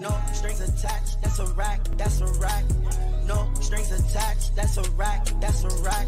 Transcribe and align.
No 0.00 0.18
strings 0.32 0.60
attached, 0.60 1.20
that's 1.20 1.38
a 1.38 1.46
rack, 1.48 1.84
that's 1.98 2.20
a 2.22 2.26
rack. 2.40 2.64
No 3.26 3.50
strings 3.60 3.92
attached, 3.92 4.56
that's 4.56 4.78
a 4.78 4.90
rack, 4.92 5.26
that's 5.38 5.64
a 5.64 5.82
rack. 5.82 6.06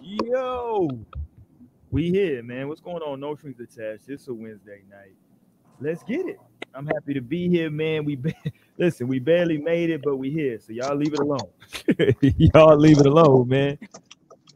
Yo, 0.00 0.88
we 1.90 2.10
here, 2.10 2.42
man. 2.44 2.68
What's 2.68 2.80
going 2.80 3.02
on? 3.02 3.18
No 3.18 3.34
strings 3.34 3.58
attached. 3.58 4.08
It's 4.08 4.28
a 4.28 4.34
Wednesday 4.34 4.82
night. 4.88 5.16
Let's 5.80 6.04
get 6.04 6.26
it. 6.26 6.38
I'm 6.72 6.86
happy 6.86 7.14
to 7.14 7.20
be 7.20 7.48
here, 7.48 7.68
man. 7.68 8.04
We 8.04 8.14
ba- 8.14 8.32
listen. 8.78 9.08
We 9.08 9.18
barely 9.18 9.58
made 9.58 9.90
it, 9.90 10.02
but 10.04 10.16
we 10.16 10.30
here. 10.30 10.60
So 10.60 10.72
y'all 10.72 10.96
leave 10.96 11.14
it 11.14 11.20
alone. 11.20 11.50
y'all 12.54 12.76
leave 12.76 13.00
it 13.00 13.06
alone, 13.06 13.48
man. 13.48 13.76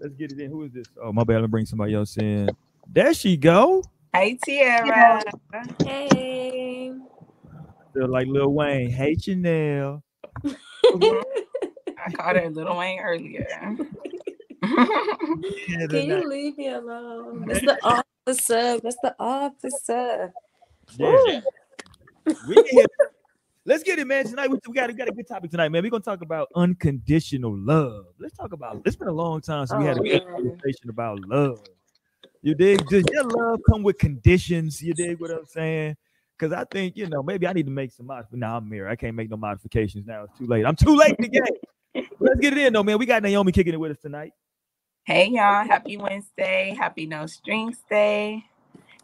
Let's 0.00 0.14
get 0.14 0.30
it 0.30 0.38
in. 0.38 0.48
Who 0.48 0.62
is 0.62 0.72
this? 0.72 0.86
Oh, 1.02 1.12
my 1.12 1.24
bad. 1.24 1.34
Let 1.36 1.42
me 1.42 1.48
bring 1.48 1.66
somebody 1.66 1.94
else 1.94 2.16
in. 2.18 2.48
There 2.86 3.12
she 3.14 3.36
go. 3.36 3.82
Hey 4.14 4.38
Tiara. 4.44 5.22
Hey. 5.84 6.81
Feel 7.94 8.08
like 8.08 8.26
Lil 8.26 8.52
Wayne. 8.52 8.90
Hey 8.90 9.14
Chanel. 9.16 10.02
I 10.44 12.10
called 12.14 12.36
her 12.36 12.50
Little 12.50 12.76
Wayne 12.76 13.00
earlier. 13.00 13.46
Yeah, 14.64 14.86
Can 14.86 15.80
you 15.80 15.88
tonight. 15.88 16.26
leave 16.28 16.56
me 16.56 16.68
alone? 16.68 17.44
That's 17.48 17.62
the 17.62 17.78
officer. 18.26 18.78
That's 18.78 18.96
the 19.02 19.12
officer. 19.18 20.32
Yeah. 20.96 21.40
Here. 22.70 22.86
Let's 23.64 23.82
get 23.82 23.98
it, 23.98 24.06
man. 24.06 24.24
Tonight 24.24 24.50
we, 24.50 24.58
we 24.68 24.74
got, 24.74 24.88
we 24.88 24.94
got 24.94 25.08
a 25.08 25.12
good 25.12 25.26
topic 25.26 25.50
tonight, 25.50 25.70
man. 25.70 25.82
We're 25.82 25.90
gonna 25.90 26.02
talk 26.04 26.22
about 26.22 26.48
unconditional 26.54 27.56
love. 27.58 28.06
Let's 28.20 28.36
talk 28.36 28.52
about. 28.52 28.82
It's 28.84 28.94
been 28.94 29.08
a 29.08 29.12
long 29.12 29.40
time 29.40 29.66
since 29.66 29.78
we 29.80 29.84
oh, 29.84 29.88
had 29.88 29.96
a 29.96 30.00
Oh, 30.00 30.04
good 30.04 30.24
man. 30.26 30.32
conversation 30.34 30.90
about 30.90 31.18
love. 31.26 31.60
You 32.42 32.54
dig? 32.54 32.86
Does 32.86 33.04
your 33.10 33.24
love 33.24 33.60
come 33.68 33.82
with 33.82 33.98
conditions? 33.98 34.80
You 34.80 34.94
dig 34.94 35.18
what 35.18 35.32
I'm 35.32 35.46
saying? 35.46 35.96
Because 36.38 36.52
I 36.52 36.64
think 36.64 36.96
you 36.96 37.08
know 37.08 37.22
maybe 37.22 37.46
I 37.46 37.52
need 37.52 37.66
to 37.66 37.72
make 37.72 37.92
some 37.92 38.06
modifications. 38.06 38.40
Now 38.40 38.56
I'm 38.56 38.70
here. 38.70 38.88
I 38.88 38.96
can't 38.96 39.14
make 39.14 39.30
no 39.30 39.36
modifications 39.36 40.06
now. 40.06 40.24
It's 40.24 40.38
too 40.38 40.46
late. 40.46 40.66
I'm 40.66 40.76
too 40.76 40.96
late 40.96 41.16
to 41.20 41.28
get. 41.28 41.48
Let's 42.20 42.40
get 42.40 42.52
it 42.54 42.58
in 42.58 42.72
though, 42.72 42.82
man. 42.82 42.98
We 42.98 43.06
got 43.06 43.22
Naomi 43.22 43.52
kicking 43.52 43.74
it 43.74 43.80
with 43.80 43.92
us 43.92 43.98
tonight. 44.00 44.32
hey 45.04 45.28
y'all, 45.28 45.66
happy 45.66 45.96
Wednesday. 45.96 46.74
Happy 46.78 47.06
No 47.06 47.26
Strings 47.26 47.78
Day. 47.88 48.44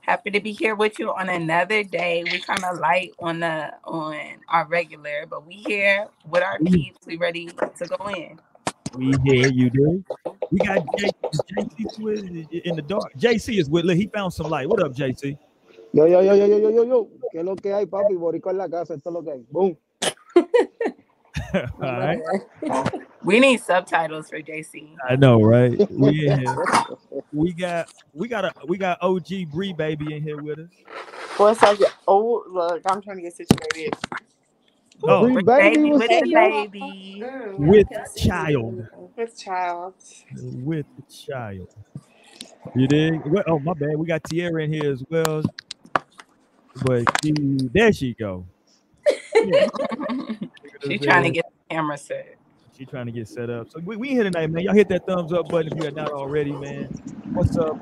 Happy 0.08 0.30
to 0.30 0.40
be 0.40 0.52
here 0.52 0.74
with 0.74 0.98
you 0.98 1.12
on 1.12 1.28
another 1.28 1.84
day. 1.84 2.24
We 2.24 2.40
kind 2.40 2.64
of 2.64 2.78
light 2.78 3.12
on 3.18 3.40
the 3.40 3.74
on 3.84 4.16
our 4.48 4.66
regular, 4.66 5.26
but 5.28 5.46
we 5.46 5.56
here 5.56 6.08
with 6.26 6.42
our 6.42 6.58
mm. 6.58 6.72
peeps. 6.72 7.06
We 7.06 7.18
ready 7.18 7.48
to 7.48 7.86
go 7.86 8.08
in. 8.08 8.40
We 8.94 9.14
here, 9.24 9.48
you 9.48 9.68
do. 9.68 10.02
We 10.50 10.60
got 10.60 10.86
JC 10.96 12.64
in 12.64 12.76
the 12.76 12.82
dark. 12.82 13.12
JC 13.18 13.58
is 13.58 13.68
with. 13.68 13.84
Look, 13.84 13.98
he 13.98 14.06
found 14.06 14.32
some 14.32 14.48
light. 14.48 14.66
What 14.66 14.82
up, 14.82 14.94
JC? 14.94 15.36
Yo, 15.98 16.06
yo, 16.06 16.22
yo, 16.22 16.36
yo, 16.36 16.46
yo, 16.46 16.58
yo, 16.58 16.70
yo, 16.70 16.84
yo. 16.84 17.08
¿Qué 17.32 17.40
es 17.40 17.44
lo 17.44 17.56
que 17.56 17.74
hay, 17.74 17.84
papi? 17.84 18.14
Boricua 18.14 18.52
en 18.52 18.58
la 18.58 18.68
casa, 18.68 18.94
esto 18.94 19.10
es 19.10 19.12
lo 19.12 19.24
que 19.24 19.32
hay. 19.32 19.44
Boom. 19.50 19.76
All 21.82 21.98
right. 21.98 22.20
We 23.24 23.40
need 23.40 23.60
subtitles 23.60 24.30
for 24.30 24.40
JC. 24.40 24.94
I 25.10 25.16
know, 25.16 25.42
right? 25.42 25.76
We 25.90 26.28
in 26.28 26.38
here. 26.38 26.56
We 27.32 27.52
got 27.52 27.92
we 28.14 28.28
got 28.28 28.44
a 28.44 28.52
we 28.68 28.78
got 28.78 28.98
OG 29.02 29.50
Bree 29.50 29.72
baby 29.72 30.14
in 30.14 30.22
here 30.22 30.40
with 30.40 30.60
us. 30.60 30.68
What's 31.36 31.60
up? 31.64 31.76
Oh, 32.06 32.44
look, 32.48 32.80
I'm 32.86 33.02
trying 33.02 33.16
to 33.16 33.22
get 33.22 33.34
situated. 33.34 33.96
Oh, 35.02 35.24
Bree 35.24 35.42
baby, 35.42 35.78
baby 35.78 35.92
with 35.94 36.08
the 36.08 36.30
baby. 36.32 37.24
with 37.58 37.88
child. 38.16 38.86
With 39.16 39.36
child. 39.36 39.94
With 40.40 40.86
child. 41.10 41.68
You 42.76 42.86
dig? 42.86 43.20
Oh 43.48 43.58
my 43.58 43.72
bad. 43.74 43.96
We 43.96 44.06
got 44.06 44.22
Tierra 44.22 44.62
in 44.62 44.72
here 44.72 44.92
as 44.92 45.02
well. 45.10 45.42
But 46.84 47.04
she, 47.22 47.32
there 47.72 47.92
she 47.92 48.14
go. 48.14 48.46
She 50.86 50.98
trying 50.98 51.24
to 51.24 51.30
get 51.30 51.44
the 51.46 51.74
camera 51.74 51.98
set. 51.98 52.36
She 52.76 52.86
trying 52.86 53.06
to 53.06 53.12
get 53.12 53.28
set 53.28 53.50
up. 53.50 53.68
So 53.70 53.80
we, 53.84 53.96
we 53.96 54.08
here 54.10 54.22
tonight, 54.22 54.50
man. 54.50 54.62
Y'all 54.62 54.74
hit 54.74 54.88
that 54.90 55.06
thumbs 55.06 55.32
up 55.32 55.48
button 55.48 55.72
if 55.72 55.78
you 55.78 55.86
are 55.86 55.90
not 55.90 56.12
already, 56.12 56.52
man. 56.52 56.88
What's 57.32 57.56
up? 57.58 57.78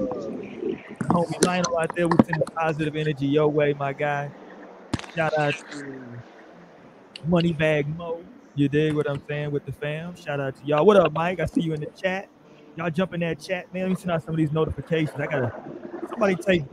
Uh, 0.00 0.04
homie 1.08 1.40
Lionel 1.40 1.78
out 1.78 1.94
there. 1.94 2.08
We 2.08 2.16
send 2.24 2.42
positive 2.56 2.96
energy 2.96 3.26
your 3.26 3.48
way, 3.48 3.74
my 3.74 3.92
guy. 3.92 4.32
Shout 5.14 5.38
out 5.38 5.54
to 5.70 6.22
Moneybag 7.28 7.96
Mo. 7.96 8.24
You 8.54 8.68
dig 8.68 8.94
what 8.94 9.08
I'm 9.08 9.22
saying 9.28 9.50
with 9.52 9.64
the 9.64 9.72
fam? 9.72 10.16
Shout 10.16 10.40
out 10.40 10.56
to 10.56 10.66
y'all. 10.66 10.84
What 10.84 10.96
up, 10.96 11.12
Mike? 11.12 11.40
I 11.40 11.46
see 11.46 11.62
you 11.62 11.74
in 11.74 11.80
the 11.80 11.86
chat. 11.96 12.28
Y'all 12.74 12.90
jump 12.90 13.14
in 13.14 13.20
that 13.20 13.40
chat, 13.40 13.72
man. 13.72 13.84
Let 13.84 13.88
me 13.90 13.94
send 13.96 14.10
out 14.10 14.24
some 14.24 14.34
of 14.34 14.38
these 14.38 14.52
notifications. 14.52 15.18
I 15.18 15.26
gotta 15.26 15.52
somebody 16.10 16.36
take 16.36 16.64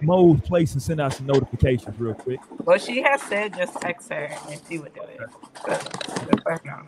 Mo's 0.00 0.40
place 0.42 0.72
and 0.72 0.82
send 0.82 1.00
out 1.00 1.14
some 1.14 1.26
notifications 1.26 1.98
real 1.98 2.14
quick. 2.14 2.40
Well, 2.64 2.78
she 2.78 3.02
has 3.02 3.22
said 3.22 3.54
just 3.54 3.80
text 3.80 4.08
her 4.10 4.30
and 4.50 4.60
she 4.68 4.78
would 4.78 4.94
do 4.94 5.02
it. 5.02 5.18
So, 5.66 5.74
just 5.74 6.22
let 6.22 6.40
her 6.44 6.60
know. 6.64 6.82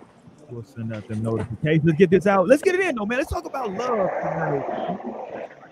We'll 0.51 0.63
send 0.63 0.93
out 0.93 1.07
the 1.09 1.17
notifications. 1.17 1.85
Let's 1.85 1.99
get 1.99 2.11
this 2.11 2.27
out. 2.27 2.47
Let's 2.49 2.63
get 2.63 2.75
it 2.75 2.81
in, 2.81 2.95
though, 2.97 3.07
man. 3.07 3.19
Let's 3.19 3.31
talk 3.31 3.47
about 3.47 3.73
love 3.73 4.11
tonight. 4.21 4.63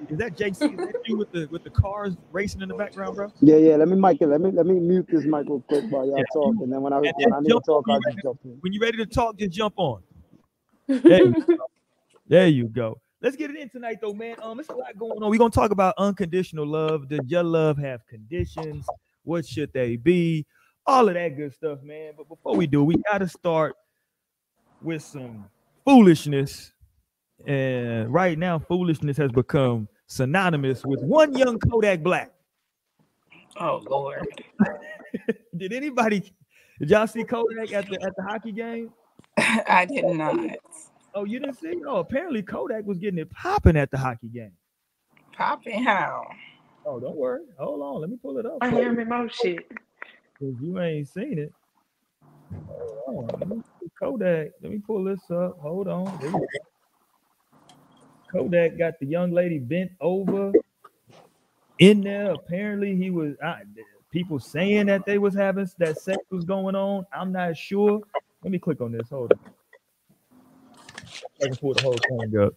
Is 0.08 0.18
that 0.18 0.36
JC? 0.36 0.74
Is 0.74 0.78
that 0.78 0.94
you 1.06 1.16
with 1.16 1.30
the 1.32 1.46
with 1.50 1.62
the 1.62 1.70
cars 1.70 2.16
racing 2.32 2.62
in 2.62 2.68
the 2.68 2.74
background, 2.74 3.16
bro? 3.16 3.32
Yeah, 3.40 3.56
yeah. 3.56 3.76
Let 3.76 3.88
me 3.88 3.96
mic 3.96 4.20
it. 4.20 4.26
Let 4.26 4.40
me 4.40 4.50
let 4.50 4.66
me 4.66 4.74
mute 4.80 5.06
this 5.10 5.24
mic 5.24 5.46
real 5.48 5.60
quick 5.68 5.84
while 5.90 6.06
y'all 6.06 6.18
Yeah, 6.18 6.24
talk, 6.32 6.56
and 6.60 6.72
then 6.72 6.82
when 6.82 6.92
I 6.92 6.98
and 6.98 7.14
when 7.16 7.32
I 7.32 7.40
need 7.40 7.48
to 7.50 7.60
talk, 7.64 7.86
I'll 7.88 8.00
just 8.00 8.18
jump 8.22 8.40
in. 8.44 8.56
When 8.60 8.72
you're 8.72 8.82
ready 8.82 8.98
to 8.98 9.06
talk, 9.06 9.36
just 9.36 9.52
jump 9.52 9.74
on. 9.76 10.02
There 11.02 11.24
you 11.24 11.32
go. 11.46 11.66
There 12.28 12.48
you 12.48 12.68
go. 12.68 13.00
Let's 13.22 13.36
get 13.36 13.50
it 13.50 13.56
in 13.56 13.68
tonight, 13.68 13.98
though, 14.00 14.12
man. 14.12 14.34
Um, 14.42 14.56
there's 14.56 14.68
a 14.68 14.74
lot 14.74 14.98
going 14.98 15.22
on. 15.22 15.30
We're 15.30 15.38
gonna 15.38 15.50
talk 15.50 15.70
about 15.70 15.94
unconditional 15.96 16.66
love. 16.66 17.08
Does 17.08 17.20
your 17.28 17.44
love 17.44 17.78
have 17.78 18.04
conditions? 18.08 18.84
What 19.22 19.46
should 19.46 19.72
they 19.72 19.94
be? 19.94 20.44
All 20.84 21.08
of 21.08 21.14
that 21.14 21.36
good 21.36 21.54
stuff, 21.54 21.80
man. 21.84 22.14
But 22.16 22.28
before 22.28 22.56
we 22.56 22.66
do, 22.66 22.82
we 22.82 22.96
gotta 23.08 23.28
start 23.28 23.76
with 24.82 25.02
some 25.02 25.44
foolishness. 25.84 26.72
And 27.46 28.12
right 28.12 28.36
now, 28.36 28.58
foolishness 28.58 29.16
has 29.18 29.30
become 29.30 29.88
synonymous 30.08 30.84
with 30.84 31.00
one 31.00 31.32
young 31.38 31.60
Kodak 31.60 32.02
Black. 32.02 32.32
Oh 33.60 33.84
Lord. 33.88 34.26
Did 35.56 35.72
anybody 35.72 36.32
did 36.80 36.90
y'all 36.90 37.06
see 37.06 37.22
Kodak 37.22 37.72
at 37.72 37.88
the 37.88 38.02
at 38.02 38.16
the 38.16 38.22
hockey 38.24 38.50
game? 38.50 38.92
I 39.38 39.86
did 39.88 40.04
not. 40.04 40.36
Oh, 41.14 41.24
you 41.24 41.38
didn't 41.40 41.58
see? 41.58 41.80
Oh, 41.86 41.98
apparently 41.98 42.42
Kodak 42.42 42.86
was 42.86 42.98
getting 42.98 43.18
it 43.18 43.30
popping 43.30 43.76
at 43.76 43.90
the 43.90 43.98
hockey 43.98 44.28
game. 44.28 44.52
Popping 45.36 45.82
how? 45.82 46.26
Oh, 46.84 46.98
don't 46.98 47.16
worry. 47.16 47.42
Hold 47.58 47.82
on. 47.82 48.00
Let 48.00 48.10
me 48.10 48.16
pull 48.20 48.38
it 48.38 48.46
up. 48.46 48.58
I 48.60 48.70
for 48.70 48.76
you, 48.76 48.82
am 48.82 48.98
in 48.98 49.08
my 49.08 49.28
you 50.40 50.80
ain't 50.80 51.08
seen 51.08 51.38
it. 51.38 51.52
Hold 53.06 53.30
on. 53.30 53.40
Let 53.40 53.48
me 53.48 53.62
see 53.80 53.90
Kodak. 54.00 54.52
Let 54.62 54.72
me 54.72 54.78
pull 54.78 55.04
this 55.04 55.30
up. 55.30 55.58
Hold 55.60 55.88
on. 55.88 56.18
There 56.20 56.30
we 56.30 56.34
go. 56.34 56.46
Kodak 58.32 58.78
got 58.78 58.94
the 58.98 59.06
young 59.06 59.30
lady 59.32 59.58
bent 59.58 59.92
over 60.00 60.52
in 61.78 62.00
there. 62.00 62.32
Apparently, 62.32 62.96
he 62.96 63.10
was 63.10 63.34
I, 63.42 63.62
people 64.10 64.38
saying 64.38 64.86
that 64.86 65.04
they 65.06 65.18
was 65.18 65.34
having 65.34 65.68
that 65.78 65.98
sex 65.98 66.18
was 66.30 66.44
going 66.44 66.74
on. 66.74 67.04
I'm 67.12 67.32
not 67.32 67.56
sure. 67.56 68.00
Let 68.42 68.50
me 68.52 68.58
click 68.58 68.80
on 68.80 68.92
this. 68.92 69.10
Hold 69.10 69.32
on. 69.32 69.38
I 71.42 71.46
can 71.46 71.56
pull 71.56 71.74
the 71.74 71.82
whole 71.82 71.96
thing 71.96 72.38
up. 72.40 72.54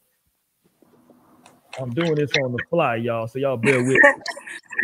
I'm 1.79 1.89
doing 1.93 2.15
this 2.15 2.31
on 2.41 2.51
the 2.51 2.59
fly, 2.69 2.95
y'all. 2.97 3.27
So 3.27 3.39
y'all 3.39 3.57
bear 3.57 3.83
with 3.83 3.87
me. 3.87 3.99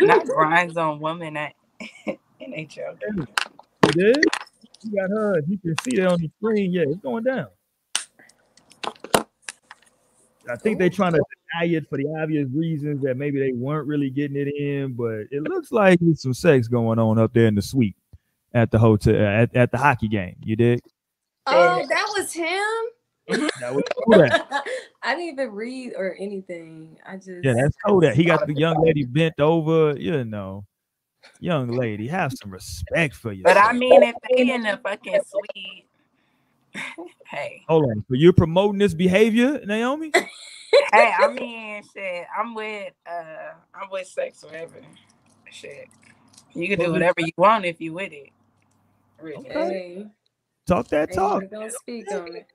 Not 0.00 0.26
grinds 0.26 0.76
on 0.76 1.00
woman 1.00 1.36
at 1.36 1.54
NHL. 2.06 2.98
It 3.84 3.96
is. 3.96 4.24
You 4.82 4.94
got 4.94 5.10
her. 5.10 5.42
You 5.46 5.58
can 5.58 5.74
see 5.84 5.96
that 5.96 6.08
on 6.08 6.20
the 6.20 6.30
screen. 6.38 6.72
Yeah, 6.72 6.82
it's 6.88 7.00
going 7.00 7.24
down. 7.24 7.46
I 10.50 10.56
think 10.56 10.78
they're 10.78 10.90
trying 10.90 11.12
to 11.12 11.22
deny 11.52 11.72
it 11.72 11.88
for 11.88 11.98
the 11.98 12.06
obvious 12.20 12.48
reasons 12.52 13.02
that 13.02 13.16
maybe 13.16 13.38
they 13.38 13.52
weren't 13.52 13.86
really 13.86 14.10
getting 14.10 14.36
it 14.36 14.48
in, 14.48 14.94
but 14.94 15.26
it 15.30 15.42
looks 15.44 15.70
like 15.70 16.00
there's 16.00 16.20
some 16.20 16.34
sex 16.34 16.66
going 16.66 16.98
on 16.98 17.18
up 17.18 17.32
there 17.32 17.46
in 17.46 17.54
the 17.54 17.62
suite 17.62 17.96
at 18.52 18.70
the 18.70 18.78
hotel 18.78 19.14
at, 19.14 19.54
at 19.54 19.70
the 19.70 19.78
hockey 19.78 20.08
game. 20.08 20.36
You 20.42 20.56
did? 20.56 20.80
Oh, 21.46 21.86
that 21.88 22.12
was 22.16 22.32
him. 22.32 22.58
That 23.28 23.74
was 23.74 23.84
Kodak. 24.04 24.32
I 25.02 25.14
didn't 25.14 25.34
even 25.34 25.52
read 25.52 25.94
or 25.96 26.16
anything. 26.18 26.98
I 27.06 27.16
just 27.16 27.44
Yeah, 27.44 27.54
that's 27.54 27.76
Kodak. 27.84 28.14
He 28.14 28.24
got 28.24 28.46
the 28.46 28.54
young 28.54 28.82
lady 28.82 29.04
bent 29.04 29.40
over. 29.40 29.96
You 29.98 30.24
know, 30.24 30.64
young 31.40 31.68
lady, 31.68 32.08
have 32.08 32.32
some 32.32 32.50
respect 32.50 33.14
for 33.14 33.32
you. 33.32 33.44
But 33.44 33.56
I 33.56 33.72
mean, 33.72 34.02
if 34.02 34.16
they 34.28 34.50
in 34.52 34.62
the 34.62 34.78
fucking 34.82 35.20
suite, 35.26 35.86
hey, 37.26 37.64
hold 37.68 37.84
on. 37.84 38.04
So 38.08 38.14
you're 38.14 38.32
promoting 38.32 38.78
this 38.78 38.94
behavior, 38.94 39.60
Naomi? 39.64 40.10
hey, 40.12 41.12
I 41.18 41.28
mean, 41.28 41.82
shit, 41.94 42.26
I'm 42.36 42.54
with, 42.54 42.92
uh, 43.06 43.52
I'm 43.74 43.90
with 43.90 44.06
sex 44.06 44.42
whatever. 44.44 44.80
Shit, 45.50 45.88
you 46.54 46.68
can 46.68 46.78
do 46.78 46.92
whatever 46.92 47.20
you 47.20 47.32
want 47.36 47.64
if 47.64 47.80
you 47.80 47.92
with 47.92 48.12
it. 48.12 48.30
Really. 49.20 49.48
Hey, 49.48 50.06
Talk 50.66 50.88
that 50.88 51.12
talk. 51.12 51.42
Don't 51.50 51.72
speak 51.72 52.10
on 52.12 52.36
it. 52.36 52.46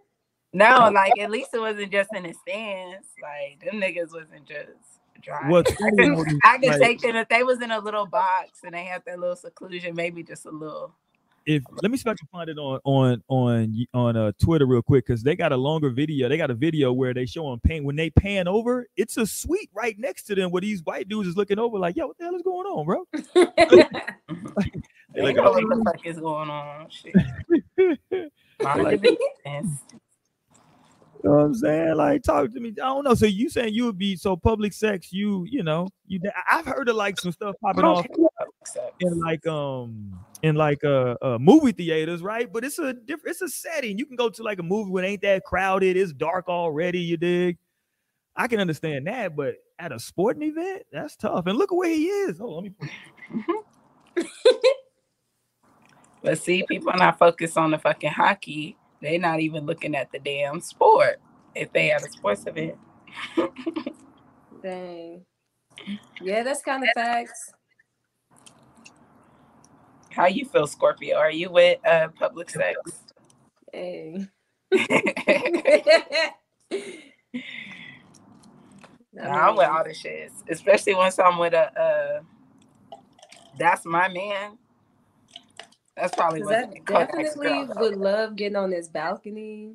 No, 0.58 0.90
like 0.94 1.18
at 1.20 1.30
least 1.32 1.50
it 1.54 1.60
wasn't 1.60 1.92
just 1.92 2.10
in 2.14 2.24
the 2.24 2.34
stands. 2.34 3.08
Like 3.22 3.64
them 3.64 3.80
niggas 3.80 4.12
wasn't 4.14 4.46
just 4.48 5.00
dry. 5.22 5.50
What's 5.50 5.72
funny 5.74 6.10
though 6.10 6.24
I 6.44 6.58
could 6.58 6.70
like, 6.70 6.82
take 6.82 7.02
them 7.02 7.16
if 7.16 7.30
they 7.30 7.44
was 7.44 7.62
in 7.62 7.72
a 7.72 7.80
little 7.80 8.06
box 8.06 8.62
and 8.64 8.74
they 8.74 8.84
had 8.86 9.04
that 9.06 9.20
little 9.20 9.36
seclusion, 9.36 9.96
maybe 9.96 10.24
just 10.24 10.46
a 10.46 10.52
little. 10.52 10.94
if 11.46 11.64
let 11.82 11.92
me 11.92 11.98
see 11.98 12.02
if 12.02 12.08
I 12.08 12.16
can 12.16 12.28
find 12.32 12.50
it 12.50 12.58
on 12.58 12.80
on 12.84 13.24
on 13.28 13.86
on 13.94 14.18
uh, 14.18 14.32
Twitter 14.42 14.66
real 14.66 14.82
quick 14.82 15.06
because 15.06 15.24
they 15.24 15.36
got 15.36 15.52
a 15.52 15.58
longer 15.58 15.90
video. 15.90 16.28
They 16.30 16.38
got 16.38 16.52
a 16.52 16.56
video 16.56 16.92
where 16.94 17.14
they 17.14 17.26
show 17.26 17.50
them 17.50 17.60
pan 17.60 17.84
when 17.84 17.96
they 17.96 18.10
pan 18.10 18.48
over. 18.48 18.88
It's 18.96 19.18
a 19.18 19.26
suite 19.26 19.70
right 19.74 19.98
next 19.98 20.24
to 20.24 20.36
them 20.36 20.52
where 20.52 20.62
these 20.62 20.84
white 20.84 21.08
dudes 21.08 21.30
is 21.30 21.38
looking 21.38 21.60
over 21.60 21.78
like, 21.80 21.96
yo, 21.96 22.08
what 22.08 22.18
the 22.18 22.26
hell 22.26 22.36
is 22.36 22.42
going 22.42 22.68
on, 22.68 22.86
bro? 22.86 23.08
They 25.14 25.24
like, 25.24 25.36
know 25.38 25.52
what 25.52 25.64
"Oh, 25.64 25.68
the 25.70 25.84
fuck 25.84 26.06
is 26.06 26.20
going 26.20 26.50
on. 26.50 26.90
Shit. 26.90 27.16
Like- 28.60 29.02
your 29.04 29.16
business. 29.46 29.80
You 31.24 31.30
know 31.30 31.36
what 31.36 31.46
I'm 31.46 31.54
saying? 31.54 31.96
Like, 31.96 32.24
talk 32.24 32.52
to 32.54 32.60
me. 32.60 32.70
I 32.70 32.86
don't 32.88 33.04
know. 33.04 33.14
So 33.14 33.26
you 33.26 33.50
saying 33.50 33.74
you 33.74 33.86
would 33.86 33.98
be 33.98 34.16
so 34.16 34.36
public 34.36 34.74
sex? 34.74 35.12
You, 35.12 35.46
you 35.50 35.64
know, 35.64 35.88
you. 36.08 36.20
I've 36.50 36.66
heard 36.66 36.90
of 36.90 36.96
like 36.96 37.20
some 37.20 37.32
stuff 37.32 37.56
popping 37.62 37.86
off 37.86 38.06
in 39.00 39.20
like 39.20 39.46
um 39.48 40.20
in 40.44 40.56
like 40.56 40.84
uh, 40.84 41.16
uh 41.22 41.38
movie 41.40 41.72
theaters, 41.72 42.22
right? 42.22 42.52
But 42.52 42.64
it's 42.64 42.80
a 42.80 42.94
different. 42.94 43.32
It's 43.32 43.42
a 43.42 43.50
setting. 43.50 43.98
You 43.98 44.06
can 44.06 44.16
go 44.16 44.30
to 44.30 44.44
like 44.44 44.60
a 44.60 44.64
movie 44.64 44.92
when 44.92 45.04
it 45.04 45.08
ain't 45.08 45.22
that 45.24 45.44
crowded. 45.44 45.98
It's 45.98 46.14
dark 46.14 46.48
already. 46.48 47.00
You 47.00 47.18
dig? 47.18 47.58
I 48.36 48.48
can 48.48 48.60
understand 48.60 49.08
that, 49.08 49.36
but 49.36 49.56
at 49.80 49.92
a 49.92 50.00
sporting 50.00 50.44
event, 50.44 50.84
that's 50.92 51.16
tough. 51.16 51.48
And 51.48 51.58
look 51.58 51.72
at 51.72 51.76
where 51.76 51.90
he 51.90 52.06
is. 52.06 52.40
Oh, 52.40 52.60
let 52.60 52.64
me. 52.64 52.72
But 56.22 56.40
see, 56.40 56.64
people 56.68 56.90
are 56.90 56.98
not 56.98 57.20
focused 57.20 57.58
on 57.58 57.72
the 57.72 57.78
fucking 57.78 58.12
hockey. 58.12 58.76
They're 59.02 59.20
not 59.20 59.40
even 59.40 59.66
looking 59.66 59.96
at 59.96 60.12
the 60.12 60.20
damn 60.20 60.62
sport 60.62 61.20
if 61.56 61.72
they 61.74 61.88
have 61.88 62.04
a 62.04 62.10
sports 62.10 62.46
event. 62.48 62.78
Dang. 64.64 65.26
Yeah, 66.22 66.44
that's 66.44 66.62
kind 66.62 66.84
of 66.84 66.90
facts. 66.96 67.52
How 70.12 70.26
you 70.26 70.46
feel, 70.46 70.66
Scorpio? 70.66 71.16
Are 71.18 71.32
you 71.32 71.52
with 71.52 71.86
uh 71.86 72.08
public 72.20 72.50
sex? 72.50 72.78
Hey. 73.72 74.28
Nah, 79.14 79.50
I'm 79.50 79.56
with 79.56 79.68
all 79.68 79.84
the 79.84 79.90
shits, 79.92 80.44
especially 80.48 80.94
once 80.94 81.18
I'm 81.18 81.40
with 81.40 81.54
a 81.54 81.80
uh 81.80 82.20
that's 83.58 83.84
my 83.86 84.08
man. 84.08 84.60
That's 85.98 86.16
probably 86.16 86.42
Because 86.42 86.68
what 86.88 86.96
I 86.96 87.24
definitely 87.24 87.66
girl, 87.66 87.74
would 87.78 87.98
love 87.98 88.36
getting 88.36 88.56
on 88.56 88.70
this 88.70 88.88
balcony. 88.88 89.74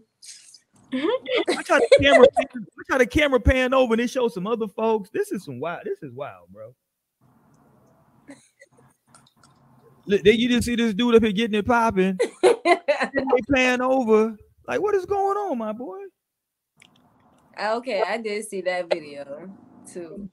I 0.93 1.63
try 1.65 1.79
the 1.79 1.89
camera. 2.01 2.27
pan- 2.37 2.47
I 2.55 2.83
try 2.87 2.99
the 2.99 3.07
camera 3.07 3.41
pan 3.41 3.75
over 3.75 3.95
and 3.95 4.01
it 4.01 4.09
shows 4.09 4.35
some 4.35 4.47
other 4.47 4.69
folks. 4.69 5.11
This 5.11 5.33
is 5.33 5.45
some 5.45 5.59
wild. 5.59 5.83
This 5.85 6.03
is 6.03 6.13
wild, 6.13 6.49
bro. 6.51 6.75
Look, 10.07 10.23
Then 10.23 10.37
you 10.39 10.49
just 10.49 10.67
see 10.67 10.77
this 10.77 10.95
dude 10.95 11.15
up 11.17 11.23
here 11.23 11.33
getting 11.33 11.59
it 11.59 11.67
popping. 11.67 12.19
They 12.43 13.41
pan 13.55 13.81
over. 13.81 14.37
Like, 14.69 14.81
what 14.81 14.95
is 14.95 15.07
going 15.07 15.37
on, 15.37 15.59
my 15.59 15.73
boy? 15.73 15.99
okay, 17.61 18.03
I 18.07 18.17
did 18.19 18.45
see 18.47 18.61
that 18.63 18.89
video 18.93 19.51
too. 19.93 20.29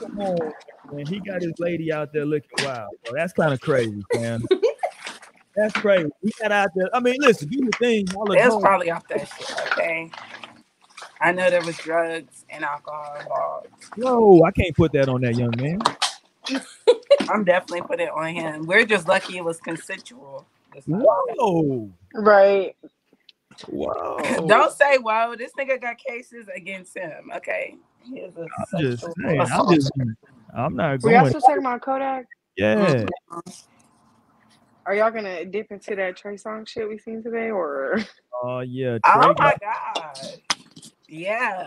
Man, 0.00 0.10
Come 0.10 0.20
on, 0.20 0.52
man. 0.92 1.06
He 1.06 1.20
got 1.20 1.42
his 1.42 1.52
lady 1.58 1.92
out 1.92 2.12
there 2.12 2.24
looking 2.24 2.64
wild. 2.64 2.90
Bro. 3.04 3.14
That's 3.14 3.32
kind 3.32 3.52
of 3.52 3.60
crazy, 3.60 4.02
man. 4.14 4.42
That's 5.54 5.72
crazy. 5.74 6.10
He 6.22 6.30
got 6.40 6.52
out 6.52 6.70
there. 6.74 6.94
I 6.94 7.00
mean, 7.00 7.16
listen, 7.18 7.48
do 7.48 7.58
your 7.62 7.72
thing. 7.72 8.06
Y'all 8.08 8.30
at 8.36 8.44
was 8.44 8.54
home. 8.54 8.62
probably 8.62 8.90
off 8.90 9.08
that 9.08 9.26
shit, 9.26 9.72
okay? 9.72 10.10
I 11.20 11.32
know 11.32 11.48
there 11.48 11.62
was 11.64 11.78
drugs 11.78 12.44
and 12.50 12.62
alcohol 12.62 13.16
involved. 13.20 13.68
Whoa, 13.96 14.42
I 14.44 14.50
can't 14.50 14.76
put 14.76 14.92
that 14.92 15.08
on 15.08 15.22
that 15.22 15.34
young 15.34 15.54
man. 15.56 15.78
I'm 17.30 17.42
definitely 17.44 17.82
putting 17.82 18.06
it 18.08 18.12
on 18.12 18.34
him. 18.34 18.66
We're 18.66 18.84
just 18.84 19.08
lucky 19.08 19.38
it 19.38 19.44
was 19.44 19.58
consensual. 19.60 20.46
It's 20.74 20.86
Whoa, 20.86 21.90
Right. 22.14 22.76
whoa. 23.66 24.18
Don't 24.46 24.72
say 24.72 24.98
whoa. 24.98 25.34
This 25.36 25.52
nigga 25.58 25.80
got 25.80 25.96
cases 25.96 26.48
against 26.54 26.94
him. 26.96 27.30
Okay. 27.34 27.76
He 28.08 28.20
is 28.20 28.36
a 28.36 28.42
I'm 28.42 28.80
just 28.80 29.02
sexual 29.02 29.14
saying. 29.24 29.40
I'm 29.40 29.74
just. 29.74 29.92
I'm 30.54 30.76
not 30.76 31.02
Were 31.02 31.10
y'all 31.12 31.28
still 31.28 31.40
talking 31.40 31.58
about 31.58 31.82
Kodak? 31.82 32.26
Yeah. 32.56 33.04
Are 34.86 34.94
y'all 34.94 35.10
gonna 35.10 35.44
dip 35.44 35.70
into 35.72 35.96
that 35.96 36.16
Trey 36.16 36.36
Songz 36.36 36.68
shit 36.68 36.88
we 36.88 36.98
seen 36.98 37.22
today, 37.22 37.50
or 37.50 37.98
Oh 38.42 38.60
yeah. 38.60 38.98
Oh 39.04 39.34
my 39.38 39.56
got- 39.60 39.60
god. 39.60 40.18
Yeah. 41.08 41.66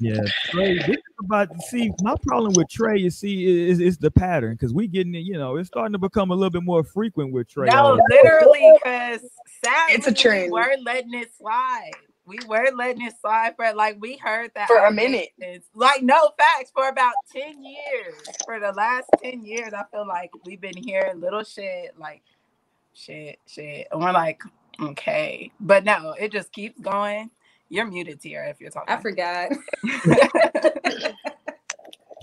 Yeah, 0.00 0.20
Trey. 0.46 0.74
This 0.78 0.96
is 0.96 1.02
about 1.20 1.48
see 1.62 1.92
my 2.02 2.16
problem 2.26 2.54
with 2.54 2.68
Trey. 2.68 2.98
You 2.98 3.10
see, 3.10 3.68
is 3.68 3.78
is 3.80 3.98
the 3.98 4.10
pattern 4.10 4.54
because 4.54 4.72
we 4.74 4.88
getting 4.88 5.14
it. 5.14 5.20
You 5.20 5.34
know, 5.34 5.56
it's 5.56 5.68
starting 5.68 5.92
to 5.92 5.98
become 5.98 6.30
a 6.30 6.34
little 6.34 6.50
bit 6.50 6.64
more 6.64 6.82
frequent 6.82 7.32
with 7.32 7.48
Trey. 7.48 7.68
No, 7.68 8.00
literally, 8.10 8.72
because 8.82 9.20
sadly, 9.64 9.94
It's 9.94 10.06
a 10.06 10.12
trend. 10.12 10.52
we 10.52 10.60
were 10.60 10.74
letting 10.82 11.14
it 11.14 11.30
slide. 11.36 11.92
We 12.30 12.38
were 12.46 12.70
letting 12.76 13.02
it 13.04 13.14
slide 13.20 13.56
for 13.56 13.72
like 13.74 13.96
we 14.00 14.16
heard 14.16 14.52
that 14.54 14.68
For 14.68 14.78
a 14.78 14.92
minute. 14.92 15.30
Like 15.74 16.02
no 16.04 16.30
facts 16.38 16.70
for 16.72 16.88
about 16.88 17.14
ten 17.32 17.64
years. 17.64 18.14
For 18.44 18.60
the 18.60 18.70
last 18.70 19.10
ten 19.20 19.44
years, 19.44 19.72
I 19.72 19.82
feel 19.90 20.06
like 20.06 20.30
we've 20.46 20.60
been 20.60 20.76
hearing 20.76 21.20
little 21.20 21.42
shit 21.42 21.98
like 21.98 22.22
shit, 22.94 23.40
shit, 23.48 23.88
and 23.90 24.00
we're 24.00 24.12
like, 24.12 24.42
okay, 24.80 25.50
but 25.58 25.84
no, 25.84 26.14
it 26.20 26.30
just 26.30 26.52
keeps 26.52 26.78
going. 26.80 27.30
You're 27.68 27.86
muted, 27.86 28.20
Tiara, 28.20 28.48
if 28.50 28.60
you're 28.60 28.70
talking. 28.70 28.94
I 28.94 29.00
forgot. 29.00 29.50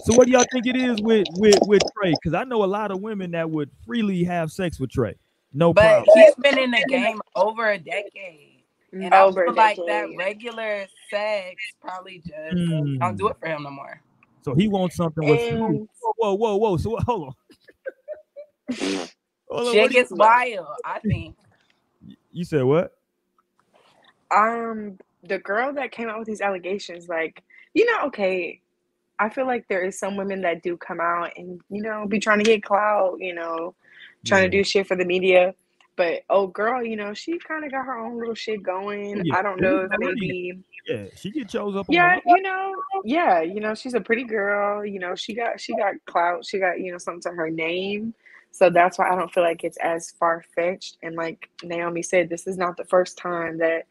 So 0.04 0.14
what 0.14 0.28
do 0.28 0.32
y'all 0.32 0.46
think 0.54 0.66
it 0.68 0.78
is 0.78 1.02
with 1.02 1.28
with 1.34 1.58
with 1.64 1.82
Trey? 1.94 2.12
Because 2.12 2.34
I 2.34 2.46
know 2.46 2.64
a 2.64 2.66
lot 2.66 2.92
of 2.92 3.02
women 3.02 3.32
that 3.32 3.50
would 3.50 3.70
freely 3.86 4.24
have 4.24 4.52
sex 4.52 4.80
with 4.80 4.90
Trey. 4.90 5.16
No 5.52 5.74
but 5.74 5.82
problem. 5.82 6.06
he's 6.14 6.36
been 6.36 6.58
in 6.58 6.72
the 6.72 6.86
game 6.88 7.20
over 7.36 7.72
a 7.72 7.78
decade. 7.78 8.57
And 9.04 9.14
I 9.14 9.32
feel 9.32 9.54
like 9.54 9.78
that 9.88 10.08
regular 10.18 10.86
sex 11.10 11.56
probably 11.82 12.22
just 12.26 12.56
Mm. 12.56 13.00
don't 13.00 13.18
do 13.18 13.28
it 13.30 13.38
for 13.40 13.48
him 13.48 13.64
no 13.64 13.72
more. 13.72 14.02
So 14.44 14.56
he 14.56 14.68
wants 14.68 14.96
something 14.96 15.28
with. 15.28 15.40
And- 15.54 15.88
Whoa, 16.02 16.14
whoa, 16.18 16.34
whoa, 16.36 16.56
whoa. 16.58 16.78
So 16.78 16.98
hold 17.06 17.28
on. 17.28 17.34
Hold 19.50 19.68
on, 19.68 19.74
Shit 19.74 19.82
what 19.82 19.92
do 19.92 19.98
you- 19.98 20.02
gets 20.02 20.12
wild, 20.12 20.68
I 20.84 21.00
think. 21.00 21.36
You 22.32 22.44
said 22.44 22.64
what? 22.64 22.94
um 24.30 24.98
the 25.24 25.40
girl 25.40 25.72
that 25.74 25.92
came 25.92 26.10
out 26.10 26.20
with 26.20 26.28
these 26.28 26.42
allegations, 26.42 27.08
like, 27.08 27.42
you 27.74 27.86
know, 27.86 28.08
okay, 28.08 28.60
I 29.20 29.30
feel 29.30 29.46
like 29.48 29.66
there 29.70 29.84
is 29.84 29.98
some 29.98 30.16
women 30.18 30.42
that 30.42 30.62
do 30.64 30.76
come 30.78 31.00
out 31.00 31.32
and, 31.38 31.60
you 31.70 31.82
know, 31.82 32.06
be 32.08 32.20
trying 32.20 32.40
to 32.40 32.44
get 32.44 32.62
clout, 32.64 33.16
you 33.20 33.34
know, 33.34 33.74
trying 34.26 34.44
to 34.44 34.50
do 34.50 34.64
shit 34.64 34.86
for 34.88 34.96
the 34.96 35.06
media. 35.06 35.56
But 35.98 36.22
oh 36.30 36.46
girl, 36.48 36.84
you 36.84 36.96
know, 36.96 37.14
she 37.16 37.40
kind 37.40 37.66
of 37.66 37.72
got 37.72 37.86
her 37.86 37.98
own 37.98 38.20
little 38.20 38.36
shit 38.36 38.62
going. 38.64 39.26
Yeah, 39.26 39.36
I 39.36 39.42
don't 39.42 39.60
know 39.60 39.82
if 39.82 39.92
maybe 39.98 40.60
Yeah, 40.86 41.06
she 41.16 41.32
get 41.32 41.50
chose 41.50 41.76
up. 41.76 41.88
yeah, 41.90 42.20
you 42.26 42.42
know, 42.44 42.72
yeah, 43.04 43.42
you 43.42 43.60
know, 43.60 43.74
she's 43.74 43.96
a 43.96 44.00
pretty 44.00 44.24
girl. 44.24 44.86
You 44.86 45.00
know, 45.00 45.16
she 45.16 45.34
got 45.34 45.60
she 45.60 45.76
got 45.76 45.96
clout. 46.06 46.46
She 46.46 46.60
got 46.60 46.80
you 46.80 46.92
know 46.92 47.00
something 47.00 47.24
to 47.24 47.36
her 47.36 47.50
name. 47.50 48.14
So 48.52 48.70
that's 48.70 48.98
why 49.00 49.10
I 49.12 49.16
don't 49.16 49.34
feel 49.34 49.44
like 49.44 49.64
it's 49.64 49.78
as 49.78 50.12
far 50.12 50.44
fetched. 50.56 50.98
And 51.02 51.16
like 51.16 51.50
Naomi 51.64 52.04
said, 52.04 52.30
this 52.30 52.48
is 52.48 52.58
not 52.58 52.78
the 52.78 52.86
first 52.86 53.18
time 53.18 53.58
that 53.58 53.88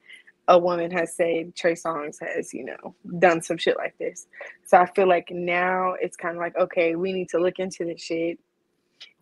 a 0.49 0.59
woman 0.59 0.93
has 0.93 1.15
said 1.15 1.57
Trey 1.57 1.75
Songz 1.75 2.19
has 2.21 2.55
you 2.55 2.65
know 2.65 2.95
done 3.19 3.43
some 3.43 3.57
shit 3.59 3.77
like 3.77 3.99
this. 3.99 4.29
So 4.65 4.79
I 4.79 4.87
feel 4.87 5.09
like 5.09 5.31
now 5.33 5.95
it's 6.01 6.17
kind 6.17 6.37
of 6.37 6.41
like 6.41 6.57
okay, 6.57 6.95
we 6.95 7.13
need 7.13 7.31
to 7.31 7.39
look 7.41 7.59
into 7.59 7.85
this 7.85 8.01
shit 8.01 8.39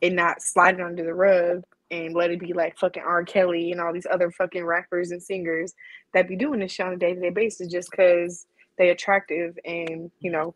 and 0.02 0.14
not 0.16 0.42
slide 0.42 0.74
it 0.74 0.80
under 0.82 1.02
the 1.02 1.14
rug 1.14 1.64
and 1.90 2.14
let 2.14 2.30
it 2.30 2.40
be 2.40 2.52
like 2.52 2.78
fucking 2.78 3.02
R. 3.06 3.24
Kelly 3.24 3.72
and 3.72 3.80
all 3.80 3.92
these 3.92 4.06
other 4.10 4.30
fucking 4.30 4.64
rappers 4.64 5.10
and 5.12 5.22
singers 5.22 5.74
that 6.14 6.28
be 6.28 6.36
doing 6.36 6.60
this 6.60 6.72
shit 6.72 6.86
on 6.86 6.92
a 6.94 6.96
day 6.96 7.14
to 7.14 7.20
day 7.20 7.30
basis 7.30 7.70
just 7.72 7.90
because 7.90 8.46
they 8.78 8.90
attractive 8.90 9.58
and 9.64 10.10
you 10.20 10.30
know 10.30 10.54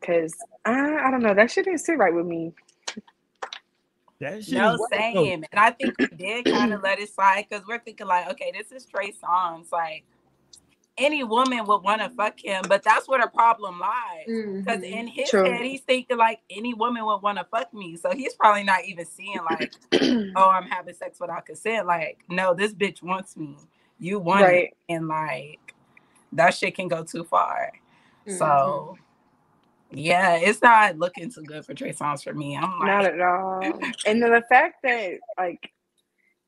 because 0.00 0.34
I, 0.64 0.72
I 1.06 1.10
don't 1.10 1.22
know 1.22 1.34
that 1.34 1.50
shit 1.50 1.66
didn't 1.66 1.80
sit 1.80 1.98
right 1.98 2.14
with 2.14 2.26
me 2.26 2.52
That 4.20 4.44
shit 4.44 4.54
No 4.54 4.78
same. 4.92 5.44
And 5.52 5.60
I 5.60 5.72
think 5.72 5.94
we 5.98 6.08
did 6.08 6.46
kind 6.46 6.72
of 6.72 6.82
let 6.82 6.98
it 7.00 7.12
slide 7.14 7.46
because 7.48 7.66
we're 7.66 7.80
thinking 7.80 8.06
like, 8.06 8.30
okay, 8.30 8.52
this 8.56 8.72
is 8.72 8.86
Trey 8.86 9.12
Songz. 9.12 9.72
Like 9.72 10.04
any 10.98 11.24
woman 11.24 11.64
would 11.66 11.82
want 11.82 12.02
to 12.02 12.10
fuck 12.10 12.38
him, 12.38 12.62
but 12.68 12.82
that's 12.82 13.08
where 13.08 13.20
the 13.20 13.28
problem 13.28 13.80
lies. 13.80 14.26
Because 14.26 14.80
Mhm. 14.82 14.92
in 14.92 15.06
his 15.08 15.30
True. 15.30 15.44
head, 15.44 15.64
he's 15.64 15.80
thinking 15.82 16.18
like 16.18 16.40
any 16.50 16.74
woman 16.74 17.04
would 17.04 17.22
want 17.22 17.38
to 17.38 17.44
fuck 17.44 17.72
me. 17.74 17.96
So 17.96 18.10
he's 18.12 18.34
probably 18.34 18.64
not 18.64 18.84
even 18.84 19.06
seeing 19.06 19.42
like, 19.44 19.72
oh, 20.36 20.50
I'm 20.50 20.68
having 20.68 20.94
sex 20.94 21.18
without 21.20 21.46
consent. 21.46 21.86
Like, 21.86 22.24
no, 22.28 22.54
this 22.54 22.72
bitch 22.74 23.02
wants 23.02 23.36
me. 23.36 23.56
You 23.98 24.18
want 24.18 24.42
Right. 24.44 24.64
it. 24.66 24.76
And 24.88 25.08
like 25.08 25.74
that 26.32 26.54
shit 26.54 26.74
can 26.74 26.88
go 26.88 27.04
too 27.04 27.24
far. 27.24 27.72
Mm-hmm. 28.26 28.36
So 28.36 28.98
yeah, 29.90 30.36
it's 30.36 30.62
not 30.62 30.98
looking 30.98 31.30
too 31.30 31.42
good 31.42 31.64
for 31.66 31.74
Trey 31.74 31.92
Songz 31.92 32.24
for 32.24 32.32
me. 32.34 32.56
I'm 32.56 32.78
like, 32.78 32.88
not 32.88 33.04
at 33.04 33.20
all 33.20 33.62
and 34.06 34.22
then 34.22 34.32
the 34.32 34.42
fact 34.48 34.76
that 34.82 35.14
like 35.38 35.72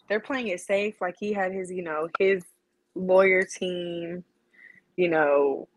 they're 0.09 0.21
playing 0.21 0.49
it 0.49 0.61
safe 0.61 1.01
like 1.01 1.15
he 1.19 1.33
had 1.33 1.53
his 1.53 1.71
you 1.71 1.83
know 1.83 2.09
his 2.19 2.43
lawyer 2.95 3.43
team 3.43 4.25
you 4.97 5.09
know 5.09 5.69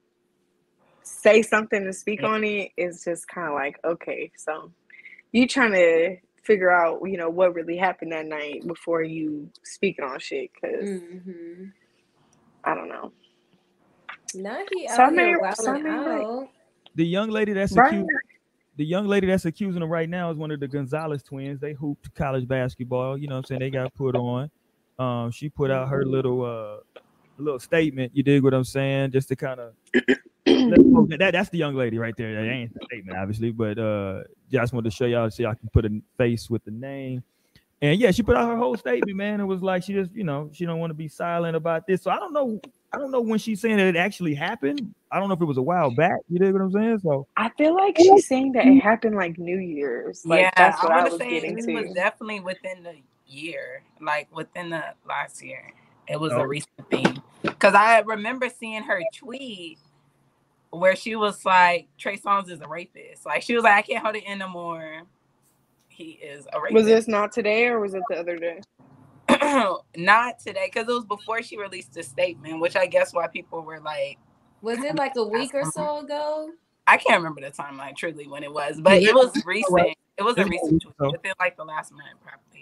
say 1.04 1.42
something 1.42 1.84
to 1.86 1.94
speak 1.94 2.24
on 2.24 2.44
it 2.44 2.72
is 2.78 3.04
just 3.04 3.28
kind 3.28 3.48
of 3.48 3.54
like 3.54 3.80
okay. 3.86 4.32
So 4.38 4.72
you 5.32 5.48
trying 5.48 5.72
to 5.74 6.18
figure 6.44 6.72
out 6.72 7.02
you 7.06 7.18
know 7.18 7.30
what 7.30 7.54
really 7.54 7.78
happened 7.78 8.12
that 8.12 8.26
night 8.26 8.66
before 8.68 9.04
you 9.04 9.50
speaking 9.64 10.06
on 10.06 10.20
shit 10.20 10.52
because 10.54 10.90
Mm-hmm. 10.90 11.66
I 12.64 12.76
don't 12.76 12.90
know. 12.90 13.14
Now 14.36 14.60
he 14.72 14.88
out 14.88 15.14
mean, 15.14 15.20
here 15.20 15.54
so 15.56 15.72
I 15.72 15.78
like. 15.80 16.50
The 16.96 17.06
young 17.06 17.30
lady 17.30 17.54
that's 17.54 17.72
Right. 17.72 17.88
accused, 17.88 18.10
the 18.76 18.86
young 18.86 19.08
lady 19.08 19.28
that's 19.28 19.46
accusing 19.46 19.82
him 19.82 19.90
right 19.90 20.10
now 20.10 20.32
is 20.32 20.38
one 20.38 20.52
of 20.52 20.60
the 20.60 20.68
Gonzalez 20.68 21.24
twins. 21.24 21.62
They 21.62 21.74
hooped 21.74 22.14
college 22.14 22.48
basketball. 22.48 23.18
You 23.18 23.28
know 23.28 23.36
what 23.36 23.40
I'm 23.40 23.46
saying? 23.46 23.60
They 23.60 23.70
got 23.70 23.94
put 23.94 24.16
on. 24.16 24.52
Um, 25.00 25.32
she 25.32 25.48
put 25.48 25.72
out 25.72 25.90
her 25.90 26.06
little 26.06 26.44
uh 26.44 27.00
little 27.44 27.60
statement. 27.60 28.12
You 28.15 28.24
dig 28.24 28.44
what 28.44 28.53
I'm 28.53 28.63
saying? 28.63 29.12
Just 29.12 29.27
to 29.29 29.36
kind 29.36 29.60
of 29.60 29.74
that 30.46 31.29
that's 31.34 31.50
the 31.50 31.58
young 31.58 31.75
lady 31.75 31.98
right 31.98 32.15
there. 32.17 32.34
That 32.36 32.50
ain't 32.50 32.72
a 32.79 32.86
statement, 32.86 33.17
obviously, 33.17 33.51
but 33.51 33.77
uh 33.77 34.24
just 34.51 34.74
wanted 34.74 34.89
to 34.89 34.96
show 34.96 35.06
y'all 35.06 35.29
so 35.29 35.44
y'all 35.44 35.56
can 35.56 35.70
put 35.74 35.86
a 35.86 36.01
face 36.17 36.50
with 36.50 36.63
the 36.65 36.72
name. 36.72 37.24
And 37.82 38.00
yeah, 38.00 38.10
she 38.12 38.24
put 38.24 38.36
out 38.36 38.50
her 38.50 38.58
whole 38.58 38.75
statement, 38.75 39.15
man. 39.15 39.39
It 39.39 39.46
was 39.46 39.62
like 39.62 39.84
she 39.84 39.94
just, 39.94 40.12
you 40.13 40.24
know, 40.24 40.50
she 40.51 40.65
don't 40.65 40.79
want 40.79 40.89
to 40.89 40.96
be 40.96 41.08
silent 41.08 41.56
about 41.56 41.86
this. 41.86 42.01
So 42.01 42.10
I 42.10 42.15
don't 42.15 42.34
know, 42.34 42.60
I 42.91 42.98
don't 42.98 43.12
know 43.12 43.22
when 43.22 43.38
she's 43.38 43.62
saying 43.62 43.77
that 43.77 43.86
it 43.86 43.96
actually 43.96 44.34
happened. 44.34 44.96
I 45.12 45.20
don't 45.20 45.27
know 45.27 45.36
if 45.36 45.41
it 45.41 45.46
was 45.46 45.58
a 45.58 45.62
while 45.62 45.91
back. 45.91 46.17
You 46.27 46.39
dig 46.39 46.53
what 46.53 46.62
I'm 46.63 46.72
saying? 46.72 47.00
So 47.03 47.27
I 47.38 47.50
feel 47.50 47.75
like 47.75 47.98
she's 47.98 48.27
saying 48.27 48.53
that 48.53 48.65
it 48.65 48.79
happened 48.79 49.15
like 49.15 49.38
New 49.38 49.60
Year's. 49.60 50.25
Like 50.25 50.41
yeah, 50.41 50.51
that's 50.58 50.82
what 50.82 50.91
I 50.91 50.96
I, 50.96 51.01
want 51.01 51.12
was 51.12 51.20
to 51.20 51.25
say 51.25 51.29
getting 51.39 51.58
it 51.60 51.86
was 51.86 51.94
definitely 51.94 52.39
within 52.39 52.82
the 52.82 52.96
year, 53.27 53.84
like 54.01 54.36
within 54.36 54.72
the 54.72 54.84
last 55.08 55.44
year. 55.44 55.72
It 56.08 56.20
was 56.20 56.34
Oh. 56.34 56.42
a 56.42 56.48
recent 56.48 56.90
thing 56.90 57.22
because 57.42 57.74
I 57.74 58.00
remember 58.00 58.50
seeing 58.50 58.84
her 58.84 59.02
tweet 59.16 59.80
where 60.70 60.96
she 60.96 61.16
was 61.16 61.44
like, 61.46 61.88
"Trey 61.98 62.18
Songz 62.18 62.50
is 62.50 62.62
a 62.62 62.68
rapist." 62.68 63.26
Like 63.26 63.42
she 63.42 63.56
was 63.56 63.64
like, 63.64 63.76
"I 63.76 63.82
can't 63.82 64.04
hold 64.04 64.16
it 64.16 64.24
in 64.26 64.40
no 64.40 64.48
more. 64.50 65.04
He 65.90 66.12
is 66.12 66.48
a 66.54 66.60
rapist." 66.60 66.76
Was 66.76 66.86
this 66.86 67.08
not 67.08 67.32
today 67.32 67.68
or 67.68 67.80
was 67.80 67.94
it 67.94 68.04
the 68.10 68.18
other 68.18 68.38
day? 68.38 68.62
not 69.98 70.40
today 70.40 70.70
because 70.72 70.88
it 70.88 70.94
was 70.94 71.06
before 71.06 71.42
she 71.42 71.58
released 71.58 71.94
the 71.94 72.04
statement, 72.04 72.60
which 72.62 72.76
I 72.76 72.86
guess 72.86 73.14
why 73.14 73.28
people 73.28 73.62
were 73.62 73.80
like, 73.80 74.18
Was 74.62 74.80
it 74.80 74.96
like 74.96 75.16
a 75.16 75.24
week 75.24 75.54
or 75.54 75.66
so 75.72 76.00
ago? 76.00 76.52
I 76.88 76.98
can't 76.98 77.18
remember 77.18 77.42
the 77.42 77.52
timeline 77.52 77.96
truly 77.96 78.28
when 78.28 78.44
it 78.44 78.52
was, 78.52 78.80
but 78.80 79.02
it 79.02 79.14
was 79.14 79.32
recent. 79.46 79.96
It 80.18 80.24
was 80.24 80.38
a 80.38 80.46
recent 80.46 80.82
tweet 80.82 80.96
so. 81.00 81.12
within 81.12 81.34
like 81.40 81.58
the 81.58 81.66
last 81.66 81.92
month, 81.92 82.20
probably. 82.24 82.57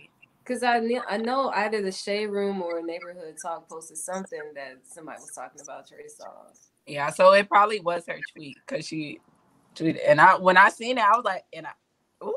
Because 0.45 0.61
I 0.61 0.79
knew, 0.79 1.01
I 1.09 1.17
know 1.17 1.49
either 1.55 1.81
the 1.81 1.91
shade 1.91 2.27
room 2.27 2.61
or 2.61 2.81
neighborhood 2.81 3.35
talk 3.41 3.67
posted 3.67 3.97
something 3.97 4.39
that 4.53 4.77
somebody 4.83 5.19
was 5.19 5.31
talking 5.33 5.59
about 5.61 5.87
Trey 5.87 6.05
Songz. 6.05 6.67
Yeah, 6.85 7.09
so 7.09 7.33
it 7.33 7.49
probably 7.49 7.79
was 7.79 8.05
her 8.07 8.19
tweet 8.31 8.57
because 8.65 8.85
she 8.85 9.19
tweeted, 9.73 9.99
and 10.07 10.21
I 10.21 10.35
when 10.35 10.55
I 10.55 10.69
seen 10.69 10.99
it, 10.99 11.03
I 11.03 11.15
was 11.15 11.25
like, 11.25 11.45
and 11.51 11.65
I, 11.65 11.71
ooh, 12.23 12.35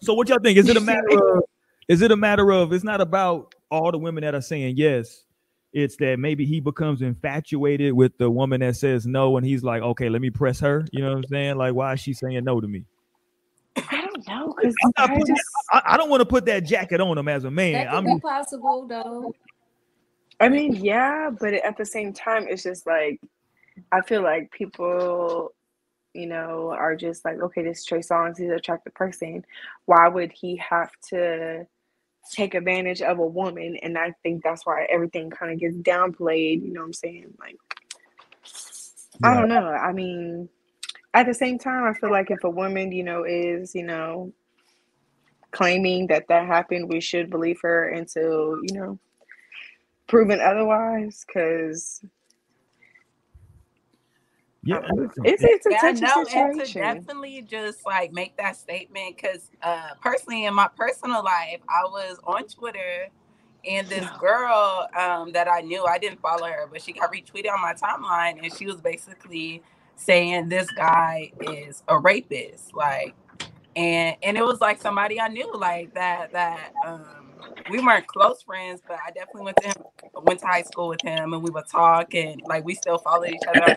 So 0.00 0.14
what 0.14 0.28
y'all 0.28 0.40
think? 0.42 0.58
Is 0.58 0.68
it 0.68 0.76
a 0.76 0.80
matter 0.80 1.06
of 1.12 1.44
is 1.86 2.02
it 2.02 2.10
a 2.10 2.16
matter 2.16 2.50
of 2.50 2.72
it's 2.72 2.84
not 2.84 3.00
about 3.00 3.54
all 3.70 3.92
the 3.92 3.98
women 3.98 4.22
that 4.22 4.34
are 4.34 4.40
saying 4.40 4.76
yes. 4.76 5.24
It's 5.72 5.96
that 5.96 6.18
maybe 6.18 6.46
he 6.46 6.60
becomes 6.60 7.02
infatuated 7.02 7.92
with 7.92 8.16
the 8.16 8.30
woman 8.30 8.60
that 8.62 8.74
says 8.74 9.06
no, 9.06 9.36
and 9.36 9.46
he's 9.46 9.62
like, 9.62 9.82
okay, 9.82 10.08
let 10.08 10.22
me 10.22 10.30
press 10.30 10.58
her. 10.60 10.86
You 10.92 11.02
know 11.02 11.10
what 11.10 11.18
I'm 11.18 11.24
saying? 11.24 11.56
Like, 11.56 11.74
why 11.74 11.92
is 11.92 12.00
she 12.00 12.14
saying 12.14 12.42
no 12.42 12.60
to 12.60 12.66
me? 12.66 12.84
I 14.26 14.38
don't 14.38 14.48
know 14.48 14.54
because 14.56 14.74
I'm 14.96 15.12
I 15.12 15.18
just 15.18 15.42
I, 15.72 15.82
I 15.86 15.96
don't 15.96 16.10
want 16.10 16.20
to 16.20 16.26
put 16.26 16.46
that 16.46 16.64
jacket 16.64 17.00
on 17.00 17.16
him 17.16 17.28
as 17.28 17.44
a 17.44 17.50
man. 17.50 17.72
That 17.72 17.90
could 17.90 17.96
I'm 17.96 18.04
be 18.16 18.20
possible 18.20 18.86
though. 18.86 19.32
I 20.40 20.48
mean, 20.48 20.74
yeah, 20.76 21.30
but 21.30 21.54
at 21.54 21.76
the 21.76 21.84
same 21.84 22.12
time, 22.12 22.46
it's 22.48 22.62
just 22.62 22.86
like 22.86 23.20
I 23.92 24.02
feel 24.02 24.22
like 24.22 24.50
people, 24.50 25.52
you 26.14 26.26
know, 26.26 26.70
are 26.70 26.96
just 26.96 27.24
like, 27.24 27.40
okay, 27.40 27.62
this 27.62 27.78
is 27.78 27.84
Trey 27.84 28.00
Songz, 28.00 28.38
he's 28.38 28.48
an 28.48 28.54
attractive 28.54 28.94
person. 28.94 29.44
Why 29.86 30.08
would 30.08 30.32
he 30.32 30.56
have 30.56 30.90
to 31.10 31.66
take 32.32 32.54
advantage 32.54 33.02
of 33.02 33.18
a 33.18 33.26
woman? 33.26 33.76
And 33.82 33.98
I 33.98 34.14
think 34.22 34.42
that's 34.42 34.66
why 34.66 34.86
everything 34.90 35.30
kind 35.30 35.52
of 35.52 35.58
gets 35.58 35.76
downplayed. 35.76 36.62
You 36.64 36.72
know 36.72 36.80
what 36.80 36.86
I'm 36.86 36.92
saying? 36.92 37.34
Like, 37.38 37.56
I 39.22 39.34
don't 39.34 39.48
know. 39.48 39.66
I 39.68 39.92
mean, 39.92 40.48
at 41.14 41.26
the 41.26 41.34
same 41.34 41.58
time, 41.58 41.84
I 41.84 41.94
feel 41.94 42.10
like 42.10 42.30
if 42.30 42.44
a 42.44 42.50
woman, 42.50 42.92
you 42.92 43.02
know, 43.02 43.24
is, 43.24 43.74
you 43.74 43.82
know, 43.82 44.32
claiming 45.50 46.06
that 46.08 46.28
that 46.28 46.46
happened, 46.46 46.88
we 46.88 47.00
should 47.00 47.30
believe 47.30 47.60
her 47.62 47.88
until, 47.88 48.58
you 48.62 48.74
know, 48.78 48.98
proven 50.06 50.40
otherwise. 50.40 51.24
Because 51.26 52.04
yeah. 54.62 54.80
listen, 54.92 55.24
it's 55.24 55.42
it's 55.42 55.66
a 55.66 55.70
yeah, 55.70 55.80
touchy 55.80 56.00
no, 56.02 56.40
and 56.40 56.60
to 56.60 56.66
situation. 56.66 56.82
definitely 56.82 57.42
just 57.42 57.86
like 57.86 58.12
make 58.12 58.36
that 58.36 58.56
statement 58.56 59.16
because 59.16 59.50
uh, 59.62 59.94
personally, 60.02 60.44
in 60.44 60.54
my 60.54 60.68
personal 60.76 61.24
life, 61.24 61.60
I 61.68 61.84
was 61.84 62.18
on 62.24 62.44
Twitter. 62.44 63.08
And 63.68 63.86
this 63.88 64.08
girl 64.20 64.86
um, 64.96 65.32
that 65.32 65.48
I 65.48 65.60
knew, 65.62 65.84
I 65.84 65.98
didn't 65.98 66.20
follow 66.20 66.46
her, 66.46 66.68
but 66.70 66.80
she 66.80 66.92
got 66.92 67.12
retweeted 67.12 67.52
on 67.52 67.60
my 67.60 67.74
timeline, 67.74 68.40
and 68.42 68.54
she 68.54 68.66
was 68.66 68.80
basically 68.80 69.62
saying 69.98 70.48
this 70.48 70.70
guy 70.70 71.32
is 71.42 71.82
a 71.88 71.98
rapist, 71.98 72.74
like, 72.74 73.14
and 73.76 74.16
and 74.22 74.36
it 74.36 74.44
was 74.44 74.60
like 74.60 74.80
somebody 74.80 75.20
I 75.20 75.28
knew, 75.28 75.52
like 75.54 75.92
that 75.94 76.32
that 76.32 76.72
um, 76.86 77.06
we 77.70 77.80
weren't 77.80 78.06
close 78.06 78.42
friends, 78.42 78.80
but 78.86 78.98
I 79.06 79.10
definitely 79.10 79.42
went 79.42 79.56
to 79.58 79.68
him, 79.68 79.74
went 80.22 80.40
to 80.40 80.46
high 80.46 80.62
school 80.62 80.88
with 80.88 81.02
him, 81.02 81.34
and 81.34 81.42
we 81.42 81.50
would 81.50 81.66
talk, 81.68 82.14
and 82.14 82.40
like 82.46 82.64
we 82.64 82.74
still 82.74 82.98
followed 82.98 83.28
each 83.30 83.42
other 83.46 83.76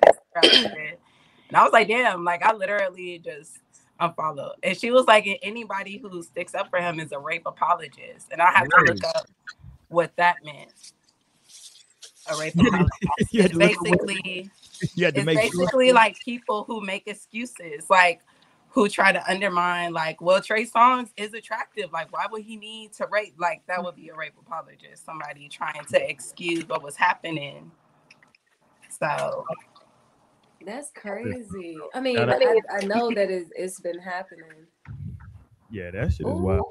and 1.52 1.58
I 1.58 1.64
was 1.64 1.74
like, 1.74 1.90
damn, 1.90 2.24
like 2.24 2.44
I 2.44 2.54
literally 2.54 3.20
just 3.20 3.60
unfollowed. 4.00 4.56
And 4.64 4.78
she 4.78 4.90
was 4.92 5.06
like, 5.06 5.28
anybody 5.44 5.98
who 5.98 6.24
sticks 6.24 6.56
up 6.56 6.70
for 6.70 6.80
him 6.80 7.00
is 7.00 7.12
a 7.12 7.20
rape 7.20 7.44
apologist. 7.46 8.28
And 8.32 8.42
I 8.42 8.52
had 8.52 8.70
to 8.70 8.84
look 8.88 9.04
up 9.04 9.28
what 9.90 10.16
that 10.16 10.38
meant. 10.46 10.72
A 12.32 12.38
rape 12.38 12.54
apologist. 12.56 12.92
You 13.32 13.42
had 13.42 13.52
It's 13.52 13.60
to 13.60 13.60
look 13.60 13.72
at 13.72 13.78
what- 13.82 14.08
basically 14.08 14.50
you 14.96 15.06
had 15.06 15.16
to 15.16 15.22
it's 15.22 15.26
make 15.26 15.42
sure. 15.42 15.60
basically 15.60 15.92
like 15.92 16.20
people 16.20 16.64
who 16.66 16.82
make 16.82 17.08
excuses, 17.08 17.90
like 17.90 18.22
who 18.72 18.88
try 18.88 19.12
to 19.12 19.30
undermine, 19.30 19.92
like, 19.92 20.22
well, 20.22 20.42
Trey 20.42 20.66
Songz 20.66 21.10
is 21.18 21.34
attractive. 21.34 21.92
Like, 21.92 22.12
why 22.14 22.26
would 22.32 22.42
he 22.44 22.56
need 22.56 22.94
to 22.94 23.08
rape? 23.12 23.36
Like, 23.38 23.64
that 23.68 23.84
would 23.84 23.96
be 23.98 24.08
a 24.10 24.16
rape 24.16 24.36
apologist, 24.40 25.06
somebody 25.06 25.50
trying 25.50 25.84
to 25.92 26.10
excuse 26.10 26.68
what 26.70 26.82
was 26.82 26.96
happening. 26.96 27.70
So 29.00 29.46
That's 30.66 30.92
crazy. 30.92 31.78
I 31.94 32.00
mean, 32.02 32.18
I, 32.18 32.26
that- 32.26 32.64
I 32.82 32.86
know 32.86 33.12
that 33.12 33.30
it's, 33.30 33.52
it's 33.56 33.80
been 33.82 34.00
happening. 34.00 34.68
Yeah, 35.70 35.92
that 35.92 36.14
shit 36.14 36.28
is 36.28 36.34
Ooh. 36.34 36.44
wild. 36.44 36.66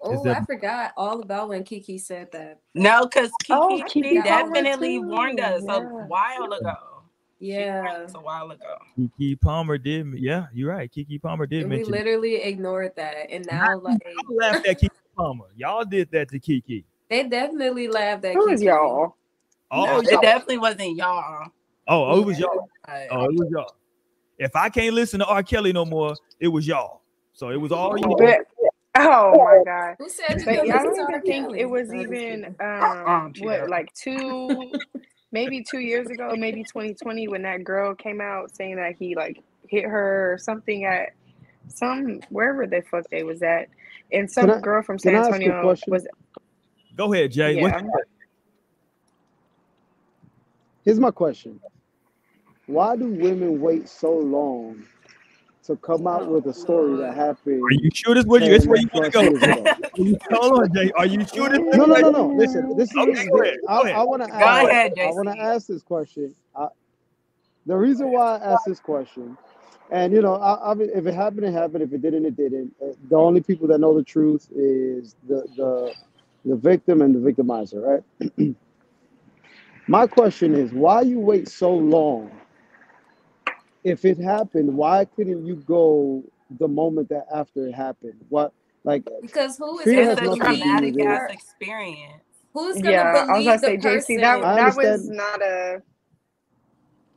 Oh, 0.00 0.22
that- 0.24 0.42
I 0.42 0.44
forgot 0.44 0.92
all 0.96 1.22
about 1.22 1.48
when 1.48 1.64
Keke 1.64 2.00
said 2.00 2.30
that. 2.32 2.60
no, 2.74 3.06
because 3.06 3.30
Keke, 3.44 3.50
Oh, 3.50 3.82
Keke 3.88 4.04
Keke 4.04 4.24
definitely 4.24 4.98
warned 5.00 5.40
us 5.40 5.64
yeah. 5.64 5.76
a 5.76 5.80
while 5.80 6.52
ago. 6.52 6.91
She 7.42 7.48
warned 7.56 7.86
Yeah. 7.88 8.02
us 8.04 8.14
a 8.14 8.20
while 8.20 8.50
ago. 8.50 8.76
Keke 8.98 9.40
Palmer 9.40 9.76
did. 9.78 10.06
Yeah, 10.18 10.46
you're 10.54 10.70
right. 10.70 10.90
Keke 10.90 11.20
Palmer 11.20 11.46
did 11.46 11.62
And 11.62 11.70
we 11.70 11.76
mention. 11.78 11.92
literally 11.92 12.36
ignored 12.36 12.92
that. 12.96 13.30
And 13.30 13.44
now, 13.50 13.78
like, 13.80 14.00
I 14.06 14.12
laughed 14.32 14.66
at 14.66 14.80
Keke 14.80 14.88
Palmer. 15.16 15.46
Y'all 15.56 15.84
did 15.84 16.10
that 16.12 16.28
to 16.30 16.38
Keke. 16.38 16.84
they 17.10 17.24
definitely 17.24 17.88
laughed 17.88 18.24
at 18.24 18.34
Who 18.34 18.48
is 18.48 18.60
Keke. 18.60 18.66
y'all? 18.66 19.16
Oh, 19.70 19.84
No, 19.84 19.92
y'all- 19.92 20.00
it 20.00 20.22
definitely 20.22 20.58
wasn't 20.58 20.96
y'all. 20.96 21.48
oh, 21.88 22.04
oh, 22.04 22.20
it 22.20 22.24
was 22.24 22.38
y'all. 22.38 22.68
Oh, 23.10 23.24
it 23.24 23.34
was 23.38 23.48
y'all. 23.50 23.74
If 24.38 24.54
I 24.56 24.68
can't 24.68 24.94
listen 24.94 25.18
to 25.20 25.26
R. 25.26 25.42
Kelly 25.42 25.72
no 25.72 25.84
more, 25.84 26.14
it 26.40 26.48
was 26.48 26.66
y'all. 26.66 27.00
So 27.32 27.50
it 27.50 27.56
was 27.60 27.72
all 27.72 27.96
you. 27.98 28.14
But, 28.18 28.40
oh 28.96 29.32
my 29.44 29.62
god. 29.64 29.96
Who 29.98 30.08
said 30.08 30.38
you 30.40 30.44
But 30.44 30.60
could 30.60 30.70
I 30.70 30.82
listen 30.82 30.84
don't 30.84 30.94
to 30.96 31.02
R. 31.02 31.08
even 31.10 31.22
think 31.22 31.46
Kelly? 31.46 31.60
it 31.60 31.70
was 31.70 31.88
No, 31.88 31.98
I'm 31.98 32.12
just 32.12 32.12
even. 32.22 32.56
Um 32.60 33.32
what 33.40 33.68
like 33.70 33.92
two 33.94 34.72
maybe 35.32 35.64
two 35.68 35.80
years 35.80 36.08
ago, 36.08 36.34
maybe 36.36 36.62
2020 36.62 37.28
when 37.28 37.42
that 37.42 37.64
girl 37.64 37.94
came 37.94 38.20
out 38.20 38.54
saying 38.54 38.76
that 38.76 38.94
he 38.98 39.16
like 39.16 39.42
hit 39.66 39.84
her 39.84 40.34
or 40.34 40.38
something 40.38 40.84
at 40.84 41.10
some 41.68 42.20
wherever 42.28 42.66
the 42.66 42.82
fuck 42.82 43.08
they 43.10 43.22
was 43.22 43.42
at. 43.42 43.68
And 44.12 44.30
some 44.30 44.50
I- 44.50 44.60
girl 44.60 44.82
from 44.82 44.98
San 44.98 45.16
I 45.16 45.18
ask 45.18 45.30
a 45.30 45.34
Antonio 45.34 45.76
was 45.88 46.06
Go 46.94 47.12
ahead, 47.12 47.32
Jay. 47.32 47.60
What- 47.60 47.72
yeah. 47.72 47.90
Here's 50.84 51.00
my 51.00 51.10
question. 51.10 51.60
Why 52.66 52.96
do 52.96 53.06
women 53.06 53.60
wait 53.60 53.88
so 53.88 54.12
long 54.12 54.84
to 55.66 55.76
come 55.76 56.06
out 56.06 56.26
with 56.26 56.46
a 56.46 56.54
story 56.54 56.96
that 56.96 57.14
happened? 57.16 57.72
Are 57.72 57.74
you 57.74 57.90
sure 57.94 58.14
this 58.14 58.24
where 58.26 58.40
you? 58.42 58.54
It's 58.54 58.66
where 58.66 58.78
you 58.80 58.88
want 58.92 59.06
to 59.06 59.12
go. 59.12 59.32
10 59.96 60.18
plus? 60.28 60.40
Hold 60.40 60.62
on, 60.62 60.74
Jay. 60.74 60.92
Are 60.96 61.06
you 61.06 61.24
sure 61.34 61.50
this? 61.50 61.60
No, 61.72 61.86
no, 61.86 61.96
no, 61.96 62.10
no. 62.10 62.32
Listen, 62.36 62.76
this 62.76 62.94
is 62.94 63.00
Okay, 63.02 63.28
go 63.32 63.42
ahead, 63.42 63.58
I. 63.68 63.84
I 63.92 64.02
want 64.04 64.22
to 64.22 64.34
Go 64.38 64.66
ask. 64.66 64.68
ahead, 64.68 64.92
I 65.02 65.10
want 65.10 65.28
to 65.28 65.38
ask 65.40 65.66
this 65.68 65.82
question. 65.82 66.34
I, 66.56 66.68
the 67.66 67.76
reason 67.76 68.10
why 68.10 68.38
I 68.38 68.52
asked 68.52 68.66
this 68.66 68.80
question, 68.80 69.38
and 69.90 70.12
you 70.12 70.22
know, 70.22 70.36
I, 70.36 70.72
I 70.72 70.74
if 70.80 71.06
it 71.06 71.14
happened, 71.14 71.46
it 71.46 71.52
happened. 71.54 71.82
If 71.84 71.92
it 71.92 72.02
didn't, 72.02 72.26
it 72.26 72.36
didn't. 72.36 72.74
Uh, 72.82 72.94
The 73.10 73.16
only 73.16 73.42
people 73.42 73.68
that 73.68 73.80
know 73.80 73.96
the 73.96 74.04
truth 74.04 74.48
is 74.54 75.16
the 75.28 75.46
the 75.56 75.94
the 76.44 76.56
victim 76.56 77.02
and 77.02 77.14
the 77.14 77.20
victimizer, 77.32 77.82
right? 78.38 78.56
My 79.88 80.06
question 80.08 80.54
is, 80.54 80.72
why 80.72 81.02
you 81.02 81.20
wait 81.20 81.48
so 81.48 81.74
long 81.74 82.32
if 83.84 84.04
it 84.04 84.18
happened, 84.18 84.76
why 84.76 85.04
couldn't 85.04 85.44
you 85.44 85.56
go 85.56 86.22
the 86.58 86.68
moment 86.68 87.08
that 87.08 87.26
after 87.34 87.66
it 87.66 87.74
happened? 87.74 88.14
What 88.28 88.52
like 88.84 89.04
Because 89.20 89.56
who 89.56 89.78
is 89.78 89.84
Fear 89.84 90.10
It's 90.10 90.20
has 90.20 90.34
a 90.34 90.36
gonna 90.36 90.36
nothing 90.36 90.54
to 90.54 90.56
do 90.56 90.60
believe 90.60 90.94
traumatic 90.94 91.06
ass 91.06 91.32
experience. 91.32 92.22
Who's 92.52 92.76
gonna 92.76 92.90
Yeah, 92.90 93.26
I 93.28 93.38
was 93.38 93.46
gonna 93.46 93.58
the 93.58 93.66
say, 93.66 93.76
JC, 93.78 94.20
that 94.20 94.40
that 94.40 94.76
was 94.76 95.08
not 95.08 95.42
a 95.42 95.82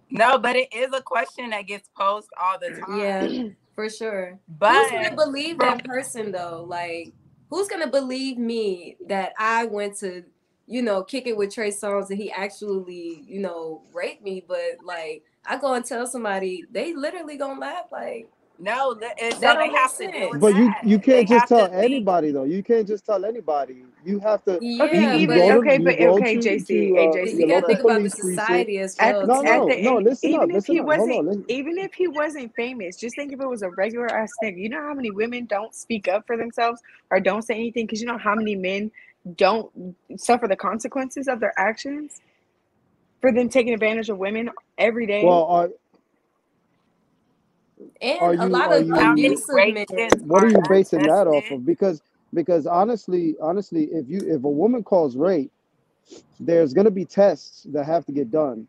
No, 0.09 0.37
but 0.37 0.55
it 0.55 0.73
is 0.73 0.93
a 0.93 1.01
question 1.01 1.49
that 1.49 1.63
gets 1.67 1.89
posed 1.97 2.29
all 2.41 2.57
the 2.59 2.71
time. 2.71 2.99
Yeah, 2.99 3.49
for 3.73 3.89
sure. 3.89 4.39
But 4.47 4.73
who's 4.73 4.91
gonna 4.91 5.15
believe 5.15 5.59
that 5.59 5.83
person 5.83 6.31
though? 6.31 6.65
Like, 6.67 7.13
who's 7.49 7.67
gonna 7.67 7.89
believe 7.89 8.37
me 8.37 8.97
that 9.07 9.33
I 9.37 9.65
went 9.65 9.97
to, 9.99 10.23
you 10.67 10.81
know, 10.81 11.03
kick 11.03 11.27
it 11.27 11.35
with 11.35 11.53
Trey 11.53 11.71
Songz 11.71 12.09
and 12.09 12.19
he 12.19 12.31
actually, 12.31 13.23
you 13.27 13.39
know, 13.41 13.83
raped 13.93 14.23
me? 14.23 14.43
But 14.47 14.77
like, 14.83 15.23
I 15.47 15.57
go 15.59 15.73
and 15.75 15.85
tell 15.85 16.07
somebody, 16.07 16.67
they 16.71 16.93
literally 16.95 17.37
gonna 17.37 17.59
laugh. 17.59 17.85
Like, 17.91 18.29
no, 18.59 18.95
li- 18.99 19.13
and 19.21 19.37
so 19.37 19.41
That 19.41 19.57
they 19.57 19.69
don't 19.69 19.73
make 19.73 19.89
have 19.89 19.95
to 19.99 20.07
deal 20.07 20.29
sense. 20.29 20.31
with 20.31 20.41
But 20.41 20.55
you 20.55 20.75
that. 20.75 20.83
you 20.83 20.99
They 21.11 21.23
can't 21.23 21.27
just 21.27 21.47
tell 21.47 21.65
to 21.65 21.71
think. 21.79 22.05
anybody 22.05 22.31
though. 22.31 22.45
You 22.45 22.63
can't 22.63 22.87
just 22.87 23.05
tell 23.05 23.25
anybody. 23.25 23.85
You 24.05 24.19
have 24.19 24.43
to. 24.45 24.63
okay. 24.81 24.99
yeah, 24.99 25.15
You, 25.15 25.21
you 25.21 25.27
even 25.27 25.33
but 25.33 25.41
go 25.41 25.63
to 25.63 25.63
okay, 25.63 25.79
but 25.79 25.97
go 25.97 26.21
okay, 26.21 26.37
to 26.37 26.39
JC, 26.39 26.67
to 26.67 26.95
hey, 26.95 27.09
uh, 27.09 27.15
JC, 27.15 27.39
you 27.39 27.47
gotta 27.47 27.65
think 27.65 27.81
about 27.81 28.03
the 28.03 28.09
society 28.11 28.79
as 28.79 28.97
well 29.01 29.27
No, 29.27 29.41
too. 29.41 29.45
at 29.45 29.65
no, 29.65 29.67
the 29.67 29.75
no. 29.79 29.97
end, 29.97 29.99
Listen 29.99 30.35
up, 30.35 30.49
even 30.49 30.51
if 30.51 30.63
listen 30.63 30.67
he 30.67 30.81
up. 30.81 30.87
Wasn't, 30.87 31.17
on. 31.17 31.27
Listen. 31.27 31.45
even 31.47 31.77
if 31.77 31.93
he 31.95 32.07
wasn't 32.07 32.55
famous, 32.55 32.97
just 32.97 33.15
think 33.15 33.33
if 33.33 33.41
it 33.41 33.47
was 33.49 33.63
a 33.63 33.71
regular 33.71 34.07
ass 34.07 34.37
nigga. 34.43 34.57
You 34.59 34.69
know 34.69 34.81
how 34.81 34.93
many 34.95 35.11
women 35.11 35.45
don't 35.45 35.75
speak 35.75 36.07
up 36.07 36.25
for 36.27 36.37
themselves 36.37 36.81
or 37.11 37.19
don't 37.19 37.43
say 37.43 37.55
anything 37.55 37.85
because 37.87 38.01
you 38.01 38.07
know 38.07 38.17
how 38.19 38.35
many 38.35 38.55
men 38.55 38.91
don't 39.37 39.95
suffer 40.17 40.47
the 40.47 40.55
consequences 40.57 41.27
of 41.27 41.39
their 41.41 41.53
actions 41.57 42.21
for 43.25 43.33
them 43.33 43.49
taking 43.49 43.73
advantage 43.73 44.09
of 44.09 44.17
women 44.19 44.51
every 44.77 45.07
day. 45.07 45.25
Well, 45.25 45.43
are 45.45 45.71
And 48.01 48.19
are 48.19 48.35
a 48.39 48.47
you 48.47 48.47
lot 48.47 48.71
are 48.71 48.79
of 48.79 48.81
you 48.81 48.97
abusive 48.97 49.47
rape 49.53 49.79
men. 49.89 50.09
what 50.19 50.43
are 50.43 50.47
are 50.47 50.49
you 50.49 50.61
basing 50.61 51.05
that 51.05 51.27
off 51.27 51.51
of? 51.51 51.65
Because 51.65 52.01
because 52.33 52.67
honestly, 52.67 53.35
honestly, 53.41 53.85
if 53.91 54.09
you 54.09 54.19
if 54.27 54.43
a 54.43 54.49
woman 54.49 54.83
calls 54.83 55.17
rape, 55.17 55.51
there's 56.39 56.73
gonna 56.73 56.91
be 56.91 57.05
tests 57.05 57.65
that 57.73 57.85
have 57.85 58.05
to 58.07 58.11
get 58.13 58.31
done. 58.31 58.67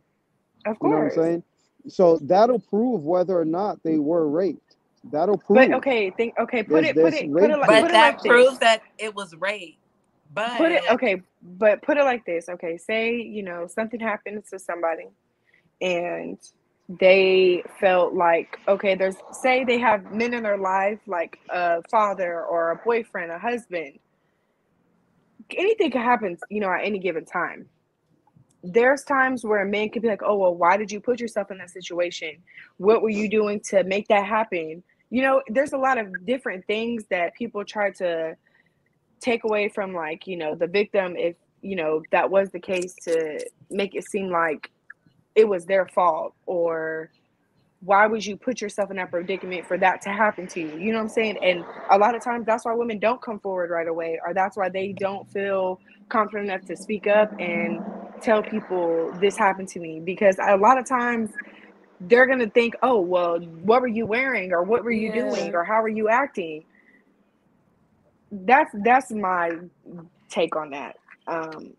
of 0.66 0.78
You 0.80 0.90
know 0.90 0.96
what 0.96 1.04
I'm 1.04 1.10
saying? 1.10 1.44
So 1.88 2.18
that'll 2.22 2.60
prove 2.60 3.04
whether 3.04 3.38
or 3.38 3.44
not 3.46 3.82
they 3.84 3.98
were 3.98 4.28
raped. 4.28 4.76
That'll 5.12 5.38
But 5.52 5.72
prove. 5.72 5.74
okay, 5.74 6.10
think 6.10 6.34
okay, 6.40 6.62
put 6.62 6.84
There's 6.84 6.84
it 6.84 7.00
put 7.00 7.14
there's 7.14 7.14
it 7.14 7.30
put 7.38 7.50
it 7.50 7.58
like 7.58 7.74
But 7.74 7.78
put 7.78 7.90
kits. 7.90 7.92
it 7.92 7.98
that 7.98 7.98
like 7.98 8.22
this. 8.22 8.46
proves 8.46 8.58
that 8.60 8.82
it 8.98 9.14
was 9.14 9.34
rape. 9.36 9.78
But 10.34 10.52
Put 10.56 10.72
it 10.72 10.82
okay, 10.90 11.22
but 11.58 11.82
put 11.82 11.96
it 11.96 12.04
like 12.04 12.24
this. 12.24 12.48
Okay, 12.48 12.76
say, 12.76 13.16
you 13.16 13.42
know, 13.42 13.66
something 13.66 14.00
happens 14.00 14.50
to 14.50 14.58
somebody 14.58 15.08
and 15.80 16.38
they 16.88 17.62
felt 17.80 18.14
like 18.14 18.58
okay, 18.68 18.94
there's 18.94 19.16
say 19.32 19.64
they 19.64 19.78
have 19.78 20.12
men 20.12 20.34
in 20.34 20.42
their 20.42 20.58
life 20.58 21.00
like 21.06 21.38
a 21.50 21.82
father 21.90 22.44
or 22.44 22.70
a 22.70 22.76
boyfriend, 22.76 23.32
a 23.32 23.38
husband. 23.38 23.98
Anything 25.56 25.90
can 25.90 26.02
happen, 26.02 26.36
you 26.50 26.60
know, 26.60 26.70
at 26.70 26.84
any 26.84 26.98
given 26.98 27.24
time. 27.24 27.68
There's 28.62 29.04
times 29.04 29.44
where 29.44 29.62
a 29.62 29.66
man 29.66 29.90
could 29.90 30.02
be 30.02 30.08
like, 30.08 30.22
"Oh, 30.22 30.36
well, 30.36 30.54
why 30.54 30.76
did 30.76 30.90
you 30.90 31.00
put 31.00 31.20
yourself 31.20 31.50
in 31.50 31.58
that 31.58 31.70
situation? 31.70 32.36
What 32.78 33.02
were 33.02 33.10
you 33.10 33.28
doing 33.28 33.60
to 33.70 33.84
make 33.84 34.08
that 34.08 34.24
happen?" 34.24 34.82
You 35.10 35.22
know, 35.22 35.42
there's 35.48 35.72
a 35.72 35.78
lot 35.78 35.98
of 35.98 36.26
different 36.26 36.66
things 36.66 37.04
that 37.10 37.34
people 37.34 37.64
try 37.64 37.90
to 37.92 38.36
take 39.20 39.44
away 39.44 39.68
from 39.68 39.92
like 39.94 40.26
you 40.26 40.36
know 40.36 40.54
the 40.54 40.66
victim 40.66 41.16
if 41.16 41.36
you 41.62 41.76
know 41.76 42.02
that 42.12 42.30
was 42.30 42.50
the 42.50 42.60
case 42.60 42.94
to 43.02 43.40
make 43.70 43.94
it 43.94 44.04
seem 44.08 44.30
like 44.30 44.70
it 45.34 45.48
was 45.48 45.66
their 45.66 45.86
fault 45.86 46.34
or 46.46 47.10
why 47.80 48.06
would 48.06 48.24
you 48.24 48.36
put 48.36 48.60
yourself 48.60 48.90
in 48.90 48.96
that 48.96 49.10
predicament 49.10 49.66
for 49.66 49.78
that 49.78 50.00
to 50.02 50.10
happen 50.10 50.46
to 50.48 50.60
you? 50.60 50.76
You 50.78 50.92
know 50.92 50.98
what 50.98 51.04
i'm 51.04 51.08
saying? 51.10 51.38
And 51.42 51.64
a 51.90 51.98
lot 51.98 52.14
of 52.14 52.22
times 52.24 52.46
that's 52.46 52.64
why 52.64 52.74
women 52.74 52.98
don't 52.98 53.22
come 53.22 53.38
forward 53.38 53.70
right 53.70 53.86
away 53.86 54.18
or 54.26 54.34
that's 54.34 54.56
why 54.56 54.68
they 54.68 54.92
don't 54.92 55.30
feel 55.30 55.80
confident 56.08 56.50
enough 56.50 56.64
to 56.66 56.76
speak 56.76 57.06
up 57.06 57.32
and 57.38 57.82
tell 58.20 58.42
people 58.42 59.12
this 59.20 59.36
happened 59.36 59.68
to 59.68 59.80
me 59.80 60.00
because 60.00 60.36
a 60.42 60.56
lot 60.56 60.78
of 60.78 60.86
times 60.88 61.30
they're 62.00 62.26
going 62.26 62.38
to 62.40 62.50
think 62.50 62.74
oh 62.82 63.00
well 63.00 63.38
what 63.40 63.80
were 63.82 63.88
you 63.88 64.06
wearing 64.06 64.52
or 64.52 64.62
what 64.62 64.84
were 64.84 64.90
you 64.92 65.12
doing 65.12 65.54
or 65.54 65.64
how 65.64 65.82
were 65.82 65.88
you 65.88 66.08
acting 66.08 66.64
that's 68.32 68.70
that's 68.84 69.10
my 69.12 69.52
take 70.30 70.56
on 70.56 70.70
that. 70.70 70.96
Um, 71.26 71.74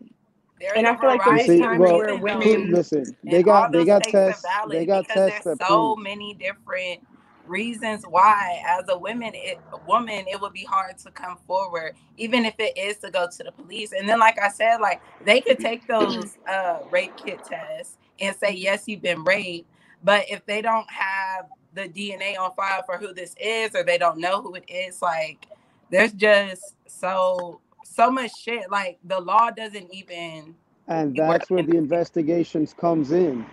there's 0.60 0.74
and 0.76 0.86
I 0.86 0.96
feel 0.96 1.08
like 1.10 1.24
You 1.26 1.38
there 1.38 1.38
is 1.38 1.54
see, 1.54 1.56
variety 1.56 1.72
of 1.74 1.80
times 1.80 1.92
well, 1.92 1.94
where 1.94 2.16
reasons 2.16 2.16
women 2.16 2.70
listen, 2.70 3.16
they 3.24 3.42
got 3.42 3.72
they 3.72 3.84
got 3.84 4.06
takes 4.06 4.08
tests, 4.08 4.60
they 4.64 4.84
valid 4.84 4.86
got 4.86 5.08
because 5.08 5.08
tests 5.08 5.26
there's 5.26 5.46
so 5.60 5.96
prove. 5.96 5.96
many 5.96 6.34
different 6.34 7.00
reasons 7.46 8.04
why 8.08 8.62
as 8.68 8.84
a 8.90 8.98
woman 8.98 9.32
it 9.34 9.58
a 9.72 9.78
woman 9.78 10.24
it 10.28 10.40
would 10.40 10.52
be 10.52 10.64
hard 10.64 10.98
to 10.98 11.10
come 11.12 11.38
forward 11.46 11.94
even 12.16 12.44
if 12.44 12.54
it 12.58 12.76
is 12.78 12.98
to 12.98 13.10
go 13.10 13.26
to 13.28 13.44
the 13.44 13.52
police 13.52 13.92
and 13.92 14.08
then 14.08 14.18
like 14.20 14.38
i 14.40 14.48
said 14.48 14.78
like 14.78 15.00
they 15.24 15.40
could 15.40 15.58
take 15.60 15.86
those 15.88 16.38
uh 16.48 16.80
rape 16.90 17.16
kit 17.16 17.42
tests 17.44 17.98
and 18.20 18.36
say 18.36 18.52
yes 18.52 18.84
you've 18.86 19.02
been 19.02 19.24
raped 19.24 19.68
but 20.04 20.24
if 20.30 20.44
they 20.46 20.62
don't 20.62 20.90
have 20.90 21.46
the 21.74 21.88
dna 21.88 22.38
on 22.38 22.54
file 22.54 22.82
for 22.86 22.98
who 22.98 23.14
this 23.14 23.34
is 23.40 23.74
or 23.74 23.82
they 23.84 23.98
don't 23.98 24.18
know 24.18 24.42
who 24.42 24.54
it 24.54 24.64
is 24.68 25.02
like 25.02 25.46
there's 25.90 26.12
just 26.12 26.76
so 26.86 27.60
so 27.84 28.10
much 28.10 28.32
shit 28.36 28.70
like 28.70 28.98
the 29.04 29.20
law 29.20 29.50
doesn't 29.50 29.92
even 29.92 30.54
And 30.88 31.16
that's 31.16 31.50
where 31.50 31.62
the 31.62 31.76
investigations 31.76 32.74
comes 32.74 33.12
in. 33.12 33.46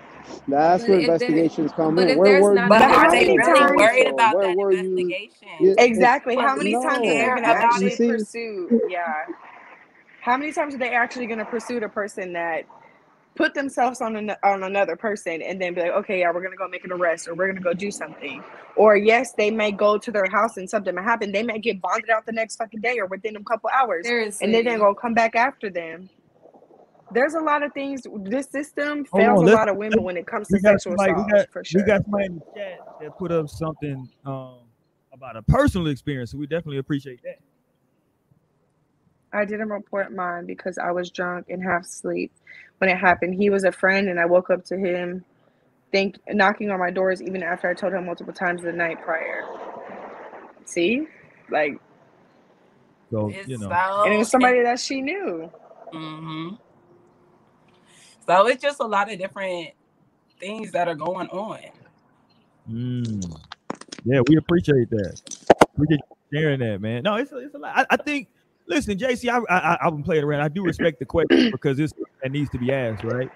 That's 0.48 0.88
But 0.88 0.90
where 0.90 1.00
investigations 1.00 1.72
come 1.74 2.00
in. 2.00 2.16
Where 2.18 2.34
there's 2.34 2.42
were 2.42 2.56
not 2.56 2.74
you 2.74 2.80
But 2.80 2.80
But 2.80 2.92
are 2.92 3.12
they 3.12 3.28
really 3.30 3.72
worried 3.76 4.08
about 4.08 4.36
Where 4.36 4.42
that 4.42 4.58
were 4.58 4.74
you? 4.74 5.16
investigation? 5.18 5.48
It, 5.60 5.80
Exactly. 5.80 6.38
How 6.38 6.56
many 6.56 6.72
Police 6.72 6.78
times 6.78 7.10
are 7.10 7.16
they 7.16 7.30
no. 7.30 7.36
going 7.36 7.44
to 7.46 7.50
I, 7.50 7.54
about 7.54 7.76
you 7.76 7.92
actually 7.92 7.98
pursue? 7.98 8.74
Yeah. 8.88 9.26
How 10.22 10.38
many 10.38 10.52
times 10.54 10.76
are 10.76 10.80
they 10.80 10.92
actually 10.92 11.28
going 11.28 11.40
to 11.40 11.46
pursue 11.46 11.80
the 11.80 11.90
person 11.90 12.34
that 12.34 12.66
put 13.36 13.54
themselves 13.54 14.02
on 14.02 14.16
an, 14.16 14.32
on 14.44 14.64
another 14.64 14.96
person 14.96 15.42
and 15.42 15.62
then 15.62 15.74
be 15.74 15.82
like, 15.82 15.92
okay, 15.92 16.20
yeah, 16.20 16.32
we're 16.34 16.42
going 16.42 16.52
to 16.52 16.58
go 16.58 16.68
make 16.68 16.86
an 16.86 16.92
arrest 16.92 17.28
or 17.28 17.36
we're 17.36 17.48
going 17.48 17.58
to 17.58 17.62
go 17.62 17.74
do 17.74 17.92
something? 17.92 18.44
Or 18.76 18.96
yes, 18.96 19.34
they 19.34 19.52
may 19.52 19.72
go 19.72 19.98
to 19.98 20.12
their 20.12 20.30
house 20.32 20.58
and 20.58 20.70
something 20.70 20.96
may 20.96 21.04
happen. 21.04 21.32
They 21.32 21.44
may 21.44 21.60
get 21.60 21.82
bonded 21.82 22.10
out 22.10 22.26
the 22.26 22.32
next 22.32 22.56
fucking 22.56 22.82
day 22.82 22.98
or 23.00 23.08
within 23.08 23.36
a 23.36 23.44
couple 23.44 23.70
hours, 23.70 24.06
and 24.08 24.54
then 24.54 24.66
they're 24.66 24.80
going 24.80 24.96
to 24.96 25.00
come 25.00 25.14
back 25.14 25.36
after 25.36 25.70
them. 25.70 26.10
There's 27.12 27.36
a 27.36 27.40
lot 27.40 27.62
of 27.62 27.72
things. 27.74 28.06
This 28.24 28.48
system 28.50 29.06
fails 29.06 29.42
on, 29.42 29.50
a 29.50 29.52
lot 29.52 29.70
of 29.70 29.78
women 29.78 30.04
when 30.04 30.18
it 30.18 30.26
comes 30.26 30.48
to 30.48 30.60
sexual 30.60 30.98
somebody, 30.98 31.14
we 31.14 31.20
assault, 31.22 31.32
got 31.32 31.52
for 31.52 31.64
we 31.74 31.84
got 31.84 32.02
somebody 32.04 32.26
in 32.26 32.36
the 32.36 32.42
chat 32.56 32.80
that 33.00 33.18
put 33.18 33.32
up 33.32 33.48
something 33.48 34.10
um 34.26 34.58
about 35.14 35.38
a 35.38 35.42
personal 35.44 35.88
experience. 35.88 36.32
So 36.32 36.38
we 36.38 36.48
definitely 36.48 36.80
appreciate 36.80 37.22
that. 37.24 37.40
I 39.36 39.46
didn't 39.46 39.70
report 39.70 40.14
mine 40.14 40.46
because 40.46 40.78
I 40.78 40.92
was 40.92 41.12
drunk 41.12 41.48
and 41.50 41.62
half 41.62 41.84
asleep 41.84 42.32
when 42.78 42.90
it 42.90 42.98
happened. 42.98 43.36
He 43.36 43.50
was 43.50 43.64
a 43.64 43.72
friend, 43.72 44.10
and 44.10 44.20
I 44.20 44.26
woke 44.26 44.50
up 44.50 44.64
to 44.66 44.78
him 44.78 45.26
think 45.92 46.20
knocking 46.28 46.72
on 46.72 46.80
my 46.80 46.92
doors 46.92 47.22
even 47.22 47.42
after 47.42 47.70
I 47.70 47.74
told 47.74 47.94
him 47.94 48.06
multiple 48.06 48.34
times 48.34 48.64
the 48.64 48.72
night 48.74 49.02
prior. 49.02 49.44
See, 50.66 51.08
like, 51.50 51.80
So 53.12 53.30
you 53.30 53.58
know, 53.58 53.72
and 54.04 54.14
it 54.14 54.18
was 54.18 54.30
somebody 54.30 54.62
that 54.64 54.80
she 54.80 55.02
knew. 55.02 55.50
Mm-hmm. 55.94 56.56
so 58.28 58.48
it's 58.48 58.62
just 58.62 58.82
a 58.82 58.86
lot 58.86 59.10
of 59.10 59.18
different 59.18 59.70
things 60.40 60.72
that 60.72 60.88
are 60.90 60.96
going 60.96 61.30
on. 61.30 61.60
mm, 62.70 63.40
yeah, 64.04 64.20
we 64.28 64.36
appreciate 64.36 64.90
that. 64.90 65.22
We 65.78 65.88
just 65.88 66.02
sharing 66.34 66.60
that, 66.60 66.82
man. 66.82 67.04
No, 67.04 67.16
it's 67.16 67.32
a, 67.32 67.38
it's 67.38 67.56
a 67.56 67.58
lot. 67.58 67.78
I, 67.78 67.86
I 67.92 67.98
think. 67.98 68.28
Listen, 68.68 68.98
JC, 68.98 69.30
I 69.30 69.40
I 69.54 69.78
I 69.82 69.86
wouldn't 69.88 70.06
play 70.06 70.18
it 70.18 70.24
around. 70.24 70.42
I 70.42 70.48
do 70.48 70.64
respect 70.66 71.00
the 71.00 71.06
question 71.06 71.52
because 71.52 71.80
it's 71.80 71.94
that 72.24 72.32
needs 72.32 72.50
to 72.52 72.58
be 72.58 72.72
asked, 72.72 73.04
right? 73.04 73.30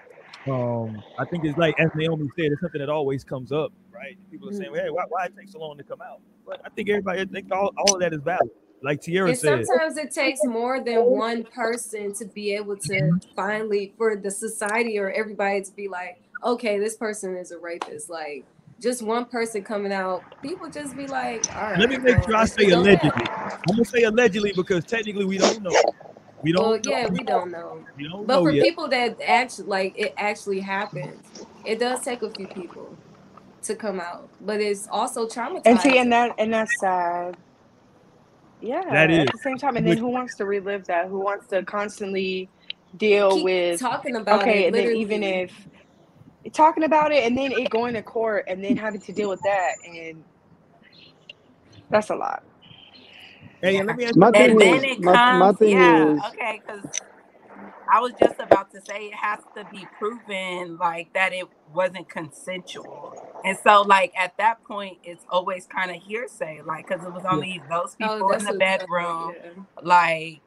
Um, 0.48 1.02
I 1.18 1.24
think 1.26 1.44
it's 1.44 1.58
like 1.58 1.74
as 1.78 1.90
Naomi 1.94 2.28
said, 2.36 2.46
it's 2.52 2.60
something 2.60 2.80
that 2.80 2.88
always 2.88 3.24
comes 3.24 3.52
up, 3.52 3.72
right? 3.92 4.16
People 4.30 4.48
are 4.48 4.52
saying, 4.52 4.74
"Hey, 4.74 4.90
why, 4.90 5.04
why 5.08 5.26
it 5.26 5.36
takes 5.36 5.52
so 5.52 5.60
long 5.60 5.76
to 5.78 5.84
come 5.84 6.00
out?" 6.00 6.20
But 6.46 6.60
I 6.64 6.70
think 6.70 6.88
everybody, 6.88 7.20
I 7.20 7.24
think 7.26 7.52
all, 7.52 7.70
all 7.76 7.94
of 7.94 8.00
that 8.00 8.12
is 8.12 8.22
valid. 8.22 8.50
Like 8.82 9.02
Tierra 9.02 9.28
and 9.28 9.38
said, 9.38 9.66
sometimes 9.66 9.98
it 9.98 10.10
takes 10.10 10.40
more 10.44 10.82
than 10.82 11.04
one 11.04 11.44
person 11.44 12.14
to 12.14 12.24
be 12.24 12.54
able 12.54 12.76
to 12.78 13.18
finally 13.36 13.92
for 13.98 14.16
the 14.16 14.30
society 14.30 14.98
or 14.98 15.10
everybody 15.10 15.62
to 15.62 15.72
be 15.72 15.86
like, 15.88 16.18
okay, 16.42 16.78
this 16.78 16.96
person 16.96 17.36
is 17.36 17.50
a 17.50 17.58
rapist. 17.58 18.08
Like 18.08 18.46
just 18.80 19.02
one 19.02 19.26
person 19.26 19.62
coming 19.62 19.92
out, 19.92 20.24
people 20.42 20.68
just 20.70 20.96
be 20.96 21.06
like, 21.06 21.44
all 21.54 21.62
right. 21.70 21.78
let 21.78 21.90
me 21.90 21.98
make 21.98 22.22
sure 22.24 22.34
I 22.36 22.46
say 22.46 22.70
allegedly. 22.70 23.10
I'm 23.30 23.60
gonna 23.68 23.84
say 23.84 24.02
allegedly 24.04 24.52
because 24.56 24.84
technically 24.84 25.24
we 25.24 25.38
don't 25.38 25.62
know. 25.62 25.76
We 26.42 26.52
don't 26.52 26.62
Well, 26.62 26.72
know. 26.72 26.90
yeah, 26.90 27.06
we 27.08 27.22
don't 27.22 27.50
know. 27.50 27.84
We 27.96 28.08
don't 28.08 28.26
But 28.26 28.36
know 28.36 28.42
for 28.44 28.50
yet. 28.52 28.64
people 28.64 28.88
that 28.88 29.18
actually 29.24 29.66
like 29.68 29.98
it 29.98 30.14
actually 30.16 30.60
happens, 30.60 31.26
it 31.66 31.78
does 31.78 32.00
take 32.00 32.22
a 32.22 32.30
few 32.30 32.46
people 32.48 32.96
to 33.64 33.76
come 33.76 34.00
out. 34.00 34.30
But 34.40 34.60
it's 34.60 34.88
also 34.90 35.26
traumatizing. 35.26 35.62
And 35.66 35.80
see, 35.80 35.98
and 35.98 36.12
that 36.12 36.32
and 36.38 36.52
that's 36.52 36.72
sad. 36.80 37.36
Yeah. 38.62 38.82
That 38.90 39.10
is. 39.10 39.26
At 39.26 39.32
the 39.32 39.38
same 39.38 39.58
time, 39.58 39.76
and 39.76 39.86
then 39.86 39.98
who 39.98 40.08
wants 40.08 40.36
to 40.36 40.46
relive 40.46 40.86
that? 40.86 41.08
Who 41.08 41.20
wants 41.20 41.46
to 41.48 41.62
constantly 41.64 42.48
deal 42.96 43.32
Keep 43.32 43.44
with? 43.44 43.80
talking 43.80 44.16
about 44.16 44.40
Okay, 44.42 44.64
it 44.64 44.66
and 44.68 44.74
then 44.76 44.96
even 44.96 45.22
if 45.22 45.52
talking 46.54 46.84
about 46.84 47.12
it 47.12 47.24
and 47.24 47.36
then 47.36 47.52
it 47.52 47.70
going 47.70 47.94
to 47.94 48.02
court 48.02 48.44
and 48.48 48.64
then 48.64 48.76
having 48.76 49.00
to 49.02 49.12
deal 49.12 49.28
with 49.28 49.42
that 49.42 49.72
and 49.86 50.24
that's 51.90 52.10
a 52.10 52.14
lot. 52.16 52.44
Hey, 53.62 53.78
and 53.78 53.86
let 53.88 53.96
me 53.96 54.04
ask 54.06 54.16
My 54.16 54.32
thing 54.32 54.52
and 54.52 54.58
question. 54.58 54.74
then 54.74 54.84
is- 54.84 54.84
it 54.84 55.02
my- 55.04 55.12
comes, 55.12 55.40
my 55.40 55.52
thing 55.52 55.70
yeah, 55.72 56.14
is- 56.16 56.22
okay, 56.28 56.62
because 56.66 56.84
I 57.92 58.00
was 58.00 58.12
just 58.14 58.40
about 58.40 58.70
to 58.72 58.80
say 58.80 59.06
it 59.06 59.14
has 59.14 59.40
to 59.56 59.64
be 59.66 59.86
proven 59.98 60.78
like 60.78 61.12
that 61.14 61.32
it 61.32 61.46
wasn't 61.74 62.08
consensual, 62.08 63.16
and 63.44 63.58
so 63.58 63.82
like 63.82 64.12
at 64.18 64.36
that 64.38 64.64
point, 64.64 64.98
it's 65.04 65.24
always 65.28 65.66
kind 65.66 65.90
of 65.90 65.96
hearsay, 65.98 66.62
like 66.64 66.86
because 66.88 67.04
it 67.04 67.12
was 67.12 67.24
only 67.24 67.62
those 67.70 67.96
people 67.96 68.14
in 68.14 68.20
Oh, 68.22 68.28
that's 68.32 68.46
the 68.46 68.54
bedroom, 68.54 69.34
yeah. 69.34 69.50
like 69.82 70.42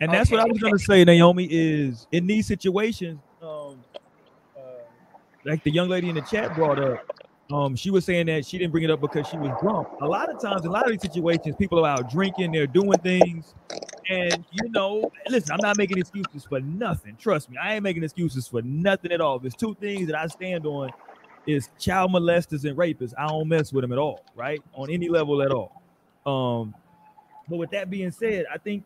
And 0.00 0.12
that's 0.12 0.30
what 0.30 0.40
I 0.40 0.44
was 0.46 0.58
gonna 0.58 0.78
say, 0.78 1.04
Naomi. 1.04 1.46
Is 1.50 2.06
in 2.12 2.26
these 2.26 2.46
situations, 2.46 3.20
like 5.46 5.62
the 5.62 5.70
young 5.70 5.88
lady 5.88 6.08
in 6.08 6.16
the 6.16 6.22
chat 6.22 6.54
brought 6.54 6.78
up, 6.78 6.98
um, 7.52 7.76
she 7.76 7.90
was 7.90 8.04
saying 8.04 8.26
that 8.26 8.44
she 8.44 8.58
didn't 8.58 8.72
bring 8.72 8.82
it 8.82 8.90
up 8.90 9.00
because 9.00 9.28
she 9.28 9.36
was 9.36 9.50
drunk. 9.60 9.86
A 10.02 10.06
lot 10.06 10.28
of 10.28 10.40
times, 10.40 10.62
in 10.62 10.68
a 10.68 10.72
lot 10.72 10.84
of 10.84 10.90
these 10.90 11.02
situations, 11.02 11.54
people 11.56 11.84
are 11.84 11.88
out 11.88 12.10
drinking, 12.10 12.50
they're 12.50 12.66
doing 12.66 12.98
things, 12.98 13.54
and 14.08 14.44
you 14.50 14.68
know, 14.70 15.10
listen, 15.28 15.52
I'm 15.52 15.60
not 15.62 15.78
making 15.78 15.98
excuses 15.98 16.44
for 16.44 16.60
nothing. 16.60 17.16
Trust 17.16 17.48
me, 17.48 17.56
I 17.56 17.74
ain't 17.74 17.84
making 17.84 18.02
excuses 18.02 18.48
for 18.48 18.62
nothing 18.62 19.12
at 19.12 19.20
all. 19.20 19.38
There's 19.38 19.54
two 19.54 19.76
things 19.80 20.08
that 20.08 20.18
I 20.18 20.26
stand 20.26 20.66
on: 20.66 20.90
is 21.46 21.70
child 21.78 22.10
molesters 22.10 22.64
and 22.64 22.76
rapists. 22.76 23.14
I 23.16 23.28
don't 23.28 23.48
mess 23.48 23.72
with 23.72 23.82
them 23.82 23.92
at 23.92 23.98
all, 23.98 24.24
right? 24.34 24.60
On 24.74 24.90
any 24.90 25.08
level 25.08 25.40
at 25.42 25.52
all. 25.52 25.80
Um, 26.26 26.74
but 27.48 27.58
with 27.58 27.70
that 27.70 27.88
being 27.88 28.10
said, 28.10 28.46
I 28.52 28.58
think 28.58 28.82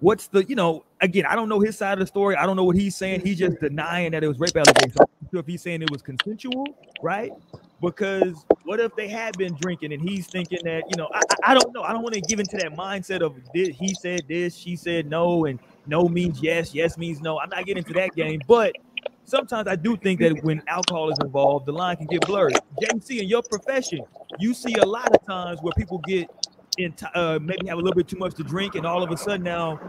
what's 0.00 0.26
the 0.26 0.44
you 0.44 0.56
know 0.56 0.84
again 1.00 1.24
i 1.24 1.36
don't 1.36 1.48
know 1.48 1.60
his 1.60 1.78
side 1.78 1.94
of 1.94 2.00
the 2.00 2.06
story 2.06 2.34
i 2.36 2.44
don't 2.44 2.56
know 2.56 2.64
what 2.64 2.76
he's 2.76 2.96
saying 2.96 3.20
he's 3.20 3.38
just 3.38 3.58
denying 3.60 4.10
that 4.10 4.24
it 4.24 4.28
was 4.28 4.38
rape 4.38 4.56
allegations 4.56 4.96
if 5.38 5.46
he's 5.46 5.62
saying 5.62 5.82
it 5.82 5.90
was 5.90 6.02
consensual 6.02 6.76
right? 7.02 7.34
Because 7.80 8.46
what 8.64 8.80
if 8.80 8.94
they 8.96 9.08
had 9.08 9.36
been 9.38 9.54
drinking 9.54 9.92
and 9.92 10.02
he's 10.02 10.28
thinking 10.28 10.60
that 10.64 10.84
you 10.88 10.96
know 10.96 11.08
i, 11.14 11.22
I- 11.42 11.54
don't 11.54 11.72
know. 11.74 11.82
I 11.82 11.92
don't 11.92 12.02
want 12.02 12.14
to 12.14 12.22
give 12.22 12.40
into 12.40 12.56
that 12.58 12.72
mindset 12.72 13.22
of 13.22 13.36
did 13.52 13.74
he 13.74 13.94
said 13.94 14.26
this 14.28 14.56
she 14.56 14.76
said 14.76 15.06
no 15.06 15.46
and 15.46 15.60
no 15.86 16.08
means 16.08 16.42
yes 16.42 16.74
yes 16.74 16.98
means 16.98 17.20
no. 17.22 17.38
I'm 17.40 17.50
not 17.50 17.66
getting 17.66 17.78
into 17.78 17.94
that 17.94 18.14
game 18.16 18.44
but 18.48 18.76
sometimes 19.24 19.68
i 19.68 19.76
do 19.76 19.96
think 19.96 20.20
that 20.20 20.42
when 20.42 20.62
alcohol 20.68 21.10
is 21.10 21.20
involved 21.20 21.66
the 21.66 21.72
line 21.72 21.96
can 21.96 22.08
get 22.08 22.26
blurred. 22.26 22.60
Jc 22.80 23.20
in 23.22 23.28
your 23.28 23.42
profession 23.42 24.06
you 24.36 24.54
see 24.54 24.78
a 24.78 24.86
lot 24.86 25.12
of 25.12 25.24
times 25.24 25.62
where 25.62 25.72
people 25.74 25.98
get 26.00 26.30
in 26.78 26.94
uh, 27.14 27.38
maybe 27.42 27.66
have 27.68 27.78
a 27.78 27.80
little 27.82 27.94
bit 27.94 28.08
too 28.08 28.18
much 28.18 28.34
to 28.36 28.44
drink, 28.44 28.74
and 28.76 28.86
all 28.86 29.02
of 29.02 29.12
a 29.12 29.16
sudden 29.16 29.44
now, 29.44 29.80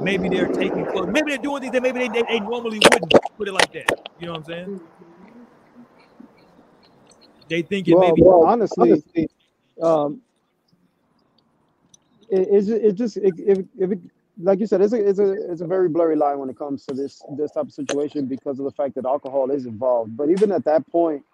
maybe 0.00 0.28
they're 0.28 0.48
taking 0.48 0.86
clothes. 0.86 1.08
Maybe 1.10 1.30
they're 1.32 1.38
doing 1.38 1.62
things 1.62 1.72
that 1.72 1.82
maybe 1.82 2.00
they, 2.00 2.08
they, 2.08 2.24
they 2.28 2.40
normally 2.40 2.80
wouldn't 2.80 3.12
put 3.36 3.48
it 3.48 3.52
like 3.52 3.72
that. 3.72 3.88
You 4.18 4.26
know 4.26 4.32
what 4.32 4.38
I'm 4.38 4.44
saying? 4.44 4.70
They 7.48 7.62
think 7.62 7.88
it 7.88 7.98
Well, 7.98 7.98
maybe. 7.98 8.22
well, 8.22 8.44
honestly, 8.44 9.02
um, 9.82 10.22
it, 12.30 12.48
it's 12.50 12.68
it 12.68 12.92
just 12.94 13.16
it, 13.18 13.34
if 13.38 13.58
if 13.78 13.92
it, 13.92 13.98
like 14.40 14.60
you 14.60 14.66
said, 14.66 14.80
it's 14.82 14.92
a 14.92 15.08
it's 15.08 15.18
a 15.18 15.52
it's 15.52 15.60
a 15.62 15.66
very 15.66 15.88
blurry 15.88 16.16
line 16.16 16.38
when 16.38 16.50
it 16.50 16.58
comes 16.58 16.86
to 16.86 16.94
this 16.94 17.22
this 17.36 17.52
type 17.52 17.66
of 17.66 17.72
situation 17.72 18.26
because 18.26 18.58
of 18.58 18.64
the 18.64 18.72
fact 18.72 18.94
that 18.96 19.04
alcohol 19.06 19.50
is 19.50 19.66
involved. 19.66 20.16
But 20.16 20.30
even 20.30 20.52
at 20.52 20.64
that 20.64 20.86
point, 20.90 21.24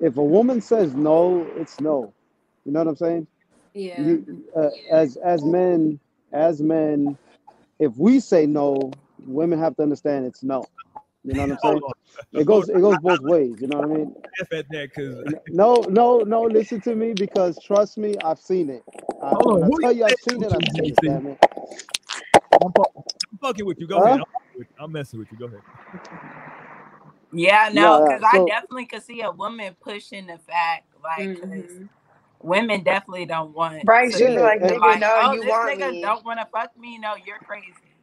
if 0.00 0.16
a 0.16 0.24
woman 0.24 0.60
says 0.60 0.94
no, 0.94 1.46
it's 1.56 1.80
no. 1.80 2.12
You 2.64 2.72
know 2.72 2.80
what 2.80 2.88
I'm 2.88 2.96
saying? 2.96 3.26
Yeah. 3.74 4.02
You, 4.02 4.44
uh, 4.56 4.70
as 4.90 5.16
as 5.18 5.44
men, 5.44 5.98
as 6.32 6.62
men, 6.62 7.18
if 7.78 7.96
we 7.96 8.20
say 8.20 8.46
no, 8.46 8.92
women 9.26 9.58
have 9.60 9.76
to 9.76 9.82
understand 9.82 10.26
it's 10.26 10.42
no. 10.44 10.68
You 11.24 11.34
know 11.34 11.42
what 11.42 11.52
I'm 11.52 11.58
saying? 11.58 11.84
It 12.34 12.46
goes 12.46 12.68
it 12.68 12.80
goes 12.80 12.98
both 12.98 13.20
ways. 13.22 13.60
You 13.60 13.68
know 13.68 13.78
what 13.78 13.86
I 13.86 13.88
mean? 13.88 14.16
F 14.40 14.52
at 14.52 14.70
that 14.70 14.90
because 14.94 15.26
No, 15.48 15.86
no, 15.90 16.20
no. 16.22 16.44
Listen 16.44 16.80
to 16.82 16.94
me 16.96 17.14
because 17.14 17.60
trust 17.60 17.98
me, 17.98 18.18
I've 18.24 18.40
seen 18.40 18.70
it. 18.70 18.84
I, 19.22 19.34
Hold 19.34 19.56
on, 19.56 19.60
when 19.60 19.64
I 19.64 19.70
who 19.70 19.80
tell 19.80 19.92
you 19.92 19.92
you 19.92 20.04
I've 20.04 20.16
saying 20.16 20.18
seen 20.18 20.42
it, 20.44 20.52
to, 20.52 20.56
I've 20.56 20.68
seen 20.68 20.92
it. 20.92 21.00
JC? 21.00 21.02
Damn 21.02 21.26
it. 21.28 21.38
I'm, 22.62 22.72
I'm 23.32 23.38
fucking 23.40 23.66
with 23.66 23.80
you. 23.80 23.88
Go 23.88 23.98
Huh? 23.98 24.02
ahead. 24.02 24.18
I'm, 24.20 24.26
fucking 24.26 24.58
with 24.58 24.68
you. 24.70 24.84
I'm 24.84 24.92
messing 24.92 25.18
with 25.20 25.32
you. 25.32 25.38
Go 25.38 25.46
ahead. 25.46 25.62
yeah, 27.32 27.70
no, 27.72 28.00
because 28.02 28.22
yeah, 28.22 28.24
I 28.24 28.38
so- 28.38 28.46
definitely 28.46 28.86
could 28.86 29.02
see 29.04 29.22
a 29.22 29.30
woman 29.32 29.76
pushing 29.80 30.26
the 30.28 30.38
fact, 30.38 30.86
like, 31.02 31.34
'cause 31.34 31.48
Mhm. 31.50 31.88
Women 32.42 32.84
definitely 32.84 33.26
don't 33.26 33.54
want 33.54 33.84
Right, 33.84 34.12
to 34.12 34.18
she'd 34.18 34.34
be 34.34 34.34
be 34.34 34.40
like, 34.40 34.60
Yeah, 34.60 34.68
nigga, 34.68 34.80
like, 34.80 35.00
no, 35.00 35.20
oh, 35.20 35.36
you 35.36 35.42
this 35.42 35.46
want 35.46 35.78
nigga 35.78 36.00
me. 36.00 36.00
don't 36.00 36.24
want 36.24 36.40
to 36.40 36.46
fuck 36.52 36.76
me. 36.78 36.98
No, 36.98 37.14
you're 37.16 37.40
crazy. 37.40 37.96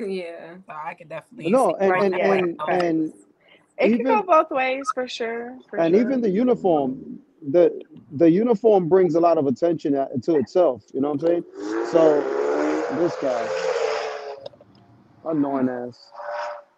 Yeah. 0.00 0.56
So 0.66 0.72
I 0.74 0.94
could 0.94 1.08
definitely 1.10 1.54
No, 1.54 1.74
see 1.76 1.76
and 1.80 1.96
right 1.96 2.04
and 2.04 2.12
there. 2.12 2.26
and 2.26 2.60
and 2.68 3.14
It 3.78 3.94
can 3.94 4.06
go 4.06 4.22
both 4.26 4.50
ways 4.50 4.92
for 4.92 5.08
sure. 5.08 5.58
For 5.70 5.82
and 5.84 5.94
sure. 5.94 5.96
even 5.96 6.20
the 6.22 6.30
uniform, 6.30 7.20
the 7.50 7.82
the 8.12 8.30
uniform 8.30 8.88
brings 8.88 9.16
a 9.16 9.20
lot 9.20 9.38
of 9.38 9.46
attention 9.48 9.94
to 9.94 10.36
itself. 10.38 10.84
You 10.94 11.00
know 11.02 11.10
what 11.12 11.22
I'm 11.24 11.28
saying? 11.28 11.44
So 11.84 12.28
this 12.90 13.16
guy, 13.16 13.48
annoying 15.24 15.68
ass. 15.70 15.98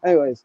Anyways, 0.05 0.45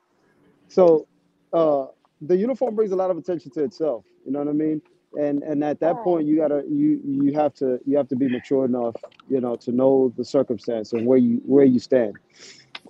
so 0.69 1.08
uh, 1.54 1.88
the 2.21 2.38
uniform 2.38 2.75
brings 2.75 2.91
a 2.91 2.97
lot 2.97 3.12
of 3.12 3.17
attention 3.17 3.51
to 3.54 3.63
itself. 3.63 4.06
You 4.25 4.32
know 4.34 4.39
what 4.39 4.49
I 4.49 4.54
mean? 4.54 4.82
And 5.13 5.43
and 5.43 5.63
at 5.63 5.80
that 5.82 6.02
point, 6.04 6.26
you 6.28 6.38
gotta 6.38 6.63
you 6.69 7.02
you 7.04 7.34
have 7.34 7.54
to 7.56 7.80
you 7.86 7.97
have 7.97 8.08
to 8.10 8.15
be 8.15 8.30
mature 8.30 8.65
enough, 8.65 8.95
you 9.30 9.41
know, 9.41 9.56
to 9.58 9.71
know 9.71 10.13
the 10.15 10.24
circumstance 10.24 10.93
and 10.93 11.06
where 11.06 11.17
you 11.17 11.41
where 11.45 11.65
you 11.65 11.80
stand. 11.80 12.17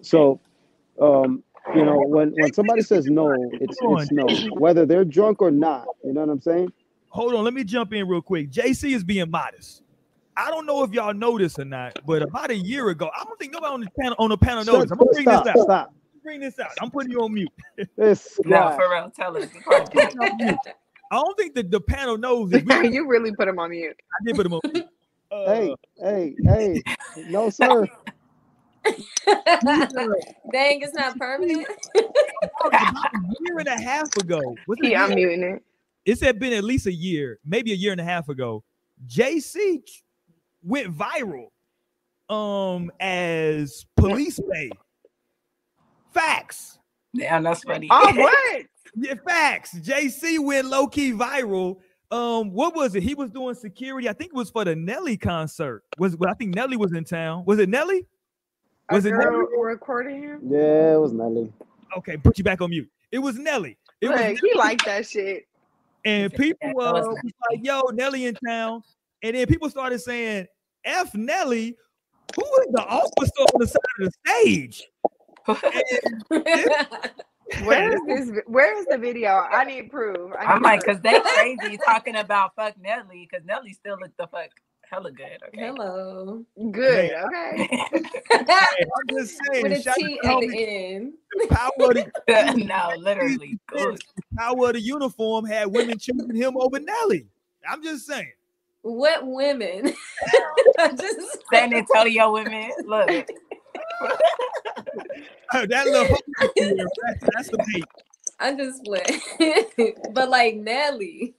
So, 0.02 0.40
um, 1.02 1.44
you 1.76 1.84
know, 1.84 1.98
when 1.98 2.32
when 2.32 2.54
somebody 2.54 2.84
says 2.84 3.08
no, 3.08 3.52
it's 3.60 3.78
it's 3.82 4.12
no, 4.12 4.30
whether 4.52 4.86
they're 4.86 5.06
drunk 5.06 5.42
or 5.42 5.50
not. 5.50 5.88
You 6.04 6.14
know 6.14 6.22
what 6.22 6.30
I'm 6.30 6.42
saying? 6.42 6.72
Hold 7.10 7.34
on. 7.34 7.44
Let 7.44 7.54
me 7.54 7.64
jump 7.64 7.92
in 7.94 8.08
real 8.08 8.22
quick. 8.22 8.52
JC 8.52 8.96
is 8.96 9.04
being 9.04 9.30
modest. 9.30 9.82
I 10.38 10.50
don't 10.50 10.66
know 10.66 10.84
if 10.84 10.92
y'all 10.92 11.14
know 11.14 11.38
this 11.38 11.60
or 11.60 11.66
not, 11.66 11.94
but 12.06 12.22
about 12.22 12.52
a 12.52 12.56
year 12.56 12.90
ago, 12.90 13.10
I 13.20 13.24
don't 13.24 13.38
think 13.38 13.52
nobody 13.52 13.74
on 13.74 13.82
the 13.82 13.90
panel 14.00 14.16
on 14.20 14.30
the 14.30 14.38
panel 14.38 14.64
knows. 14.64 14.84
Shut, 14.84 14.92
I'm 14.92 14.98
gonna 14.98 15.12
bring 15.12 15.26
this 15.26 15.48
out. 15.48 15.60
stop. 15.64 15.94
Bring 16.24 16.40
this 16.40 16.60
out. 16.60 16.70
I'm 16.80 16.92
putting 16.92 17.12
you 17.12 17.22
on 17.22 17.34
mute. 17.34 17.52
This 17.98 18.40
No, 18.46 18.72
for 18.76 18.90
real. 18.92 19.10
Tell 19.10 19.38
us. 19.38 19.50
Be 21.12 21.16
quiet. 21.16 21.22
I 21.22 21.24
don't 21.26 21.38
think 21.38 21.56
that 21.56 21.72
the 21.72 21.82
panel 21.82 22.18
knows 22.18 22.50
this. 22.52 22.64
We, 22.64 22.90
you 22.94 23.08
really 23.08 23.34
put 23.34 23.48
him 23.48 23.60
on 23.60 23.70
mute. 23.72 23.96
I 24.00 24.26
did 24.26 24.36
put 24.36 24.46
him 24.46 24.54
on. 24.54 24.62
mute. 24.74 24.86
Uh, 24.86 24.86
Hey, 25.46 25.76
hey, 25.98 26.36
hey. 26.44 26.84
No, 27.30 27.50
sir. 27.50 27.88
Dang, 28.86 30.82
it's 30.82 30.94
not 30.94 31.18
permanent. 31.18 31.66
about 32.66 33.14
a 33.14 33.20
year 33.40 33.60
and 33.60 33.68
a 33.68 33.80
half 33.82 34.14
ago. 34.18 34.42
Was 34.68 34.78
it 34.82 34.86
a 34.86 34.88
He 34.88 34.92
year? 34.92 35.00
unmuting 35.00 35.56
it. 35.56 35.64
It's 36.06 36.20
had 36.20 36.38
been 36.40 36.52
at 36.52 36.64
least 36.66 36.88
a 36.88 36.92
year, 36.94 37.40
maybe 37.46 37.72
a 37.72 37.76
year 37.76 37.92
and 37.94 38.02
a 38.02 38.04
half 38.04 38.28
ago. 38.28 38.64
JC 39.08 39.82
went 40.64 40.94
viral 40.96 41.48
um 42.30 42.92
as 43.00 43.86
police 43.96 44.40
pay. 44.52 44.70
Facts. 46.14 46.78
Damn, 47.16 47.44
that's 47.44 47.64
funny. 47.64 47.88
Oh, 47.90 48.14
what? 48.16 48.66
Yeah, 48.96 49.16
facts. 49.26 49.74
JC 49.80 50.40
went 50.44 50.68
low 50.68 50.88
key 50.88 51.12
viral. 51.14 51.78
Um, 52.12 52.52
what 52.52 52.76
was 52.76 52.94
it? 52.96 53.04
He 53.04 53.14
was 53.16 53.30
doing 53.30 53.56
security. 53.56 54.10
I 54.10 54.14
think 54.14 54.32
it 54.34 54.36
was 54.36 54.50
for 54.50 54.66
the 54.66 54.76
Nelly 54.76 55.16
concert. 55.18 55.84
Was 55.98 56.16
well, 56.18 56.30
I 56.30 56.34
think 56.34 56.54
Nelly 56.56 56.76
was 56.76 56.92
in 56.94 57.06
town. 57.06 57.46
Was 57.46 57.60
it 57.60 57.70
Nelly? 57.70 58.06
A 58.90 58.96
Was 58.96 59.06
it 59.06 59.12
Nelly? 59.12 59.24
girl 59.24 59.62
recording 59.62 60.22
him? 60.24 60.42
Yeah, 60.50 60.96
it 60.96 61.00
was 61.00 61.14
Nelly. 61.14 61.52
Okay, 61.98 62.18
put 62.18 62.38
you 62.38 62.44
back 62.44 62.60
on 62.62 62.70
mute. 62.70 62.90
It 63.12 63.20
was 63.20 63.38
Nelly. 63.38 63.78
It 64.02 64.10
was 64.10 64.20
Look, 64.20 64.40
he 64.42 64.54
liked 64.58 64.86
that 64.86 65.06
shit. 65.08 65.46
and 66.04 66.34
people 66.34 66.58
that 66.80 66.88
uh, 66.88 66.94
was 66.94 67.06
was 67.24 67.32
like, 67.50 67.64
"Yo, 67.66 67.82
Nelly 67.94 68.26
in 68.26 68.36
town," 68.46 68.84
and 69.24 69.36
then 69.36 69.48
people 69.48 69.70
started 69.70 70.00
saying, 70.00 70.48
"F 70.84 71.14
Nelly." 71.16 71.78
Who 72.36 72.44
is 72.44 72.68
the 72.72 72.84
officer 72.86 73.42
on 73.54 73.60
the 73.60 73.68
side 73.68 73.80
of 74.00 74.06
the 74.06 74.12
stage? 74.26 74.84
Where 77.64 77.92
is 77.94 78.28
this? 78.30 78.40
Where 78.48 78.78
is 78.80 78.86
the 78.88 78.98
video? 78.98 79.30
I 79.30 79.64
need 79.66 79.92
proof. 79.92 80.32
I 80.40 80.46
I'm 80.46 80.62
like, 80.62 80.82
because 80.82 81.02
they 81.02 81.20
crazy 81.20 81.78
talking 81.86 82.16
about 82.16 82.56
fuck 82.56 82.76
Nelly, 82.80 83.28
because 83.30 83.46
Nelly 83.46 83.74
still 83.74 83.98
looked 84.00 84.18
the 84.18 84.28
fuck 84.28 84.50
hella 84.92 85.12
good. 85.12 85.38
Okay. 85.48 85.58
Hello. 85.68 86.44
good. 86.72 87.12
Man, 87.12 87.26
Okay. 87.28 87.68
Hey, 88.32 88.86
I'm 88.86 89.08
just 89.18 89.38
saying, 89.54 89.64
With 89.64 89.72
a 89.80 89.82
shout 89.82 89.94
out 89.94 89.96
T 89.96 90.20
to 90.22 90.28
at 90.28 90.34
homie, 90.36 90.50
the 90.52 90.58
end. 90.96 91.14
the 91.34 91.48
power 91.48 91.72
of 91.78 91.94
the, 91.96 92.54
no, 92.66 92.94
literally. 92.98 93.58
Good. 93.68 94.02
the 94.16 94.24
power 94.38 94.68
of 94.68 94.74
the 94.74 94.82
uniform 94.82 95.46
had 95.46 95.68
women 95.68 95.98
choosing 95.98 96.36
him 96.36 96.58
over 96.58 96.80
Nelly. 96.80 97.28
I'm 97.70 97.82
just 97.84 98.06
saying. 98.06 98.32
What 98.84 99.26
women? 99.28 99.94
Just 100.98 101.38
San 101.54 101.74
Antonio 101.74 102.32
women. 102.34 102.72
Look. 102.86 103.28
that 105.70 105.90
little 105.90 106.08
homie 106.08 106.50
here, 106.56 106.74
that's, 106.78 106.94
that's 107.36 107.50
the 107.50 107.60
bait. 107.74 107.90
I'm 108.40 108.58
just 108.58 108.84
playing. 108.86 109.22
but 110.14 110.30
like 110.30 110.56
Nelly. 110.56 111.36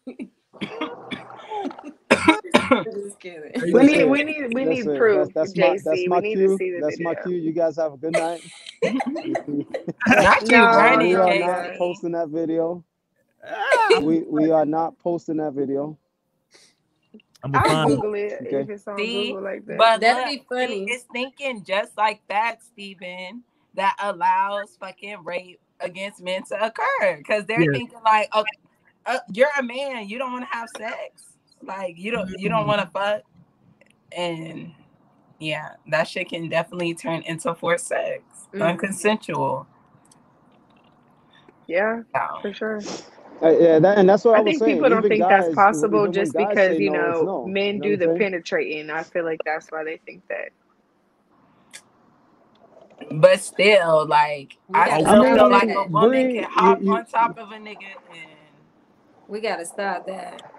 Just 2.84 3.20
kidding. 3.20 3.52
We 3.72 3.82
need, 3.84 4.04
shit. 4.04 4.08
we 4.08 4.22
need, 4.24 4.54
we 4.54 4.64
need 4.64 4.82
Listen, 4.86 4.94
proof, 4.94 5.28
That's, 5.34 5.52
that's 5.52 5.56
my 5.56 5.76
JC. 5.76 5.84
that's 5.84 6.06
We 6.08 6.08
my 6.08 6.20
need 6.20 6.36
cue. 6.36 6.48
to 6.48 6.56
see 6.56 6.70
the 6.70 6.80
That's 6.82 7.00
my 7.00 7.14
cue. 7.14 7.36
You 7.36 7.52
guys 7.52 7.76
have 7.76 7.94
a 7.94 7.96
good 7.96 8.14
night. 8.14 8.42
Not 10.18 10.48
you 10.48 10.56
No, 10.56 10.66
running, 10.66 11.10
we 11.10 11.14
are 11.16 11.34
not 11.34 11.58
JC. 11.64 11.78
posting 11.78 12.12
that 12.12 12.28
video. 12.28 12.84
Ah, 13.46 14.00
We 14.00 14.20
we 14.22 14.50
are 14.50 14.66
not 14.66 14.98
posting 14.98 15.38
that 15.38 15.52
video. 15.54 15.98
I'm 17.42 17.52
gonna 17.52 17.64
I'll. 17.68 17.86
Google 17.86 18.14
it 18.14 18.32
Okay. 18.42 18.62
if 18.62 18.70
it's 18.70 18.86
on 18.88 18.96
See? 18.98 19.28
Google 19.28 19.42
like 19.42 19.66
that. 19.66 19.78
But 19.78 20.00
That'd 20.00 20.24
be 20.26 20.44
funny. 20.48 20.84
It's 20.88 21.04
thinking 21.12 21.64
just 21.64 21.96
like 21.96 22.20
that, 22.28 22.62
Steven, 22.72 23.42
that 23.74 23.96
allows 24.00 24.76
fucking 24.80 25.24
rape 25.24 25.60
against 25.80 26.22
men 26.22 26.42
to 26.44 26.64
occur. 26.66 27.16
Because 27.18 27.44
they're 27.46 27.60
Yeah. 27.60 27.72
thinking 27.72 27.98
like, 28.04 28.28
oh, 28.32 28.44
uh, 29.06 29.18
you're 29.32 29.48
a 29.58 29.62
man, 29.62 30.08
you 30.08 30.18
don't 30.18 30.32
want 30.32 30.44
to 30.50 30.56
have 30.56 30.68
sex. 30.70 31.36
Like 31.62 31.96
you 31.98 32.10
don't 32.10 32.28
you 32.38 32.48
don't 32.48 32.66
want 32.66 32.80
to 32.82 32.86
fuck. 32.88 33.22
And 34.16 34.72
yeah, 35.38 35.70
that 35.88 36.08
shit 36.08 36.28
can 36.28 36.48
definitely 36.48 36.94
turn 36.94 37.22
into 37.22 37.54
forced 37.54 37.86
sex. 37.88 38.22
Mhm. 38.52 38.78
Unconsensual. 38.78 39.66
yeah, 41.66 42.02
So, 42.14 42.20
for 42.42 42.52
sure. 42.52 42.80
Uh, 43.42 43.50
yeah, 43.58 43.78
that, 43.80 43.98
and 43.98 44.08
that's 44.08 44.24
what 44.24 44.36
I, 44.36 44.40
I 44.40 44.44
think 44.44 44.58
saying. 44.58 44.76
people 44.76 44.88
don't 44.88 44.98
Even 45.00 45.10
think 45.10 45.20
guys, 45.22 45.44
that's 45.44 45.54
possible 45.56 46.06
just 46.08 46.36
because 46.36 46.78
you 46.78 46.90
know 46.90 47.22
no. 47.24 47.46
men 47.46 47.74
You 47.76 47.80
know 47.80 47.84
do 47.84 47.96
the 47.96 48.08
I'm 48.10 48.18
penetrating. 48.18 48.90
I 48.90 49.02
feel 49.02 49.24
like 49.24 49.40
that's 49.44 49.70
why 49.70 49.82
they 49.84 49.96
think 50.06 50.22
that. 50.28 50.50
But 53.10 53.40
still, 53.40 54.06
like 54.06 54.58
I 54.72 54.88
gotta 54.88 55.04
still 55.04 55.22
I 55.22 55.34
feel 55.34 55.48
mean, 55.48 55.50
like 55.50 55.76
a 55.76 55.88
woman 55.90 56.34
can 56.34 56.44
hop 56.44 56.82
you- 56.82 56.92
on 56.94 57.06
top 57.06 57.38
of 57.38 57.50
a 57.52 57.56
nigga 57.56 57.96
and 58.10 58.30
We 59.28 59.40
gotta 59.40 59.66
stop 59.66 60.06
that. 60.06 60.52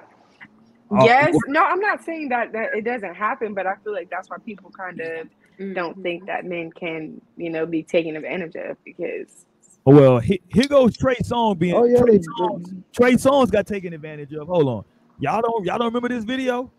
Oh, 0.91 1.05
yes, 1.05 1.35
no, 1.47 1.63
I'm 1.63 1.79
not 1.79 2.03
saying 2.03 2.29
that 2.29 2.51
that 2.53 2.75
it 2.75 2.83
doesn't 2.83 3.15
happen, 3.15 3.53
but 3.53 3.67
I 3.67 3.75
feel 3.83 3.93
like 3.93 4.09
that's 4.09 4.29
why 4.29 4.37
people 4.45 4.71
kind 4.71 4.99
of 4.99 5.27
don't 5.73 6.01
think 6.01 6.23
mm-hmm. 6.23 6.27
that 6.27 6.45
men 6.45 6.71
can, 6.71 7.21
you 7.37 7.49
know, 7.49 7.65
be 7.65 7.83
taken 7.83 8.15
advantage 8.15 8.55
of 8.55 8.77
because 8.83 9.45
well, 9.85 10.19
he- 10.19 10.41
here 10.47 10.67
goes 10.67 10.95
Trey 10.97 11.15
Songz 11.15 11.59
being. 11.59 11.73
Oh 11.75 11.83
yeah, 11.83 11.99
Trey, 11.99 12.17
they, 12.17 12.23
Songz, 12.39 12.83
Trey 12.93 13.13
Songz 13.13 13.51
got 13.51 13.67
taken 13.67 13.93
advantage 13.93 14.33
of. 14.33 14.47
Hold 14.47 14.67
on, 14.67 14.85
y'all 15.19 15.41
don't 15.41 15.65
y'all 15.65 15.77
don't 15.77 15.87
remember 15.87 16.09
this 16.09 16.23
video? 16.23 16.71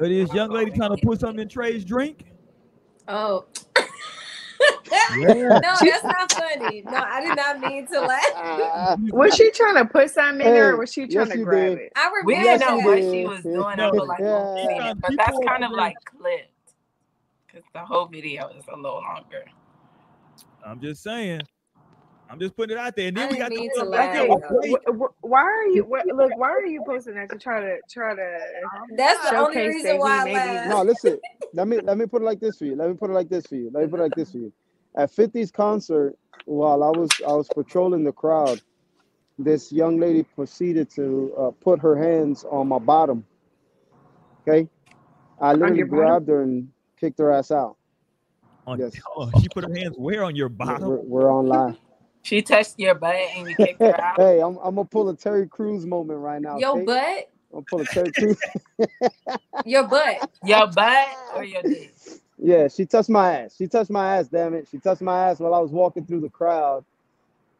Of 0.00 0.08
this 0.08 0.32
young 0.34 0.50
lady 0.50 0.72
trying 0.72 0.96
to 0.96 1.06
put 1.06 1.20
something 1.20 1.40
in 1.40 1.48
Trey's 1.48 1.84
drink. 1.84 2.24
Oh. 3.06 3.46
Yeah. 4.90 5.58
no, 5.60 5.74
that's 5.80 6.04
not 6.04 6.32
funny. 6.32 6.82
No, 6.82 6.96
I 6.96 7.20
did 7.22 7.36
not 7.36 7.60
mean 7.60 7.86
to 7.88 8.00
laugh. 8.00 8.98
Was 9.12 9.34
she 9.34 9.50
trying 9.50 9.76
to 9.76 9.84
put 9.84 10.10
something 10.10 10.46
in 10.46 10.52
there, 10.52 10.74
or 10.74 10.76
was 10.78 10.92
she 10.92 11.02
yes, 11.02 11.12
trying 11.28 11.38
to 11.38 11.44
grab 11.44 11.70
did. 11.70 11.78
it? 11.78 11.92
I 11.96 12.10
We 12.24 12.34
remember 12.36 12.58
didn't 12.58 12.60
know 12.78 12.86
what 12.90 12.98
she 12.98 13.24
was 13.26 13.42
doing 13.42 13.56
No, 13.56 13.66
until 13.68 14.06
like 14.06 14.18
Yeah. 14.20 14.54
minute, 14.54 14.98
but 15.00 15.12
that's 15.16 15.38
kind 15.46 15.64
of 15.64 15.70
like 15.72 15.96
clipped 16.04 16.48
because 17.46 17.62
the 17.72 17.80
whole 17.80 18.06
video 18.06 18.48
is 18.48 18.64
a 18.72 18.76
little 18.76 19.00
longer. 19.00 19.44
I'm 20.66 20.80
just 20.80 21.02
saying. 21.02 21.40
I'm 22.30 22.40
just 22.40 22.56
putting 22.56 22.76
it 22.76 22.80
out 22.80 22.96
there. 22.96 23.08
And 23.08 23.16
then 23.16 23.28
I 23.28 23.32
we 23.32 23.36
got 23.38 23.50
the 23.50 23.56
to 23.56 23.70
one 23.82 23.90
back 23.90 24.08
Okay, 24.16 24.18
there 24.18 24.28
laugh. 24.28 24.50
with 24.50 24.62
Trey. 24.62 24.92
wh- 24.92 24.96
wh- 24.98 25.24
why 25.24 25.42
are 25.42 25.66
you 25.66 25.84
wh- 25.84 26.06
look? 26.16 26.36
Why 26.38 26.48
are 26.50 26.64
you 26.66 26.82
posting 26.86 27.14
that 27.14 27.28
to 27.30 27.38
try 27.38 27.60
to 27.60 27.76
try 27.88 28.14
to? 28.14 28.38
That's 28.96 29.30
the 29.30 29.36
only 29.36 29.54
Showcase 29.54 29.68
reason 29.74 29.90
that 29.92 29.98
why 30.00 30.20
I 30.20 30.24
maybe- 30.24 30.36
laughed. 30.38 30.68
no, 30.70 30.82
listen. 30.82 31.20
Let 31.52 31.68
me 31.68 31.78
let 31.80 31.96
me 31.98 32.06
put 32.06 32.22
it 32.22 32.24
like 32.24 32.40
this 32.40 32.56
for 32.58 32.64
you. 32.64 32.74
Let 32.74 32.88
me 32.88 32.96
put 32.96 33.10
it 33.10 33.12
like 33.12 33.28
this 33.28 33.46
for 33.46 33.54
you. 33.54 33.70
Let 33.72 33.84
me 33.84 33.88
put 33.88 34.00
it 34.00 34.02
like 34.04 34.14
this 34.16 34.32
for 34.32 34.38
you. 34.38 34.52
At 34.96 35.10
50's 35.10 35.50
concert, 35.50 36.16
while 36.46 36.82
I 36.82 36.90
was 36.90 37.10
I 37.26 37.32
was 37.32 37.48
patrolling 37.48 38.04
the 38.04 38.12
crowd, 38.12 38.60
this 39.38 39.72
young 39.72 39.98
lady 39.98 40.22
proceeded 40.22 40.90
to 40.90 41.34
uh, 41.38 41.50
put 41.62 41.80
her 41.80 41.96
hands 41.96 42.44
on 42.50 42.68
my 42.68 42.78
bottom. 42.78 43.24
Okay, 44.46 44.68
I 45.40 45.52
literally 45.52 45.78
your 45.78 45.86
bottom? 45.86 45.98
grabbed 46.06 46.28
her 46.28 46.42
and 46.42 46.68
kicked 46.98 47.18
her 47.18 47.32
ass 47.32 47.50
out. 47.50 47.76
On, 48.66 48.78
Yes. 48.78 48.92
oh, 49.16 49.30
she 49.40 49.48
put 49.48 49.64
her 49.64 49.74
hands 49.74 49.96
where 49.98 50.24
on 50.24 50.36
your 50.36 50.48
We're, 50.48 50.56
bottom? 50.66 50.88
we're, 50.88 51.00
we're 51.00 51.30
on 51.32 51.46
live. 51.46 51.76
She 52.22 52.40
touched 52.40 52.78
your 52.78 52.94
butt 52.94 53.16
and 53.36 53.46
you 53.50 53.54
kicked 53.54 53.82
her 53.82 54.00
out. 54.00 54.16
hey, 54.18 54.40
I'm, 54.40 54.56
I'm 54.64 54.76
gonna 54.76 54.86
pull 54.86 55.10
a 55.10 55.14
Terry 55.16 55.46
Crews 55.46 55.84
moment 55.84 56.18
right 56.20 56.40
now. 56.40 56.58
Your 56.58 56.78
okay? 56.78 56.84
butt, 56.86 57.30
I'm 57.52 57.52
gonna 57.52 57.66
pull 57.68 57.80
a 57.82 57.84
Terry 57.84 58.12
Crews. 58.12 58.38
your 59.66 59.86
butt. 59.86 60.30
Your 60.42 60.66
butt 60.68 61.08
or 61.36 61.44
your 61.44 61.62
dick? 61.62 61.92
Yeah, 62.38 62.68
she 62.68 62.84
touched 62.86 63.10
my 63.10 63.40
ass. 63.40 63.54
She 63.56 63.66
touched 63.68 63.90
my 63.90 64.16
ass. 64.18 64.28
Damn 64.28 64.54
it, 64.54 64.66
she 64.70 64.78
touched 64.78 65.02
my 65.02 65.28
ass 65.28 65.38
while 65.40 65.54
I 65.54 65.58
was 65.58 65.70
walking 65.70 66.04
through 66.04 66.20
the 66.20 66.28
crowd. 66.28 66.84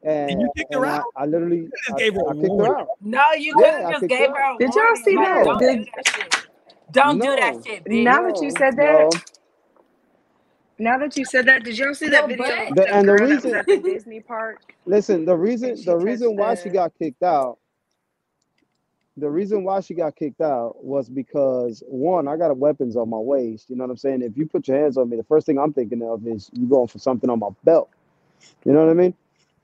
And, 0.03 0.31
And 0.33 0.41
you 0.43 0.51
kicked 0.57 0.75
her 0.75 0.85
and 0.85 0.93
I, 0.93 0.97
out? 0.99 1.05
I 1.17 1.27
literally 1.27 1.63
just 1.63 1.93
I, 1.95 1.99
gave 1.99 2.15
her 2.15 2.21
a 2.21 2.31
I 2.31 2.35
kicked 2.35 2.61
her 2.61 2.79
out. 2.79 2.89
No, 3.01 3.23
you 3.39 3.55
could 3.55 3.65
have 3.67 3.85
I 3.87 3.93
just 3.93 4.07
gave 4.09 4.29
her 4.31 4.35
her 4.35 4.55
a 4.55 4.59
Did 4.59 4.75
y'all 4.75 4.97
see 4.97 5.17
like, 5.17 5.27
that? 5.27 5.45
Don't 5.45 5.59
Did- 5.61 5.79
do 5.85 5.91
that 5.97 6.09
shit. 6.09 6.47
Don't 6.93 7.19
do 7.19 7.37
that 7.37 7.55
shit, 7.67 7.85
bitch. 7.85 8.05
Now 8.05 8.23
that 8.29 8.43
you 8.43 8.51
said 8.51 8.77
that, 8.77 9.11
no. 9.11 9.11
now 10.79 10.99
that 10.99 11.17
you 11.17 11.25
said 11.25 11.47
that, 11.47 11.65
did 11.65 11.79
y'all 11.79 11.95
see 11.95 12.05
Your 12.07 12.13
that 12.13 12.29
video 12.29 12.45
butt? 12.45 12.69
of 12.71 12.75
The- 12.77 12.83
the 12.83 12.95
and 12.95 13.09
the 13.09 13.17
girl 13.17 13.29
that 13.29 13.35
was 13.37 13.45
reason- 13.45 13.55
at 13.59 13.67
the 13.67 13.77
Disney 13.79 14.21
park? 14.21 14.75
Listen, 14.85 15.25
the 15.25 15.37
reason 15.37 15.77
the 15.85 15.97
reason 15.97 16.37
why 16.37 16.55
the- 16.55 16.61
she 16.63 16.69
got 16.69 16.93
kicked 16.99 17.23
out, 17.23 17.59
the 19.17 19.31
reason 19.31 19.65
why 19.65 19.81
she 19.81 19.95
got 19.95 20.17
kicked 20.17 20.41
out 20.41 20.85
was 20.85 21.09
because 21.09 21.83
one, 21.87 22.27
I 22.27 22.37
got 22.37 22.51
a 22.51 22.55
weapons 22.55 22.97
on 22.97 23.09
my 23.11 23.19
waist. 23.19 23.71
You 23.71 23.77
know 23.77 23.85
what 23.85 23.91
I'm 23.91 23.97
saying? 23.97 24.23
If 24.23 24.37
you 24.37 24.47
put 24.47 24.67
your 24.67 24.79
hands 24.79 24.97
on 24.97 25.09
me, 25.09 25.17
the 25.17 25.25
first 25.25 25.47
thing 25.47 25.59
I'm 25.59 25.73
thinking 25.73 26.03
of 26.03 26.27
is 26.27 26.51
you 26.53 26.67
going 26.67 26.89
for 26.89 26.99
something 26.99 27.31
on 27.31 27.39
my 27.39 27.51
belt. 27.63 27.91
You 28.65 28.73
know 28.73 28.85
what 28.85 28.91
I 28.91 28.95
mean? 28.95 29.15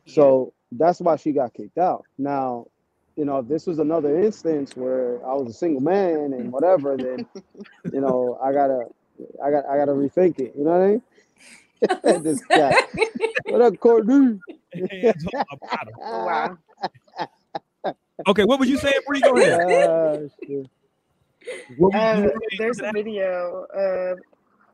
So 0.07 0.53
that's 0.73 1.01
why 1.01 1.17
she 1.17 1.33
got 1.33 1.53
kicked 1.55 1.79
out. 1.79 2.05
Now, 2.19 2.67
you 3.17 3.25
know, 3.25 3.39
if 3.39 3.49
this 3.49 3.67
was 3.67 3.79
another 3.79 4.19
instance 4.19 4.77
where 4.77 5.17
I 5.27 5.35
was 5.35 5.49
a 5.49 5.53
single 5.53 5.83
man 5.83 6.33
and 6.33 6.53
whatever, 6.53 6.97
then 6.97 7.27
you 7.93 8.01
know, 8.01 8.39
I 8.43 8.53
gotta 8.53 8.87
I 9.45 9.51
got 9.51 9.67
I 9.67 9.77
gotta 9.77 9.93
rethink 9.93 10.39
it. 10.39 10.55
You 10.57 10.65
know 10.65 10.71
what 10.71 10.81
I 10.81 12.13
mean? 12.15 12.23
this 12.25 12.41
guy. 12.43 12.75
What 13.47 13.63
up, 13.63 13.81
Courtney? 13.81 14.39
Hands 14.73 15.27
on 15.27 15.45
my 15.51 15.57
bottom. 15.69 15.95
Oh, 16.01 16.25
wow. 16.25 17.29
Okay, 18.29 18.45
what 18.45 18.61
was 18.61 18.69
you 18.69 18.79
saying, 18.79 18.95
Bree? 19.07 19.23
Go 19.23 19.37
ahead. 19.39 19.61
Ah, 19.69 20.17
shit. 20.47 20.67
Uh, 21.93 22.27
there's 22.59 22.81
a 22.81 22.87
video 22.93 23.67
of 23.75 24.19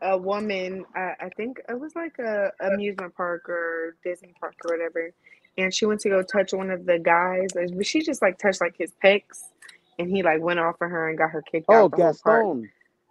a 0.02 0.18
woman. 0.18 0.84
I, 0.94 1.14
I 1.20 1.28
think 1.36 1.58
it 1.68 1.78
was 1.78 1.94
like 1.96 2.18
a 2.18 2.50
amusement 2.60 3.14
park 3.16 3.48
or 3.48 3.96
Disney 4.04 4.34
park 4.40 4.54
or 4.64 4.72
whatever, 4.76 5.12
and 5.58 5.74
she 5.74 5.86
went 5.86 6.00
to 6.02 6.08
go 6.10 6.22
touch 6.22 6.52
one 6.52 6.70
of 6.70 6.86
the 6.86 6.98
guys. 6.98 7.56
and 7.56 7.84
She 7.86 8.02
just 8.02 8.22
like 8.22 8.38
touched 8.38 8.60
like 8.60 8.76
his 8.78 8.92
pecs, 9.04 9.44
and 9.98 10.10
he 10.10 10.22
like 10.22 10.40
went 10.40 10.60
off 10.60 10.76
of 10.80 10.90
her 10.90 11.08
and 11.08 11.18
got 11.18 11.30
her 11.30 11.42
kicked 11.42 11.70
Oh, 11.70 11.72
out 11.72 11.90
the 11.90 11.98
whole. 12.24 12.60
Gaston. 12.60 12.70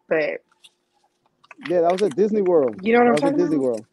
But 0.09 0.41
Yeah, 1.67 1.81
that 1.81 1.91
was 1.91 2.03
at 2.03 2.15
Disney 2.15 2.41
World. 2.41 2.81
you 2.81 2.93
know 2.93 2.99
what 2.99 3.07
I'm 3.09 3.13
That 3.13 3.15
was 3.15 3.25
at 3.25 3.31
talking 3.31 3.37
Disney 3.37 3.57
about? 3.57 3.63
World. 3.63 3.85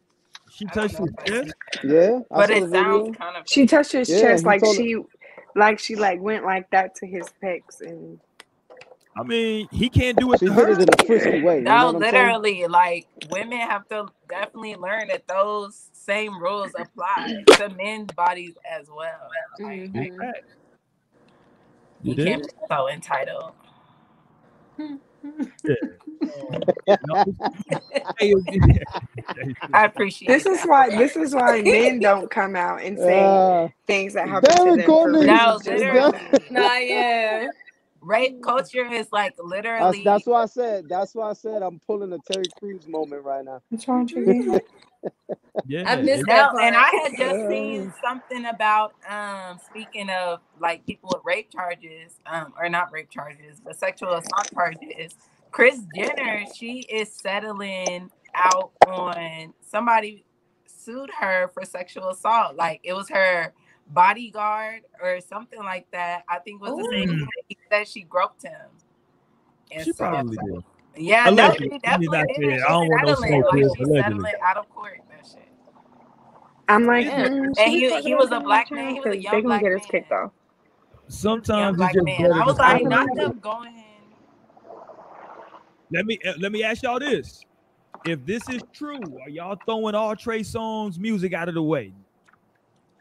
She 0.50 0.66
touched 0.66 0.98
his 0.98 1.10
chest. 1.26 1.54
Yeah, 1.84 2.20
I 2.30 2.36
But 2.36 2.50
saw 2.50 2.60
the 2.60 2.66
it 2.66 2.70
sounds 2.70 3.08
video. 3.08 3.16
kind 3.16 3.36
of 3.36 3.46
She 3.46 3.66
touched 3.66 3.92
his 3.92 4.08
Yeah, 4.08 4.20
chest 4.20 4.46
like 4.46 4.60
told 4.60 4.76
she, 4.76 4.96
like 5.56 5.78
she 5.78 5.96
like 5.96 6.20
went 6.20 6.44
like 6.44 6.70
that 6.70 6.94
to 6.96 7.06
his 7.06 7.32
pecs, 7.42 7.80
and 7.80 8.20
I 9.18 9.22
mean, 9.24 9.68
he 9.70 9.90
can't 9.90 10.18
do 10.18 10.32
it 10.32 10.38
She 10.38 10.46
to 10.46 10.52
did 10.54 10.68
it 10.70 10.80
in 10.80 10.88
a 10.90 11.06
frisky 11.06 11.42
way. 11.42 11.60
No, 11.60 11.86
what 11.86 11.96
I'm 11.96 12.04
saying? 12.04 12.36
literally, 12.36 12.66
like 12.66 13.06
women 13.30 13.58
have 13.58 13.88
to 13.88 14.06
definitely 14.28 14.76
learn 14.76 15.08
that 15.08 15.28
those 15.28 15.90
same 15.92 16.40
rules 16.42 16.72
apply 16.76 17.34
to 17.56 17.68
men's 17.70 18.12
bodies 18.12 18.54
as 18.70 18.88
well. 18.88 19.30
Like, 19.62 19.92
Mhm. 20.02 20.32
You 22.02 22.14
You 22.14 22.16
can't 22.16 22.42
be 22.42 22.48
so 22.70 22.88
entitled. 22.88 23.52
No. 25.64 25.74
Hey, 28.18 28.34
I 29.74 29.84
appreciate 29.84 30.28
this 30.28 30.46
is 30.46 30.58
that. 30.60 30.68
why 30.68 30.90
this 30.90 31.16
is 31.16 31.34
why 31.34 31.62
men 31.62 31.98
don't 32.00 32.30
come 32.30 32.56
out 32.56 32.82
and 32.82 32.98
say 32.98 33.14
Ah, 33.14 33.68
things 33.86 34.14
that 34.14 34.28
happen 34.28 34.50
Damn 34.50 34.66
to 34.66 34.72
it, 34.72 34.76
them. 34.76 34.86
Courtney. 34.86 35.18
For 35.20 35.26
No, 35.26 35.60
literally. 35.64 36.00
like 36.00 36.12
that. 36.12 36.42
Nah, 36.50 36.76
yeah. 36.76 37.46
Rape 38.00 38.42
culture 38.42 38.84
is 38.92 39.06
like 39.12 39.34
literally. 39.38 40.02
that's 40.04 40.26
why 40.26 40.42
I 40.42 40.46
said. 40.46 40.88
That's 40.88 41.14
why 41.14 41.30
I 41.30 41.32
said 41.34 41.62
I'm 41.62 41.80
pulling 41.86 42.12
a 42.12 42.18
Terry 42.18 42.48
Crews 42.58 42.86
moment 42.88 43.24
right 43.24 43.44
now. 43.44 43.60
What's 43.68 43.86
wrong, 43.86 44.06
Jiggy? 44.06 44.42
yeah, 45.66 45.84
I 45.86 45.96
missed 45.96 46.26
No, 46.26 46.34
that 46.34 46.50
and. 46.60 46.74
I 46.76 46.90
had 47.04 47.16
just 47.16 47.48
seen 47.48 47.94
something 48.02 48.44
about 48.46 48.94
um 49.08 49.58
speaking 49.64 50.10
of 50.10 50.40
like 50.60 50.84
people 50.84 51.10
with 51.14 51.22
rape 51.24 51.50
charges, 51.50 52.14
um, 52.26 52.52
or 52.58 52.68
not 52.68 52.92
rape 52.92 53.10
charges, 53.10 53.60
but 53.64 53.78
sexual 53.78 54.14
assault 54.14 54.48
charges. 54.52 55.14
Kris 55.52 55.80
Jenner, 55.94 56.44
she 56.54 56.80
is 56.80 57.12
settling 57.14 58.10
out 58.34 58.72
on 58.88 59.52
somebody 59.60 60.24
sued 60.66 61.10
her 61.10 61.48
for 61.54 61.64
sexual 61.64 62.08
assault. 62.10 62.56
Like 62.56 62.80
it 62.82 62.94
was 62.94 63.08
her 63.10 63.52
bodyguard 63.88 64.80
or 65.00 65.20
something 65.20 65.60
like 65.60 65.86
that. 65.92 66.22
I 66.28 66.38
think 66.38 66.60
was 66.62 66.70
the 66.76 66.88
same. 66.90 67.10
Ooh. 67.10 67.16
thing. 67.18 67.28
He 67.48 67.58
said 67.70 67.86
she 67.86 68.02
groped 68.02 68.42
him. 68.42 68.52
And 69.70 69.84
she 69.84 69.92
so- 69.92 70.08
probably 70.08 70.36
did. 70.44 70.64
Yeah, 70.94 71.30
no, 71.30 71.54
she 71.54 71.70
definitely 71.78 72.22
did. 72.36 72.36
say 72.36 72.62
I 72.62 72.68
don't 72.68 72.88
want 72.88 73.06
no 73.06 73.14
smoke 73.14 73.30
Like 73.30 73.54
she's 73.54 73.66
allegedly. 73.66 74.00
settling 74.00 74.34
out 74.44 74.56
of 74.58 74.68
court. 74.70 75.00
That 75.10 75.26
shit. 75.26 75.48
I'm 76.68 76.84
like, 76.86 77.06
Yeah. 77.06 77.28
mm, 77.28 77.44
And 77.58 77.70
he- 77.72 78.00
he 78.02 78.14
was 78.14 78.30
a 78.30 78.40
black 78.40 78.70
man. 78.70 78.94
He 78.94 79.00
was 79.00 79.06
a 79.06 79.10
Because 79.12 79.24
young 79.24 79.32
they 79.34 79.40
gonna 79.42 79.48
black 79.48 79.62
get 79.62 79.72
us 79.72 79.80
man. 79.82 79.88
kicked 79.90 80.12
off. 80.12 80.30
Sometimes 81.08 81.70
it's 81.74 81.76
black 81.78 81.92
just 81.94 82.04
man. 82.04 82.20
better 82.22 82.42
I 82.42 82.44
was 82.44 82.58
like, 82.58 82.84
not 82.84 83.08
them 83.14 83.38
going 83.40 83.74
let 85.92 86.06
me 86.06 86.18
uh, 86.26 86.34
let 86.40 86.52
me 86.52 86.64
ask 86.64 86.82
y'all 86.82 87.00
this: 87.00 87.44
If 88.04 88.24
this 88.26 88.48
is 88.48 88.62
true, 88.74 89.18
are 89.22 89.30
y'all 89.30 89.58
throwing 89.66 89.94
all 89.94 90.16
Trey 90.16 90.40
Songz 90.40 90.98
music 90.98 91.34
out 91.34 91.48
of 91.48 91.54
the 91.54 91.62
way? 91.62 91.94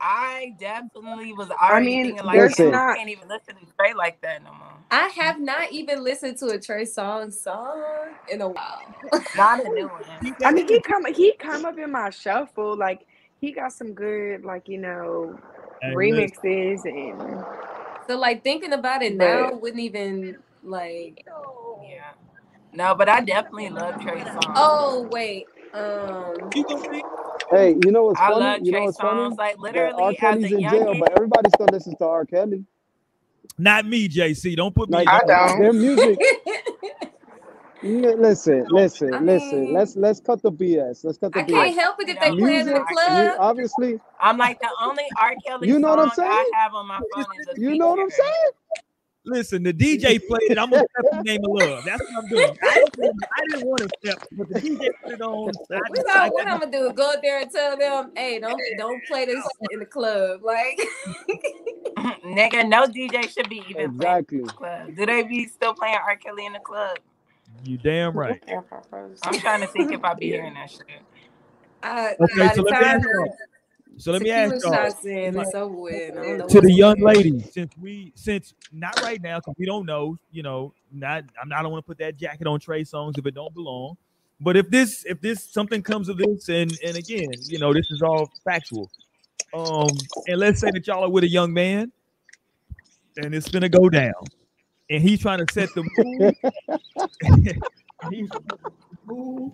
I 0.01 0.55
definitely 0.59 1.33
was 1.33 1.51
already 1.51 1.97
mean, 1.97 2.01
thinking 2.01 2.25
like 2.25 2.39
there's 2.39 2.55
I 2.73 2.95
can't 2.95 3.09
even 3.09 3.27
listen 3.29 3.55
to 3.55 3.73
Trey 3.79 3.93
like 3.93 4.21
that 4.21 4.43
no 4.43 4.53
more. 4.53 4.79
I 4.91 5.09
have 5.17 5.39
not 5.39 5.71
even 5.73 6.03
listened 6.03 6.37
to 6.39 6.47
a 6.49 6.59
Trey 6.59 6.83
Songz 6.85 7.33
song 7.35 7.83
in 8.27 8.41
a 8.41 8.49
while. 8.49 8.95
Not 9.35 9.59
a 9.65 9.69
new 9.69 9.87
one. 9.89 10.03
I 10.45 10.51
mean, 10.51 10.67
he 10.67 10.81
come 10.81 11.05
he 11.13 11.35
come 11.39 11.65
up 11.65 11.77
in 11.79 11.91
my 11.91 12.09
shuffle. 12.11 12.77
Like 12.77 13.05
he 13.41 13.53
got 13.53 13.73
some 13.73 13.93
good, 13.93 14.45
like 14.45 14.67
you 14.67 14.79
know, 14.79 15.39
Hey, 15.81 15.95
listen, 16.01 16.31
remixes 16.35 16.85
and 16.85 17.45
So 18.09 18.17
like 18.17 18.43
thinking 18.43 18.73
about 18.73 19.03
it 19.03 19.15
now 19.17 19.55
wouldn't 19.55 19.81
even 19.81 20.37
like 20.63 21.25
Yeah. 21.27 21.33
No, 22.73 22.95
but 22.95 23.09
I 23.09 23.21
definitely 23.21 23.69
love 23.71 23.99
Trey 23.99 24.25
Songz. 24.25 24.55
oh 24.55 25.07
wait. 25.11 25.49
Um 25.73 26.55
you 26.55 26.65
gonna 26.65 26.81
see? 26.91 27.03
Hey, 27.51 27.71
you 27.71 27.91
know 27.91 28.05
what's 28.05 28.21
I 28.21 28.31
funny? 28.33 28.55
love 28.55 28.63
You 28.63 28.71
know 28.73 28.81
Trey 28.81 28.85
what's 28.85 28.99
funny? 28.99 29.23
Songs. 29.23 29.37
Like 29.37 29.57
That 29.73 29.93
R. 29.97 30.13
literally, 30.13 30.19
as 30.21 30.39
Kelly's 30.39 30.51
in 30.51 30.67
jail, 30.67 30.95
young 30.95 30.95
but 30.95 31.11
everybody 31.11 31.49
still 31.51 31.69
listens 31.71 31.97
to 31.97 32.05
R. 32.05 32.25
Kelly. 32.25 32.65
Not 33.57 33.85
me, 33.87 34.09
JC. 34.09 34.55
Don't 34.55 34.75
put 34.75 34.89
me. 34.89 35.01
Like 35.01 35.07
I 35.07 35.21
don't. 35.27 35.57
their 35.57 35.73
music. 35.73 36.21
Listen, 37.83 38.67
listen, 38.69 39.09
I 39.13 39.21
listen. 39.25 39.71
Let's 39.73 39.95
let's 39.95 40.19
cut 40.21 40.41
the 40.43 40.51
BS. 40.51 41.05
Let's 41.05 41.17
cut 41.17 41.33
the 41.33 41.41
I 41.41 41.43
can't 41.43 41.75
BS. 41.75 41.79
help 41.79 41.97
it 42.01 42.09
if 42.09 42.19
they 42.19 42.33
play 42.33 42.59
it 42.59 42.67
in 42.67 42.73
the 42.73 42.79
Music, 42.79 42.83
you, 43.07 43.33
club. 43.33 43.39
obviously, 43.39 44.01
I'm 44.19 44.37
like 44.37 44.59
the 44.61 44.69
only 44.81 45.05
R. 45.19 45.35
Kelly 45.45 45.69
You 45.69 45.79
know 45.79 45.89
what 45.89 45.99
I'm 45.99 46.09
song 46.09 46.17
I 46.25 46.45
saying? 46.45 46.53
have 46.53 46.75
on 46.75 46.87
my 46.87 47.01
phone 47.11 47.35
is 47.39 47.47
a 47.47 47.55
you 47.57 47.75
know 47.75 47.89
what 47.89 47.99
I'm 47.99 48.09
saying. 48.11 48.51
Listen, 49.25 49.61
the 49.63 49.73
DJ 49.73 50.19
played 50.27 50.49
it. 50.49 50.57
I'm 50.57 50.71
gonna 50.71 50.83
step 50.95 51.05
the 51.11 51.21
name 51.23 51.43
of 51.45 51.51
love. 51.51 51.83
That's 51.85 52.01
what 52.09 52.23
I'm 52.23 52.29
doing. 52.29 52.57
I 52.63 52.83
didn't, 52.97 53.23
I 53.37 53.45
didn't 53.45 53.65
want 53.65 53.81
to 53.83 53.89
step, 54.03 54.19
but 54.31 54.49
the 54.49 54.55
DJ 54.55 54.89
put 55.03 55.13
it 55.13 55.21
on. 55.21 55.51
I 55.71 55.79
We 55.89 55.97
just 55.97 56.07
know 56.07 56.29
what 56.31 56.47
I'm 56.47 56.59
gonna 56.59 56.71
do. 56.71 56.91
Go 56.93 57.13
there 57.21 57.39
and 57.41 57.51
tell 57.51 57.77
them, 57.77 58.11
hey, 58.15 58.39
don't 58.39 58.59
don't 58.77 59.05
play 59.05 59.25
this 59.25 59.45
in 59.69 59.79
the 59.79 59.85
club. 59.85 60.41
Like 60.43 60.79
Nigga, 62.25 62.67
no 62.67 62.87
DJ 62.87 63.29
should 63.29 63.49
be 63.49 63.63
even 63.69 63.93
playing 63.93 64.15
Exactly. 64.15 64.39
in 64.39 64.45
the 64.45 64.53
club. 64.53 64.95
Do 64.95 65.05
they 65.05 65.23
be 65.23 65.47
still 65.47 65.73
playing 65.73 65.97
R. 66.03 66.15
Kelly 66.15 66.45
in 66.45 66.53
the 66.53 66.59
club? 66.59 66.97
You 67.63 67.77
damn 67.77 68.13
right. 68.13 68.41
I'm 69.23 69.37
trying 69.37 69.61
to 69.61 69.67
think 69.67 69.91
if 69.91 70.03
I 70.03 70.13
be 70.15 70.27
hearing 70.27 70.53
that 70.55 70.71
shit. 70.71 70.87
I, 71.83 72.15
Okay, 72.19 72.39
by 72.39 72.55
so 72.55 72.61
the 72.61 72.71
let 72.71 72.79
me 72.79 72.85
time 72.85 72.95
ask 72.97 73.07
y'all. 73.13 73.37
So 73.97 74.11
let 74.11 74.21
me 74.21 74.31
ask 74.31 74.63
y'all 74.63 74.73
shots 74.73 75.05
in, 75.05 75.37
it's 75.37 75.53
over 75.53 75.75
with. 75.75 76.17
I 76.17 76.21
don't 76.21 76.37
know 76.39 76.47
to 76.47 76.61
the 76.61 76.71
young 76.71 76.99
going 76.99 77.15
lady, 77.15 77.39
since 77.41 77.71
we 77.79 78.11
since 78.15 78.53
not 78.71 78.99
right 79.01 79.21
now, 79.21 79.39
because 79.39 79.55
we 79.57 79.65
don't 79.65 79.85
know, 79.85 80.17
you 80.31 80.43
know, 80.43 80.73
not 80.91 81.23
I'm 81.41 81.49
not 81.49 81.59
I 81.59 81.61
don't 81.61 81.71
want 81.71 81.85
to 81.85 81.87
put 81.87 81.97
that 81.99 82.17
jacket 82.17 82.47
on 82.47 82.59
Trey 82.59 82.83
Songz 82.83 83.17
if 83.17 83.25
it 83.25 83.35
don't 83.35 83.53
belong. 83.53 83.97
But 84.39 84.57
if 84.57 84.69
this 84.69 85.05
if 85.05 85.21
this 85.21 85.43
something 85.43 85.83
comes 85.83 86.09
of 86.09 86.17
this, 86.17 86.49
and 86.49 86.71
and 86.83 86.97
again, 86.97 87.29
you 87.43 87.59
know, 87.59 87.73
this 87.73 87.91
is 87.91 88.01
all 88.01 88.29
factual. 88.43 88.89
Um, 89.53 89.89
and 90.27 90.39
let's 90.39 90.59
say 90.61 90.71
that 90.71 90.87
y'all 90.87 91.03
are 91.03 91.09
with 91.09 91.23
a 91.23 91.29
young 91.29 91.53
man, 91.53 91.91
and 93.17 93.35
it's 93.35 93.49
gonna 93.49 93.69
go 93.69 93.89
down, 93.89 94.13
and 94.89 95.03
he's 95.03 95.21
trying 95.21 95.45
to 95.45 95.53
set 95.53 95.69
the 95.75 95.83
mood. 95.97 96.35
he's 98.11 98.29
mood, 99.05 99.51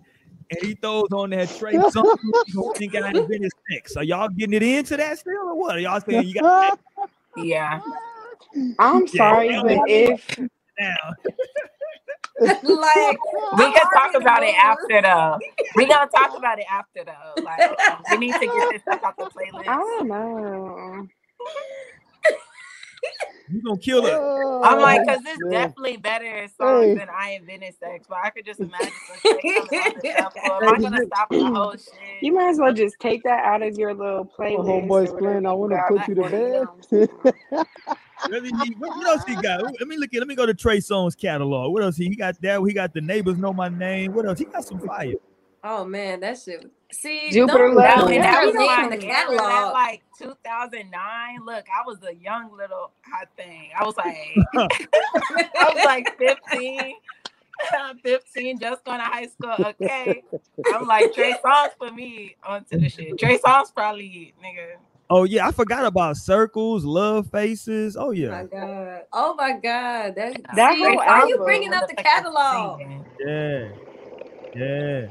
and 0.51 0.59
he 0.61 0.75
throws 0.75 1.07
on 1.11 1.29
that 1.31 1.49
Trey 1.55 1.79
song. 1.89 2.05
You 2.47 2.71
think 2.77 2.95
I 2.95 3.09
invented 3.09 3.51
sex? 3.71 3.97
Are 3.97 4.03
y'all 4.03 4.29
getting 4.29 4.53
it 4.53 4.63
into 4.63 4.97
that 4.97 5.19
still, 5.19 5.49
or 5.49 5.55
what? 5.55 5.75
Are 5.75 5.79
y'all 5.79 5.99
saying 6.01 6.27
you 6.27 6.35
got 6.41 6.79
Yeah. 7.37 7.79
I'm 8.79 9.05
Yeah. 9.07 9.17
sorry, 9.17 9.49
but 9.61 9.89
if 9.89 10.39
now? 10.79 10.95
like 12.63 13.17
We 13.57 13.71
can 13.71 13.85
talk 13.93 14.13
about 14.15 14.43
it 14.43 14.55
after 14.55 15.01
though. 15.01 15.37
We 15.75 15.85
gonna 15.85 16.09
talk 16.09 16.37
about 16.37 16.59
it 16.59 16.65
after 16.71 17.03
though. 17.03 17.41
Like 17.43 17.59
we 18.11 18.17
need 18.17 18.33
to 18.33 18.45
get 18.45 18.69
this 18.71 18.81
stuff 18.81 19.03
off 19.03 19.17
the 19.17 19.25
playlist. 19.25 19.67
I 19.67 19.75
playlist. 19.75 19.97
don't 19.97 20.07
know, 20.07 21.07
You 23.49 23.61
gonna 23.61 23.77
kill 23.77 24.05
it? 24.05 24.13
Oh, 24.13 24.61
I'm 24.63 24.79
like, 24.81 25.05
cause 25.05 25.21
it's 25.25 25.39
Yeah. 25.45 25.67
definitely 25.67 25.97
better 25.97 26.47
songs 26.59 26.85
Hey. 26.85 26.93
than 26.95 27.07
I 27.09 27.31
invented 27.31 27.75
sex, 27.79 28.05
but 28.09 28.17
I 28.23 28.29
could 28.29 28.45
just 28.45 28.59
imagine 28.63 28.93
some 29.07 29.17
sex 29.23 29.41
coming 29.55 29.79
on 29.79 29.93
the 29.95 30.09
shuffle. 30.11 30.41
Am 30.51 30.69
I 30.73 30.79
gonna 30.79 31.05
stop 31.05 31.29
the 31.31 31.45
whole 31.45 31.71
shit? 31.77 32.21
you 32.21 32.33
might 32.33 32.49
as 32.49 32.59
well 32.59 32.73
just 32.73 32.99
take 32.99 33.23
that 33.23 33.45
out 33.45 33.61
of 33.61 33.77
your 33.77 33.93
little 33.93 34.25
My 34.39 34.45
playlist. 34.45 34.65
homeboy's 34.87 35.11
or 35.11 35.19
playing. 35.19 35.45
I 35.45 35.53
want 35.53 35.71
to 35.71 35.83
put 35.87 36.07
you 36.07 36.15
to 36.15 36.21
before, 36.23 36.39
you 36.39 36.49
know. 36.49 36.75
bed. 36.91 37.09
Let 38.29 38.43
me, 38.43 38.51
what, 38.77 38.95
what 38.97 39.07
else 39.07 39.23
he 39.25 39.35
got? 39.35 39.63
Let 39.79 39.87
me 39.87 39.97
look 39.97 40.13
at. 40.13 40.19
Let 40.19 40.27
me 40.27 40.35
go 40.35 40.45
to 40.45 40.53
Trey 40.53 40.79
Songz 40.79 41.17
catalog. 41.17 41.71
What 41.71 41.83
else 41.83 41.95
he, 41.95 42.09
he 42.09 42.15
got? 42.15 42.41
There, 42.41 42.65
he 42.65 42.73
got 42.73 42.93
the 42.93 43.01
neighbors 43.01 43.37
know 43.37 43.53
my 43.53 43.69
name. 43.69 44.11
What 44.13 44.25
else? 44.27 44.39
He 44.39 44.45
got 44.45 44.65
some 44.67 44.79
fire. 44.79 45.13
Oh 45.63 45.85
man, 45.85 46.19
that 46.21 46.37
shit. 46.39 46.65
See, 46.91 47.31
Jupiter 47.31 47.67
don't, 47.67 47.75
Love, 47.75 47.95
don't 47.95 47.97
No, 47.97 48.05
and 48.07 48.15
yeah, 48.15 48.31
that 48.31 48.45
was 48.45 48.55
we 48.55 48.65
like, 48.65 48.79
naming 48.79 48.89
got 48.89 48.99
the 49.01 49.07
remember 49.07 49.35
that 49.35 49.49
catalog. 49.49 49.73
like 49.73 50.03
2009. 50.17 51.45
Look, 51.45 51.65
I 51.69 51.83
was 51.85 51.97
a 52.09 52.15
young 52.15 52.55
little 52.55 52.91
hot 53.05 53.27
thing. 53.35 53.69
I 53.77 53.83
was 53.85 53.97
like, 53.97 54.17
I 54.55 55.73
was 55.73 55.83
like 55.85 56.17
15. 56.17 56.93
I'm 57.77 57.97
15, 58.03 58.59
just 58.59 58.85
going 58.85 58.99
to 58.99 59.03
high 59.03 59.27
school. 59.27 59.55
Okay. 59.59 60.23
I'm 60.73 60.85
like, 60.87 61.13
Trey 61.13 61.33
Songz 61.43 61.71
for 61.77 61.91
me 61.91 62.35
onto 62.45 62.79
the 62.79 62.89
shit. 62.89 63.17
Trey 63.19 63.37
Songz 63.39 63.73
probably, 63.73 64.33
nigga. 64.43 64.77
Oh 65.09 65.23
yeah, 65.23 65.47
I 65.47 65.51
forgot 65.51 65.85
about 65.85 66.17
circles, 66.17 66.83
love 66.83 67.29
faces. 67.31 67.95
Oh 67.95 68.11
yeah. 68.11 68.27
Oh 68.27 68.31
yeah, 68.31 68.43
my 68.43 68.43
god! 68.43 69.01
Oh 69.13 69.35
my 69.35 69.51
god! 69.53 70.15
That, 70.15 70.41
That 70.53 70.73
see, 70.73 70.83
whole 70.83 70.97
why 70.97 71.25
you 71.27 71.37
bringing 71.37 71.73
up 71.73 71.87
the 71.87 71.95
catalog? 71.95 72.81
yeah, 73.25 73.69
yeah. 74.53 75.07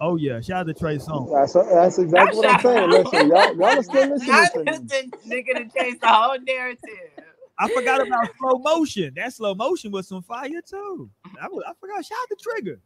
Oh 0.00 0.16
yeah, 0.16 0.40
shout 0.40 0.60
out 0.60 0.66
to 0.66 0.74
Trey 0.74 0.96
Songz. 0.96 1.30
That's 1.32 1.52
that's 1.70 1.98
exactly 1.98 2.38
what 2.38 2.48
I'm 2.54 2.60
saying. 2.60 2.90
Listen, 2.90 3.28
y'all, 3.28 3.56
y'all 3.56 3.64
are 3.78 3.82
still 3.82 4.08
listening 4.08 4.30
I 4.34 4.48
to 4.54 4.64
just 4.64 4.82
me. 4.84 5.10
nigga 5.28 5.56
to 5.58 5.78
chase 5.78 5.96
the 6.00 6.08
whole 6.08 6.38
narrative. 6.46 7.10
I 7.58 7.68
forgot 7.68 8.06
about 8.06 8.28
slow 8.38 8.58
motion. 8.58 9.12
That 9.16 9.34
slow 9.34 9.54
motion 9.54 9.92
was 9.92 10.08
some 10.08 10.22
fire 10.22 10.48
too. 10.66 11.10
I, 11.40 11.48
was, 11.48 11.62
I 11.68 11.72
forgot. 11.78 12.04
Shout 12.04 12.18
out 12.22 12.28
to 12.30 12.36
Trigga. 12.36 12.78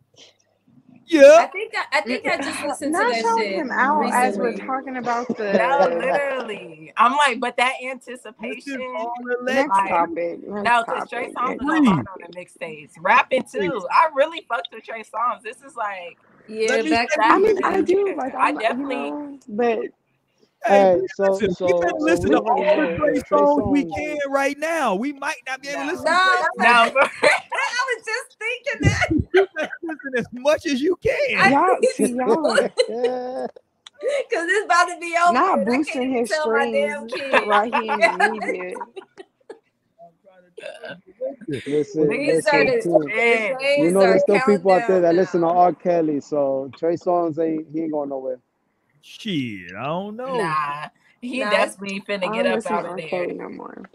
Yeah. 1.07 1.37
I 1.41 1.47
think 1.49 1.73
I, 1.77 1.99
I 1.99 2.01
think 2.01 2.27
I 2.27 2.39
just 2.39 2.63
listened 2.65 2.95
to 2.95 2.99
Not 3.03 3.13
that 3.13 3.39
shit 3.39 3.53
him 3.59 3.71
out 3.71 4.11
as 4.13 4.39
we're 4.39 4.57
talking 4.57 4.97
about 4.97 5.29
No, 5.39 5.89
the 5.91 5.97
literally. 5.97 6.93
I'm 6.97 7.13
like, 7.17 7.41
but 7.41 7.57
that 7.59 7.75
anticipation. 7.85 8.81
is 8.81 8.89
all 8.97 9.13
the 9.25 9.37
next 9.53 9.69
Like, 9.69 9.89
topic. 9.91 10.41
Next 10.49 10.65
No, 10.65 10.85
because 10.85 11.09
Trey. 11.11 11.33
Songz 11.33 11.59
was 11.63 11.81
Please. 11.81 11.89
on 11.89 11.99
on 11.99 12.19
the 12.27 12.29
mixtapes. 12.37 12.93
Rapping 13.01 13.45
too. 13.53 13.87
I 13.93 14.09
really 14.15 14.47
fucked 14.49 14.69
with 14.73 14.85
Trey 14.85 15.03
Songz. 15.05 15.43
This 15.43 15.59
is 15.63 15.77
like 15.77 16.19
Yeah, 16.49 16.83
back 16.91 17.09
I 17.19 17.39
mean, 17.39 17.57
I 17.65 17.81
do 17.83 18.15
like. 18.17 18.35
I 18.35 18.49
I'm, 18.49 18.59
definitely- 18.59 18.97
you 18.97 19.11
know, 19.11 19.39
but 19.49 19.79
Hey, 20.67 21.01
so 21.15 21.31
listen, 21.33 21.51
so 21.51 21.67
we 21.67 21.73
better 21.75 21.93
so 21.99 22.07
listen 22.07 22.31
we 22.31 22.31
to 22.31 22.41
all 22.41 22.77
the 22.77 22.89
know 22.89 22.97
Trey 22.97 23.21
songs 23.29 23.65
we 23.69 23.85
can 23.85 24.19
right 24.31 24.59
now. 24.59 24.95
We 24.95 25.13
might 25.13 25.37
not 25.47 25.61
be 25.61 25.69
able 25.69 25.83
to 25.83 25.87
listen 25.89 26.07
No, 26.07 26.13
to 26.13 26.47
no, 26.57 26.91
but 26.95 27.11
I 27.23 27.97
was 27.97 28.05
just 28.07 28.37
thinking 28.39 28.81
that 28.83 29.71
listen 29.83 30.13
as 30.19 30.27
much 30.33 30.67
as 30.67 30.81
you 30.81 30.97
can. 31.03 31.51
Y'all 31.51 31.77
see 31.83 32.15
y'all 32.17 32.55
because 34.29 34.47
it's 34.49 34.65
about 34.67 34.87
to 34.87 34.99
be 35.01 35.15
over. 35.27 35.33
not 35.35 35.65
boosting 35.67 36.13
his 36.13 36.31
tell 36.31 36.43
strings 36.43 37.13
right 37.47 37.73
here 37.73 37.95
in 37.95 38.01
the 38.01 38.09
media. 38.31 38.77
Listen, 41.67 42.09
These 42.09 42.47
listen, 42.47 42.55
are 42.55 42.65
the, 42.65 42.81
too. 42.83 43.05
the 43.05 43.15
Yeah. 43.17 43.59
days 43.59 43.79
You 43.79 43.91
know, 43.91 44.01
there's 44.01 44.23
still 44.23 44.41
people 44.47 44.73
out 44.73 44.83
there 44.87 45.01
that 45.01 45.15
countdown 45.15 45.17
listen 45.17 45.41
to. 45.43 45.47
R. 45.47 45.73
Kelly, 45.75 46.21
so 46.21 46.71
Trey 46.77 46.95
Songz 46.95 47.39
ain't 47.39 47.67
he 47.73 47.83
ain't 47.83 47.93
going 47.93 48.09
nowhere. 48.09 48.39
Shit, 49.03 49.75
I 49.79 49.85
don't 49.85 50.17
know. 50.17 50.39
nah. 50.39 50.89
He 51.21 51.41
Nah. 51.41 51.51
definitely 51.51 52.01
finna 52.01 52.31
I 52.31 52.37
get 52.37 52.47
up 52.47 52.67
out 52.67 52.85
of 52.85 52.91
R. 52.93 52.97
there. 52.97 53.27
No 53.35 53.49
more. 53.49 53.91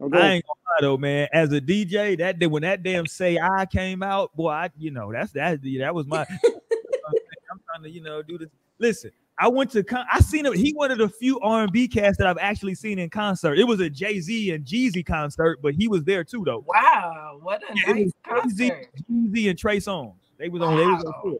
Okay. 0.00 0.18
I 0.18 0.28
ain't 0.32 0.44
gonna 0.44 0.58
lie 0.66 0.80
though, 0.80 0.96
man. 0.96 1.28
As 1.32 1.52
a 1.52 1.60
DJ, 1.60 2.18
that 2.18 2.38
day 2.38 2.46
when 2.46 2.62
that 2.62 2.82
damn 2.82 3.06
Say 3.06 3.38
Aah 3.38 3.66
came 3.66 4.02
out, 4.02 4.34
boy, 4.36 4.50
I 4.50 4.70
you 4.76 4.90
know 4.90 5.12
that's 5.12 5.32
that 5.32 5.60
that 5.62 5.94
was 5.94 6.06
my. 6.06 6.26
I'm 7.50 7.60
trying 7.70 7.82
to 7.84 7.90
you 7.90 8.02
know 8.02 8.22
do 8.22 8.38
this. 8.38 8.48
Listen, 8.78 9.12
I 9.38 9.48
went 9.48 9.70
to 9.72 9.82
con- 9.82 10.06
I 10.12 10.20
seen 10.20 10.46
him. 10.46 10.52
He 10.52 10.72
one 10.72 10.90
of 10.90 10.98
the 10.98 11.08
few 11.08 11.40
R 11.40 11.62
and 11.64 11.72
B 11.72 11.88
cats 11.88 12.16
that 12.18 12.26
I've 12.26 12.38
actually 12.38 12.74
seen 12.76 12.98
in 12.98 13.10
concert. 13.10 13.58
It 13.58 13.64
was 13.64 13.80
a 13.80 13.90
Jay 13.90 14.20
Z 14.20 14.50
and 14.52 14.64
Jeezy 14.64 15.04
concert, 15.04 15.58
but 15.62 15.74
he 15.74 15.88
was 15.88 16.04
there 16.04 16.22
too 16.22 16.44
though. 16.44 16.64
Wow, 16.66 17.38
what 17.42 17.62
a 17.62 17.74
Yeah, 17.74 17.92
nice 17.92 17.96
Jay-Z, 17.96 18.70
concert. 18.70 18.88
Jeezy 19.10 19.50
and 19.50 19.58
Trey 19.58 19.78
Songz. 19.78 20.14
They 20.38 20.48
was 20.48 20.62
on. 20.62 20.76
They 20.76 20.86
was 20.86 21.04
on 21.04 21.22
tour. 21.22 21.38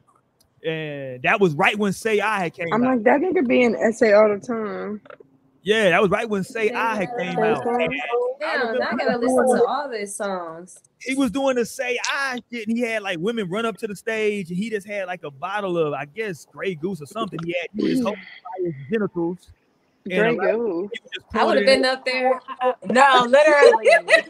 And 0.66 1.22
that 1.22 1.40
was 1.40 1.54
right 1.54 1.78
when 1.78 1.92
Say 1.92 2.20
Aah 2.20 2.38
had 2.40 2.54
came 2.54 2.66
I'm 2.72 2.82
out. 2.84 2.96
like 2.96 3.02
that 3.04 3.20
nigga 3.20 3.46
be 3.46 3.62
in 3.62 3.74
SA 3.92 4.12
all 4.12 4.28
the 4.28 4.40
time. 4.44 5.00
Yeah, 5.64 5.90
that 5.90 6.02
was 6.02 6.10
right 6.10 6.28
when 6.28 6.44
Say 6.44 6.70
Aah 6.70 6.94
had 6.94 7.08
came 7.18 7.38
out. 7.38 7.64
Damn, 7.64 8.78
now 8.78 8.88
I 8.90 8.96
gotta 8.96 9.16
listen 9.18 9.56
to 9.56 9.64
all 9.66 9.88
these 9.90 10.14
songs. 10.14 10.78
he 11.00 11.14
was 11.14 11.30
doing 11.30 11.56
the 11.56 11.64
Say 11.64 11.98
Aah 12.12 12.36
shit, 12.52 12.68
and 12.68 12.76
he 12.76 12.82
had 12.82 13.02
like 13.02 13.18
women 13.18 13.48
run 13.48 13.64
up 13.64 13.78
to 13.78 13.86
the 13.86 13.96
stage, 13.96 14.50
and 14.50 14.58
he 14.58 14.68
just 14.68 14.86
had 14.86 15.06
like 15.06 15.24
a 15.24 15.30
bottle 15.30 15.78
of, 15.78 15.94
I 15.94 16.04
guess, 16.04 16.46
Grey 16.52 16.74
Goose 16.74 17.00
or 17.00 17.06
something. 17.06 17.38
He 17.46 17.56
had 17.58 17.68
he 17.74 17.90
was 17.90 18.00
holding 18.02 18.20
by 18.20 18.66
his 18.66 18.74
genitals. 18.90 19.38
And 20.10 20.36
Grey 20.36 20.52
Goose. 20.52 20.90
I 21.32 21.44
would 21.44 21.56
have 21.56 21.64
been 21.64 21.84
up 21.86 22.04
there. 22.04 22.38
No, 22.90 23.26
literally. 23.26 23.88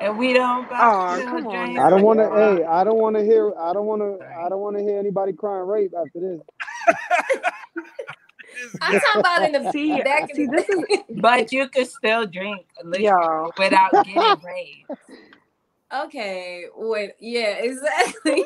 And 0.00 0.16
we 0.16 0.32
don't 0.32 0.66
got 0.70 0.80
Aw, 0.80 1.16
to 1.16 1.24
come 1.24 1.46
on 1.46 1.78
I 1.78 1.90
don't 1.90 2.02
want 2.02 2.20
to. 2.20 2.30
Hey, 2.30 2.64
I 2.64 2.84
don't 2.84 2.96
want 2.96 3.16
to 3.16 3.22
hear. 3.22 3.52
I 3.58 3.74
don't 3.74 3.84
want 3.84 4.00
to. 4.00 4.26
I 4.26 4.48
don't 4.48 4.60
want 4.60 4.78
to 4.78 4.82
hear 4.82 4.98
anybody 4.98 5.34
crying 5.34 5.66
rape 5.66 5.92
after 5.94 6.20
this. 6.20 6.40
I'm 8.80 9.00
talking 9.00 9.20
about 9.20 9.42
in 9.42 9.52
the 9.52 9.72
See, 9.72 10.02
back 10.02 10.30
in 10.30 10.36
see, 10.36 10.46
the 10.46 10.52
this 10.52 10.68
is 10.68 10.84
But 11.20 11.52
you 11.52 11.68
could 11.68 11.88
still 11.88 12.26
drink 12.26 12.66
liquor 12.84 13.02
y'all. 13.02 13.52
without 13.58 13.92
getting 14.04 14.44
raped. 14.44 14.90
Okay, 15.92 16.64
wait, 16.76 17.12
yeah, 17.18 17.56
exactly. 17.58 18.44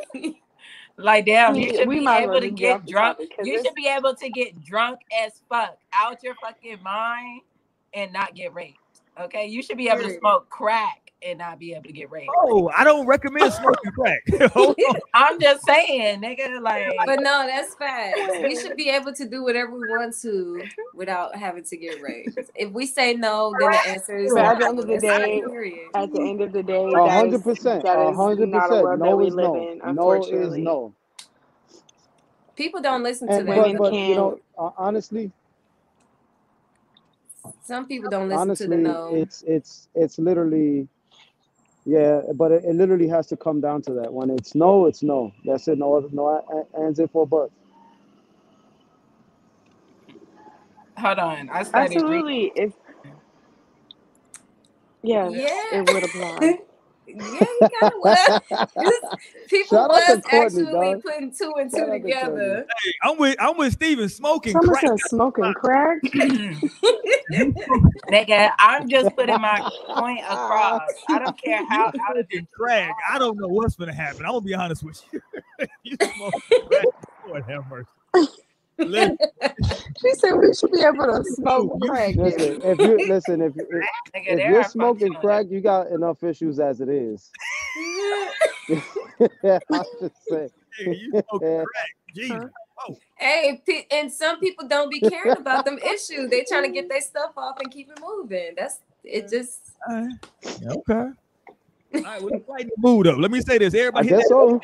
Like 0.97 1.27
damn, 1.27 1.57
you 1.57 1.67
We- 1.71 1.77
should 1.77 1.89
we 1.89 1.99
be 1.99 2.05
might 2.05 2.23
able 2.23 2.41
to 2.41 2.51
get 2.51 2.77
off 2.77 2.87
drunk. 2.87 3.19
You 3.43 3.63
should 3.63 3.75
be 3.75 3.89
able 3.89 4.15
to 4.15 4.29
get 4.31 4.63
drunk 4.65 5.01
as 5.25 5.33
fuck 5.49 5.77
out 5.93 6.23
your 6.23 6.35
fucking 6.37 6.83
mind 6.83 7.43
and 7.95 8.13
not 8.13 8.35
get 8.35 8.55
raped. 8.55 8.79
Okay, 9.21 9.47
you 9.47 9.63
should 9.63 9.77
be 9.77 9.89
able 9.89 10.03
to 10.05 10.19
smoke 10.19 10.49
crack 10.51 11.04
and 11.27 11.39
not 11.39 11.59
be 11.59 11.73
able 11.73 11.85
to 11.85 11.93
get 11.93 12.11
raped. 12.11 12.31
Oh, 12.43 12.71
I 12.77 12.85
don't 12.85 13.07
recommend 13.07 13.53
smoking 13.53 13.93
crack. 13.93 14.23
I'm 15.15 15.41
just 15.41 15.65
saying, 15.67 16.21
nigga. 16.21 16.61
Like, 16.61 16.93
but 17.07 17.21
no, 17.21 17.47
that's 17.47 17.75
facts. 17.75 18.21
We 18.43 18.57
should 18.61 18.77
be 18.77 18.91
able 18.91 19.13
to 19.15 19.29
do 19.29 19.43
whatever 19.43 19.73
we 19.73 19.89
want 19.89 20.15
to 20.23 20.63
without 20.95 21.35
having 21.37 21.65
to 21.65 21.77
get 21.77 22.01
raped. 22.03 22.39
If 22.55 22.73
we 22.73 22.87
say 22.87 23.15
no, 23.15 23.53
then 23.61 23.71
the 23.71 23.89
answer 23.89 24.17
is 24.17 24.33
But 24.33 24.45
at 24.45 24.59
no. 24.59 24.61
the 24.61 24.67
end 24.69 24.79
of 24.81 24.87
the 24.87 24.99
day. 24.99 25.43
At 25.95 26.13
the 26.13 26.21
end 26.21 26.41
of 26.43 26.53
the 26.53 26.63
day, 26.63 26.91
hundred 26.93 27.35
is 27.37 27.43
percent. 27.43 27.85
that 27.85 27.99
A 27.99 28.09
is 28.11 28.17
hundred 28.17 28.53
percent. 28.53 28.83
world 28.83 29.01
that 29.01 29.05
No 29.05 29.17
we 29.17 29.27
is 29.29 29.35
live 29.35 29.45
no. 29.47 29.71
in. 29.73 29.95
No 29.95 30.13
is 30.13 30.57
no. 30.59 30.95
People 32.57 32.81
don't 32.81 33.03
listen 33.03 33.27
to 33.29 33.35
And 33.35 33.49
that. 33.49 33.57
but 33.57 33.63
Women 33.67 33.77
but 33.79 33.93
you 33.93 33.99
can't- 33.99 34.17
know, 34.17 34.39
uh, 34.59 34.71
honestly, 34.77 35.33
Some 37.63 37.87
people 37.87 38.11
don't 38.11 38.29
listen 38.29 38.55
to 38.55 38.69
the 38.69 38.77
no. 38.77 39.15
it's 39.15 39.43
it's 39.47 39.89
it's 39.95 40.19
literally, 40.19 40.87
yeah. 41.85 42.23
But 42.35 42.53
it, 42.53 42.65
it 42.65 42.77
literally 42.77 43.09
has 43.09 43.27
to 43.29 43.37
come 43.37 43.61
down 43.61 43.83
to 43.83 43.95
that. 43.95 44.13
When 44.13 44.31
it's 44.31 44.55
no, 44.55 44.87
it's 44.87 45.03
no. 45.03 45.33
That's 45.45 45.69
it. 45.69 45.79
No 45.79 45.95
other 45.97 46.09
no 46.13 46.29
a- 46.29 46.57
a- 46.81 46.85
ands 46.87 47.01
it 47.01 47.11
for 47.13 47.27
buts. 47.27 47.53
hold 50.99 51.19
on. 51.19 51.51
I 51.51 51.65
started 51.65 52.05
drinking. 52.05 52.07
absolutely. 52.07 52.53
If 52.57 52.75
yes, 55.03 55.35
Yeah. 55.35 55.63
it 55.71 55.87
would 55.87 56.05
apply. 56.05 56.59
Yeah, 57.07 57.17
you 57.17 57.69
kind 57.81 57.93
of 57.95 58.01
was. 58.01 58.41
People 59.49 59.79
Shout 59.79 59.91
was 59.91 60.23
Courtney, 60.31 60.63
actually 60.63 60.73
dog. 60.73 61.03
putting 61.03 61.33
two 61.33 61.53
and 61.59 61.71
two 61.71 61.77
Shout 61.77 61.89
out 61.89 61.93
to 61.93 62.01
together. 62.03 62.67
I'm 63.03 63.19
with 63.19 63.37
I'm 63.39 63.57
with 63.57 63.73
Steven 63.75 64.09
smoking 64.09 64.53
Someone 64.53 64.75
crack. 64.75 64.99
smoking 65.09 65.55
crack. 65.55 65.99
Nigga, 68.11 68.51
I'm 68.59 68.89
just 68.89 69.15
putting 69.17 69.41
my 69.41 69.61
point 69.89 70.21
across. 70.21 70.81
I 71.09 71.19
don't 71.19 71.41
care 71.43 71.65
how 71.69 71.87
out 72.09 72.19
of 72.19 72.27
smoking 72.31 72.41
this 72.41 72.47
crack. 72.55 72.95
I 73.11 73.19
don't 73.19 73.39
know 73.39 73.49
what's 73.49 73.77
gonna 73.77 73.93
happen. 73.95 74.25
I'm 74.25 74.33
gonna 74.33 74.41
be 74.43 74.55
honest 74.55 74.83
with 74.83 75.03
you. 75.13 75.21
you 75.83 75.97
smoking 76.15 76.41
crack. 76.69 76.85
Lord 77.27 77.45
have 77.49 77.67
mercy. 77.69 77.89
Listen, 78.79 79.17
She 80.01 80.15
said 80.15 80.33
we 80.35 80.55
should 80.55 80.73
be 80.73 80.81
able 80.83 81.07
to 81.07 81.25
smoke 81.25 81.81
crack. 81.83 82.15
Listen, 82.17 82.61
if 82.65 82.81
you 82.81 83.01
listen, 83.09 83.43
if 83.43 83.57
you, 83.57 83.67
if, 83.71 83.85
if 84.27 84.49
you're 84.49 84.65
smoking 84.65 85.15
crack, 85.15 85.47
you 85.51 85.61
got 85.61 85.89
enough 85.89 86.23
issues 86.23 86.61
as 86.61 86.81
it 86.81 86.89
is. 86.89 87.31
yeah, 89.43 89.59
I'm 89.73 89.85
just 90.01 90.15
saying. 90.29 90.51
nigga, 90.81 90.99
you 91.01 91.11
smoking 91.11 91.67
crack. 91.67 91.91
Jesus. 92.15 92.51
Hey, 93.17 93.63
pe- 93.67 93.87
and 93.91 94.13
some 94.13 94.41
people 94.41 94.67
don't 94.69 94.91
be 94.91 95.01
caring 95.01 95.37
about 95.37 95.65
them 95.65 95.79
issues. 95.79 96.31
They 96.31 96.45
trying 96.45 96.65
to 96.65 96.71
get 96.71 96.89
their 96.89 97.01
stuff 97.01 97.33
off 97.37 97.57
and 97.61 97.71
keep 97.73 97.89
it 97.91 98.01
moving. 98.01 98.55
That's 98.57 98.81
it. 99.05 99.31
Just 99.31 99.61
uh, 99.89 99.93
All 99.95 100.03
right. 100.03 100.15
Okay. 100.91 101.11
All 101.95 102.03
right, 102.03 102.23
let's 102.23 102.45
lighten 102.49 102.71
the 102.77 102.89
mood 102.89 103.07
up. 103.07 103.19
Let 103.19 103.31
me 103.31 103.41
say 103.41 103.59
this. 103.59 103.75
Everybody 103.75 104.09
hit 104.09 104.17
that, 104.17 104.27
so. 104.29 104.61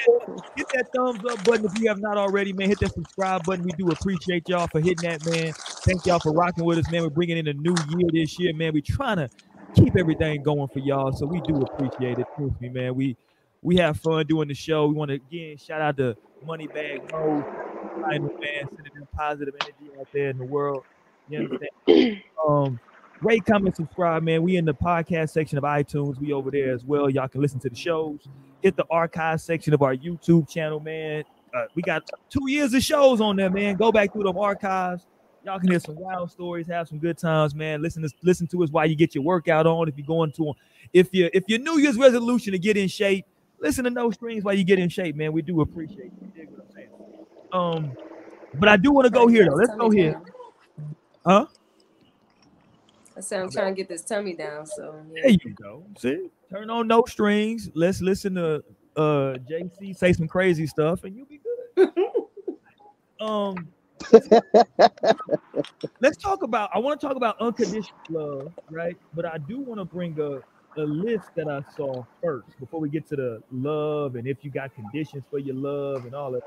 hit 0.57 0.67
that 0.75 0.87
thumbs 0.95 1.21
up 1.31 1.45
button 1.45 1.65
if 1.65 1.81
you 1.81 1.89
have 1.89 2.01
not 2.01 2.17
already, 2.17 2.53
man. 2.53 2.69
Hit 2.69 2.81
that 2.81 2.93
subscribe 2.93 3.45
button. 3.45 3.65
We 3.65 3.73
do 3.73 3.91
appreciate 3.91 4.49
y'all 4.49 4.67
for 4.69 4.81
hitting 4.81 5.09
that, 5.09 5.25
man. 5.25 5.53
Thank 5.87 6.07
y'all 6.07 6.19
for 6.19 6.33
rocking 6.33 6.65
with 6.65 6.79
us, 6.79 6.91
man. 6.91 7.03
We're 7.03 7.11
bringing 7.11 7.39
in 7.39 7.49
a 7.49 7.55
new 7.55 7.75
year 7.89 8.09
this 8.13 8.39
year, 8.39 8.53
man. 8.55 8.73
We're 8.73 8.83
trying 8.83 9.17
to 9.17 9.31
keep 9.75 9.97
everything 9.97 10.43
going 10.43 10.69
for 10.69 10.79
y'all, 10.81 11.13
so 11.13 11.27
we 11.27 11.41
do 11.41 11.61
appreciate 11.63 12.19
it. 12.19 12.27
Trust 12.37 12.61
me, 12.61 12.69
man. 12.69 12.95
We 12.95 13.17
we 13.63 13.77
have 13.77 13.99
fun 13.99 14.27
doing 14.27 14.49
the 14.49 14.55
show. 14.55 14.87
We 14.87 14.95
want 14.95 15.11
to 15.11 15.15
again 15.15 15.57
shout 15.57 15.81
out 15.81 15.97
to 15.99 16.17
Moneybag 16.47 17.11
Mo, 17.13 17.45
man, 18.09 18.29
sending 18.41 18.95
them 18.95 19.09
positive 19.17 19.55
energy 19.61 19.99
out 19.99 20.09
there 20.13 20.31
in 20.31 20.39
the 20.39 20.45
world. 20.45 20.85
You 21.29 21.39
understand? 21.39 22.23
um, 22.49 22.81
rate, 23.23 23.45
comment, 23.45 23.77
subscribe, 23.77 24.23
man. 24.23 24.43
We 24.43 24.57
in 24.57 24.65
the 24.65 24.75
podcast 24.75 25.31
section 25.31 25.59
of 25.59 25.65
iTunes. 25.65 26.19
We 26.19 26.33
over 26.33 26.51
there 26.51 26.73
as 26.73 26.85
well. 26.85 27.11
Y'all 27.11 27.29
can 27.29 27.41
listen 27.41 27.61
to 27.61 27.69
the 27.69 27.77
shows. 27.77 28.21
Hit 28.63 28.77
the 28.77 28.85
archive 28.91 29.41
section 29.41 29.73
of 29.75 29.83
our 29.83 29.95
YouTube 29.95 30.49
channel, 30.49 30.81
man. 30.81 31.25
Uh, 31.55 31.65
we 31.75 31.83
got 31.83 32.09
two 32.29 32.49
years 32.49 32.75
of 32.75 32.83
shows 32.83 33.21
on 33.21 33.37
there, 33.37 33.51
man. 33.51 33.77
Go 33.77 33.91
back 33.91 34.13
through 34.13 34.25
them 34.25 34.39
archives. 34.39 35.07
Y'all 35.45 35.59
can 35.59 35.71
hear 35.71 35.81
some 35.81 35.97
wild 35.97 36.31
stories, 36.31 36.67
have 36.67 36.87
some 36.87 36.99
good 36.99 37.17
times, 37.17 37.55
man. 37.55 37.81
Listen 37.81 38.03
to 38.03 38.11
listen 38.23 38.47
to 38.49 38.63
us 38.63 38.71
while 38.71 38.87
you 38.87 38.95
get 38.95 39.15
your 39.15 39.25
workout 39.25 39.67
on. 39.67 39.89
If 39.89 39.97
you're 39.97 40.07
going 40.07 40.33
to, 40.33 40.53
if 40.93 41.09
you 41.13 41.31
if 41.33 41.45
your 41.49 41.59
New 41.59 41.79
Year's 41.79 41.97
resolution 41.97 42.53
to 42.53 42.59
get 42.59 42.77
in 42.77 42.89
shape, 42.89 43.25
listen 43.59 43.85
to 43.85 43.91
No 43.91 44.11
Strings 44.11 44.45
while 44.45 44.55
you 44.55 44.65
get 44.65 44.79
in 44.79 44.91
shape, 44.91 45.17
man. 45.17 45.33
We 45.33 45.41
do 45.41 45.63
appreciate 45.63 46.13
you. 46.21 47.59
Um, 47.59 47.97
but 48.55 48.69
I 48.69 48.77
do 48.77 48.93
want 48.93 49.07
to 49.07 49.11
go 49.11 49.27
here 49.29 49.47
though. 49.47 49.55
Let's 49.55 49.75
go 49.75 49.91
here. 49.91 50.21
Huh? 51.25 51.47
I 53.21 53.23
said 53.23 53.43
I'm 53.43 53.51
trying 53.51 53.75
to 53.75 53.77
get 53.77 53.87
this 53.87 54.01
tummy 54.03 54.33
down. 54.33 54.65
So 54.65 54.99
yeah. 55.15 55.23
There 55.25 55.31
you 55.33 55.55
go. 55.55 55.85
See, 55.99 56.31
turn 56.51 56.71
on 56.71 56.89
no 56.89 57.05
strings. 57.07 57.69
Let's 57.75 58.01
listen 58.01 58.35
to 58.37 58.65
uh 58.97 59.37
JC 59.47 59.95
say 59.95 60.15
some 60.15 60.27
crazy 60.27 60.67
stuff, 60.67 61.05
and 61.05 61.15
you'll 61.15 61.27
be 61.27 61.39
good. 61.77 61.93
um, 63.21 63.69
let's 66.01 66.17
talk 66.17 66.43
about. 66.43 66.71
I 66.73 66.79
want 66.79 66.99
to 66.99 67.07
talk 67.07 67.19
about 67.19 67.39
unconditional 67.43 67.93
love, 68.09 68.55
right? 68.71 68.97
But 69.13 69.27
I 69.27 69.37
do 69.37 69.61
want 69.61 69.81
to 69.81 69.85
bring 69.85 70.19
a 70.19 70.41
a 70.81 70.83
list 70.83 71.29
that 71.37 71.47
I 71.47 71.61
saw 71.77 72.03
first 72.23 72.59
before 72.59 72.81
we 72.81 72.89
get 72.89 73.07
to 73.09 73.17
the 73.17 73.43
love 73.53 74.17
and 74.17 74.27
if 74.27 74.39
you 74.41 74.51
got 74.51 74.75
conditions 74.75 75.25
for 75.31 75.39
your 75.39 75.57
love 75.57 76.07
and 76.07 76.15
all 76.15 76.33
that. 76.33 76.43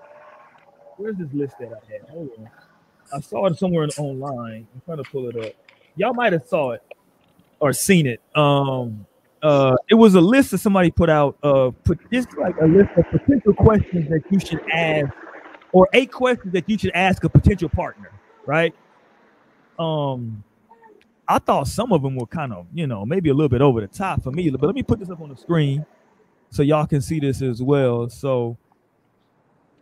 Where's 0.98 1.18
this 1.18 1.32
list 1.34 1.54
that 1.60 1.68
I 1.68 1.92
had? 1.92 2.10
Hold 2.10 2.32
on. 2.40 2.50
I 3.14 3.20
saw 3.20 3.46
it 3.46 3.60
somewhere 3.60 3.88
online. 4.00 4.66
I'm 4.74 4.82
trying 4.86 5.04
to 5.04 5.04
pull 5.04 5.30
it 5.30 5.36
up. 5.36 5.54
Y'all 5.96 6.14
might 6.14 6.34
have 6.34 6.48
saw 6.48 6.72
it 6.72 6.82
or 7.60 7.74
seen 7.74 8.08
it. 8.08 8.22
Um, 8.36 9.06
uh, 9.42 9.76
it 9.90 9.96
was 9.96 10.16
a 10.16 10.22
list 10.22 10.52
that 10.52 10.60
somebody 10.60 10.90
put 10.90 11.10
out. 11.10 11.38
Uh, 11.44 11.72
put 11.84 12.00
just 12.12 12.36
like 12.38 12.56
a 12.62 12.66
list 12.66 12.90
of 12.98 13.06
potential 13.12 13.54
questions 13.54 14.10
that 14.10 14.24
you 14.30 14.40
should 14.40 14.62
ask, 14.72 15.12
or 15.72 15.88
eight 15.94 16.12
questions 16.12 16.54
that 16.54 16.68
you 16.70 16.78
should 16.78 16.92
ask 16.94 17.24
a 17.24 17.30
potential 17.30 17.70
partner. 17.70 18.12
Right. 18.46 18.74
Um, 19.78 20.44
I 21.28 21.40
thought 21.40 21.68
some 21.68 21.92
of 21.94 22.02
them 22.02 22.16
were 22.16 22.26
kind 22.26 22.54
of, 22.54 22.68
you 22.74 22.88
know, 22.88 23.06
maybe 23.06 23.30
a 23.30 23.34
little 23.34 23.50
bit 23.50 23.62
over 23.62 23.82
the 23.82 23.88
top 23.88 24.24
for 24.24 24.32
me. 24.32 24.50
But 24.50 24.64
let 24.64 24.76
me 24.76 24.84
put 24.84 25.00
this 25.00 25.10
up 25.10 25.22
on 25.22 25.30
the 25.30 25.38
screen 25.38 25.86
so 26.50 26.64
y'all 26.64 26.86
can 26.86 27.02
see 27.02 27.20
this 27.20 27.42
as 27.42 27.62
well. 27.62 28.10
So, 28.10 28.58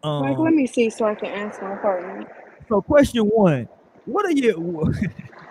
um, 0.03 0.21
Like, 0.21 0.37
let 0.37 0.53
me 0.53 0.67
see 0.67 0.89
so 0.89 1.05
I 1.05 1.15
can 1.15 1.27
ask 1.27 1.61
my 1.61 1.75
partner. 1.75 2.27
so 2.69 2.81
question 2.81 3.27
one: 3.27 3.67
What 4.05 4.25
are 4.25 4.31
you? 4.31 4.93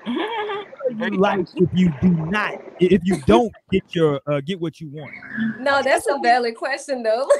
What 0.05 1.13
you 1.13 1.19
like 1.19 1.47
if 1.57 1.69
you 1.75 1.93
do 2.01 2.09
not, 2.09 2.61
if 2.81 3.03
you 3.05 3.21
don't 3.23 3.53
get 3.71 3.95
your 3.95 4.21
uh, 4.27 4.41
get 4.41 4.61
what 4.61 4.81
you 4.81 4.89
want? 4.91 5.13
No, 5.59 5.83
that's 5.83 6.07
a 6.09 6.19
valid 6.23 6.57
question 6.57 7.03
though. 7.03 7.29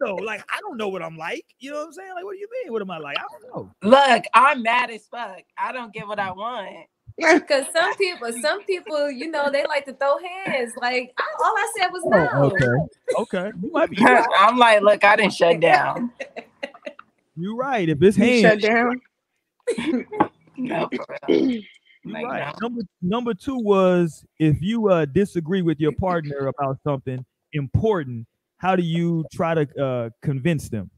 So, 0.00 0.16
like, 0.16 0.44
I 0.50 0.58
don't 0.60 0.76
know 0.76 0.88
what 0.88 1.02
I'm 1.02 1.16
like. 1.16 1.44
You 1.60 1.70
know 1.70 1.78
what 1.78 1.86
I'm 1.86 1.92
saying? 1.92 2.10
Like, 2.14 2.24
what 2.24 2.32
do 2.32 2.38
you 2.38 2.48
mean? 2.62 2.72
What 2.72 2.82
am 2.82 2.90
I 2.90 2.98
like? 2.98 3.16
I 3.16 3.22
don't 3.30 3.72
know. 3.82 3.88
Look, 3.88 4.24
I'm 4.34 4.62
mad 4.62 4.90
as 4.90 5.06
fuck. 5.06 5.42
I 5.56 5.72
don't 5.72 5.92
get 5.92 6.06
what 6.08 6.18
I 6.18 6.32
want. 6.32 6.86
Because 7.16 7.66
some 7.72 7.94
people, 7.96 8.32
some 8.42 8.64
people, 8.64 9.10
you 9.10 9.30
know, 9.30 9.48
they 9.50 9.64
like 9.66 9.84
to 9.86 9.92
throw 9.92 10.16
hands. 10.18 10.72
Like 10.80 11.12
I, 11.16 11.24
all 11.44 11.54
I 11.56 11.72
said 11.78 11.88
was 11.92 12.02
no. 12.06 12.28
Oh, 12.32 12.50
okay, 12.50 13.16
okay. 13.20 13.52
You 13.62 13.70
might 13.70 13.90
be. 13.90 14.02
Right. 14.02 14.26
I'm 14.38 14.58
like, 14.58 14.82
look, 14.82 15.04
I 15.04 15.14
didn't 15.14 15.34
shut 15.34 15.60
down. 15.60 16.10
You're 17.36 17.54
right. 17.54 17.88
If 17.88 18.02
it's 18.02 18.16
hands, 18.16 18.40
shut 18.40 18.60
down. 18.60 19.00
No, 20.56 20.88
for 20.94 21.06
real. 21.28 21.40
You're 21.50 21.62
Like, 22.12 22.24
right. 22.26 22.54
no. 22.60 22.68
Number 22.68 22.82
number 23.00 23.34
two 23.34 23.56
was 23.56 24.24
if 24.38 24.60
you 24.60 24.88
uh 24.90 25.06
disagree 25.06 25.62
with 25.62 25.80
your 25.80 25.92
partner 26.00 26.48
about 26.48 26.78
something 26.84 27.24
important, 27.52 28.26
how 28.58 28.76
do 28.76 28.82
you 28.82 29.24
try 29.32 29.54
to 29.54 29.82
uh 29.82 30.10
convince 30.22 30.68
them? 30.68 30.90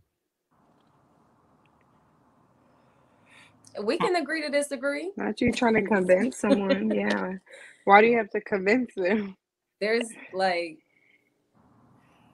We 3.83 3.99
can 3.99 4.17
agree 4.17 4.41
to 4.43 4.49
disagree. 4.49 5.13
Not 5.17 5.41
you 5.41 5.53
trying 5.53 5.75
to 5.75 5.83
convince 5.95 6.39
someone. 6.39 6.91
Yeah. 6.91 7.35
Why 7.85 8.01
do 8.01 8.09
you 8.09 8.17
have 8.17 8.31
to 8.31 8.41
convince 8.41 8.93
them? 8.95 9.37
There's 9.81 10.09
like 10.33 10.79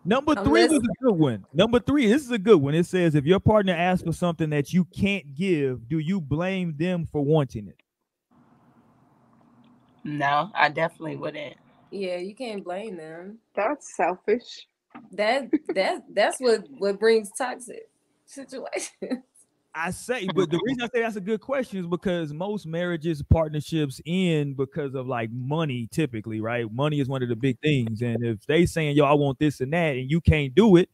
Number 0.04 0.34
three 0.34 0.62
Unless- 0.64 0.70
was 0.70 0.82
a 0.82 1.04
good 1.04 1.14
one. 1.14 1.44
Number 1.52 1.78
three, 1.78 2.06
this 2.08 2.22
is 2.22 2.30
a 2.32 2.38
good 2.38 2.60
one. 2.60 2.74
It 2.74 2.86
says 2.86 3.14
if 3.14 3.24
your 3.24 3.38
partner 3.40 3.72
asks 3.72 4.04
for 4.04 4.12
something 4.12 4.50
that 4.50 4.72
you 4.72 4.84
can't 4.84 5.34
give, 5.34 5.88
do 5.88 5.98
you 5.98 6.20
blame 6.20 6.74
them 6.76 7.06
for 7.06 7.22
wanting 7.24 7.68
it? 7.68 7.76
No, 10.04 10.50
I 10.54 10.68
definitely 10.68 11.16
wouldn't. 11.16 11.56
Yeah, 11.90 12.16
you 12.16 12.34
can't 12.34 12.64
blame 12.64 12.96
them. 12.96 13.38
That's 13.54 13.96
selfish. 13.96 14.66
That 15.12 15.50
that 15.74 16.02
that's 16.12 16.40
what 16.40 16.66
what 16.78 16.98
brings 16.98 17.30
toxic 17.38 17.88
situations. 18.26 19.22
I 19.74 19.90
say, 19.90 20.26
but 20.34 20.50
the 20.50 20.60
reason 20.64 20.82
I 20.82 20.86
say 20.86 21.02
that's 21.02 21.16
a 21.16 21.20
good 21.20 21.40
question 21.40 21.78
is 21.78 21.86
because 21.86 22.32
most 22.32 22.66
marriages, 22.66 23.22
partnerships 23.22 24.00
end 24.06 24.56
because 24.56 24.94
of 24.94 25.06
like 25.06 25.30
money, 25.32 25.88
typically, 25.90 26.40
right? 26.40 26.70
Money 26.72 27.00
is 27.00 27.08
one 27.08 27.22
of 27.22 27.28
the 27.28 27.36
big 27.36 27.58
things. 27.60 28.02
And 28.02 28.24
if 28.24 28.44
they 28.46 28.66
saying, 28.66 28.96
yo, 28.96 29.04
I 29.04 29.14
want 29.14 29.38
this 29.38 29.60
and 29.60 29.72
that, 29.72 29.96
and 29.96 30.10
you 30.10 30.20
can't 30.20 30.54
do 30.54 30.76
it, 30.76 30.88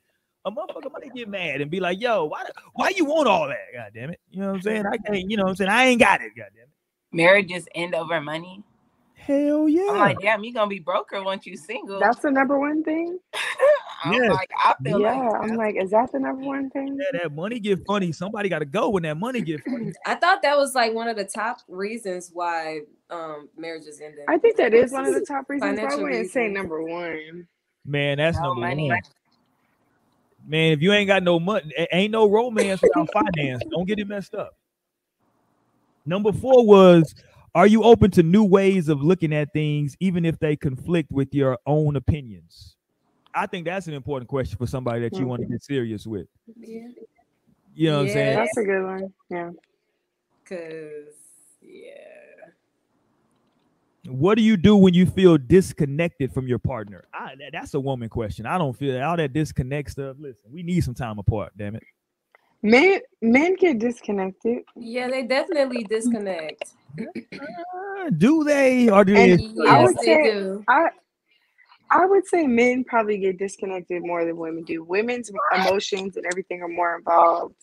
a 0.45 0.51
motherfucker 0.51 0.93
might 0.93 1.14
get 1.14 1.29
mad 1.29 1.61
and 1.61 1.70
be 1.70 1.81
like, 1.81 2.01
yo, 2.01 2.24
why 2.24 2.45
why 2.74 2.91
you 2.91 3.05
want 3.05 3.29
all 3.29 3.49
that? 3.49 3.66
God 3.74 3.91
damn 3.95 4.11
it. 4.11 4.20
You 4.31 4.41
know 4.41 4.49
what 4.49 4.57
I'm 4.57 4.62
saying? 4.62 4.87
I 4.87 4.97
can't, 4.97 5.31
you 5.31 5.37
know 5.37 5.45
what 5.45 5.51
I'm 5.51 5.57
saying? 5.57 5.70
I 5.70 5.87
ain't 5.87 6.01
got 6.01 6.20
it, 6.20 6.33
god 6.37 6.49
damn 6.55 6.64
it. 6.64 6.70
Marriages 7.12 7.66
end 7.74 7.95
over 7.95 8.20
money. 8.20 8.62
Hell 9.14 9.68
yeah. 9.68 9.91
I'm 9.91 9.99
like, 9.99 10.20
damn, 10.20 10.45
you 10.45 10.55
gonna 10.55 10.68
be 10.68 10.79
broker 10.79 11.22
once 11.22 11.45
you 11.45 11.57
single. 11.57 11.99
That's 12.01 12.20
the 12.20 12.31
number 12.31 12.59
one 12.59 12.83
thing. 12.83 13.18
I'm 14.05 14.12
Yes. 14.12 14.30
like, 14.30 14.51
I 14.57 14.74
feel 14.82 15.01
Yeah, 15.01 15.12
like 15.12 15.34
I'm 15.42 15.57
like, 15.57 15.76
is 15.76 15.90
that 15.90 16.12
the 16.12 16.20
number 16.20 16.42
one 16.42 16.70
thing? 16.70 16.99
Yeah, 16.99 17.20
that 17.20 17.32
money 17.32 17.59
get 17.61 17.84
funny. 17.86 18.12
Somebody 18.12 18.49
got 18.49 18.61
to 18.61 18.64
go 18.64 18.90
when 18.90 19.03
that 19.05 19.16
money 19.16 19.40
get 19.40 19.62
funny. 19.64 19.92
I 20.07 20.14
thought 20.14 20.42
that 20.42 20.57
was 20.57 20.74
like 20.74 20.94
one 20.94 21.09
of 21.09 21.16
the 21.16 21.24
top 21.24 21.61
reasons 21.68 22.30
why 22.32 22.80
um 23.11 23.49
marriages 23.57 24.01
ended. 24.01 24.24
I 24.28 24.38
think 24.38 24.57
that 24.57 24.74
is 24.74 24.92
one 24.92 25.07
of 25.07 25.14
the 25.14 25.20
top 25.22 25.49
reasons. 25.49 25.80
But 25.80 25.92
I 25.92 25.96
wouldn't 25.96 26.30
say 26.30 26.49
number 26.49 26.82
one. 26.82 27.46
Man, 27.84 28.18
that's 28.18 28.38
no 28.38 28.55
number 28.55 28.61
money. 28.61 28.88
one. 28.88 29.01
Man, 30.46 30.72
if 30.72 30.80
you 30.80 30.92
ain't 30.92 31.09
got 31.09 31.22
no 31.22 31.38
money, 31.40 31.72
ain't 31.92 32.12
no 32.12 32.28
romance 32.28 32.80
without 32.82 33.09
finance. 33.12 33.62
Don't 33.70 33.86
get 33.86 33.99
it 33.99 34.09
messed 34.09 34.34
up. 34.34 34.55
Number 36.07 36.32
four 36.32 36.66
was 36.66 37.14
Are 37.55 37.66
you 37.66 37.82
open 37.82 38.11
to 38.12 38.22
new 38.22 38.44
ways 38.44 38.88
of 38.88 39.03
looking 39.03 39.34
at 39.34 39.53
things, 39.53 39.96
even 40.01 40.24
if 40.24 40.38
they 40.38 40.57
conflict 40.57 41.11
with 41.11 41.34
your 41.34 41.59
own 41.66 41.96
opinions? 41.96 42.76
I 43.35 43.47
think 43.47 43.66
that's 43.66 43.87
an 43.87 43.95
important 43.95 44.29
question 44.29 44.57
for 44.59 44.66
somebody 44.66 45.01
that 45.03 45.16
you 45.18 45.26
want 45.26 45.43
to 45.43 45.47
get 45.49 45.62
serious 45.62 46.07
with. 46.07 46.26
Yeah, 46.59 46.81
You 47.74 47.91
know 47.91 47.97
what 47.99 48.03
I'm 48.07 48.12
saying? 48.12 48.37
That's 48.37 48.57
a 48.57 48.64
good 48.64 48.85
one. 48.85 49.12
Yeah. 49.31 49.51
cause 50.49 51.14
yeah. 51.62 51.93
What 54.07 54.37
do 54.37 54.43
you 54.43 54.57
do 54.57 54.74
when 54.76 54.95
you 54.95 55.05
feel 55.07 55.37
disconnected 55.37 56.33
from 56.33 56.47
your 56.49 56.59
partner? 56.59 57.05
I, 57.12 57.35
that- 57.39 57.53
that's 57.53 57.74
a 57.74 57.81
woman 57.81 58.09
question. 58.09 58.47
I 58.47 58.57
don't 58.57 58.74
feel 58.76 59.03
all 59.03 59.16
that 59.18 59.33
disconnect 59.35 59.91
stuff. 59.91 60.16
Listen, 60.18 60.51
we 60.51 60.62
need 60.62 60.81
some 60.83 60.95
time 60.95 61.18
apart. 61.18 61.53
Damn 61.57 61.76
it. 61.76 61.83
Men 62.62 63.01
men 63.22 63.55
get 63.55 63.79
disconnected. 63.79 64.64
Yeah, 64.74 65.09
they 65.09 65.22
definitely 65.24 65.85
disconnect. 65.85 66.64
Uh, 66.99 68.11
do 68.16 68.43
they 68.43 68.89
or 68.89 69.05
do 69.05 69.14
they? 69.14 69.37
Yes, 69.37 69.53
I 69.68 69.85
would 69.85 69.97
they 69.99 70.05
do. 70.24 70.64
I 70.66 70.89
I 71.91 72.05
would 72.07 72.26
say 72.26 72.47
men 72.47 72.84
probably 72.84 73.18
get 73.18 73.39
disconnected 73.39 74.03
more 74.05 74.24
than 74.24 74.36
women 74.36 74.64
do. 74.64 74.82
Women's 74.84 75.30
emotions 75.55 76.16
and 76.16 76.26
everything 76.26 76.62
are 76.62 76.68
more 76.68 76.97
involved. 76.97 77.55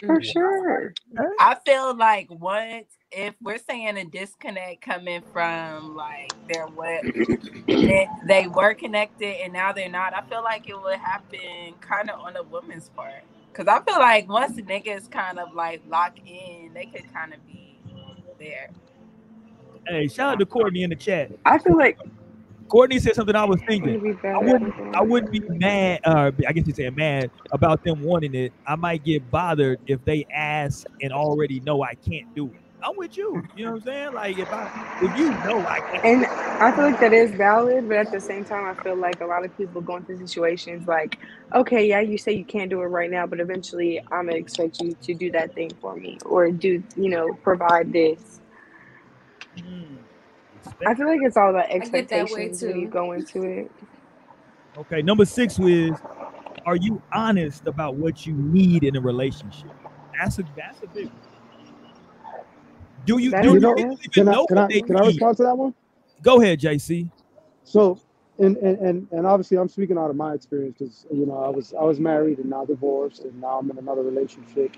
For 0.00 0.20
Mhm. 0.20 0.24
sure. 0.24 0.94
I 1.40 1.56
feel 1.66 1.94
like 1.96 2.28
once 2.30 2.96
if 3.10 3.34
we're 3.40 3.58
saying 3.58 3.96
a 3.96 4.04
disconnect 4.04 4.82
coming 4.82 5.22
from 5.32 5.94
like 5.96 6.32
their 6.48 6.66
what 6.66 7.02
they, 7.66 8.08
they 8.26 8.46
were 8.48 8.74
connected 8.74 9.40
and 9.42 9.52
now 9.52 9.72
they're 9.72 9.88
not, 9.88 10.14
I 10.14 10.22
feel 10.28 10.42
like 10.42 10.68
it 10.68 10.80
would 10.80 10.98
happen 10.98 11.74
kind 11.80 12.10
of 12.10 12.20
on 12.20 12.36
a 12.36 12.42
woman's 12.42 12.90
part. 12.90 13.22
Cause 13.54 13.66
I 13.66 13.80
feel 13.82 13.98
like 13.98 14.28
once 14.28 14.54
the 14.56 14.62
niggas 14.62 15.10
kind 15.10 15.38
of 15.38 15.52
like 15.54 15.82
lock 15.88 16.16
in, 16.24 16.72
they 16.74 16.86
could 16.86 17.12
kind 17.12 17.32
of 17.34 17.44
be 17.46 17.80
there. 18.38 18.70
Hey, 19.86 20.06
shout 20.06 20.34
out 20.34 20.38
to 20.38 20.46
Courtney 20.46 20.82
in 20.82 20.90
the 20.90 20.96
chat. 20.96 21.30
I 21.44 21.58
feel 21.58 21.76
like 21.76 21.98
Courtney 22.68 22.98
said 22.98 23.14
something 23.14 23.34
I 23.34 23.44
was 23.44 23.60
thinking. 23.66 23.92
would 23.92 24.02
be 24.02 24.12
better. 24.12 24.36
I 24.36 24.38
wouldn't, 24.38 24.96
I 24.96 25.02
wouldn't 25.02 25.32
be 25.32 25.40
mad. 25.48 26.00
Uh, 26.04 26.30
I 26.46 26.52
guess 26.52 26.66
you 26.66 26.74
saying 26.74 26.94
mad 26.94 27.30
about 27.52 27.82
them 27.84 28.02
wanting 28.02 28.34
it. 28.34 28.52
I 28.66 28.76
might 28.76 29.04
get 29.04 29.30
bothered 29.30 29.80
if 29.86 30.04
they 30.04 30.26
ask 30.32 30.86
and 31.00 31.12
already 31.12 31.60
know 31.60 31.82
I 31.82 31.94
can't 31.94 32.34
do 32.34 32.46
it. 32.46 32.60
I'm 32.82 32.96
with 32.96 33.16
you. 33.16 33.42
You 33.56 33.64
know 33.64 33.72
what 33.72 33.76
I'm 33.78 33.82
saying? 33.82 34.12
Like 34.14 34.38
if 34.38 34.52
I, 34.52 34.98
if 35.02 35.18
you 35.18 35.30
know 35.30 35.66
I 35.66 35.80
can't. 35.80 36.04
And 36.04 36.26
I 36.26 36.70
feel 36.74 36.84
like 36.84 37.00
that 37.00 37.12
is 37.12 37.32
valid, 37.32 37.88
but 37.88 37.96
at 37.96 38.12
the 38.12 38.20
same 38.20 38.44
time, 38.44 38.64
I 38.66 38.80
feel 38.82 38.94
like 38.94 39.20
a 39.20 39.26
lot 39.26 39.44
of 39.44 39.56
people 39.56 39.80
go 39.80 39.96
into 39.96 40.16
situations 40.16 40.86
like, 40.86 41.18
okay, 41.54 41.88
yeah, 41.88 42.00
you 42.00 42.18
say 42.18 42.32
you 42.32 42.44
can't 42.44 42.70
do 42.70 42.80
it 42.82 42.86
right 42.86 43.10
now, 43.10 43.26
but 43.26 43.40
eventually 43.40 44.00
I'm 44.12 44.26
gonna 44.26 44.36
expect 44.36 44.80
you 44.80 44.96
to 45.02 45.14
do 45.14 45.32
that 45.32 45.54
thing 45.54 45.70
for 45.80 45.96
me 45.96 46.18
or 46.24 46.50
do, 46.52 46.82
you 46.96 47.08
know, 47.08 47.34
provide 47.42 47.92
this. 47.92 48.40
Mm, 49.56 49.98
I 50.86 50.94
feel 50.94 51.06
like 51.06 51.20
it's 51.22 51.36
all 51.36 51.50
about 51.50 51.68
get 51.68 52.08
that 52.10 52.30
way 52.30 52.48
expectations 52.48 52.62
when 52.62 52.80
you 52.80 52.88
go 52.88 53.12
into 53.12 53.42
it. 53.44 53.72
Okay, 54.76 55.02
number 55.02 55.24
six 55.24 55.58
is, 55.58 56.02
are 56.66 56.76
you 56.76 57.02
honest 57.12 57.66
about 57.66 57.96
what 57.96 58.26
you 58.26 58.34
need 58.34 58.84
in 58.84 58.96
a 58.96 59.00
relationship? 59.00 59.70
That's 60.18 60.38
a 60.38 60.44
that's 60.56 60.82
a 60.82 60.86
big. 60.88 61.06
One. 61.06 61.14
Do 63.06 63.18
you 63.18 63.30
That 63.32 63.42
do 63.42 63.48
you 63.48 63.60
a- 63.60 63.74
really 63.74 63.82
even 63.82 64.10
Can 64.12 64.28
I 64.28 64.32
know 64.32 64.46
can 64.46 64.58
I 64.58 64.62
what 64.62 64.68
they 64.68 64.80
can 64.82 64.96
I 64.96 65.00
respond 65.06 65.36
to 65.38 65.42
that 65.44 65.56
one? 65.56 65.74
Go 66.22 66.40
ahead, 66.40 66.60
JC. 66.60 67.10
So, 67.64 68.00
and 68.38 68.56
and 68.58 68.78
and, 68.78 69.08
and 69.12 69.26
obviously, 69.26 69.58
I'm 69.58 69.68
speaking 69.68 69.98
out 69.98 70.10
of 70.10 70.16
my 70.16 70.34
experience 70.34 70.76
because 70.78 71.06
you 71.12 71.26
know 71.26 71.38
I 71.38 71.48
was 71.48 71.74
I 71.74 71.82
was 71.84 72.00
married 72.00 72.38
and 72.38 72.50
now 72.50 72.64
divorced 72.64 73.24
and 73.24 73.40
now 73.40 73.58
I'm 73.58 73.70
in 73.70 73.78
another 73.78 74.02
relationship. 74.02 74.72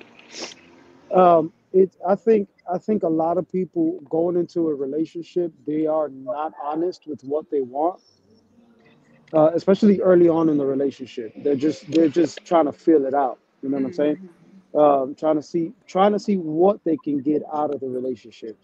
Um, 1.15 1.53
it 1.73 1.93
I 2.07 2.15
think 2.15 2.49
I 2.73 2.79
think 2.79 3.03
a 3.03 3.09
lot 3.09 3.39
of 3.39 3.51
people 3.51 4.01
going 4.09 4.37
into 4.37 4.69
a 4.69 4.75
relationship 4.75 5.53
they 5.67 5.87
are 5.87 6.09
not 6.09 6.53
honest 6.63 7.07
with 7.07 7.23
what 7.23 7.51
they 7.51 7.63
want, 7.63 8.01
uh, 9.35 9.51
especially 9.55 10.01
early 10.01 10.29
on 10.29 10.49
in 10.49 10.59
the 10.59 10.67
relationship. 10.67 11.33
They're 11.37 11.57
just 11.57 11.91
they're 11.91 12.09
just 12.09 12.45
trying 12.45 12.67
to 12.67 12.73
feel 12.73 13.07
it 13.07 13.15
out. 13.15 13.39
You 13.63 13.71
know 13.71 13.79
what 13.79 13.87
I'm 13.87 13.93
saying? 13.93 14.29
Um, 14.75 15.15
trying 15.15 15.37
to 15.37 15.43
see 15.43 15.73
trying 15.87 16.13
to 16.13 16.19
see 16.19 16.37
what 16.37 16.85
they 16.85 16.97
can 16.97 17.21
get 17.21 17.43
out 17.53 17.75
of 17.75 17.81
the 17.81 17.89
relationship 17.89 18.57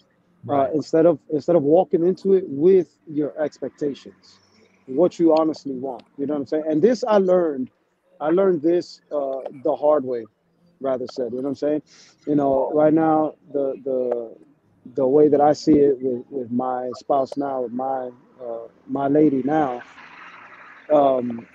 uh, 0.48 0.68
instead 0.74 1.06
of 1.06 1.18
instead 1.30 1.56
of 1.56 1.62
walking 1.62 2.06
into 2.06 2.34
it 2.34 2.44
with 2.48 2.96
your 3.08 3.40
expectations, 3.42 4.38
what 4.86 5.18
you 5.18 5.34
honestly 5.36 5.74
want. 5.74 6.04
You 6.18 6.26
know 6.26 6.34
what 6.34 6.40
I'm 6.40 6.46
saying? 6.46 6.64
And 6.68 6.82
this 6.82 7.04
I 7.04 7.18
learned, 7.18 7.70
I 8.20 8.30
learned 8.30 8.62
this 8.62 9.00
uh, 9.12 9.40
the 9.64 9.74
hard 9.74 10.04
way, 10.04 10.26
rather 10.80 11.06
said. 11.06 11.32
You 11.32 11.38
know 11.38 11.42
what 11.44 11.48
I'm 11.50 11.54
saying? 11.56 11.82
You 12.26 12.36
know, 12.36 12.70
right 12.74 12.92
now 12.92 13.34
the 13.52 13.74
the 13.84 14.36
the 14.94 15.06
way 15.06 15.28
that 15.28 15.40
I 15.40 15.52
see 15.52 15.72
it 15.78 15.98
with, 16.00 16.24
with 16.30 16.50
my 16.50 16.92
spouse 16.94 17.36
now, 17.36 17.62
with 17.62 17.72
my 17.72 18.10
uh, 18.42 18.68
my 18.86 19.08
lady 19.08 19.42
now, 19.44 19.82
um, 20.92 21.46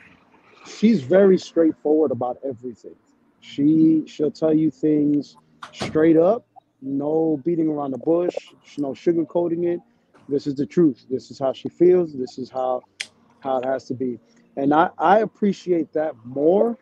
she's 0.65 1.01
very 1.03 1.37
straightforward 1.37 2.11
about 2.11 2.37
everything. 2.43 2.95
She 3.41 4.03
she'll 4.07 4.31
tell 4.31 4.53
you 4.53 4.71
things 4.71 5.37
straight 5.71 6.17
up 6.17 6.45
no 6.81 7.39
beating 7.45 7.67
around 7.67 7.91
the 7.91 7.97
bush, 7.97 8.35
no 8.77 8.89
sugarcoating 8.89 9.65
it. 9.65 9.79
This 10.27 10.47
is 10.47 10.55
the 10.55 10.65
truth. 10.65 11.05
This 11.09 11.31
is 11.31 11.39
how 11.39 11.53
she 11.53 11.69
feels. 11.69 12.13
This 12.13 12.37
is 12.37 12.49
how 12.49 12.83
how 13.39 13.57
it 13.57 13.65
has 13.65 13.85
to 13.85 13.93
be. 13.93 14.19
And 14.57 14.73
I, 14.73 14.89
I 14.97 15.19
appreciate 15.19 15.93
that 15.93 16.13
more 16.25 16.77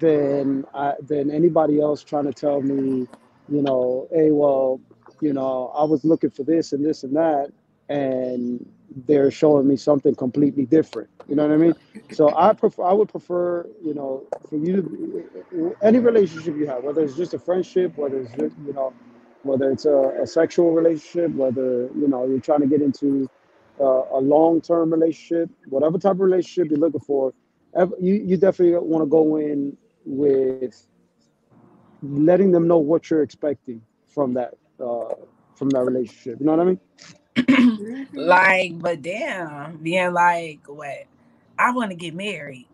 than 0.00 0.64
I, 0.74 0.94
than 1.02 1.30
anybody 1.30 1.80
else 1.80 2.04
trying 2.04 2.24
to 2.24 2.32
tell 2.32 2.60
me, 2.62 3.06
you 3.48 3.62
know, 3.62 4.08
hey, 4.12 4.30
well, 4.30 4.80
you 5.20 5.32
know, 5.32 5.72
I 5.76 5.84
was 5.84 6.04
looking 6.04 6.30
for 6.30 6.44
this 6.44 6.72
and 6.72 6.84
this 6.84 7.04
and 7.04 7.16
that, 7.16 7.50
and 7.88 8.66
they're 9.06 9.30
showing 9.30 9.66
me 9.68 9.76
something 9.76 10.14
completely 10.14 10.66
different. 10.66 11.10
You 11.28 11.36
know 11.36 11.44
what 11.46 11.54
I 11.54 11.58
mean? 11.58 11.74
So 12.12 12.34
I 12.36 12.52
prefer, 12.54 12.84
I 12.84 12.92
would 12.92 13.08
prefer, 13.08 13.66
you 13.84 13.94
know, 13.94 14.24
for 14.48 14.56
you 14.56 14.82
to 15.50 15.76
any 15.82 15.98
relationship 15.98 16.56
you 16.56 16.66
have, 16.68 16.84
whether 16.84 17.02
it's 17.02 17.16
just 17.16 17.34
a 17.34 17.38
friendship, 17.38 17.96
whether 17.96 18.20
it's 18.20 18.32
just, 18.32 18.56
you 18.66 18.72
know, 18.72 18.92
whether 19.42 19.70
it's 19.70 19.86
a, 19.86 20.14
a 20.22 20.26
sexual 20.26 20.72
relationship, 20.72 21.32
whether 21.32 21.88
you 21.96 22.08
know 22.08 22.26
you're 22.26 22.40
trying 22.40 22.60
to 22.60 22.66
get 22.66 22.82
into 22.82 23.28
uh, 23.80 24.04
a 24.12 24.20
long-term 24.20 24.92
relationship, 24.92 25.50
whatever 25.68 25.98
type 25.98 26.12
of 26.12 26.20
relationship 26.20 26.70
you're 26.70 26.80
looking 26.80 27.00
for, 27.00 27.32
you 28.00 28.14
you 28.14 28.36
definitely 28.36 28.78
want 28.78 29.02
to 29.02 29.06
go 29.08 29.36
in 29.36 29.76
with 30.04 30.74
letting 32.02 32.50
them 32.50 32.66
know 32.66 32.78
what 32.78 33.10
you're 33.10 33.22
expecting 33.22 33.82
from 34.06 34.34
that 34.34 34.54
uh, 34.80 35.14
from 35.54 35.70
that 35.70 35.82
relationship. 35.82 36.40
You 36.40 36.46
know 36.46 36.56
what 36.56 36.60
I 36.60 36.64
mean? 36.64 36.80
Like, 38.12 38.78
but 38.78 39.02
damn, 39.02 39.76
being 39.78 40.12
like, 40.12 40.60
what? 40.66 41.04
I 41.58 41.72
want 41.72 41.90
to 41.90 41.96
get 41.96 42.14
married. 42.14 42.66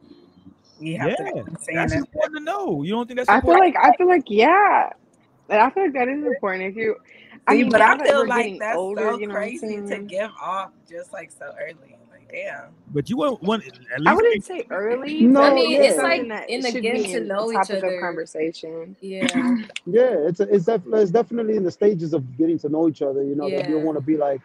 You 0.79 0.99
have 0.99 1.15
Yeah, 1.15 1.17
to 1.17 1.25
that's 1.73 1.95
that. 1.95 1.95
important 1.95 2.39
to 2.39 2.45
know. 2.45 2.83
You 2.83 2.93
don't 2.93 3.07
think 3.07 3.19
that's 3.19 3.29
I 3.29 3.41
feel 3.41 3.59
like 3.59 3.75
I 3.77 3.93
feel 3.93 4.09
like 4.09 4.25
yeah, 4.29 4.91
and 5.49 5.61
I 5.61 5.71
feel 5.71 5.85
like 5.85 5.95
that 5.95 6.09
is 6.09 6.25
important. 6.25 6.65
If 6.65 6.77
you, 6.77 6.97
I 7.47 7.55
See, 7.55 7.57
mean, 7.57 7.71
but 7.71 7.81
I 7.83 7.99
feel 8.03 8.27
like 8.29 8.33
getting 8.33 8.61
that's 8.61 8.85
older, 8.85 9.13
so 9.13 9.13
you 9.13 9.27
know 9.27 9.41
crazy 9.41 9.81
to 9.89 9.99
give 10.01 10.31
off 10.41 10.71
just 10.89 11.13
like 11.13 11.31
so 11.31 11.53
early. 11.61 11.97
Like, 12.35 12.45
damn. 12.45 12.65
But 12.93 13.11
you 13.11 13.17
want 13.17 13.43
one 13.43 13.63
at 13.63 14.07
I 14.07 14.15
wouldn't 14.15 14.45
say 14.45 14.65
early. 14.71 15.23
No, 15.23 15.43
I 15.43 15.55
mean, 15.55 15.81
it's 15.81 15.95
it's 15.95 16.03
like 16.03 16.29
that 16.29 16.49
in 16.51 16.61
the 16.61 16.71
should 16.71 16.83
getting 16.83 17.05
to 17.05 17.17
in 17.19 17.29
know 17.29 17.51
a 17.51 17.61
each 17.61 17.71
of 17.71 17.79
other. 17.79 18.01
conversation. 18.01 18.97
Yeah, 19.01 19.27
Yeah, 19.87 20.15
it's 20.29 20.41
it's, 20.41 20.67
def- 20.67 20.83
it's 20.93 21.11
definitely 21.11 21.57
in 21.57 21.65
the 21.65 21.71
stages 21.71 22.13
of 22.15 22.37
getting 22.37 22.59
to 22.61 22.69
know 22.69 22.89
each 22.89 23.03
other. 23.03 23.23
You 23.25 23.35
know, 23.35 23.51
that 23.51 23.69
you 23.69 23.79
yeah. 23.79 23.83
want 23.85 23.99
to 23.99 24.05
be 24.05 24.17
like, 24.17 24.41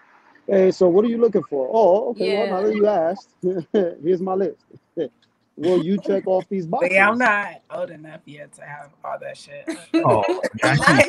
Hey, 0.47 0.71
so 0.71 0.87
what 0.87 1.05
are 1.05 1.09
you 1.09 1.19
looking 1.19 1.43
for? 1.43 1.69
Oh, 1.71 2.09
okay. 2.09 2.37
Well, 2.39 2.47
now 2.47 2.67
that 2.67 2.75
you 2.75 2.87
asked, 2.87 3.29
here's 4.03 4.21
my 4.21 4.33
list. 4.33 4.57
Will 5.57 5.83
you 5.83 5.97
check 5.99 6.25
off 6.25 6.47
these 6.49 6.65
boxes? 6.65 6.87
But 6.89 6.95
yeah, 6.95 7.09
I'm 7.09 7.17
not 7.17 7.61
old 7.69 7.91
enough 7.91 8.21
yet 8.25 8.53
to 8.53 8.61
have 8.63 8.91
all 9.03 9.17
that 9.19 9.37
shit. 9.37 9.69
Oh, 9.93 10.23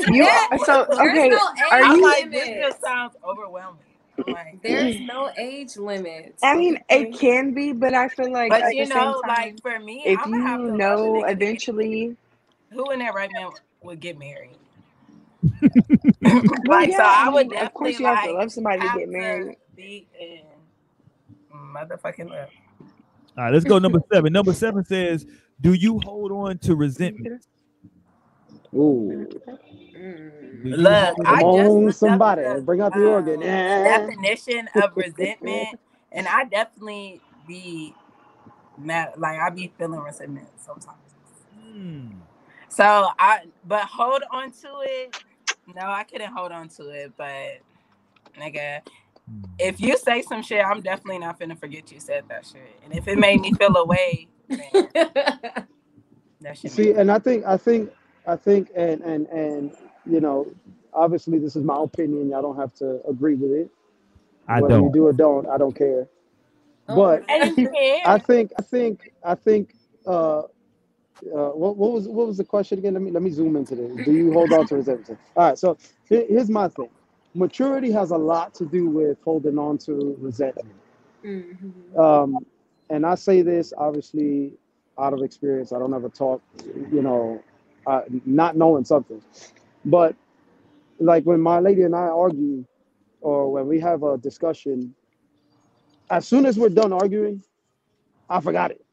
You 0.08 0.24
Yeah, 0.24 0.56
so 0.64 0.86
There's 0.90 1.00
okay. 1.10 1.28
no 1.28 1.38
are 1.70 1.82
you- 1.96 2.02
like, 2.02 2.30
this 2.32 2.48
just 2.48 2.80
sounds 2.82 3.14
overwhelming. 3.24 3.78
I'm 4.26 4.32
like, 4.32 4.62
There's 4.62 5.00
no 5.00 5.30
age 5.38 5.76
limit. 5.76 6.36
I 6.42 6.56
mean, 6.56 6.78
it 6.88 7.18
can 7.18 7.52
be, 7.54 7.72
but 7.72 7.94
I 7.94 8.08
feel 8.08 8.32
like 8.32 8.50
but 8.50 8.74
you 8.74 8.86
know, 8.86 9.20
time, 9.22 9.28
like 9.28 9.62
for 9.62 9.78
me, 9.78 10.02
if 10.04 10.18
I'm 10.20 10.30
gonna 10.32 10.46
have 10.46 10.60
you 10.60 10.70
to 10.70 10.76
know 10.76 10.96
love 10.96 11.04
a 11.04 11.08
nigga 11.08 11.20
to 11.20 11.26
get- 11.26 11.42
eventually, 11.42 12.16
who 12.72 12.90
in 12.90 12.98
their 13.00 13.12
right 13.12 13.30
man 13.32 13.50
would 13.82 14.00
get 14.00 14.18
married. 14.18 14.56
well, 16.22 16.42
like, 16.66 16.90
yeah, 16.90 16.96
so 16.98 17.02
I 17.04 17.28
would 17.30 17.48
mean, 17.48 17.56
of 17.58 17.62
definitely 17.62 17.70
course 17.72 18.00
you 18.00 18.06
have 18.06 18.24
to 18.24 18.32
love 18.32 18.52
somebody 18.52 18.80
to 18.80 18.98
get 18.98 19.08
married. 19.08 19.56
be 19.74 20.06
in 20.20 20.40
motherfucking 21.54 22.30
love. 22.30 22.48
All 23.38 23.44
right, 23.44 23.52
let's 23.52 23.64
go 23.64 23.78
number 23.78 24.00
seven. 24.12 24.32
Number 24.32 24.52
seven 24.52 24.84
says, 24.84 25.26
"Do 25.60 25.72
you 25.72 26.00
hold 26.00 26.32
on 26.32 26.58
to 26.58 26.74
resentment?" 26.74 27.42
Ooh, 28.74 29.28
Mm. 29.96 30.76
Look, 30.76 31.16
I 31.24 31.42
just 31.42 31.54
on, 31.56 31.88
up 31.88 31.94
somebody, 31.96 32.42
the, 32.42 32.62
bring 32.62 32.80
out 32.80 32.94
the 32.94 33.06
organ. 33.06 33.42
um, 33.42 33.48
Eh. 33.48 33.84
definition 33.84 34.68
of 34.76 34.96
resentment, 34.96 35.68
and 36.12 36.28
I 36.28 36.44
definitely 36.44 37.20
be 37.46 37.94
mad. 38.78 39.14
Like 39.18 39.38
I 39.40 39.50
be 39.50 39.72
feeling 39.78 40.00
resentment 40.00 40.48
sometimes. 40.56 40.96
Hmm. 41.60 42.08
So 42.68 43.08
I, 43.18 43.40
but 43.66 43.82
hold 43.84 44.22
on 44.30 44.52
to 44.52 44.68
it. 44.82 45.14
No, 45.74 45.82
I 45.82 46.04
couldn't 46.04 46.32
hold 46.32 46.52
on 46.52 46.68
to 46.70 46.88
it. 46.90 47.12
But 47.16 47.60
nigga, 48.38 48.80
if 49.58 49.80
you 49.80 49.98
say 49.98 50.22
some 50.22 50.42
shit, 50.42 50.64
I'm 50.64 50.80
definitely 50.82 51.18
not 51.18 51.38
gonna 51.38 51.56
forget 51.56 51.90
you 51.92 52.00
said 52.00 52.24
that 52.28 52.46
shit. 52.46 52.80
And 52.84 52.94
if 52.94 53.08
it 53.08 53.18
made 53.18 53.40
me 53.40 53.52
feel 53.54 53.76
away, 53.76 54.28
then 54.48 54.88
that. 56.40 56.58
See, 56.66 56.92
and 56.92 57.10
I 57.10 57.18
think, 57.18 57.44
I 57.46 57.56
think, 57.56 57.90
I 58.30 58.36
think, 58.36 58.70
and 58.76 59.02
and 59.02 59.28
and 59.28 59.72
you 60.06 60.20
know, 60.20 60.48
obviously 60.94 61.38
this 61.38 61.56
is 61.56 61.64
my 61.64 61.82
opinion. 61.82 62.30
Y'all 62.30 62.42
don't 62.42 62.58
have 62.58 62.74
to 62.76 63.00
agree 63.08 63.36
with 63.36 63.52
it. 63.52 63.70
I 64.48 64.60
Whether 64.60 64.78
you 64.78 64.88
don't. 64.88 64.90
do 64.90 65.06
or 65.06 65.14
don't, 65.14 65.48
I 65.48 65.58
don't 65.58 65.76
care. 65.76 66.08
Oh 66.88 66.96
But 66.96 67.22
my 67.28 67.34
And 67.34 67.68
I 68.04 68.18
think, 68.18 68.52
I 68.58 68.62
think, 68.62 69.12
I 69.24 69.34
think. 69.36 69.74
Uh, 70.06 70.42
uh, 71.26 71.50
what, 71.50 71.76
what 71.76 71.92
was 71.92 72.08
what 72.08 72.26
was 72.28 72.38
the 72.38 72.44
question 72.44 72.78
again? 72.78 72.94
Let 72.94 73.02
me 73.02 73.10
let 73.12 73.22
me 73.22 73.30
zoom 73.30 73.56
into 73.56 73.74
this. 73.76 73.92
Do 74.04 74.12
you 74.12 74.32
hold 74.32 74.52
on 74.52 74.66
to 74.68 74.76
resentment? 74.76 75.20
All 75.36 75.48
right. 75.48 75.58
So 75.58 75.78
here's 76.28 76.50
my 76.50 76.68
thing. 76.68 76.90
Maturity 77.34 77.92
has 77.92 78.10
a 78.12 78.16
lot 78.18 78.54
to 78.56 78.66
do 78.66 78.88
with 78.88 79.18
holding 79.24 79.58
on 79.58 79.78
to 79.78 80.16
resentment. 80.20 80.76
Mhm. 81.24 81.72
Um, 81.98 82.46
and 82.90 83.06
I 83.06 83.16
say 83.16 83.42
this 83.42 83.72
obviously 83.78 84.54
out 84.98 85.14
of 85.14 85.22
experience. 85.22 85.72
I 85.72 85.78
don't 85.78 85.94
ever 85.94 86.08
talk, 86.10 86.42
you 86.92 87.02
know, 87.02 87.42
uh, 87.90 88.02
not 88.24 88.56
knowing 88.56 88.84
something. 88.84 89.22
But 89.84 90.14
like 90.98 91.24
when 91.24 91.40
my 91.40 91.60
lady 91.60 91.82
and 91.82 91.96
I 91.96 92.08
argue, 92.08 92.64
or 93.20 93.52
when 93.52 93.66
we 93.66 93.80
have 93.80 94.02
a 94.02 94.16
discussion, 94.18 94.94
as 96.10 96.26
soon 96.26 96.46
as 96.46 96.58
we're 96.58 96.68
done 96.70 96.92
arguing, 96.92 97.42
I 98.28 98.40
forgot 98.40 98.72
it. 98.72 98.84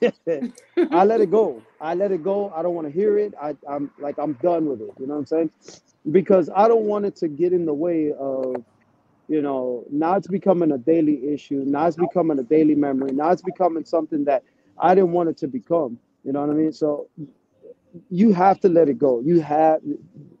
I 0.90 1.04
let 1.04 1.20
it 1.20 1.30
go. 1.30 1.62
I 1.80 1.94
let 1.94 2.12
it 2.12 2.22
go. 2.22 2.52
I 2.56 2.62
don't 2.62 2.74
want 2.74 2.86
to 2.88 2.92
hear 2.92 3.18
it. 3.18 3.34
I, 3.40 3.56
I'm 3.68 3.90
like 3.98 4.18
I'm 4.18 4.34
done 4.34 4.66
with 4.66 4.80
it. 4.80 4.90
You 4.98 5.06
know 5.06 5.14
what 5.14 5.20
I'm 5.20 5.26
saying? 5.26 5.50
Because 6.10 6.50
I 6.54 6.68
don't 6.68 6.84
want 6.84 7.04
it 7.06 7.16
to 7.16 7.28
get 7.28 7.52
in 7.52 7.66
the 7.66 7.74
way 7.74 8.12
of, 8.18 8.56
you 9.28 9.42
know, 9.42 9.84
now 9.90 10.16
it's 10.16 10.26
becoming 10.26 10.72
a 10.72 10.78
daily 10.78 11.28
issue. 11.32 11.62
Now 11.66 11.86
it's 11.86 11.96
becoming 11.96 12.38
a 12.38 12.42
daily 12.42 12.74
memory. 12.74 13.12
Now 13.12 13.30
it's 13.30 13.42
becoming 13.42 13.84
something 13.84 14.24
that 14.24 14.42
I 14.78 14.94
didn't 14.94 15.12
want 15.12 15.28
it 15.28 15.36
to 15.38 15.48
become. 15.48 15.98
You 16.24 16.32
know 16.32 16.40
what 16.40 16.50
I 16.50 16.54
mean? 16.54 16.72
So 16.72 17.08
you 18.10 18.32
have 18.34 18.60
to 18.60 18.68
let 18.68 18.88
it 18.88 18.98
go. 18.98 19.20
You 19.20 19.40
have, 19.42 19.80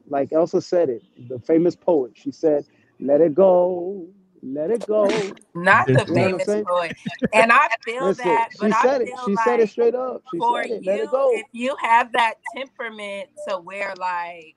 like 0.08 0.32
Elsa 0.32 0.62
said 0.62 0.90
it, 0.90 1.02
the 1.28 1.38
famous 1.40 1.76
poet. 1.76 2.12
She 2.16 2.32
said, 2.32 2.66
"Let 3.00 3.20
it 3.20 3.34
go, 3.34 4.08
let 4.42 4.70
it 4.70 4.86
go." 4.86 5.36
not 5.54 5.88
the 5.94 6.06
You 6.06 6.14
know 6.16 6.22
what 6.22 6.34
I'm 6.34 6.40
famous 6.40 6.56
poet. 6.68 6.94
And 7.32 7.52
I 7.52 7.68
feel 7.84 8.12
Listen, 8.12 8.18
that, 8.18 8.50
she 8.50 8.58
but 8.58 8.72
I 8.72 8.86
said 8.86 9.02
it. 9.02 9.18
feel 9.18 9.18
She 9.18 9.36
like 9.36 9.36
said 9.36 9.60
it 9.60 9.70
straight 9.70 9.94
up. 9.94 10.22
She 10.26 10.40
for 10.40 10.42
said 10.42 10.70
it. 10.70 10.84
Let 10.84 11.00
you, 11.00 11.02
it 11.02 11.10
go. 11.10 11.40
if 11.40 11.46
you 11.52 11.76
have 11.82 12.12
that 12.14 12.34
temperament 12.54 13.30
to 13.48 13.56
where 13.58 13.94
like, 13.96 14.56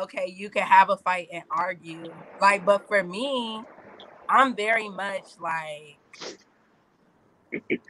okay, 0.00 0.26
you 0.28 0.50
can 0.50 0.64
have 0.66 0.90
a 0.90 0.96
fight 0.98 1.28
and 1.32 1.44
argue. 1.50 2.14
Like, 2.40 2.64
but 2.64 2.86
for 2.88 3.02
me, 3.04 3.66
I'm 4.28 4.56
very 4.56 4.88
much 4.90 5.26
like 5.40 6.00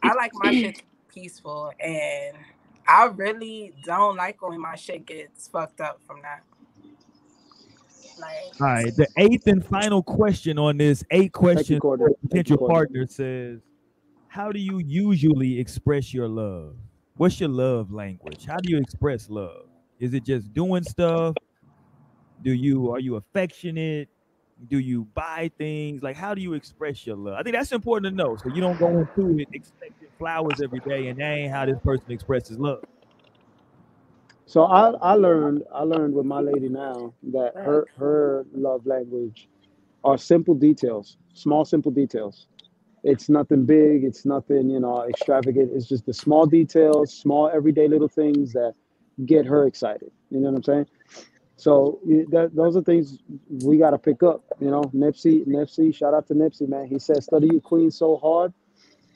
I 0.02 0.14
like 0.14 0.32
my 0.34 0.52
shit 0.52 0.76
peaceful 1.14 1.72
and 1.80 2.36
I 2.86 3.06
really 3.06 3.74
don't 3.84 4.16
like 4.16 4.42
when 4.42 4.60
my 4.60 4.76
shit 4.76 5.06
gets 5.06 5.48
fucked 5.48 5.80
up 5.80 6.00
from 6.06 6.22
that. 6.22 6.42
Like 8.20 8.54
All 8.60 8.66
right, 8.68 8.96
the 8.96 9.08
eighth 9.18 9.46
and 9.46 9.64
final 9.66 10.02
question 10.02 10.58
on 10.58 10.76
this 10.76 11.04
eight 11.10 11.32
Thank 11.52 11.70
you, 11.70 11.76
questions 11.76 11.80
Courtney. 11.80 12.06
for 12.06 12.10
a 12.10 12.28
Thank 12.30 12.48
you, 12.50 12.56
potential 12.56 12.58
partner 12.68 13.06
says, 13.06 13.60
How 14.28 14.52
do 14.52 14.60
you 14.60 14.78
usually 14.78 15.58
express 15.58 16.14
your 16.14 16.28
love? 16.28 16.76
What's 17.16 17.40
your 17.40 17.48
love 17.48 17.92
language? 17.92 18.44
How 18.46 18.56
do 18.58 18.70
you 18.70 18.78
express 18.78 19.28
love? 19.30 19.66
Is 19.98 20.14
it 20.14 20.24
just 20.24 20.52
doing 20.52 20.84
stuff? 20.84 21.34
Do 22.42 22.52
you 22.52 22.90
are 22.92 23.00
you 23.00 23.16
affectionate? 23.16 24.08
Do 24.68 24.78
you 24.78 25.06
buy 25.14 25.50
things? 25.58 26.02
Like 26.02 26.16
how 26.16 26.34
do 26.34 26.42
you 26.42 26.54
express 26.54 27.06
your 27.06 27.16
love? 27.16 27.34
I 27.38 27.42
think 27.42 27.56
that's 27.56 27.72
important 27.72 28.12
to 28.12 28.16
know. 28.16 28.36
So 28.36 28.48
you 28.48 28.60
don't 28.60 28.78
go 28.78 28.88
into 28.98 29.38
it 29.40 29.48
expecting 29.52 30.03
flowers 30.18 30.60
every 30.62 30.80
day 30.80 31.08
and 31.08 31.18
that 31.18 31.32
ain't 31.32 31.52
how 31.52 31.66
this 31.66 31.78
person 31.80 32.10
expresses 32.12 32.58
love. 32.58 32.84
So 34.46 34.64
I, 34.64 34.90
I 35.00 35.14
learned 35.14 35.64
I 35.72 35.82
learned 35.82 36.14
with 36.14 36.26
my 36.26 36.40
lady 36.40 36.68
now 36.68 37.14
that 37.32 37.54
her 37.56 37.86
her 37.96 38.46
love 38.52 38.86
language 38.86 39.48
are 40.04 40.18
simple 40.18 40.54
details, 40.54 41.16
small 41.32 41.64
simple 41.64 41.90
details. 41.90 42.46
It's 43.02 43.28
nothing 43.28 43.64
big, 43.64 44.04
it's 44.04 44.24
nothing, 44.24 44.70
you 44.70 44.80
know, 44.80 45.04
extravagant. 45.08 45.72
It's 45.74 45.86
just 45.86 46.06
the 46.06 46.14
small 46.14 46.46
details, 46.46 47.12
small 47.12 47.50
everyday 47.52 47.88
little 47.88 48.08
things 48.08 48.52
that 48.52 48.74
get 49.26 49.44
her 49.46 49.66
excited. 49.66 50.10
You 50.30 50.40
know 50.40 50.50
what 50.50 50.56
I'm 50.56 50.62
saying? 50.62 50.86
So 51.56 52.00
that, 52.30 52.50
those 52.54 52.76
are 52.76 52.82
things 52.82 53.18
we 53.64 53.78
got 53.78 53.90
to 53.90 53.98
pick 53.98 54.22
up. 54.22 54.42
You 54.60 54.70
know, 54.70 54.82
Nipsey, 54.94 55.46
Nipsey, 55.46 55.94
shout 55.94 56.14
out 56.14 56.26
to 56.28 56.34
Nipsey, 56.34 56.68
man. 56.68 56.86
He 56.86 56.98
said, 56.98 57.22
"Study 57.22 57.48
your 57.52 57.60
queen 57.60 57.90
so 57.90 58.16
hard 58.16 58.52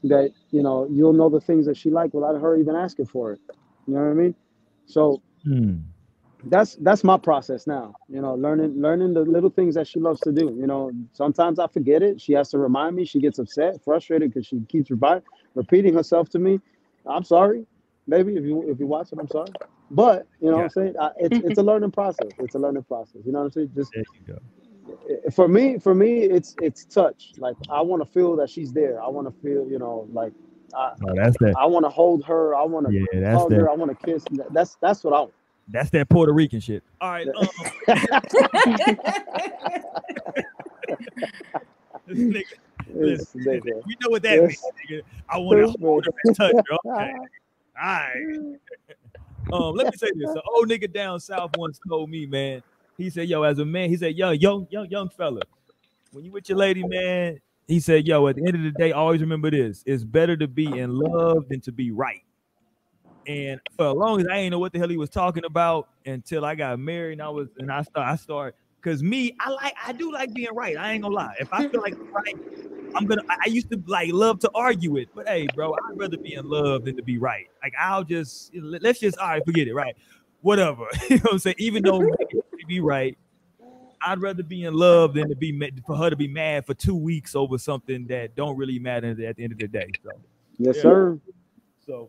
that 0.05 0.33
you 0.51 0.63
know 0.63 0.87
you'll 0.91 1.13
know 1.13 1.29
the 1.29 1.41
things 1.41 1.67
that 1.67 1.77
she 1.77 1.91
like 1.91 2.15
without 2.15 2.41
her 2.41 2.57
even 2.57 2.77
asking 2.77 3.07
for 3.07 3.33
it." 3.33 3.41
You 3.87 3.95
know 3.95 4.01
what 4.03 4.11
I 4.11 4.15
mean? 4.15 4.35
So 4.87 5.23
Hmm. 5.45 5.79
that's 6.45 6.77
that's 6.77 7.05
my 7.05 7.17
process 7.17 7.67
now. 7.67 7.97
You 8.09 8.21
know, 8.21 8.35
learning 8.35 8.81
learning 8.81 9.15
the 9.15 9.21
little 9.21 9.51
things 9.51 9.75
that 9.75 9.87
she 9.87 9.99
loves 10.01 10.21
to 10.23 10.33
do. 10.33 10.57
You 10.59 10.67
know, 10.67 10.93
sometimes 11.13 11.59
I 11.59 11.67
forget 11.67 12.03
it. 12.03 12.21
She 12.21 12.33
has 12.35 12.51
to 12.51 12.59
remind 12.59 12.97
me. 12.97 13.05
She 13.05 13.21
gets 13.21 13.39
upset, 13.39 13.83
frustrated 13.85 14.33
because 14.33 14.47
she 14.47 14.61
keeps 14.69 14.91
repeating 15.55 15.95
herself 15.95 16.29
to 16.31 16.39
me. 16.39 16.61
I'm 17.07 17.25
sorry, 17.25 17.67
baby. 18.09 18.37
If 18.37 18.45
you 18.45 18.71
if 18.71 18.79
you 18.79 18.87
watch 18.87 19.13
it, 19.13 19.19
I'm 19.21 19.29
sorry. 19.29 19.51
But 19.91 20.27
you 20.41 20.51
know 20.51 20.59
what 20.59 20.63
I'm 20.65 20.71
saying? 20.71 20.95
I, 21.01 21.11
it's 21.19 21.41
it's 21.41 21.59
a 21.59 21.63
learning 21.63 21.93
process. 21.93 22.29
It's 22.39 22.55
a 22.55 22.59
learning 22.59 22.85
process. 22.85 23.23
You 23.25 23.33
know 23.33 23.41
what 23.41 23.47
I'm 23.47 23.53
saying? 23.53 23.73
Just 23.75 23.93
There 23.95 24.05
you 24.15 24.35
go. 24.35 24.39
For 25.33 25.49
me, 25.49 25.79
for 25.79 25.95
me, 25.95 26.23
it's 26.23 26.55
it's 26.61 26.85
touch. 26.85 27.33
Like 27.39 27.57
I 27.71 27.81
want 27.81 28.03
to 28.03 28.09
feel 28.11 28.37
that 28.37 28.51
she's 28.51 28.73
there. 28.73 29.03
I 29.03 29.09
want 29.09 29.27
to 29.27 29.35
feel, 29.43 29.67
you 29.69 29.79
know, 29.79 30.07
like 30.13 30.33
I 30.75 30.93
Oh, 31.07 31.15
that's 31.15 31.37
that. 31.41 31.55
I 31.57 31.67
want 31.67 31.85
to 31.85 31.91
hold 31.91 32.25
her. 32.25 32.55
I 32.55 32.63
want 32.63 32.87
to 32.87 32.93
Yeah, 32.93 33.05
that's 33.21 33.43
hug 33.43 33.53
her. 33.53 33.71
I 33.71 33.75
want 33.75 33.91
to 33.99 34.07
kiss. 34.07 34.25
That's 34.51 34.77
that's 34.81 35.05
what 35.05 35.15
I 35.15 35.21
want. 35.21 35.33
That's 35.69 35.91
that 35.91 36.09
Puerto 36.09 36.33
Rican 36.33 36.61
shit. 36.61 36.83
All 37.01 37.11
right. 37.11 37.27
Um, 37.37 37.49
nigga, 42.09 42.45
listen, 42.89 43.45
nigga. 43.45 43.83
we 43.87 43.97
know 44.01 44.09
what 44.09 44.23
that 44.23 44.41
Yes. 44.41 44.43
means, 44.43 44.63
nigga. 44.91 45.03
I 45.29 45.39
want 45.39 45.61
to 45.61 45.79
hold 45.81 46.05
her 46.05 46.13
and 46.25 46.37
touch 46.37 46.55
her. 46.55 46.79
Okay. 46.87 47.13
All 47.81 47.85
right. 47.85 48.57
Um, 49.53 49.75
let 49.77 49.87
me 49.87 49.97
say 49.97 50.09
this. 50.17 50.31
An 50.31 50.41
old 50.57 50.69
nigga 50.69 50.93
down 50.93 51.21
south 51.21 51.57
once 51.57 51.79
told 51.89 52.11
me, 52.11 52.27
man. 52.27 52.63
He 52.99 53.11
said, 53.11 53.29
"Yo, 53.29 53.45
as 53.45 53.61
a 53.61 53.65
man, 53.65 53.89
he 53.89 53.97
said, 53.97 54.17
yo, 54.17 54.33
young, 54.33 54.67
young, 54.71 54.91
young 54.91 55.09
fella, 55.09 55.43
when 56.11 56.25
you 56.25 56.33
with 56.33 56.49
your 56.49 56.59
lady, 56.59 56.83
man, 56.83 57.39
he 57.69 57.79
said, 57.79 58.07
yo, 58.07 58.27
at 58.27 58.35
the 58.37 58.45
end 58.45 58.57
of 58.57 58.63
the 58.63 58.73
day, 58.73 58.91
always 58.91 59.21
remember 59.21 59.51
this: 59.53 59.85
it's 59.87 60.03
better 60.03 60.37
to 60.37 60.49
be 60.49 60.79
in 60.79 60.91
love 60.91 61.49
than 61.49 61.61
to 61.63 61.73
be 61.73 61.93
right." 61.93 62.23
And 63.29 63.61
for 63.77 63.91
as 63.91 63.95
long 63.95 64.21
as 64.21 64.27
I 64.27 64.39
ain't 64.39 64.51
know 64.51 64.59
what 64.59 64.73
the 64.73 64.81
hell 64.81 64.89
he 64.89 64.97
was 64.97 65.11
talking 65.11 65.45
about 65.45 65.89
until 66.07 66.45
I 66.45 66.57
got 66.57 66.79
married, 66.81 67.13
and 67.13 67.23
I 67.23 67.29
was, 67.29 67.49
and 67.59 67.71
I 67.71 67.83
start, 67.83 68.09
I 68.09 68.17
start, 68.17 68.57
cause 68.83 69.01
me, 69.01 69.37
I 69.39 69.51
like, 69.51 69.75
I 69.87 69.93
do 69.93 70.11
like 70.11 70.35
being 70.35 70.55
right. 70.55 70.77
I 70.77 70.93
ain't 70.93 71.03
gonna 71.03 71.15
lie. 71.15 71.35
If 71.39 71.53
I 71.53 71.69
feel 71.69 71.81
like 71.81 71.95
I'm 71.95 72.13
right, 72.13 72.35
I'm 72.97 73.07
gonna. 73.07 73.23
I 73.29 73.49
used 73.49 73.71
to 73.71 73.81
like 73.87 74.11
love 74.13 74.41
to 74.41 74.51
argue 74.57 74.97
it, 74.97 75.11
but 75.15 75.29
hey, 75.29 75.47
bro, 75.55 75.73
I'd 75.73 75.99
rather 75.99 76.17
be 76.17 76.35
in 76.35 76.49
love 76.49 76.85
than 76.85 76.97
to 76.97 77.03
be 77.03 77.19
right. 77.19 77.47
Like 77.63 77.75
I'll 77.79 78.03
just 78.03 78.51
let's 78.57 78.99
just 78.99 79.19
all 79.19 79.29
right, 79.29 79.45
forget 79.45 79.69
it, 79.69 79.75
right? 79.75 79.95
Whatever. 80.41 80.87
you 81.11 81.17
know 81.17 81.23
what 81.23 81.33
I'm 81.35 81.39
saying? 81.39 81.57
Even 81.59 81.85
though 81.85 82.03
be 82.69 82.81
right, 82.81 83.17
I'd 84.07 84.21
rather 84.23 84.43
be 84.45 84.65
in 84.65 84.75
love 84.75 85.15
than 85.15 85.29
to 85.29 85.35
be 85.35 85.51
ma- 85.51 85.67
for 85.87 85.97
her 85.97 86.09
to 86.11 86.17
be 86.17 86.29
mad 86.29 86.65
for 86.67 86.75
two 86.75 86.95
weeks 86.95 87.35
over 87.35 87.59
something 87.59 88.07
that 88.07 88.37
don't 88.37 88.57
really 88.57 88.79
matter 88.79 89.11
at 89.11 89.37
the 89.37 89.43
end 89.43 89.53
of 89.53 89.59
the 89.59 89.67
day. 89.67 89.89
So, 90.05 90.11
Yes, 90.59 90.77
Yeah. 90.77 90.83
sir. 90.83 91.21
so 91.85 92.09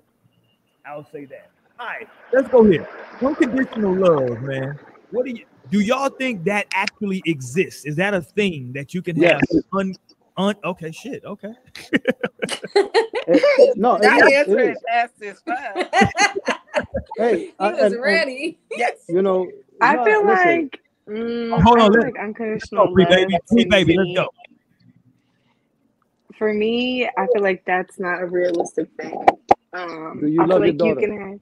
I'll 0.86 1.06
say 1.12 1.26
that. 1.26 1.50
All 1.80 1.88
right, 1.88 2.08
let's 2.34 2.48
go 2.50 2.64
here. 2.64 2.88
Unconditional 3.22 3.96
love, 3.96 4.42
man. 4.44 4.78
What 5.12 5.26
do 5.26 5.32
you 5.32 5.46
do? 5.72 5.80
Y'all 5.80 6.10
think 6.10 6.44
that 6.44 6.68
actually 6.74 7.22
exists? 7.26 7.86
Is 7.86 7.96
that 7.96 8.14
a 8.14 8.22
thing 8.22 8.74
that 8.74 8.94
you 8.94 9.02
can 9.02 9.16
have? 9.24 9.42
Un, 9.74 9.96
un, 10.38 10.56
okay, 10.64 10.92
shit. 10.92 11.24
Okay. 11.26 11.54
It- 11.92 13.78
no, 13.78 13.96
it 13.96 14.02
That 14.02 14.22
is, 14.24 14.28
it 14.28 14.34
answer 14.34 14.60
is. 14.60 14.78
is 14.78 14.84
fast 14.88 15.14
as 15.24 15.40
fuck. 15.42 16.56
Hey, 17.18 17.38
he 17.48 17.54
I- 17.60 17.72
was 17.72 17.82
and- 17.82 17.94
and, 17.96 18.04
ready. 18.04 18.60
Yes. 18.72 18.94
you 19.10 19.22
know, 19.22 19.48
I 19.82 19.94
nah, 19.94 20.04
feel 20.04 20.26
listen, 20.26 20.70
like 20.70 20.82
mm, 21.10 21.64
Hold 21.64 21.80
on, 21.80 21.92
feel 21.92 22.02
like 22.02 22.18
unconditional 22.20 22.86
Go, 22.86 22.94
free 22.94 23.06
love 23.06 23.10
baby, 23.10 23.40
baby. 23.70 23.98
Let's 23.98 24.12
go. 24.16 24.28
For 26.38 26.54
me, 26.54 27.08
I 27.18 27.28
feel 27.34 27.42
like 27.42 27.64
that's 27.66 28.00
not 28.00 28.22
a 28.22 28.26
realistic 28.26 28.90
thing. 29.02 29.26
Um, 29.74 30.22
Do 30.22 30.28
you 30.28 30.40
I 30.40 30.48
feel 30.48 30.48
love 30.48 30.64
your 30.66 30.74
like 30.74 30.82
you 30.84 30.96
daughter? 30.96 31.02
can 31.02 31.18
have. 31.20 31.40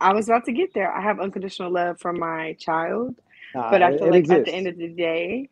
I 0.00 0.12
was 0.12 0.28
about 0.28 0.44
to 0.46 0.52
get 0.52 0.74
there. 0.74 0.92
I 0.92 1.00
have 1.02 1.20
unconditional 1.20 1.70
love 1.70 2.00
for 2.00 2.12
my 2.12 2.54
child, 2.54 3.14
nah, 3.54 3.70
but 3.70 3.82
I 3.82 3.92
feel 3.92 4.08
like 4.10 4.30
at 4.30 4.44
the 4.44 4.52
end 4.52 4.66
of 4.66 4.76
the 4.76 4.88
day, 4.88 5.48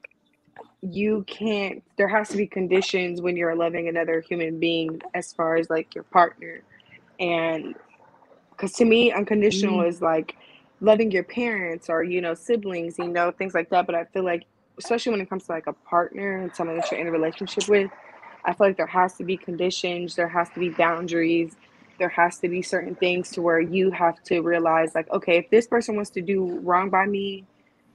you 0.82 1.24
can't. 1.26 1.82
There 1.98 2.08
has 2.08 2.30
to 2.30 2.36
be 2.36 2.46
conditions 2.46 3.20
when 3.22 3.36
you're 3.36 3.54
loving 3.54 3.88
another 3.88 4.20
human 4.20 4.58
being, 4.58 5.00
as 5.14 5.32
far 5.32 5.56
as 5.56 5.70
like 5.70 5.94
your 5.94 6.04
partner, 6.04 6.62
and 7.20 7.74
because 8.50 8.72
to 8.74 8.84
me, 8.84 9.12
unconditional 9.12 9.80
Mm. 9.80 9.88
is 9.88 10.02
like 10.02 10.36
loving 10.80 11.10
your 11.10 11.24
parents 11.24 11.88
or 11.88 12.02
you 12.02 12.20
know 12.20 12.34
siblings, 12.34 12.98
you 12.98 13.08
know 13.08 13.30
things 13.30 13.54
like 13.54 13.70
that. 13.70 13.86
But 13.86 13.94
I 13.94 14.04
feel 14.04 14.24
like, 14.24 14.44
especially 14.78 15.12
when 15.12 15.20
it 15.20 15.28
comes 15.28 15.44
to 15.46 15.52
like 15.52 15.66
a 15.66 15.72
partner 15.72 16.38
and 16.38 16.54
someone 16.54 16.76
that 16.76 16.90
you're 16.90 17.00
in 17.00 17.06
a 17.06 17.12
relationship 17.12 17.68
with, 17.68 17.90
I 18.44 18.54
feel 18.54 18.68
like 18.68 18.76
there 18.76 18.86
has 18.86 19.14
to 19.16 19.24
be 19.24 19.36
conditions, 19.36 20.16
there 20.16 20.28
has 20.28 20.48
to 20.50 20.60
be 20.60 20.70
boundaries, 20.70 21.54
there 21.98 22.08
has 22.08 22.38
to 22.38 22.48
be 22.48 22.62
certain 22.62 22.94
things 22.94 23.30
to 23.32 23.42
where 23.42 23.60
you 23.60 23.90
have 23.90 24.22
to 24.24 24.40
realize 24.40 24.94
like, 24.94 25.10
okay, 25.12 25.38
if 25.38 25.50
this 25.50 25.66
person 25.66 25.96
wants 25.96 26.10
to 26.10 26.22
do 26.22 26.58
wrong 26.60 26.90
by 26.90 27.06
me, 27.06 27.44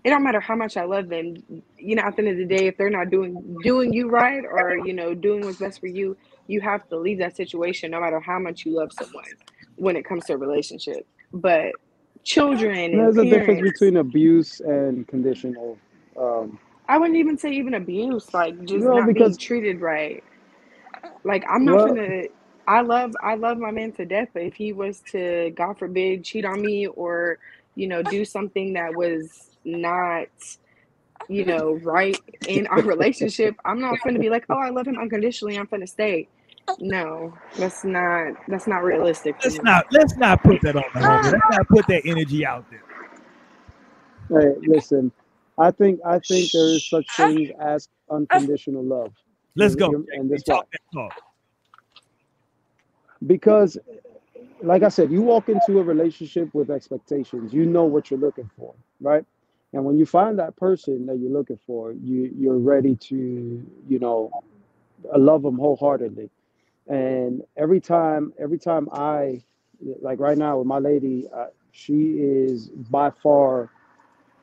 it 0.03 0.11
don't 0.11 0.23
matter 0.23 0.39
how 0.39 0.55
much 0.55 0.77
I 0.77 0.83
love 0.85 1.09
them. 1.09 1.35
You 1.77 1.95
know, 1.95 2.03
at 2.03 2.15
the 2.15 2.21
end 2.21 2.31
of 2.31 2.37
the 2.37 2.45
day, 2.55 2.67
if 2.67 2.77
they're 2.77 2.91
not 2.91 3.09
doing 3.09 3.57
doing 3.63 3.91
you 3.91 4.07
right 4.07 4.43
or 4.45 4.77
you 4.85 4.93
know 4.93 5.15
doing 5.15 5.43
what's 5.43 5.57
best 5.57 5.79
for 5.79 5.87
you, 5.87 6.15
you 6.47 6.61
have 6.61 6.87
to 6.89 6.97
leave 6.97 7.17
that 7.19 7.35
situation, 7.35 7.89
no 7.89 7.99
matter 7.99 8.19
how 8.19 8.37
much 8.37 8.65
you 8.65 8.75
love 8.77 8.91
someone. 8.93 9.25
When 9.77 9.97
it 9.97 10.05
comes 10.05 10.25
to 10.25 10.33
a 10.33 10.37
relationship, 10.37 11.05
but 11.33 11.73
children 12.25 12.97
There's 12.97 13.17
a 13.17 13.23
difference 13.23 13.61
between 13.61 13.97
abuse 13.97 14.59
and 14.59 15.07
conditional. 15.07 15.77
Um, 16.19 16.59
I 16.89 16.97
wouldn't 16.97 17.17
even 17.17 17.37
say 17.37 17.51
even 17.53 17.75
abuse, 17.75 18.33
like 18.33 18.59
just 18.65 18.83
No, 18.83 18.97
not 18.97 19.07
because- 19.07 19.37
being 19.37 19.47
treated 19.47 19.79
right. 19.81 20.23
Like 21.23 21.45
I'm 21.49 21.63
not 21.63 21.75
Well- 21.75 21.87
gonna. 21.87 22.23
I 22.67 22.81
love 22.81 23.13
I 23.21 23.35
love 23.35 23.59
my 23.59 23.69
man 23.69 23.91
to 23.93 24.05
death, 24.05 24.29
but 24.33 24.41
if 24.41 24.55
he 24.55 24.73
was 24.73 25.01
to, 25.11 25.51
God 25.55 25.77
forbid, 25.77 26.23
cheat 26.23 26.45
on 26.45 26.61
me 26.61 26.87
or 26.87 27.37
you 27.75 27.87
know 27.87 28.01
do 28.01 28.25
something 28.25 28.73
that 28.73 28.95
was 28.95 29.55
not 29.63 30.27
you 31.29 31.45
know 31.45 31.73
right 31.83 32.17
in 32.47 32.65
our 32.67 32.81
relationship, 32.93 33.55
I'm 33.65 33.79
not 33.79 33.99
gonna 34.03 34.17
be 34.19 34.29
like, 34.31 34.45
oh, 34.49 34.57
I 34.57 34.69
love 34.71 34.87
him 34.87 34.97
unconditionally. 34.97 35.57
I'm 35.59 35.65
gonna 35.69 35.85
stay. 35.85 36.27
No, 36.79 37.33
that's 37.57 37.83
not 37.83 38.33
that's 38.47 38.67
not 38.67 38.83
realistic. 38.83 39.35
Let's 39.43 39.61
not 39.61 39.85
let's 39.91 40.15
not 40.17 40.43
put 40.43 40.61
that 40.61 40.75
on 40.75 40.83
the 40.93 40.99
ah. 40.99 41.21
homie. 41.21 41.31
Let's 41.31 41.57
not 41.57 41.67
put 41.67 41.87
that 41.87 42.01
energy 42.05 42.45
out 42.45 42.65
there. 42.69 42.83
hey, 44.41 44.55
listen, 44.61 45.11
I 45.57 45.71
think 45.71 45.99
I 46.05 46.19
think 46.19 46.51
there 46.51 46.67
is 46.67 46.87
such 46.89 47.05
things 47.15 47.51
as 47.59 47.87
unconditional 48.09 48.83
love. 48.83 49.13
Let's 49.55 49.75
go. 49.75 49.87
and- 49.93 50.07
And 50.13 50.29
this 50.29 50.43
Talk 50.43 50.67
talk. 50.93 51.13
because 53.27 53.77
like 54.61 54.83
i 54.83 54.89
said 54.89 55.11
you 55.11 55.21
walk 55.21 55.49
into 55.49 55.79
a 55.79 55.83
relationship 55.83 56.53
with 56.53 56.69
expectations 56.69 57.53
you 57.53 57.65
know 57.65 57.83
what 57.85 58.09
you're 58.11 58.19
looking 58.19 58.49
for 58.57 58.73
right 59.01 59.25
and 59.73 59.83
when 59.83 59.97
you 59.97 60.05
find 60.05 60.37
that 60.39 60.55
person 60.55 61.05
that 61.05 61.17
you're 61.17 61.31
looking 61.31 61.59
for 61.65 61.91
you 61.93 62.31
you're 62.37 62.57
ready 62.57 62.95
to 62.95 63.65
you 63.87 63.99
know 63.99 64.31
love 65.17 65.41
them 65.43 65.57
wholeheartedly 65.57 66.29
and 66.87 67.43
every 67.57 67.79
time 67.81 68.33
every 68.39 68.59
time 68.59 68.89
i 68.93 69.41
like 70.01 70.19
right 70.19 70.37
now 70.37 70.57
with 70.59 70.67
my 70.67 70.79
lady 70.79 71.27
uh, 71.35 71.47
she 71.71 72.13
is 72.19 72.69
by 72.89 73.09
far 73.11 73.69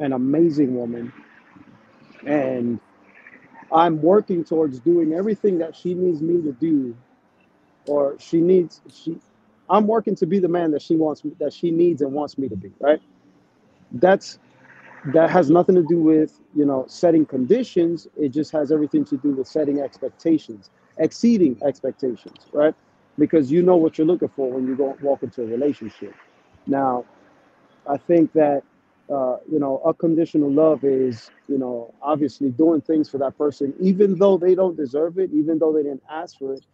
an 0.00 0.12
amazing 0.12 0.76
woman. 0.76 1.12
And 2.26 2.80
i'm 3.72 4.00
working 4.02 4.44
towards 4.44 4.80
doing 4.80 5.14
everything 5.14 5.58
that 5.58 5.76
she 5.76 5.94
needs 5.94 6.22
me 6.22 6.42
to 6.42 6.52
do 6.52 6.96
or 7.88 8.18
she 8.18 8.40
needs 8.40 8.82
she 8.92 9.18
i'm 9.70 9.86
working 9.86 10.14
to 10.16 10.26
be 10.26 10.38
the 10.38 10.48
man 10.48 10.70
that 10.72 10.82
she 10.82 10.96
wants 10.96 11.24
me 11.24 11.32
that 11.40 11.52
she 11.52 11.70
needs 11.70 12.02
and 12.02 12.12
wants 12.12 12.38
me 12.38 12.48
to 12.48 12.56
be 12.56 12.72
right? 12.80 13.02
That's 13.92 14.38
that 15.14 15.30
has 15.30 15.50
nothing 15.50 15.74
to 15.76 15.82
do 15.82 15.98
with 16.00 16.40
you 16.54 16.64
know 16.66 16.84
setting 16.88 17.26
conditions. 17.26 18.08
It 18.16 18.30
just 18.30 18.52
has 18.52 18.72
everything 18.72 19.04
to 19.06 19.16
do 19.18 19.30
with 19.32 19.48
setting 19.48 19.80
expectations 19.80 20.70
exceeding 20.98 21.58
expectations 21.64 22.46
right? 22.52 22.74
Because 23.18 23.50
you 23.52 23.62
know 23.62 23.76
what 23.76 23.98
you're 23.98 24.06
looking 24.06 24.28
for 24.28 24.50
when 24.50 24.66
you 24.66 24.76
go 24.76 24.96
walk 25.02 25.22
into 25.22 25.42
a 25.42 25.46
relationship. 25.46 26.14
Now 26.66 27.04
i 27.88 27.96
think 27.96 28.32
that 28.32 28.62
uh, 29.10 29.36
you 29.50 29.58
know 29.60 29.82
unconditional 29.86 30.50
love 30.50 30.84
is 30.84 31.30
you 31.48 31.58
know 31.58 31.94
obviously 32.02 32.50
doing 32.50 32.80
things 32.80 33.10
for 33.10 33.18
that 33.18 33.36
person 33.38 33.74
even 33.80 34.16
though 34.18 34.38
they 34.38 34.54
don't 34.54 34.76
deserve 34.76 35.18
it 35.18 35.30
even 35.32 35.58
though 35.58 35.72
they 35.72 35.82
didn't 35.82 36.02
ask 36.10 36.38
for 36.38 36.54
it 36.54 36.64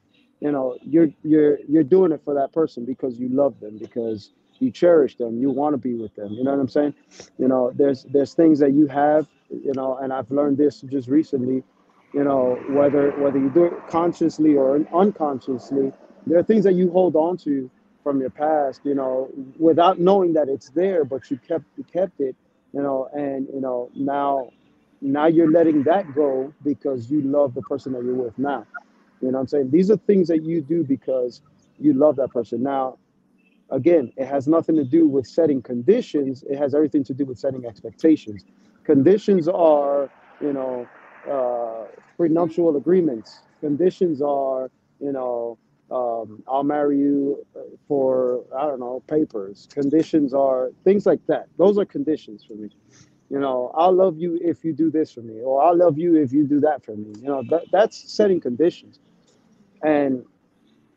you 0.41 0.53
know 0.53 0.77
you're 0.87 1.09
you're 1.25 1.59
you're 1.69 1.83
doing 1.85 2.13
it 2.13 2.23
for 2.25 2.35
that 2.35 2.53
person 2.53 2.85
because 2.85 3.19
you 3.19 3.29
love 3.31 3.59
them 3.61 3.79
because 3.79 4.31
you 4.61 4.71
cherish 4.71 5.17
them 5.17 5.41
you 5.41 5.51
want 5.51 5.75
to 5.75 5.79
be 5.79 5.95
with 5.95 6.15
them 6.17 6.33
you 6.33 6.45
know 6.45 6.53
what 6.53 6.61
i'm 6.61 6.69
saying? 6.69 6.95
You 7.39 7.49
know 7.49 7.73
there's 7.75 8.05
there's 8.05 8.35
things 8.35 8.61
that 8.61 8.73
you 8.75 8.87
have 8.89 9.29
you 9.51 9.73
know 9.75 9.97
and 9.99 10.13
i've 10.13 10.31
learned 10.31 10.59
this 10.59 10.83
just 10.83 11.09
recently 11.09 11.65
you 12.13 12.25
know 12.25 12.61
whether 12.71 13.11
whether 13.13 13.39
you 13.39 13.51
do 13.51 13.65
it 13.65 13.75
consciously 13.89 14.57
or 14.57 14.81
unconsciously 14.95 15.93
there 16.27 16.39
are 16.39 16.43
things 16.43 16.65
that 16.65 16.75
you 16.75 16.91
hold 16.91 17.17
on 17.17 17.37
to 17.37 17.71
from 18.03 18.21
your 18.21 18.31
past 18.31 18.81
you 18.85 18.95
know 18.95 19.31
without 19.59 19.99
knowing 19.99 20.33
that 20.33 20.49
it's 20.49 20.71
there 20.71 21.05
but 21.05 21.31
you 21.31 21.39
kept 21.39 21.65
you 21.77 21.85
kept 21.85 22.21
it 22.21 22.35
you 22.73 22.83
know 22.83 23.09
and 23.15 23.49
you 23.53 23.61
know 23.61 23.91
now 23.95 24.51
now 25.01 25.27
you're 25.27 25.51
letting 25.51 25.83
that 25.85 26.15
go 26.15 26.53
because 26.65 27.11
you 27.11 27.21
love 27.23 27.55
the 27.55 27.63
person 27.63 27.93
that 27.93 28.03
you're 28.03 28.15
with 28.15 28.37
now 28.39 28.67
you 29.21 29.29
know 29.29 29.39
what 29.39 29.43
I'm 29.43 29.49
saying? 29.49 29.71
These 29.71 29.91
are 29.91 29.97
things 29.97 30.29
that 30.29 30.45
you 30.45 30.61
do 30.61 30.85
because 30.85 31.43
you 31.79 31.93
love 31.93 32.17
that 32.17 32.29
person. 32.31 32.63
Now, 32.63 32.99
again, 33.71 34.13
it 34.17 34.27
has 34.27 34.47
nothing 34.47 34.77
to 34.77 34.85
do 34.85 35.09
with 35.09 35.27
setting 35.27 35.61
conditions. 35.63 36.45
It 36.49 36.57
has 36.57 36.75
everything 36.75 37.05
to 37.05 37.15
do 37.15 37.25
with 37.25 37.39
setting 37.39 37.67
expectations. 37.67 38.45
Conditions 38.85 39.49
are, 39.49 40.11
you 40.41 40.53
know, 40.53 40.87
uh, 41.31 41.85
prenuptial 42.17 42.77
agreements. 42.77 43.41
Conditions 43.61 44.23
are, 44.23 44.71
you 45.01 45.13
know, 45.13 45.59
um, 45.91 46.43
I'll 46.47 46.65
marry 46.65 46.99
you 46.99 47.47
uh, 47.57 47.61
for, 47.87 48.45
I 48.57 48.63
don't 48.63 48.81
know, 48.81 49.03
papers. 49.07 49.69
Conditions 49.73 50.35
are 50.35 50.71
things 50.85 51.07
like 51.07 51.21
that. 51.27 51.47
Those 51.57 51.79
are 51.79 51.85
conditions 51.85 52.45
for 52.45 52.55
me. 52.55 52.71
You 53.31 53.41
know, 53.41 53.73
I'll 53.75 53.93
love 53.93 54.19
you 54.19 54.39
if 54.43 54.65
you 54.65 54.73
do 54.73 54.91
this 54.91 55.13
for 55.13 55.21
me, 55.21 55.41
or 55.43 55.63
I'll 55.63 55.77
love 55.77 55.99
you 55.99 56.17
if 56.17 56.33
you 56.33 56.45
do 56.45 56.61
that 56.61 56.85
for 56.85 56.97
me. 56.97 57.13
You 57.21 57.29
know, 57.29 57.43
that, 57.51 57.65
that's 57.73 58.11
setting 58.13 58.41
conditions. 58.41 59.01
And 59.83 60.25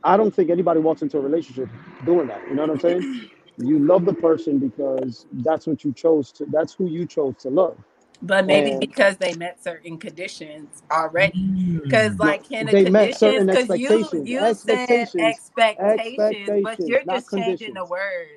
I 0.03 0.17
don't 0.17 0.33
think 0.33 0.49
anybody 0.49 0.79
walks 0.79 1.01
into 1.01 1.17
a 1.17 1.21
relationship 1.21 1.69
doing 2.05 2.27
that. 2.27 2.41
You 2.49 2.55
know 2.55 2.63
what 2.63 2.71
I'm 2.71 2.79
saying? 2.79 3.29
You 3.57 3.79
love 3.79 4.05
the 4.05 4.13
person 4.13 4.59
because 4.59 5.25
that's 5.31 5.67
what 5.67 5.83
you 5.83 5.93
chose 5.93 6.31
to, 6.33 6.45
that's 6.45 6.73
who 6.73 6.87
you 6.87 7.05
chose 7.05 7.35
to 7.39 7.49
love. 7.49 7.77
But 8.23 8.45
maybe 8.45 8.71
And- 8.71 8.79
because 8.79 9.17
they 9.17 9.33
met 9.33 9.63
certain 9.63 9.97
conditions 9.97 10.83
already. 10.91 11.79
Because 11.83 12.13
mm. 12.13 12.19
like 12.19 12.47
can 12.47 12.67
the 12.67 12.71
They 12.71 12.89
met 12.89 13.15
certain 13.15 13.47
conditions, 13.47 13.67
because 13.67 13.79
you 13.79 13.87
expectations. 13.89 14.29
you 14.29 14.39
said 14.39 14.89
Expectations. 14.89 15.23
expectations, 15.23 16.63
but 16.63 16.71
Expectations, 16.73 16.89
you're 16.89 17.05
not 17.05 17.15
just 17.15 17.31
changing 17.31 17.73
the 17.73 17.85
word. 17.85 18.27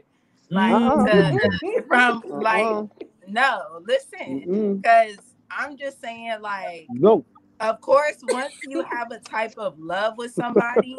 Like 0.50 0.72
Uh-uh. 0.72 1.06
to, 1.06 1.82
from 1.88 2.22
Uh-uh. 2.30 2.40
like 2.40 2.88
no, 3.28 3.80
listen, 3.86 4.76
because 4.76 5.16
I'm 5.50 5.76
just 5.76 6.00
saying 6.00 6.36
like 6.40 6.86
No. 6.90 7.24
of 7.60 7.80
course 7.80 8.16
once 8.28 8.52
you 8.66 8.82
have 8.82 9.10
a 9.12 9.18
type 9.18 9.54
of 9.58 9.78
love 9.78 10.16
with 10.18 10.32
somebody 10.32 10.96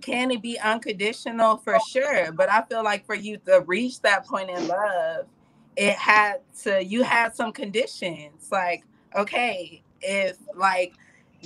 can 0.00 0.30
it 0.30 0.40
be 0.42 0.58
unconditional 0.58 1.58
for 1.58 1.78
sure 1.88 2.32
but 2.32 2.48
i 2.48 2.62
feel 2.62 2.82
like 2.82 3.04
for 3.04 3.14
you 3.14 3.36
to 3.46 3.62
reach 3.66 4.00
that 4.00 4.26
point 4.26 4.48
in 4.48 4.66
love 4.66 5.26
it 5.76 5.94
had 5.94 6.38
to 6.62 6.84
you 6.84 7.02
had 7.04 7.34
some 7.34 7.52
conditions 7.52 8.48
like 8.52 8.84
okay 9.16 9.82
if 10.02 10.36
like 10.56 10.92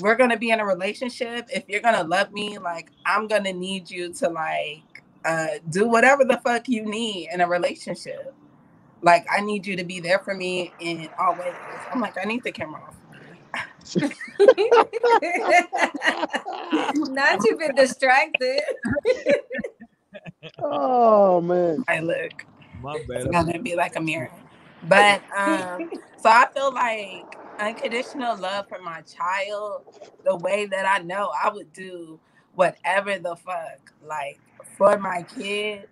we're 0.01 0.17
gonna 0.17 0.39
be 0.39 0.51
in 0.51 0.61
a 0.61 0.67
relationship 0.67 1.47
if 1.53 1.65
you're 1.69 1.81
gonna 1.83 2.03
love 2.05 2.33
me 2.33 2.59
like 2.59 2.91
i'm 3.07 3.29
gonna 3.29 3.53
need 3.53 3.89
you 3.91 4.13
to 4.13 4.29
like 4.31 5.05
uh 5.25 5.49
do 5.71 5.89
whatever 5.89 6.25
the 6.25 6.41
fuck 6.45 6.69
you 6.69 6.85
need 6.85 7.29
in 7.33 7.41
a 7.43 7.49
relationship 7.49 8.33
Like 9.03 9.27
I 9.31 9.41
need 9.41 9.67
you 9.67 9.77
to 9.77 9.85
be 9.85 10.01
there 10.01 10.19
for 10.19 10.35
me 10.35 10.73
in 10.81 11.09
all 11.19 11.37
ways. 11.37 11.55
I'm 11.93 12.01
like, 12.01 12.17
I 12.19 12.25
need 12.25 12.43
the 12.45 12.53
camera 12.53 12.81
off. 12.83 12.97
Not 16.95 17.45
you've 17.45 17.59
been 17.59 17.75
distracted. 17.75 18.63
Oh 20.63 21.41
man. 21.41 21.85
I 21.89 22.01
look. 22.01 22.45
My 22.85 22.97
It's 23.11 23.25
gonna 23.27 23.61
be 23.61 23.77
like 23.77 23.97
a 23.97 24.03
mirror. 24.03 24.31
But 24.89 25.23
um, 25.37 25.91
so 26.19 26.31
I 26.31 26.47
feel 26.55 26.73
like 26.75 27.25
unconditional 27.59 28.37
love 28.39 28.69
for 28.69 28.81
my 28.83 29.01
child, 29.03 29.85
the 30.25 30.37
way 30.37 30.67
that 30.67 30.87
I 30.87 31.03
know 31.03 31.33
I 31.43 31.51
would 31.51 31.73
do 31.73 32.21
whatever 32.55 33.19
the 33.19 33.37
fuck, 33.37 33.93
like 34.07 34.39
for 34.79 34.99
my 34.99 35.25
kid. 35.25 35.89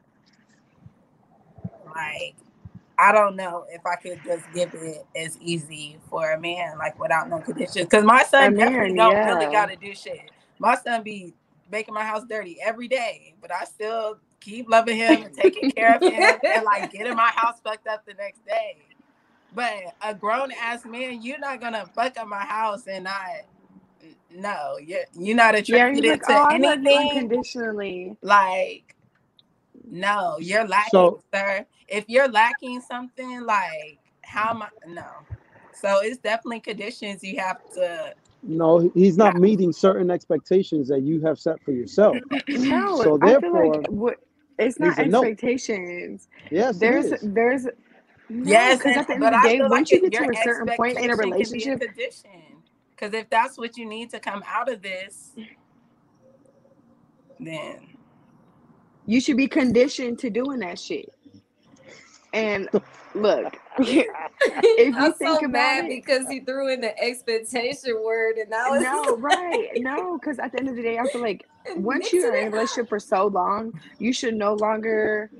Like, 1.87 2.37
I 2.99 3.13
don't 3.13 3.37
know 3.37 3.65
if 3.71 3.85
I 3.87 3.97
could 3.97 4.23
just 4.25 4.53
give 4.53 4.71
it 4.75 5.07
as 5.17 5.39
easy 5.41 5.99
for 6.11 6.33
a 6.33 6.41
man, 6.41 6.79
like 6.79 6.99
without 7.01 7.31
no 7.31 7.41
conditions. 7.41 7.87
Because 7.87 8.05
my 8.05 8.25
son 8.25 8.53
A 8.53 8.57
definitely 8.57 8.95
don't 8.97 9.23
really 9.25 9.47
gotta 9.47 9.77
do 9.77 9.95
shit. 9.95 10.21
My 10.59 10.77
son 10.77 11.03
be 11.03 11.35
making 11.71 11.95
my 11.95 12.05
house 12.05 12.25
dirty 12.29 12.59
every 12.63 12.89
day, 12.89 13.35
but 13.41 13.53
I 13.53 13.65
still 13.65 14.19
keep 14.43 14.69
loving 14.69 14.97
him 14.97 15.23
and 15.23 15.35
taking 15.35 15.71
care 15.71 15.97
of 15.97 16.03
him 16.03 16.39
and 16.45 16.65
like 16.65 16.93
getting 16.93 17.15
my 17.17 17.31
house 17.35 17.61
fucked 17.63 17.87
up 17.89 18.05
the 18.07 18.15
next 18.15 18.45
day. 18.47 18.77
But 19.55 19.95
a 20.03 20.15
grown 20.15 20.51
ass 20.53 20.85
man, 20.85 21.23
you're 21.23 21.39
not 21.39 21.61
gonna 21.61 21.87
fuck 21.95 22.17
up 22.19 22.27
my 22.29 22.41
house 22.45 22.87
and 22.87 23.05
not. 23.05 23.29
No, 24.35 24.79
you're 24.85 25.05
you're 25.19 25.37
not 25.37 25.55
Yeah, 25.55 25.61
attributed 25.61 26.05
he's 26.05 26.11
like, 26.13 26.23
to 26.23 26.33
oh, 26.33 26.43
I 26.45 26.57
love 26.57 26.81
you 26.83 26.91
anything. 26.91 27.11
unconditionally. 27.19 28.17
Like, 28.23 28.97
no, 29.91 30.39
you're 30.41 30.67
lacking, 30.67 30.91
So- 30.91 31.23
sir. 31.35 31.67
If 31.89 32.05
you're 32.09 32.29
lacking 32.29 32.81
something, 32.81 33.43
like, 33.45 33.99
how 34.23 34.51
am 34.51 34.63
I? 34.63 34.69
No. 34.87 35.05
So 35.75 35.99
it's 36.03 36.17
definitely 36.17 36.61
conditions 36.61 37.23
you 37.23 37.39
have 37.39 37.59
to. 37.75 38.15
No, 38.43 38.91
he's 38.95 39.19
not 39.19 39.37
meeting 39.37 39.73
certain 39.73 40.11
expectations 40.11 40.89
that 40.89 41.03
you 41.03 41.21
have 41.21 41.39
set 41.39 41.63
for 41.63 41.73
yourself. 41.73 42.17
No, 42.49 43.03
So 43.03 43.19
I 43.21 43.39
feel 43.39 43.41
therefore, 43.41 43.75
like 43.77 43.87
what, 43.91 44.17
it's 44.67 44.81
not 44.81 44.97
he's 44.97 44.99
a 44.99 45.07
no. 45.07 45.23
expectations. 45.23 46.29
Yes, 46.51 46.79
There's 46.79 47.13
is. 47.13 47.21
there's 47.23 47.67
no, 48.29 48.51
Yes, 48.51 48.79
because 48.79 48.97
at 48.97 49.07
the 49.09 49.15
end 49.15 49.25
of 49.25 49.33
the 49.33 49.39
I 49.39 49.43
day, 49.43 49.61
once 49.63 49.91
like 49.91 49.93
you 49.93 50.01
get 50.01 50.15
to 50.19 50.31
a 50.31 50.37
certain 50.37 50.69
point 50.77 50.99
in 50.99 51.11
a 51.11 51.15
expectation 51.15 51.33
can 51.33 51.51
be 51.51 51.61
relationship. 51.61 51.83
Because 52.91 53.15
if 53.15 53.31
that's 53.31 53.59
what 53.59 53.77
you 53.77 53.87
need 53.87 54.11
to 54.11 54.21
come 54.21 54.43
out 54.47 54.73
of 54.73 54.83
this, 54.83 55.33
then 57.41 57.89
you 59.07 59.21
should 59.21 59.37
be 59.37 59.49
conditioned 59.49 60.19
to 60.21 60.31
doing 60.31 60.61
that 60.61 60.79
shit. 60.79 61.13
And 62.33 62.69
look, 63.15 63.57
if 63.79 64.97
you 64.97 64.97
I'm 64.97 65.13
think 65.15 65.41
so 65.41 65.47
about 65.47 65.51
mad 65.51 65.85
it, 65.85 65.89
because 65.89 66.29
he 66.29 66.41
threw 66.41 66.73
in 66.73 66.81
the 66.81 66.99
expectation 67.03 68.03
word, 68.03 68.37
and 68.39 68.51
now 68.51 68.75
it's 68.75 68.85
no, 68.85 69.17
right, 69.19 69.71
no, 69.77 70.19
because 70.19 70.39
at 70.39 70.53
the 70.53 70.61
end 70.61 70.69
of 70.71 70.77
the 70.77 70.83
day, 70.83 70.99
I 70.99 71.07
feel 71.09 71.21
like 71.21 71.47
once 71.77 72.13
you're 72.13 72.35
in 72.37 72.49
a 72.49 72.51
relationship 72.51 72.89
for 72.89 72.99
so 72.99 73.27
long, 73.27 73.73
you 73.99 74.13
should 74.13 74.35
no 74.35 74.55
longer 74.55 75.31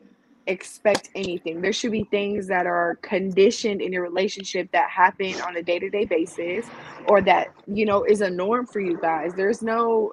expect 0.47 1.09
anything. 1.15 1.61
There 1.61 1.73
should 1.73 1.93
be 1.93 2.05
things 2.11 2.49
that 2.49 2.67
are 2.67 2.99
conditioned 3.03 3.81
in 3.81 3.93
your 3.93 4.03
relationship 4.03 4.71
that 4.73 4.91
happen 4.91 5.41
on 5.43 5.57
a 5.57 5.63
day-to-day 5.63 6.07
basis 6.07 6.67
or 7.07 7.21
that, 7.23 7.49
you 7.67 7.87
know, 7.87 8.05
is 8.05 8.23
a 8.23 8.31
norm 8.31 8.67
for 8.67 8.81
you 8.81 8.99
guys. 9.01 9.35
There's 9.35 9.63
no, 9.63 10.13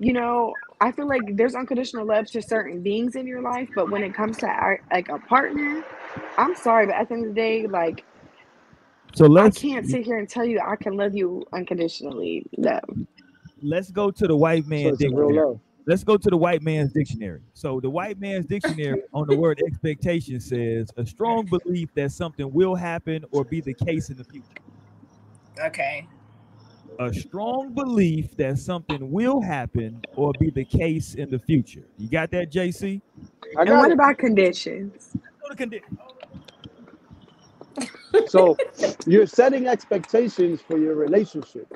you 0.00 0.12
know, 0.12 0.52
I 0.80 0.92
feel 0.92 1.06
like 1.08 1.36
there's 1.36 1.54
unconditional 1.54 2.06
love 2.06 2.26
to 2.32 2.42
certain 2.42 2.82
beings 2.82 3.16
in 3.16 3.26
your 3.26 3.40
life, 3.40 3.68
but 3.74 3.90
when 3.90 4.02
it 4.02 4.14
comes 4.14 4.36
to 4.38 4.46
our, 4.46 4.80
like 4.92 5.08
a 5.08 5.18
partner, 5.18 5.84
I'm 6.36 6.54
sorry, 6.56 6.86
but 6.86 6.96
at 6.96 7.08
the 7.08 7.14
end 7.14 7.26
of 7.26 7.34
the 7.34 7.40
day, 7.40 7.66
like 7.66 8.04
So 9.14 9.26
I 9.26 9.28
let's 9.28 9.58
can't 9.58 9.86
sit 9.86 10.04
here 10.04 10.18
and 10.18 10.28
tell 10.28 10.44
you 10.44 10.60
I 10.60 10.76
can 10.76 10.96
love 10.96 11.14
you 11.14 11.44
unconditionally. 11.52 12.46
No. 12.56 12.80
Let's 13.62 13.90
go 13.90 14.10
to 14.10 14.26
the 14.26 14.36
white 14.36 14.64
So 14.64 14.68
man 14.70 14.86
it's 14.88 14.98
dictionary. 14.98 15.56
Let's 15.86 16.04
go 16.04 16.18
to 16.18 16.28
the 16.30 16.36
white 16.36 16.62
man's 16.62 16.92
dictionary. 16.92 17.40
So 17.54 17.80
the 17.80 17.88
white 17.88 18.20
man's 18.20 18.44
dictionary 18.46 19.02
on 19.14 19.26
the 19.26 19.34
word 19.34 19.60
expectation 19.66 20.38
says 20.38 20.90
a 20.98 21.06
strong 21.06 21.46
belief 21.46 21.88
that 21.94 22.12
something 22.12 22.52
will 22.52 22.74
happen 22.74 23.24
or 23.30 23.44
be 23.44 23.60
the 23.62 23.72
case 23.74 24.10
in 24.10 24.18
the 24.18 24.24
future. 24.24 24.44
okay. 25.64 26.06
A 27.00 27.12
strong 27.14 27.72
belief 27.74 28.36
that 28.36 28.58
something 28.58 29.10
will 29.12 29.40
happen 29.40 30.02
or 30.16 30.32
be 30.40 30.50
the 30.50 30.64
case 30.64 31.14
in 31.14 31.30
the 31.30 31.38
future. 31.38 31.84
You 31.96 32.08
got 32.10 32.30
that, 32.32 32.50
JC? 32.52 33.00
I 33.56 33.62
And 33.62 33.70
what 33.70 33.90
it. 33.90 33.94
about 33.94 34.18
conditions? 34.18 35.16
Go 35.40 35.54
to 35.54 35.56
condi- 35.56 35.82
So 38.28 38.56
you're 39.06 39.26
setting 39.26 39.68
expectations 39.68 40.60
for 40.60 40.76
your 40.76 40.96
relationship. 40.96 41.72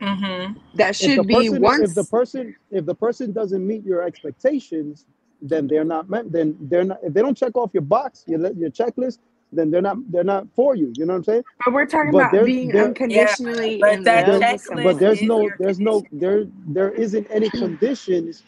Mm-hmm. 0.00 0.58
That 0.74 0.94
should 0.96 1.26
be 1.26 1.50
person, 1.50 1.84
if 1.84 1.94
the 1.94 2.04
person, 2.04 2.56
if 2.70 2.84
the 2.86 2.94
person 2.94 3.32
doesn't 3.32 3.66
meet 3.66 3.84
your 3.84 4.02
expectations, 4.02 5.06
then 5.40 5.66
they're 5.66 5.84
not 5.84 6.08
meant. 6.10 6.32
Then 6.32 6.56
they're 6.60 6.84
not. 6.84 6.98
If 7.02 7.14
they 7.14 7.22
don't 7.22 7.36
check 7.36 7.56
off 7.56 7.70
your 7.72 7.82
box, 7.82 8.24
your 8.26 8.50
your 8.52 8.70
checklist, 8.70 9.18
then 9.52 9.70
they're 9.70 9.82
not. 9.82 9.96
They're 10.10 10.24
not 10.24 10.46
for 10.54 10.74
you. 10.74 10.92
You 10.96 11.06
know 11.06 11.14
what 11.14 11.18
I'm 11.18 11.24
saying? 11.24 11.44
But 11.64 11.74
we're 11.74 11.86
talking 11.86 12.12
But 12.12 12.32
about 12.34 12.44
being 12.44 12.68
there- 12.68 12.84
unconditionally 12.86 13.78
but 13.80 13.94
in 13.94 14.04
that 14.04 14.26
There- 14.26 14.40
checklist 14.40 14.82
but 14.84 14.98
there's 14.98 15.22
no, 15.22 15.40
your 15.42 15.56
there's 15.58 15.78
no, 15.78 16.02
there, 16.12 16.44
there 16.66 16.90
isn't 16.90 17.26
any 17.30 17.48
conditions. 17.50 18.42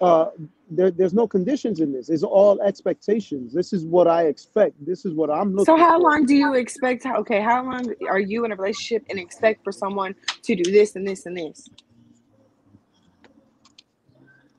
Uh, 0.00 0.26
there, 0.70 0.90
there's 0.90 1.14
no 1.14 1.26
conditions 1.26 1.80
in 1.80 1.92
this. 1.92 2.08
It's 2.08 2.22
all 2.22 2.60
expectations. 2.62 3.52
This 3.52 3.72
is 3.72 3.84
what 3.84 4.06
I 4.06 4.24
expect. 4.26 4.74
This 4.84 5.04
is 5.04 5.12
what 5.14 5.30
I'm 5.30 5.52
looking. 5.54 5.64
So 5.64 5.76
how 5.76 5.96
for. 5.96 6.02
long 6.02 6.26
do 6.26 6.34
you 6.34 6.54
expect? 6.54 7.04
Okay, 7.06 7.40
how 7.40 7.64
long 7.64 7.92
are 8.08 8.20
you 8.20 8.44
in 8.44 8.52
a 8.52 8.56
relationship 8.56 9.04
and 9.10 9.18
expect 9.18 9.64
for 9.64 9.72
someone 9.72 10.14
to 10.42 10.54
do 10.54 10.70
this 10.70 10.94
and 10.94 11.06
this 11.06 11.26
and 11.26 11.36
this? 11.36 11.68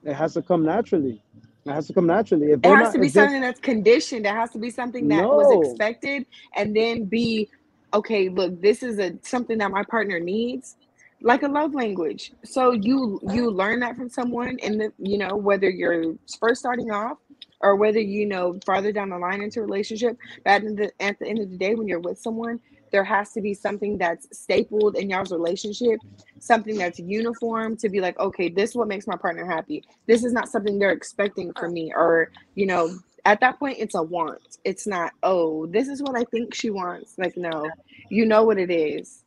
It 0.02 0.14
has 0.14 0.34
to 0.34 0.42
come 0.42 0.64
naturally. 0.64 1.22
It 1.66 1.72
has 1.72 1.86
to 1.88 1.92
come 1.92 2.06
naturally. 2.06 2.52
If 2.52 2.60
It 2.62 2.68
has 2.68 2.78
not, 2.80 2.92
to 2.94 2.98
be 2.98 3.08
something 3.08 3.40
that's 3.40 3.60
conditioned. 3.60 4.26
It 4.26 4.32
has 4.32 4.50
to 4.50 4.58
be 4.58 4.70
something 4.70 5.08
that 5.08 5.22
No. 5.22 5.34
was 5.36 5.68
expected, 5.68 6.26
and 6.56 6.74
then 6.74 7.04
be 7.04 7.48
okay. 7.94 8.28
Look, 8.28 8.60
this 8.60 8.82
is 8.82 8.98
a 8.98 9.18
something 9.22 9.58
that 9.58 9.70
my 9.70 9.84
partner 9.84 10.18
needs, 10.18 10.76
like 11.22 11.42
a 11.42 11.48
love 11.48 11.74
language. 11.74 12.32
So 12.44 12.72
you 12.72 13.20
you 13.32 13.50
learn 13.50 13.80
that 13.80 13.96
from 13.96 14.08
someone, 14.08 14.58
and 14.62 14.80
the 14.80 14.92
you 14.98 15.18
know 15.18 15.36
whether 15.36 15.68
you're 15.68 16.14
first 16.38 16.60
starting 16.60 16.90
off 16.90 17.18
or 17.60 17.76
whether 17.76 18.00
you 18.00 18.26
know 18.26 18.58
farther 18.64 18.92
down 18.92 19.10
the 19.10 19.18
line 19.18 19.42
into 19.42 19.60
a 19.60 19.64
relationship. 19.64 20.16
But 20.44 20.64
at 20.64 20.76
the, 20.76 20.92
at 21.00 21.18
the 21.18 21.26
end 21.26 21.38
of 21.40 21.50
the 21.50 21.56
day, 21.56 21.74
when 21.74 21.88
you're 21.88 22.00
with 22.00 22.18
someone, 22.18 22.60
there 22.90 23.04
has 23.04 23.32
to 23.32 23.40
be 23.40 23.54
something 23.54 23.98
that's 23.98 24.26
stapled 24.36 24.96
in 24.96 25.10
y'all's 25.10 25.32
relationship, 25.32 26.00
something 26.38 26.76
that's 26.76 26.98
uniform 26.98 27.76
to 27.78 27.88
be 27.88 28.00
like, 28.00 28.18
okay, 28.18 28.48
this 28.48 28.70
is 28.70 28.76
what 28.76 28.88
makes 28.88 29.06
my 29.06 29.16
partner 29.16 29.46
happy. 29.46 29.84
This 30.06 30.24
is 30.24 30.32
not 30.32 30.48
something 30.48 30.78
they're 30.78 30.90
expecting 30.90 31.52
from 31.58 31.72
me, 31.72 31.92
or 31.94 32.30
you 32.54 32.66
know, 32.66 32.90
at 33.24 33.40
that 33.40 33.58
point, 33.58 33.76
it's 33.78 33.94
a 33.94 34.02
want. 34.02 34.58
It's 34.64 34.86
not, 34.86 35.12
oh, 35.22 35.66
this 35.66 35.88
is 35.88 36.02
what 36.02 36.16
I 36.16 36.24
think 36.24 36.54
she 36.54 36.70
wants. 36.70 37.18
Like, 37.18 37.36
no, 37.36 37.68
you 38.08 38.26
know 38.26 38.44
what 38.44 38.58
it 38.58 38.70
is. 38.70 39.19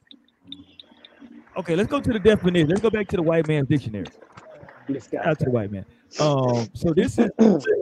Okay, 1.56 1.76
let's 1.76 1.90
go 1.90 2.00
to 2.00 2.14
the 2.14 2.20
definition. 2.20 2.70
Let's 2.70 2.82
go 2.82 2.90
back 2.90 3.08
to 3.10 3.16
the 3.16 3.22
white 3.22 3.48
man's 3.48 3.68
dictionary. 3.68 4.08
This 4.88 5.08
guy. 5.08 5.20
Shout 5.20 5.28
out 5.28 5.40
to 5.40 5.46
the 5.46 5.52
white 5.52 5.72
man. 5.72 5.86
Um, 6.20 6.68
so 6.74 6.94
this 6.94 7.18
is 7.18 7.30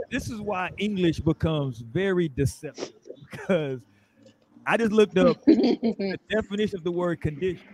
this 0.10 0.30
is 0.30 0.40
why 0.40 0.72
English 0.78 1.20
becomes 1.20 1.80
very 1.80 2.30
deceptive 2.30 2.94
because 3.30 3.80
I 4.66 4.78
just 4.78 4.92
looked 4.92 5.18
up 5.18 5.44
the 5.46 6.18
definition 6.30 6.78
of 6.78 6.84
the 6.84 6.92
word 6.92 7.22
condition, 7.22 7.68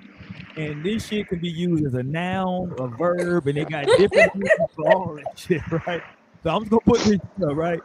and 0.56 0.84
this 0.84 1.08
shit 1.08 1.28
can 1.28 1.40
be 1.40 1.50
used 1.50 1.86
as 1.86 1.94
a 1.96 2.04
noun, 2.04 2.74
a 2.80 2.88
verb, 2.88 3.48
and 3.48 3.58
they 3.58 3.66
got 3.66 3.86
different 3.86 4.36
uses 4.36 4.58
for 4.76 4.94
all 4.94 5.16
that 5.16 5.38
shit, 5.38 5.62
right? 5.88 6.02
So 6.44 6.52
I'm 6.52 6.62
just 6.62 6.72
gonna 6.72 6.82
put 6.82 7.00
this 7.02 7.20
up, 7.44 7.56
right? 7.56 7.82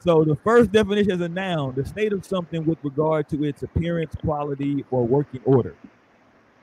So 0.00 0.24
the 0.24 0.36
first 0.36 0.70
definition 0.72 1.12
is 1.12 1.20
a 1.20 1.28
noun, 1.28 1.74
the 1.74 1.84
state 1.84 2.12
of 2.12 2.24
something 2.24 2.64
with 2.64 2.78
regard 2.82 3.28
to 3.30 3.44
its 3.44 3.64
appearance, 3.64 4.14
quality, 4.14 4.84
or 4.90 5.04
working 5.04 5.40
order. 5.44 5.74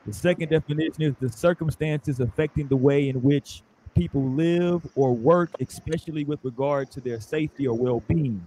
The 0.06 0.14
second 0.14 0.50
definition 0.50 1.02
is 1.04 1.16
the 1.20 1.30
circumstances 1.30 2.20
affecting 2.20 2.68
the 2.68 2.78
way 2.78 3.10
in 3.10 3.22
which 3.24 3.64
people 3.96 4.24
live 4.30 4.86
or 4.96 5.16
work, 5.16 5.50
especially 5.60 6.26
with 6.26 6.40
regard 6.44 6.92
to 6.92 7.02
their 7.02 7.20
safety 7.20 7.68
or 7.68 7.76
well-being. 7.78 8.46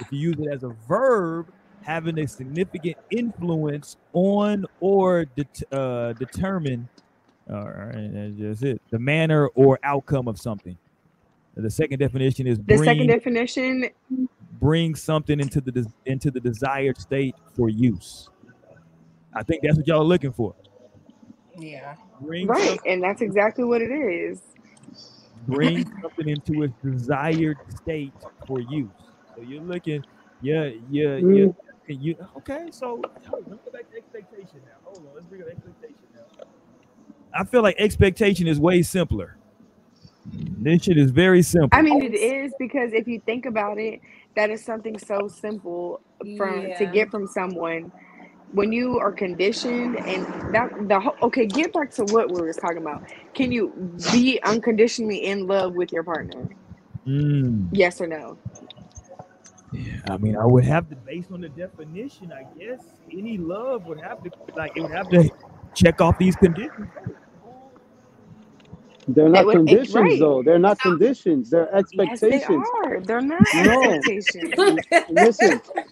If 0.00 0.10
you 0.10 0.18
use 0.30 0.36
it 0.40 0.52
as 0.52 0.64
a 0.64 0.74
verb, 0.88 1.46
having 1.82 2.18
a 2.18 2.26
significant 2.26 2.96
influence 3.10 3.96
on 4.12 4.66
or 4.80 5.26
det- 5.36 5.62
uh, 5.72 6.14
determine, 6.14 6.88
all 7.48 7.68
right, 7.70 8.10
that's 8.12 8.34
just 8.34 8.62
it, 8.64 8.82
the 8.90 8.98
manner 8.98 9.46
or 9.48 9.78
outcome 9.84 10.26
of 10.26 10.38
something. 10.38 10.76
The 11.54 11.70
second 11.70 12.00
definition 12.00 12.46
is 12.46 12.58
The 12.58 12.64
bring, 12.64 12.84
second 12.84 13.06
definition, 13.06 13.90
bring 14.60 14.94
something 14.94 15.38
into 15.38 15.60
the 15.60 15.72
des- 15.72 15.94
into 16.04 16.30
the 16.30 16.40
desired 16.40 16.98
state 17.00 17.34
for 17.54 17.68
use. 17.68 18.28
I 19.34 19.42
think 19.42 19.62
that's 19.62 19.76
what 19.76 19.86
y'all 19.86 20.00
are 20.00 20.04
looking 20.04 20.32
for. 20.32 20.54
Yeah. 21.58 21.96
Bring 22.20 22.48
right? 22.48 22.54
something 22.54 22.80
And 22.86 23.02
that's 23.02 23.22
exactly 23.22 23.64
what 23.64 23.82
it 23.82 23.90
is. 23.92 24.40
bring 25.46 25.86
something 26.02 26.28
into 26.28 26.62
its 26.62 26.74
desired 26.84 27.58
state 27.68 28.14
for 28.46 28.60
use. 28.60 28.90
So 29.34 29.42
you're 29.42 29.62
looking, 29.62 30.04
Yeah, 30.40 30.70
yeah, 30.90 31.16
Mm. 31.20 31.36
yeah. 31.36 31.46
You 31.88 32.16
okay? 32.38 32.68
So 32.72 33.06
hold 33.26 33.44
on, 33.46 33.50
let's 33.52 33.62
go 33.64 33.70
back 33.72 33.90
to 33.90 33.96
expectation 33.96 34.60
now. 34.64 34.72
Hold 34.84 35.06
on, 35.08 35.14
let's 35.14 35.26
bring 35.26 35.42
up 35.42 35.48
expectation 35.48 36.08
now. 36.14 36.22
I 37.34 37.44
feel 37.44 37.62
like 37.62 37.76
expectation 37.78 38.46
is 38.48 38.60
way 38.60 38.82
simpler. 38.82 39.38
This 40.58 40.82
shit 40.84 40.98
is 40.98 41.10
very 41.12 41.42
simple. 41.42 41.70
I 41.72 41.82
mean, 41.82 42.02
it 42.02 42.14
is 42.14 42.54
because 42.58 42.92
if 42.92 43.06
you 43.08 43.20
think 43.26 43.46
about 43.46 43.78
it, 43.78 44.00
that 44.36 44.50
is 44.50 44.64
something 44.64 44.98
so 44.98 45.28
simple 45.28 46.00
from 46.36 46.72
to 46.74 46.86
get 46.86 47.10
from 47.10 47.26
someone 47.26 47.92
when 48.52 48.72
you 48.72 48.98
are 48.98 49.12
conditioned 49.12 49.96
and 49.98 50.24
that 50.54 50.70
the 50.88 51.00
whole 51.00 51.14
okay. 51.22 51.46
Get 51.46 51.72
back 51.72 51.90
to 51.92 52.04
what 52.04 52.30
we 52.30 52.40
were 52.40 52.52
talking 52.52 52.78
about. 52.78 53.02
Can 53.34 53.52
you 53.52 53.72
be 54.12 54.40
unconditionally 54.42 55.24
in 55.26 55.46
love 55.46 55.74
with 55.74 55.92
your 55.92 56.02
partner? 56.04 56.48
Mm, 57.06 57.68
Yes 57.72 58.00
or 58.00 58.06
no? 58.06 58.36
yeah, 59.72 59.98
I 60.08 60.16
mean, 60.16 60.36
I 60.36 60.44
would 60.46 60.64
have 60.64 60.88
to, 60.90 60.96
based 60.96 61.30
on 61.30 61.40
the 61.40 61.48
definition, 61.48 62.32
I 62.32 62.44
guess 62.58 62.80
any 63.12 63.36
love 63.36 63.84
would 63.86 64.00
have 64.00 64.22
to, 64.24 64.30
like, 64.56 64.72
it 64.76 64.80
would 64.82 64.90
have 64.92 65.08
to 65.10 65.28
check 65.74 66.00
off 66.00 66.18
these 66.18 66.34
conditions. 66.36 66.88
They're 69.08 69.28
not 69.28 69.46
would- 69.46 69.54
conditions 69.56 69.94
right. 69.94 70.18
though. 70.18 70.42
They're 70.42 70.58
not 70.58 70.80
conditions. 70.80 71.50
They're 71.50 71.68
Yes, 71.72 71.84
they 71.96 72.02
expectations. 72.04 72.66
are. 72.84 73.00
They're 73.00 73.20
not 73.20 73.40
No. 73.54 73.82
expectations. 73.82 74.54
Listen, 75.10 75.60
They're 75.74 75.84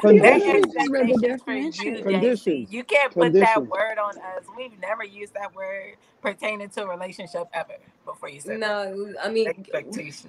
conditions. 0.00 0.74
expectations 0.76 1.40
for 1.44 1.52
you, 1.52 1.72
JC. 1.72 2.02
Conditions. 2.02 2.72
You 2.72 2.84
can't 2.84 3.12
put 3.12 3.32
that 3.34 3.66
word 3.66 3.98
on 3.98 4.16
us. 4.18 4.44
We've 4.56 4.78
never 4.80 5.04
used 5.04 5.34
that 5.34 5.54
word 5.54 5.96
pertaining 6.22 6.68
to 6.70 6.82
a 6.84 6.88
relationship 6.88 7.48
ever 7.52 7.74
before 8.04 8.28
you 8.28 8.40
said 8.40 8.60
that. 8.62 8.94
no, 8.94 9.14
I 9.22 9.28
mean, 9.30 9.48
expectations. 9.48 10.26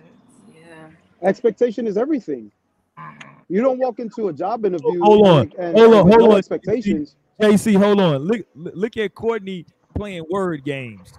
yeah. 0.56 0.88
Expectation 1.22 1.88
is 1.88 1.98
everything. 1.98 2.52
Mhm. 2.98 3.30
You 3.50 3.62
don't 3.62 3.80
walk 3.80 4.00
into 4.00 4.28
a 4.30 4.34
job 4.34 4.66
interview. 4.66 5.00
Hold 5.02 5.28
on. 5.28 5.42
and, 5.42 5.54
and, 5.60 5.78
Hold 5.78 5.94
on, 5.94 6.06
with 6.06 6.14
hold 6.16 6.30
no 6.30 6.32
on. 6.34 6.38
Expectations. 6.38 7.16
JC, 7.42 7.76
hold 7.78 8.00
on. 8.00 8.18
Look, 8.24 8.46
look 8.56 8.98
at 8.98 9.16
Courtney 9.16 9.66
playing 9.96 10.26
word 10.30 10.64
games. 10.64 11.14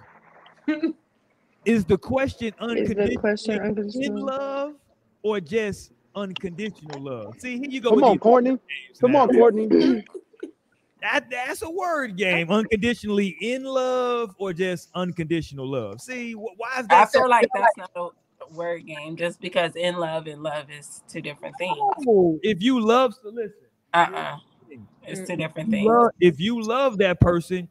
is 1.65 1.85
the 1.85 1.97
question 1.97 2.49
Is 2.49 2.53
the 2.57 2.63
unconditional 2.63 3.21
question 3.21 3.55
in 3.55 3.61
unconditional? 3.61 4.25
love 4.25 4.73
or 5.23 5.39
just 5.39 5.91
unconditional 6.15 7.03
love? 7.03 7.35
See, 7.39 7.57
here 7.57 7.69
you 7.69 7.81
go. 7.81 7.91
Come 7.91 8.03
on, 8.03 8.19
Courtney. 8.19 8.57
Come 8.99 9.11
now. 9.11 9.21
on, 9.23 9.29
Courtney. 9.29 10.03
That, 11.01 11.31
that's 11.31 11.63
a 11.63 11.69
word 11.69 12.15
game. 12.15 12.51
Unconditionally 12.51 13.35
in 13.41 13.63
love 13.63 14.35
or 14.37 14.53
just 14.53 14.89
unconditional 14.93 15.67
love. 15.67 15.99
See, 15.99 16.33
wh- 16.33 16.57
why 16.59 16.79
is 16.79 16.87
that? 16.89 16.91
I 16.91 16.99
that? 17.05 17.11
feel 17.11 17.27
like 17.29 17.49
that's 17.53 17.75
not 17.75 17.89
a 17.95 18.09
word 18.53 18.85
game 18.85 19.15
just 19.15 19.41
because 19.41 19.75
in 19.75 19.97
love 19.97 20.27
and 20.27 20.43
love 20.43 20.65
is 20.69 21.01
two 21.09 21.21
different 21.21 21.57
things. 21.57 21.75
so? 22.03 22.39
If 22.43 22.61
you 22.61 22.79
love, 22.79 23.15
so 23.15 23.29
listen. 23.29 23.53
Uh-uh. 23.95 24.37
It's 25.07 25.27
two 25.27 25.35
different 25.35 25.69
You 25.69 25.75
things. 25.75 25.91
love- 25.91 26.11
if 26.19 26.39
you 26.39 26.61
love 26.61 26.99
that 26.99 27.19
person, 27.19 27.67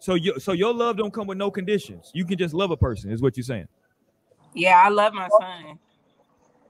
so 0.00 0.14
you 0.14 0.38
so 0.40 0.50
your 0.52 0.74
love 0.74 0.96
don't 0.96 1.12
come 1.12 1.28
with 1.28 1.38
no 1.38 1.50
conditions. 1.52 2.10
You 2.12 2.24
can 2.24 2.36
just 2.36 2.54
love 2.54 2.72
a 2.72 2.76
person, 2.76 3.12
is 3.12 3.22
what 3.22 3.36
you're 3.36 3.44
saying. 3.44 3.68
Yeah, 4.52 4.82
I 4.84 4.88
love 4.88 5.14
my 5.14 5.28
son, 5.40 5.78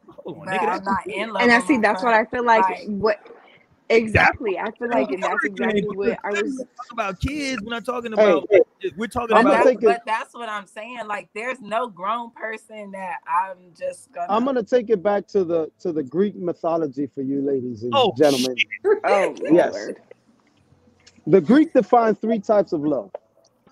Hold 0.08 0.38
on, 0.38 0.44
but 0.46 0.54
nigga, 0.54 0.68
I'm 0.68 0.84
not 0.84 1.06
in 1.08 1.32
love. 1.32 1.42
And 1.42 1.52
I 1.52 1.60
see 1.60 1.78
that's 1.78 2.02
son. 2.02 2.12
what 2.12 2.14
I 2.20 2.24
feel 2.26 2.44
like. 2.44 2.64
Like- 2.68 2.88
What 2.88 3.18
exactly? 3.88 4.58
I 4.58 4.70
feel 4.72 4.88
like 4.90 5.08
that's 5.20 5.44
exactly 5.44 5.82
what 5.96 6.18
I 6.24 6.32
was. 6.32 6.56
talking 6.56 6.66
about 6.92 7.20
kids. 7.20 7.62
We're 7.62 7.70
not 7.70 7.84
talking 7.84 8.12
Hey, 8.14 8.26
about. 8.30 8.48
We're 8.96 9.06
talking 9.08 9.36
I'm 9.36 9.46
about. 9.46 9.64
that's, 9.64 9.76
but 9.84 10.02
that's 10.06 10.34
what 10.34 10.48
I'm 10.48 10.66
saying. 10.66 11.06
Like, 11.06 11.28
there's 11.34 11.60
no 11.60 11.88
grown 11.88 12.30
person 12.32 12.92
that 12.92 13.16
I'm 13.26 13.58
just 13.78 14.12
gonna. 14.12 14.32
I'm 14.32 14.44
gonna 14.44 14.62
take 14.62 14.90
it 14.90 15.02
back 15.02 15.26
to 15.28 15.44
the 15.44 15.70
to 15.80 15.92
the 15.92 16.02
Greek 16.02 16.36
mythology 16.36 17.06
for 17.06 17.22
you, 17.22 17.40
ladies 17.42 17.82
and 17.82 17.92
Oh, 17.92 18.14
gentlemen. 18.16 18.56
Oh 19.04 19.34
Yes. 19.52 19.72
Lord. 19.72 20.00
The 21.26 21.40
Greek 21.40 21.72
defined 21.72 22.20
three 22.20 22.38
types 22.38 22.72
of 22.72 22.82
love. 22.82 23.10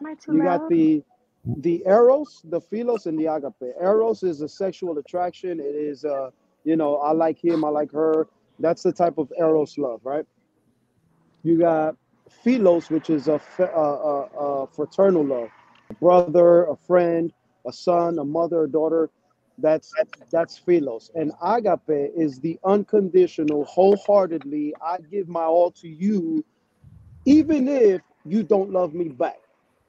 Am 0.01 0.07
I 0.07 0.15
too 0.15 0.33
You 0.33 0.43
got 0.43 0.69
the 0.69 1.03
the 1.45 1.83
eros, 1.87 2.43
the 2.45 2.61
philos, 2.61 3.07
and 3.07 3.19
the 3.19 3.27
agape. 3.27 3.75
Eros 3.81 4.23
is 4.23 4.41
a 4.43 4.49
sexual 4.49 4.99
attraction. 4.99 5.61
It 5.61 5.75
is 5.75 6.05
uh, 6.05 6.31
you 6.65 6.77
know, 6.77 6.97
I 6.97 7.13
like 7.13 7.43
him, 7.43 7.65
I 7.65 7.69
like 7.69 7.91
her. 7.93 8.29
That's 8.59 8.83
the 8.83 8.93
type 8.93 9.19
of 9.19 9.33
eros 9.39 9.77
love, 9.79 10.01
right? 10.05 10.25
You 11.43 11.59
got 11.59 11.97
philos, 12.45 12.91
which 12.91 13.11
is 13.11 13.29
a, 13.29 13.39
fe- 13.39 13.65
uh, 13.65 13.95
uh, 13.95 14.29
uh, 14.39 14.67
fraternal 14.67 15.25
love, 15.25 15.49
a 15.91 15.95
brother, 15.95 16.65
a 16.65 16.77
friend, 16.77 17.33
a 17.67 17.73
son, 17.73 18.19
a 18.19 18.25
mother, 18.25 18.65
a 18.65 18.69
daughter. 18.69 19.11
That's 19.59 19.93
that's 20.31 20.57
philos, 20.57 21.11
and 21.15 21.33
agape 21.43 22.13
is 22.17 22.41
the 22.41 22.59
unconditional, 22.65 23.65
wholeheartedly. 23.67 24.75
I 24.83 24.97
give 25.11 25.29
my 25.29 25.45
all 25.45 25.71
to 25.73 25.89
you, 25.89 26.43
even 27.27 27.69
if 27.69 28.01
you 28.25 28.43
don't 28.45 28.71
love 28.71 28.95
me 28.95 29.09
back. 29.09 29.39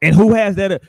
And 0.01 0.13
who 0.15 0.33
has 0.33 0.55
that? 0.57 0.81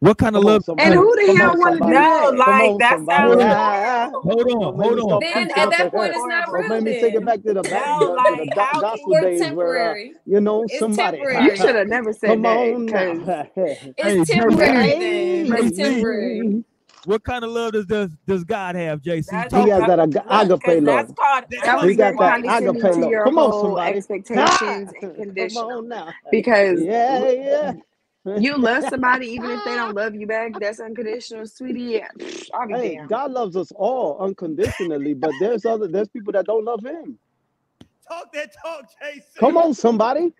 What 0.00 0.18
kind 0.18 0.36
of 0.36 0.44
love? 0.44 0.64
And 0.78 0.94
who 0.94 1.16
the 1.16 1.34
hell 1.36 1.52
on, 1.52 1.58
wanna 1.58 1.80
do 1.82 1.86
somebody. 1.86 2.08
No, 2.08 2.32
that? 2.32 2.34
like 2.36 2.44
Come 2.44 2.60
on, 2.62 2.80
that 2.80 3.00
somebody. 3.06 3.34
sounds 3.34 3.50
Ah, 3.50 4.12
horrible. 4.12 4.24
Hold 4.24 4.48
on, 4.52 4.76
hold 4.76 5.00
on. 5.00 5.20
Then 5.20 5.50
at 5.52 5.70
that 5.70 5.90
point, 5.90 6.12
it's 6.14 6.26
not 6.26 6.50
real. 6.52 6.64
make 6.68 6.84
me 6.84 6.94
take 6.94 7.14
it 7.14 7.24
back 7.24 7.42
to 7.44 7.54
the 7.54 7.64
back 7.64 7.90
No, 7.96 8.16
the, 8.26 8.36
the 8.36 8.46
how 8.56 8.72
gospel 8.78 9.14
or 9.14 9.16
days 9.16 9.50
where 9.52 9.92
uh, 9.92 9.96
temporary. 9.96 10.14
you 10.26 10.40
know 10.40 10.66
It's 10.68 10.78
somebody. 10.78 11.18
temporary. 11.18 11.42
You 11.42 11.56
should 11.56 11.76
have 11.76 11.88
never 11.88 12.12
said 12.12 12.42
Come 12.42 12.44
that 12.44 12.60
on 12.60 12.90
now. 12.90 13.30
It's 13.96 14.20
temporary. 14.20 14.96
Hey, 14.98 15.44
Then 15.48 15.56
it's 15.56 15.72
temporary. 15.72 16.64
What 17.04 17.24
kind 17.24 17.44
of 17.44 17.50
love 17.50 17.72
does 17.72 17.86
does, 17.86 18.10
does 18.26 18.44
God 18.44 18.76
have, 18.76 19.02
JC? 19.02 19.46
That's 19.46 19.48
Talk 19.48 19.64
He 19.64 19.68
has 19.68 19.84
that 19.86 20.00
ag- 20.00 20.18
look, 20.44 20.62
'cause 20.64 20.78
agape 20.78 20.84
that's 20.84 21.10
love. 21.10 21.16
called 21.18 21.44
that 21.50 21.80
He 21.80 21.94
got 21.94 22.18
that 22.18 22.36
agape 22.44 22.96
love. 22.98 23.20
Come 23.20 23.38
on, 23.38 23.52
somebody. 23.54 24.04
expectations 24.20 24.94
and 25.02 25.36
Come 25.38 25.56
on 25.58 25.88
now. 25.88 26.16
Because 26.30 26.88
Yeah, 26.88 27.30
yeah. 27.30 27.72
You 28.34 28.58
love 28.58 28.84
somebody 28.84 29.28
even 29.28 29.50
if 29.50 29.64
they 29.64 29.76
don't 29.76 29.94
love 29.96 30.14
you 30.14 30.26
back. 30.26 30.58
That's 30.58 30.80
unconditional, 30.80 31.46
sweetie. 31.46 31.82
Yeah, 31.82 32.08
pfft, 32.18 32.50
I'll 32.54 32.68
be 32.68 32.78
Hey, 32.78 32.90
damned. 32.90 33.10
God 33.10 33.32
loves 33.32 33.56
us 33.56 33.72
all 33.76 34.18
unconditionally, 34.20 35.14
but 35.14 35.38
there's 35.38 35.64
other 35.66 35.88
there's 35.88 36.08
people 36.08 36.32
that 36.34 36.46
don't 36.46 36.64
love 36.66 36.84
Him. 36.84 37.18
talk 38.08 38.32
that 38.34 38.52
talk, 38.64 38.86
Jason. 39.02 39.24
Come 39.38 39.56
on, 39.58 39.74
somebody. 39.74 40.32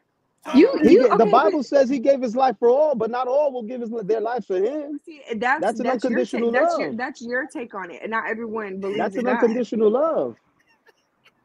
You 0.53 0.81
you 0.83 0.97
ga- 0.97 1.15
the 1.17 1.27
okay? 1.27 1.39
But 1.43 1.55
Bible 1.55 1.63
says 1.65 1.91
He 1.91 1.99
gave 2.01 2.23
His 2.23 2.37
life 2.37 2.57
for 2.59 2.69
all, 2.71 2.95
but 2.97 3.11
not 3.11 3.29
all 3.29 3.53
will 3.53 3.65
give 3.65 3.83
his, 3.83 3.91
their 4.05 4.21
life 4.23 4.47
for 4.47 4.59
Him. 4.59 5.01
see, 5.05 5.23
that's 5.37 5.73
That's 5.73 5.81
an 5.81 5.89
that's 5.89 6.09
your 6.09 6.25
take. 6.25 6.47
unconditional 6.47 6.53
That's 6.53 6.79
your 6.79 6.91
love. 6.91 6.97
that's 6.97 7.23
your 7.23 7.47
take 7.47 7.75
on 7.75 7.91
it, 7.91 8.01
and 8.03 8.11
not 8.13 8.29
everyone 8.29 8.81
believes 8.81 8.99
That's 8.99 9.19
an 9.19 9.27
God. 9.27 9.29
unconditional 9.29 9.91
love. 9.91 10.37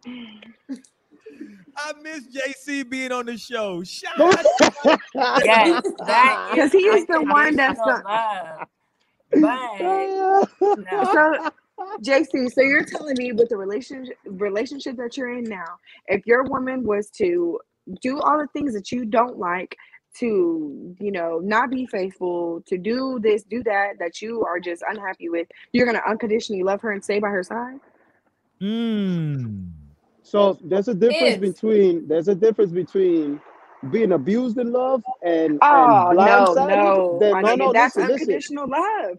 I 1.78 1.94
miss 2.02 2.28
JC 2.28 2.90
being 2.90 3.12
on 3.12 3.26
the 3.26 3.38
show. 3.38 3.84
Shout 3.84 4.20
out 4.20 5.00
yes, 5.44 5.84
that 6.06 6.50
is 6.52 6.56
Because 6.56 6.72
he 6.72 6.80
is 6.80 7.06
the 7.08 7.22
one 7.22 7.56
that's 7.56 7.80
the 7.80 8.02
love. 8.06 8.68
But 9.32 9.82
no, 9.82 10.48
so 10.60 11.50
JC, 12.02 12.52
so 12.52 12.62
you're 12.62 12.86
telling 12.86 13.16
me 13.18 13.34
with 13.34 13.50
the 13.50 13.58
relationship 13.58 14.18
relationship 14.26 14.96
that 14.98 15.18
you're 15.18 15.38
in 15.38 15.44
now, 15.44 15.80
if 16.08 16.26
your 16.26 16.44
woman 16.44 16.84
was 16.84 17.10
to 17.12 17.60
do 18.02 18.20
all 18.22 18.38
the 18.38 18.48
things 18.54 18.74
that 18.74 18.92
you 18.92 19.06
don't 19.06 19.38
like, 19.38 19.76
to 20.20 20.96
you 21.00 21.12
know 21.12 21.40
not 21.44 21.70
be 21.70 21.86
faithful, 21.88 22.64
to 22.68 22.78
do 22.78 23.20
this, 23.22 23.44
do 23.44 23.62
that, 23.64 24.00
that 24.00 24.22
you 24.22 24.46
are 24.46 24.60
just 24.60 24.84
unhappy 24.90 25.30
with, 25.30 25.48
you're 25.74 25.86
gonna 25.86 26.02
unconditionally 26.08 26.64
love 26.64 26.80
her 26.82 26.92
and 26.92 27.04
stay 27.04 27.20
by 27.20 27.30
her 27.30 27.44
side. 27.44 27.80
Mm. 28.62 29.72
So 30.26 30.60
there's 30.64 30.90
a 30.90 30.96
difference 30.96 31.38
If. 31.38 31.40
between 31.40 32.08
there's 32.10 32.30
a 32.30 32.36
difference 32.36 32.74
between 32.74 33.42
being 33.92 34.14
abused 34.14 34.60
in 34.60 34.74
love 34.74 35.04
and 35.24 35.62
Oh 35.62 35.88
and 35.88 36.10
no, 36.18 36.56
blindsided. 36.60 36.60
no, 36.60 37.20
Then 37.20 37.32
my 37.32 37.44
no, 37.44 37.56
nigga, 37.56 37.58
no, 37.58 37.74
that's 37.74 37.98
listen, 37.98 38.08
listen, 38.08 38.44
unconditional 38.46 38.70
love. 38.70 39.18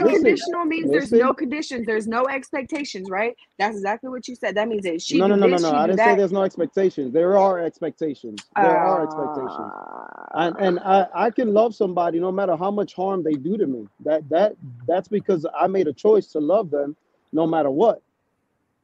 listen, 0.00 0.42
Unconditional 0.42 0.66
means 0.66 0.90
there's 0.92 1.12
no 1.12 1.34
conditions, 1.34 1.86
there's 1.86 2.08
no 2.08 2.26
expectations, 2.28 3.10
right? 3.10 3.34
That's 3.58 3.76
exactly 3.76 4.10
what 4.10 4.28
you 4.28 4.36
said. 4.36 4.56
That 4.56 4.68
means 4.68 4.84
that 4.84 5.02
she 5.02 5.22
No, 5.22 5.28
no, 5.28 5.36
no, 5.36 5.46
no, 5.46 5.58
this, 5.58 5.60
no. 5.60 5.70
she 5.70 5.76
I 5.76 5.86
didn't 5.86 6.00
say 6.02 6.14
there's 6.14 6.32
no 6.32 6.42
expectations. 6.44 7.12
There 7.12 7.36
are 7.38 7.60
expectations. 7.60 8.44
There 8.58 8.80
are 8.80 9.02
expectations. 9.02 9.72
And 10.34 10.56
Uh, 10.56 10.60
and 10.60 10.80
I, 10.80 11.06
I 11.14 11.30
can 11.30 11.54
love 11.54 11.74
somebody 11.74 12.20
no 12.20 12.32
matter 12.32 12.56
how 12.56 12.70
much 12.70 12.94
harm 12.94 13.22
they 13.24 13.34
do 13.34 13.56
to 13.58 13.66
me. 13.66 13.88
That 14.04 14.28
that 14.30 14.56
that's 14.88 15.08
because 15.08 15.46
I 15.58 15.68
made 15.68 15.88
a 15.88 15.94
choice 15.94 16.28
to 16.28 16.40
love 16.40 16.70
them 16.70 16.96
no 17.32 17.46
matter 17.46 17.70
what. 17.70 18.02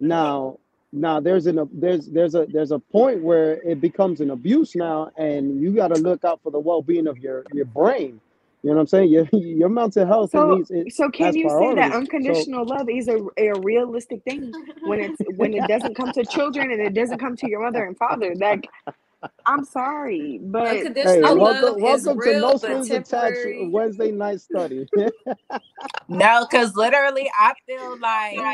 Now 0.00 0.58
now 0.92 1.20
there's 1.20 1.46
an 1.46 1.68
there's 1.72 2.06
there's 2.08 2.34
a 2.36 2.46
there's 2.50 2.72
a 2.72 2.78
point 2.80 3.22
where 3.22 3.54
it 3.62 3.80
becomes 3.80 4.20
an 4.20 4.30
abuse 4.30 4.76
now 4.76 5.10
and 5.18 5.60
you 5.62 5.72
got 5.74 5.88
to 5.88 5.96
look 5.96 6.24
out 6.24 6.40
for 6.42 6.52
the 6.52 6.60
well-being 6.60 7.06
of 7.08 7.18
your 7.18 7.46
your 7.52 7.66
brain. 7.66 8.20
You 8.62 8.70
know 8.70 8.76
what 8.76 8.82
I'm 8.82 8.86
saying? 8.88 9.10
Your 9.10 9.28
your 9.32 9.70
mental 9.70 10.06
health 10.06 10.34
So, 10.34 10.42
needs 10.42 10.70
it 10.72 10.88
so 10.90 11.10
can 11.10 11.28
has 11.28 11.36
you 11.36 11.50
say 11.50 11.74
priority. 11.74 11.74
that 11.74 11.94
So 12.18 12.48
unconditional 12.48 12.66
love 12.66 12.88
is 12.90 13.08
a, 13.08 13.20
a 13.38 13.54
realistic 13.60 14.24
thing 14.24 14.56
when 14.84 15.00
it's 15.00 15.20
when 15.26 15.54
it 15.54 15.66
doesn't 15.66 15.96
come 15.96 16.12
to 16.12 16.26
children 16.26 16.72
and 16.72 16.80
it 16.82 16.94
doesn't 16.94 17.18
come 17.18 17.36
to 17.38 17.48
your 17.48 17.62
mother 17.64 17.84
and 17.86 17.96
father? 17.98 18.34
Like, 18.36 18.68
I'm 19.46 19.64
sorry, 19.64 20.40
but 20.42 20.88
hey, 21.02 21.24
Unconditional 21.24 21.38
love 21.40 21.74
welcome 21.74 21.80
is 21.84 22.06
welcome 22.06 22.20
to 22.22 22.34
No 22.34 22.56
but 22.60 22.80
Strings 22.80 22.92
Attached. 22.92 23.46
Wednesday 23.58 24.12
night 24.12 24.40
study. 24.40 24.88
no, 26.08 26.46
because 26.50 26.76
literally, 26.76 27.30
I 27.38 27.54
feel 27.66 27.98
like 28.00 28.48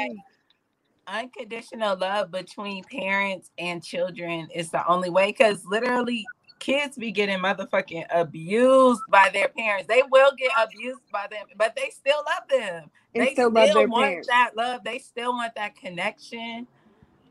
unconditional 1.07 1.97
love 1.97 2.31
between 2.31 2.85
parents 2.85 3.51
and 3.59 3.83
children 3.83 4.49
is 4.55 4.71
the 4.71 4.87
only 4.87 5.11
way 5.11 5.27
because 5.27 5.65
literally 5.67 6.25
kids 6.59 6.97
be 6.97 7.13
getting 7.13 7.39
motherfucking 7.39 8.05
abused 8.11 9.03
by 9.11 9.31
their 9.33 9.49
parents. 9.49 9.87
They 9.89 10.03
will 10.11 10.33
get 10.37 10.51
abused 10.59 11.03
by 11.13 11.27
them, 11.31 11.47
but 11.57 11.77
they 11.77 11.91
still 11.91 12.23
love 12.27 12.49
them. 12.49 12.91
And 13.15 13.27
they 13.27 13.33
still 13.33 13.51
still, 13.51 13.67
love 13.67 13.75
their 13.75 13.89
want 13.89 14.07
parents. 14.07 14.29
that 14.29 14.51
love. 14.57 14.81
They 14.85 14.99
still 14.99 15.33
want 15.33 15.55
that 15.57 15.77
connection. 15.77 16.67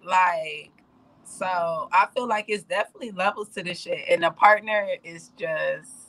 Like, 0.06 0.72
so 1.24 1.90
I 1.92 2.08
feel 2.14 2.28
like 2.28 2.46
it's 2.48 2.64
definitely 2.64 3.12
levels 3.12 3.50
to 3.50 3.64
this 3.64 3.82
shit. 3.82 4.06
And 4.10 4.24
a 4.24 4.32
partner 4.32 4.88
is 5.04 5.32
just 5.38 6.03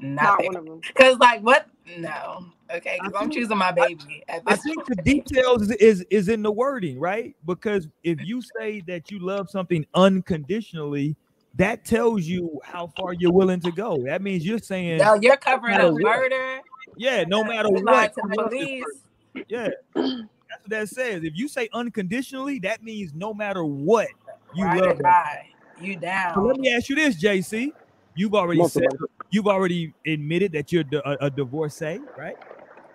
not, 0.00 0.40
Not 0.40 0.44
one 0.44 0.56
of 0.56 0.64
them. 0.64 0.80
Cause 0.94 1.18
like 1.18 1.40
what? 1.42 1.66
No. 1.98 2.44
Okay, 2.74 2.98
because 3.02 3.20
I'm 3.22 3.30
choosing 3.30 3.56
my 3.56 3.72
baby. 3.72 4.22
At 4.28 4.42
I 4.46 4.54
this 4.54 4.62
think 4.64 4.84
the 4.86 4.96
details 4.96 5.70
is, 5.70 6.02
is 6.10 6.28
in 6.28 6.42
the 6.42 6.52
wording, 6.52 6.98
right? 7.00 7.34
Because 7.46 7.88
if 8.04 8.18
you 8.26 8.42
say 8.58 8.82
that 8.86 9.10
you 9.10 9.20
love 9.20 9.48
something 9.48 9.86
unconditionally, 9.94 11.16
that 11.54 11.84
tells 11.86 12.24
you 12.24 12.60
how 12.62 12.92
far 12.96 13.14
you're 13.14 13.32
willing 13.32 13.60
to 13.60 13.72
go. 13.72 13.96
That 14.04 14.20
means 14.22 14.44
you're 14.44 14.58
saying, 14.58 14.98
No, 14.98 15.14
you're 15.14 15.38
covering 15.38 15.78
matter 15.78 15.88
up 15.88 15.94
murder. 15.94 16.60
yeah, 16.96 17.24
no 17.26 17.42
matter 17.42 17.68
what, 17.70 18.14
to 18.14 18.22
you 18.22 18.28
the 18.28 18.42
love 18.42 18.50
this 18.50 18.58
police. 18.60 18.84
person. 18.84 19.46
yeah, 19.48 19.68
that's 19.94 20.62
what 20.62 20.68
that 20.68 20.88
says. 20.90 21.24
If 21.24 21.32
you 21.36 21.48
say 21.48 21.68
unconditionally, 21.72 22.58
that 22.60 22.82
means 22.82 23.12
no 23.14 23.32
matter 23.32 23.64
what, 23.64 24.08
you 24.54 24.64
Ride 24.64 24.80
love 24.80 24.90
or 24.90 25.02
that. 25.02 25.02
die. 25.02 25.48
You 25.80 25.94
So 25.94 26.00
down. 26.00 26.46
let 26.46 26.58
me 26.58 26.72
ask 26.74 26.88
you 26.88 26.96
this, 26.96 27.20
JC. 27.20 27.72
You've 28.18 28.34
already 28.34 28.58
Most 28.58 28.72
said 28.72 28.88
you've 29.30 29.46
already 29.46 29.94
admitted 30.04 30.50
that 30.50 30.72
you're 30.72 30.82
a, 31.04 31.26
a 31.26 31.30
divorcee, 31.30 32.00
right? 32.16 32.34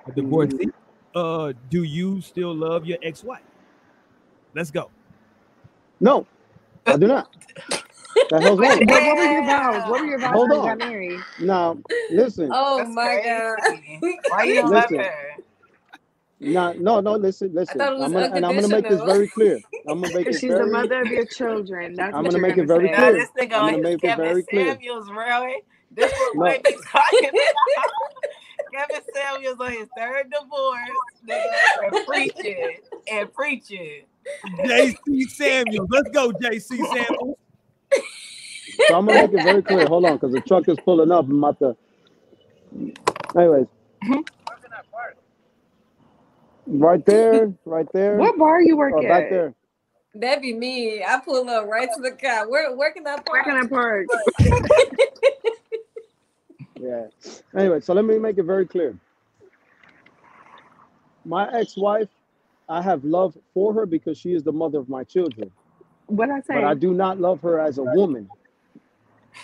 A 0.05 0.11
divorcee. 0.11 0.69
Uh, 1.15 1.53
do 1.69 1.83
you 1.83 2.19
still 2.19 2.53
love 2.53 2.85
your 2.85 2.97
ex-wife? 3.01 3.39
Let's 4.53 4.69
go. 4.69 4.91
No, 6.01 6.27
I 6.85 6.97
do 6.97 7.07
not. 7.07 7.33
The 8.29 8.41
hell's 8.41 8.59
wrong? 8.59 8.79
But 8.85 9.01
what 9.01 9.17
were 9.17 9.31
your 9.31 9.45
vows? 9.45 9.89
What 9.89 10.01
were 10.01 10.07
your 10.07 10.19
vows 10.19 10.33
Hold 10.33 10.49
when 10.49 10.59
you 10.59 10.65
got 10.65 10.77
married? 10.79 11.19
Now, 11.39 11.77
listen. 12.11 12.49
Oh 12.53 12.79
That's 12.79 12.89
my 12.89 13.21
god. 13.23 13.57
crazy. 13.59 14.19
Why 14.27 14.43
you 14.43 14.55
don't 14.55 14.71
love 14.71 14.89
her? 14.89 15.32
Nah, 16.43 16.73
no, 16.73 16.99
no, 16.99 17.13
listen, 17.13 17.53
listen. 17.53 17.77
thought 17.77 17.93
it 17.93 17.99
was 17.99 18.03
I'm 18.03 18.13
gonna, 18.13 18.35
and 18.35 18.45
I'm 18.45 18.55
gonna 18.55 18.67
make 18.67 18.89
this 18.89 19.01
very 19.01 19.27
clear. 19.29 19.59
I'm 19.87 20.01
gonna 20.01 20.13
make 20.13 20.27
it 20.27 20.33
She's 20.39 20.51
the 20.51 20.65
mother 20.65 21.01
of 21.01 21.07
your 21.07 21.25
children. 21.25 21.95
That's 21.95 22.13
I'm 22.13 22.23
gonna 22.23 22.37
you're 22.37 22.47
make 22.47 22.57
it 22.57 22.65
very 22.65 22.87
say. 22.87 22.91
Now 22.91 22.97
clear. 22.97 23.13
this 23.13 23.29
nigga 23.37 23.53
I'm 23.53 23.63
on 23.63 23.71
gonna 23.71 23.77
his 23.77 23.83
make 23.83 23.93
it 23.95 24.01
Kevin 24.01 24.25
very 24.25 24.43
clear. 24.43 24.73
Samuels, 24.73 25.09
really? 25.09 25.55
This 25.91 26.11
what 26.11 26.35
No. 26.35 26.43
Ray 26.43 26.61
be 26.63 26.77
talking 26.91 27.29
about. 27.29 27.91
Kevin 28.73 29.01
Samuels 29.13 29.59
on 29.59 29.71
his 29.71 29.87
third 29.95 30.31
divorce, 30.31 30.79
nigga, 31.27 31.95
and 31.95 32.05
preaching 32.07 32.77
and 33.11 33.33
preaching. 33.33 34.01
JC 34.65 35.29
Samuels. 35.29 35.87
Let's 35.89 36.09
go, 36.09 36.31
JC 36.31 36.77
Samuels. 36.93 37.37
So 38.87 38.95
I'm 38.95 39.05
gonna 39.05 39.27
make 39.27 39.33
it 39.33 39.43
very 39.43 39.61
clear. 39.61 39.85
Hold 39.87 40.05
on, 40.05 40.13
because 40.15 40.33
the 40.33 40.41
truck 40.41 40.67
is 40.67 40.77
pulling 40.83 41.11
up. 41.11 41.25
I'm 41.25 41.37
about 41.43 41.59
to. 41.59 41.77
Anyways. 43.37 43.67
Mm-hmm. 44.03 44.21
Right 46.65 47.05
there, 47.05 47.53
right 47.65 47.87
there, 47.93 48.17
What 48.17 48.37
bar 48.37 48.61
you 48.61 48.77
work 48.77 48.93
oh, 48.95 49.01
or 49.01 49.05
at? 49.05 49.09
back 49.09 49.29
there. 49.29 49.53
That'd 50.15 50.41
be 50.41 50.53
me. 50.53 51.03
I 51.03 51.19
pull 51.19 51.49
up 51.49 51.67
right 51.67 51.89
to 51.93 52.01
the 52.01 52.11
car. 52.11 52.49
Where 52.49 52.75
where 52.75 52.93
can 52.93 53.05
I 53.07 53.15
park? 53.15 53.27
Where 53.29 53.43
can 53.43 53.65
I 53.65 53.67
Park. 53.67 54.07
Yeah. 56.83 57.07
Anyway, 57.57 57.79
so 57.79 57.93
let 57.93 58.03
me 58.03 58.19
make 58.19 58.37
it 58.37 58.43
very 58.43 58.65
clear. 58.65 58.97
My 61.23 61.49
ex-wife, 61.53 62.09
I 62.67 62.81
have 62.81 63.05
love 63.05 63.37
for 63.53 63.73
her 63.73 63.85
because 63.85 64.17
she 64.17 64.33
is 64.33 64.43
the 64.43 64.51
mother 64.51 64.79
of 64.79 64.89
my 64.89 65.05
children. 65.05 65.49
What 66.07 66.29
I 66.29 66.41
say? 66.41 66.55
but 66.55 66.65
I 66.65 66.73
do 66.73 66.93
not 66.93 67.19
love 67.19 67.41
her 67.41 67.59
as 67.59 67.77
a 67.77 67.83
woman. 67.83 68.29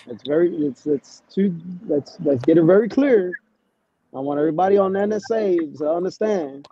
It's 0.08 0.24
very 0.28 0.54
it's 0.58 0.86
it's 0.86 1.24
too 1.30 1.56
let's 1.88 2.18
let's 2.24 2.44
get 2.44 2.58
it 2.58 2.64
very 2.64 2.90
clear. 2.90 3.32
I 4.14 4.20
want 4.20 4.40
everybody 4.40 4.78
on 4.78 4.94
NSA 4.94 5.78
to 5.78 5.90
understand. 5.90 6.68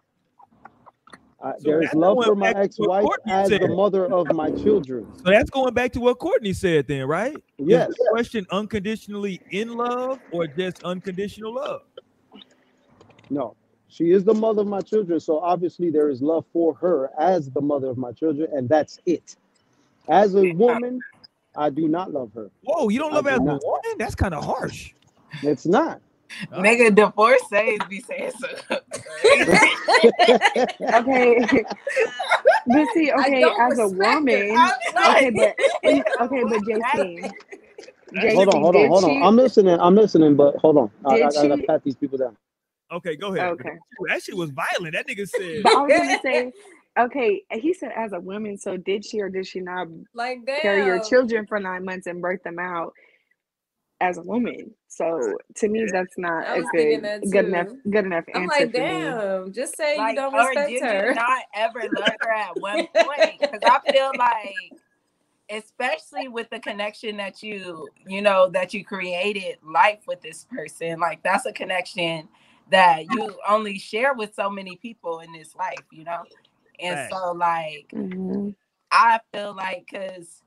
Uh, 1.39 1.53
So 1.59 1.69
there 1.69 1.81
is 1.81 1.93
love 1.93 2.17
for 2.23 2.35
my 2.35 2.51
back 2.53 2.71
to 2.71 2.83
what 2.83 2.93
ex-wife 2.93 3.09
as 3.27 3.49
the 3.49 3.67
mother 3.67 4.05
of 4.05 4.29
my 4.31 4.51
children. 4.51 5.07
So 5.23 5.31
that's 5.31 5.49
going 5.49 5.73
back 5.73 5.91
to 5.93 5.99
what 5.99 6.19
Courtney 6.19 6.53
said 6.53 6.87
then, 6.87 7.05
right? 7.05 7.35
Is 7.59 7.67
Yes. 7.67 7.87
the 7.89 8.07
question 8.09 8.45
unconditionally 8.51 9.41
in 9.51 9.75
love 9.75 10.19
or 10.31 10.47
just 10.47 10.83
unconditional 10.83 11.53
love? 11.55 11.81
No. 13.29 13.55
She 13.89 14.11
is 14.11 14.23
the 14.23 14.33
mother 14.33 14.61
of 14.61 14.67
my 14.67 14.81
children, 14.81 15.19
so 15.19 15.39
obviously 15.39 15.89
there 15.89 16.09
is 16.09 16.21
love 16.21 16.45
for 16.51 16.73
her 16.75 17.09
as 17.19 17.49
the 17.49 17.61
mother 17.61 17.87
of 17.87 17.97
my 17.97 18.11
children, 18.11 18.49
and 18.53 18.67
that's 18.67 18.99
it. 19.05 19.37
As 20.09 20.35
a 20.35 20.45
woman, 20.45 20.99
I 21.55 21.69
do 21.69 21.87
not 21.87 22.11
love 22.11 22.31
her. 22.33 22.51
Whoa, 22.63 22.89
you 22.89 22.99
don't 22.99 23.13
love 23.13 23.23
do 23.23 23.29
her 23.29 23.35
as 23.35 23.41
a 23.41 23.43
woman? 23.43 23.97
That's 23.97 24.15
kind 24.15 24.33
of 24.33 24.43
harsh. 24.43 24.93
It's 25.41 25.65
not. 25.65 26.01
Nigga, 26.51 26.93
divorcees 26.93 27.79
be 27.89 27.99
saying 28.01 28.31
so. 28.37 28.47
okay. 30.93 31.65
but 32.67 32.87
see, 32.93 33.11
okay, 33.11 33.43
as 33.43 33.79
a 33.79 33.87
woman, 33.87 34.55
okay, 35.07 35.29
but 35.29 35.55
okay, 36.21 36.43
but 36.43 36.61
JC, 36.61 37.31
JC, 38.13 38.35
Hold 38.35 38.49
on, 38.49 38.61
hold 38.61 38.75
on, 38.75 38.87
hold 38.87 39.03
on. 39.03 39.23
I'm 39.23 39.35
listening. 39.35 39.79
I'm 39.79 39.95
listening, 39.95 40.35
but 40.35 40.55
hold 40.57 40.77
on. 40.77 40.91
I, 41.05 41.15
I, 41.15 41.27
I 41.27 41.31
gotta 41.31 41.63
pat 41.63 41.83
these 41.83 41.95
people 41.95 42.17
down. 42.17 42.35
Okay, 42.91 43.15
go 43.15 43.33
ahead. 43.33 43.49
Okay. 43.51 43.77
That 44.07 44.23
shit 44.23 44.37
was 44.37 44.51
violent. 44.51 44.93
That 44.93 45.07
nigga 45.07 45.27
said. 45.27 45.63
But 45.63 45.73
I 45.75 45.81
was 45.81 45.91
gonna 45.91 46.19
say, 46.23 46.51
okay, 46.97 47.43
he 47.51 47.73
said 47.73 47.91
as 47.95 48.13
a 48.13 48.19
woman, 48.19 48.57
so 48.57 48.77
did 48.77 49.03
she 49.03 49.19
or 49.19 49.29
did 49.29 49.45
she 49.45 49.59
not 49.59 49.87
Like 50.13 50.45
damn. 50.45 50.61
carry 50.61 50.85
your 50.85 50.99
children 50.99 51.45
for 51.47 51.59
nine 51.59 51.83
months 51.83 52.07
and 52.07 52.21
birth 52.21 52.43
them 52.43 52.59
out 52.59 52.93
as 54.01 54.17
a 54.17 54.21
woman? 54.21 54.73
So 54.87 55.37
to 55.57 55.69
me, 55.69 55.85
that's 55.91 56.17
not 56.17 56.47
I 56.47 56.53
a 56.53 56.57
was 56.57 56.69
thinking 56.75 57.01
good, 57.01 57.03
that 57.03 57.29
good 57.31 57.45
enough, 57.45 57.67
too. 57.67 57.81
good 57.89 58.05
enough 58.05 58.25
I'm 58.33 58.47
like, 58.47 58.71
for 58.73 58.81
me. 58.81 58.83
damn. 58.87 59.53
Just 59.53 59.77
say 59.77 59.97
like, 59.97 60.09
you 60.11 60.15
don't 60.15 60.33
or 60.33 60.49
respect 60.49 60.69
did 60.69 60.81
her. 60.83 61.09
you 61.09 61.15
not 61.15 61.43
ever 61.53 61.81
love 61.93 62.13
her 62.21 62.31
at 62.31 62.57
one 62.57 62.87
point? 62.95 63.41
Because 63.41 63.63
I 63.63 63.79
feel 63.91 64.15
like, 64.17 64.73
especially 65.49 66.27
with 66.27 66.49
the 66.49 66.59
connection 66.59 67.17
that 67.17 67.41
you, 67.43 67.89
you 68.05 68.21
know, 68.21 68.49
that 68.49 68.73
you 68.73 68.83
created 68.83 69.57
life 69.63 69.99
with 70.07 70.21
this 70.21 70.45
person, 70.51 70.99
like 70.99 71.23
that's 71.23 71.45
a 71.45 71.53
connection 71.53 72.27
that 72.69 73.09
you 73.11 73.39
only 73.47 73.79
share 73.79 74.13
with 74.13 74.33
so 74.35 74.49
many 74.49 74.75
people 74.77 75.19
in 75.19 75.31
this 75.33 75.55
life, 75.55 75.83
you 75.91 76.03
know. 76.03 76.23
And 76.79 76.97
Facts. 76.97 77.15
so, 77.15 77.31
like, 77.31 77.87
Mhm. 77.93 78.55
I 78.91 79.19
feel 79.33 79.55
like 79.55 79.87
because 79.91 80.41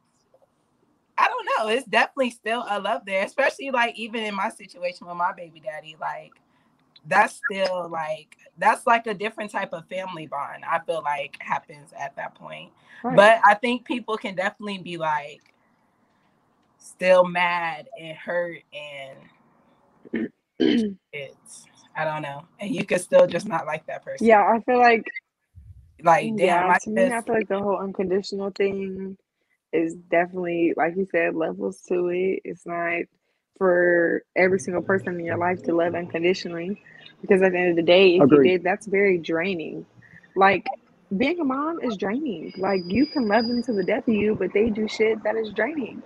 I 1.21 1.29
don't 1.29 1.49
know, 1.59 1.69
it's 1.75 1.87
definitely 1.87 2.31
still 2.31 2.65
a 2.69 2.81
love 2.81 3.03
there, 3.05 3.25
especially 3.25 3.71
like 3.71 3.99
even 3.99 4.23
in 4.23 4.35
my 4.35 4.49
situation 4.49 5.07
with 5.07 5.17
my 5.17 5.33
baby 5.33 5.61
daddy, 5.61 5.97
like 6.01 6.33
that's 7.07 7.41
still 7.47 7.89
like 7.91 8.37
that's 8.59 8.87
like 8.87 9.07
a 9.07 9.15
different 9.15 9.51
type 9.51 9.73
of 9.73 9.87
family 9.89 10.27
bond. 10.27 10.65
I 10.65 10.79
feel 10.81 11.03
like 11.03 11.37
happens 11.41 11.93
at 11.99 12.17
that 12.17 12.35
point. 12.35 12.71
Right. 13.05 13.17
But 13.17 13.41
I 13.45 13.55
think 13.55 13.85
people 13.85 14.17
can 14.17 14.35
definitely 14.35 14.79
be 14.79 14.97
like 14.97 15.53
still 16.79 17.25
mad 17.25 17.89
and 18.01 18.17
hurt 18.17 18.63
and 18.73 20.29
it's 21.13 21.67
I 21.95 22.05
don't 22.05 22.23
know. 22.23 22.45
And 22.61 22.75
you 22.75 22.87
could 22.87 23.01
still 23.03 23.27
just 23.27 23.47
not 23.47 23.67
like 23.67 23.87
that 23.87 24.05
person. 24.05 24.27
yeah, 24.27 24.41
I 24.43 24.61
feel 24.61 24.79
like 24.79 25.05
Like 26.03 26.37
damn, 26.37 26.39
yeah, 26.39 26.67
I 26.67 26.79
to 26.79 26.91
me, 26.91 27.13
I 27.13 27.21
feel 27.21 27.35
like 27.35 27.49
the 27.49 27.59
whole 27.59 27.79
unconditional 27.79 28.51
thing 28.51 29.19
is 29.73 29.95
definitely, 30.11 30.75
like 30.77 30.97
you 30.97 31.07
said, 31.11 31.35
levels 31.35 31.81
to 31.89 32.09
it. 32.09 32.41
It's 32.45 32.67
not 32.67 33.03
for 33.57 34.25
every 34.37 34.59
single 34.59 34.83
person 34.83 35.19
in 35.19 35.25
your 35.25 35.37
life 35.37 35.63
to 35.65 35.75
love 35.75 35.95
unconditionally, 35.95 36.83
because 37.21 37.43
at 37.43 37.53
the 37.53 37.59
end 37.59 37.71
of 37.71 37.77
the 37.77 37.83
day, 37.83 38.17
if 38.17 38.23
Agreed. 38.23 38.39
you 38.39 38.59
did, 38.59 38.65
that's 38.65 38.87
very 38.87 39.19
draining. 39.19 39.85
Like 40.35 40.67
being 41.17 41.41
a 41.41 41.45
mom 41.45 41.81
is 41.83 41.97
draining. 41.97 42.55
Like 42.57 42.81
you 42.87 43.07
can 43.07 43.29
love 43.29 43.47
them 43.47 43.63
to 43.65 43.73
the 43.73 43.85
death 43.85 44.09
of 44.09 44.15
you, 44.15 44.35
but 44.35 44.53
they 44.53 44.71
do 44.71 44.89
shit 44.89 45.23
that 45.25 45.37
is 45.37 45.51
draining. 45.51 46.03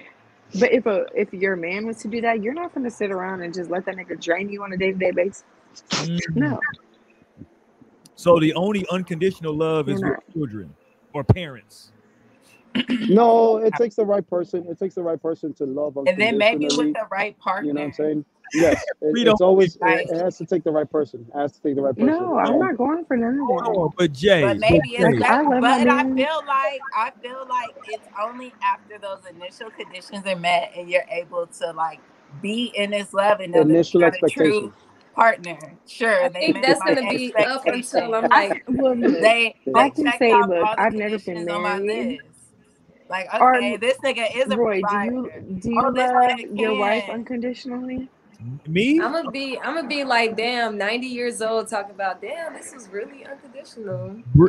But 0.59 0.73
if 0.73 0.87
a 0.87 1.07
if 1.15 1.33
your 1.33 1.57
man 1.57 1.87
was 1.87 1.99
to 1.99 2.09
do 2.09 2.21
that, 2.23 2.43
you're 2.43 2.55
not 2.55 2.75
gonna 2.75 2.91
sit 2.91 3.11
around 3.11 3.43
and 3.43 3.53
just 3.53 3.71
let 3.71 3.87
that 3.87 3.97
nigga 3.97 4.21
drain 4.21 4.49
you 4.49 4.63
on 4.63 4.73
a 4.73 4.77
day 4.77 4.93
to 4.93 4.99
day 4.99 5.11
basis. 5.11 5.45
Mm. 5.91 6.37
No. 6.37 6.61
So 8.17 8.39
the 8.39 8.55
only 8.55 8.87
unconditional 8.91 9.55
love 9.55 9.89
is 9.89 10.01
You're 10.01 10.11
with 10.11 10.35
children 10.35 10.75
or 11.13 11.25
parents. 11.25 11.93
No, 13.09 13.59
it 13.65 13.77
takes 13.77 13.97
the 13.97 14.05
right 14.05 14.29
person. 14.29 14.67
It 14.69 14.79
takes 14.79 14.95
the 14.95 15.03
right 15.03 15.21
person 15.21 15.55
to 15.55 15.65
love 15.65 15.95
them. 15.95 16.07
and 16.07 16.19
then 16.19 16.39
maybe 16.39 16.67
with 16.71 16.95
the 16.95 17.07
right 17.11 17.39
partner. 17.39 17.69
You 17.69 17.75
know 17.75 17.81
what 17.81 17.87
I'm 17.87 17.93
saying? 17.93 18.25
Yes, 18.53 18.85
it, 19.03 19.11
Freedom 19.11 19.33
it's 19.33 19.41
always 19.41 19.77
Right. 19.81 20.07
it, 20.07 20.11
it 20.11 20.23
has 20.23 20.39
to 20.39 20.47
take 20.47 20.65
the 20.65 20.71
right 20.71 20.91
person. 20.91 21.27
It 21.35 21.39
has 21.39 21.53
to 21.53 21.63
take 21.63 21.75
the 21.77 21.83
right 21.83 21.97
person. 21.97 22.07
No, 22.07 22.39
I'm 22.39 22.59
not 22.59 22.77
going 22.77 23.05
for 23.05 23.17
none 23.17 23.41
of 23.41 23.49
that. 23.49 23.65
Oh, 23.67 23.93
but 23.97 24.13
Jay, 24.13 24.43
But 24.43 24.59
maybe 24.61 24.79
but 24.79 24.89
it's 24.91 25.19
Jay, 25.19 25.19
that, 25.21 25.41
I 25.47 25.61
but 25.61 25.89
I 25.89 26.05
feel 26.15 26.43
like 26.47 26.83
I 26.97 27.13
feel 27.23 27.47
like 27.49 27.77
it's 27.87 28.07
only 28.21 28.55
after 28.63 28.99
those 28.99 29.21
initial 29.31 29.71
conditions 29.71 30.27
are 30.27 30.37
met 30.37 30.73
and 30.77 30.89
you're 30.89 31.05
able 31.11 31.47
to 31.61 31.73
like 31.73 32.01
be 32.43 32.73
in 32.77 32.91
this 32.91 33.13
love 33.15 33.41
and 33.41 33.53
know 33.53 33.65
that 33.65 33.71
Initial 33.71 34.01
you 34.01 34.01
got 34.01 34.15
a 34.17 34.23
true 34.23 34.59
expectations. 34.59 34.75
partner. 35.15 35.59
Sure, 35.87 36.25
I 36.25 36.29
think 36.29 36.63
that's 36.63 36.83
gonna 36.83 37.03
be 37.09 37.35
up 37.45 37.67
until 37.67 38.15
I'm 38.15 38.29
expectations. 38.29 38.31
like, 38.31 38.65
Well, 38.69 38.97
They, 38.97 39.57
I 39.75 39.91
can 39.91 40.13
say, 40.13 40.43
look, 40.43 40.71
I've 40.79 40.93
never 40.93 41.19
been 41.19 41.45
conditions 41.45 41.49
on 41.49 41.63
my 41.63 41.79
married. 41.81 42.21
List. 43.09 43.11
Like, 43.11 43.29
Or- 43.41 43.57
okay, 43.57 43.77
this 43.77 43.99
nigga 43.99 44.35
is 44.37 44.51
a 44.51 44.57
Roy, 44.57 44.81
do 44.81 44.97
you 45.05 45.31
do 45.61 45.71
you 45.73 45.81
Oh, 45.81 45.89
love 45.89 46.13
nigga 46.15 46.61
your 46.61 46.75
wife 46.79 47.05
unconditionally? 47.09 48.09
Me? 48.67 49.01
I'm 49.01 49.13
gonna 49.13 49.31
be, 49.31 49.59
I'm 49.63 49.75
gonna 49.75 49.89
be 49.89 50.05
like, 50.05 50.37
damn, 50.37 50.77
90 50.77 51.07
years 51.07 51.41
old, 51.41 51.69
talking 51.69 51.95
about, 51.95 52.21
damn, 52.21 52.53
this 52.53 52.75
was 52.75 52.89
really 52.89 53.25
unconditional. 53.25 54.17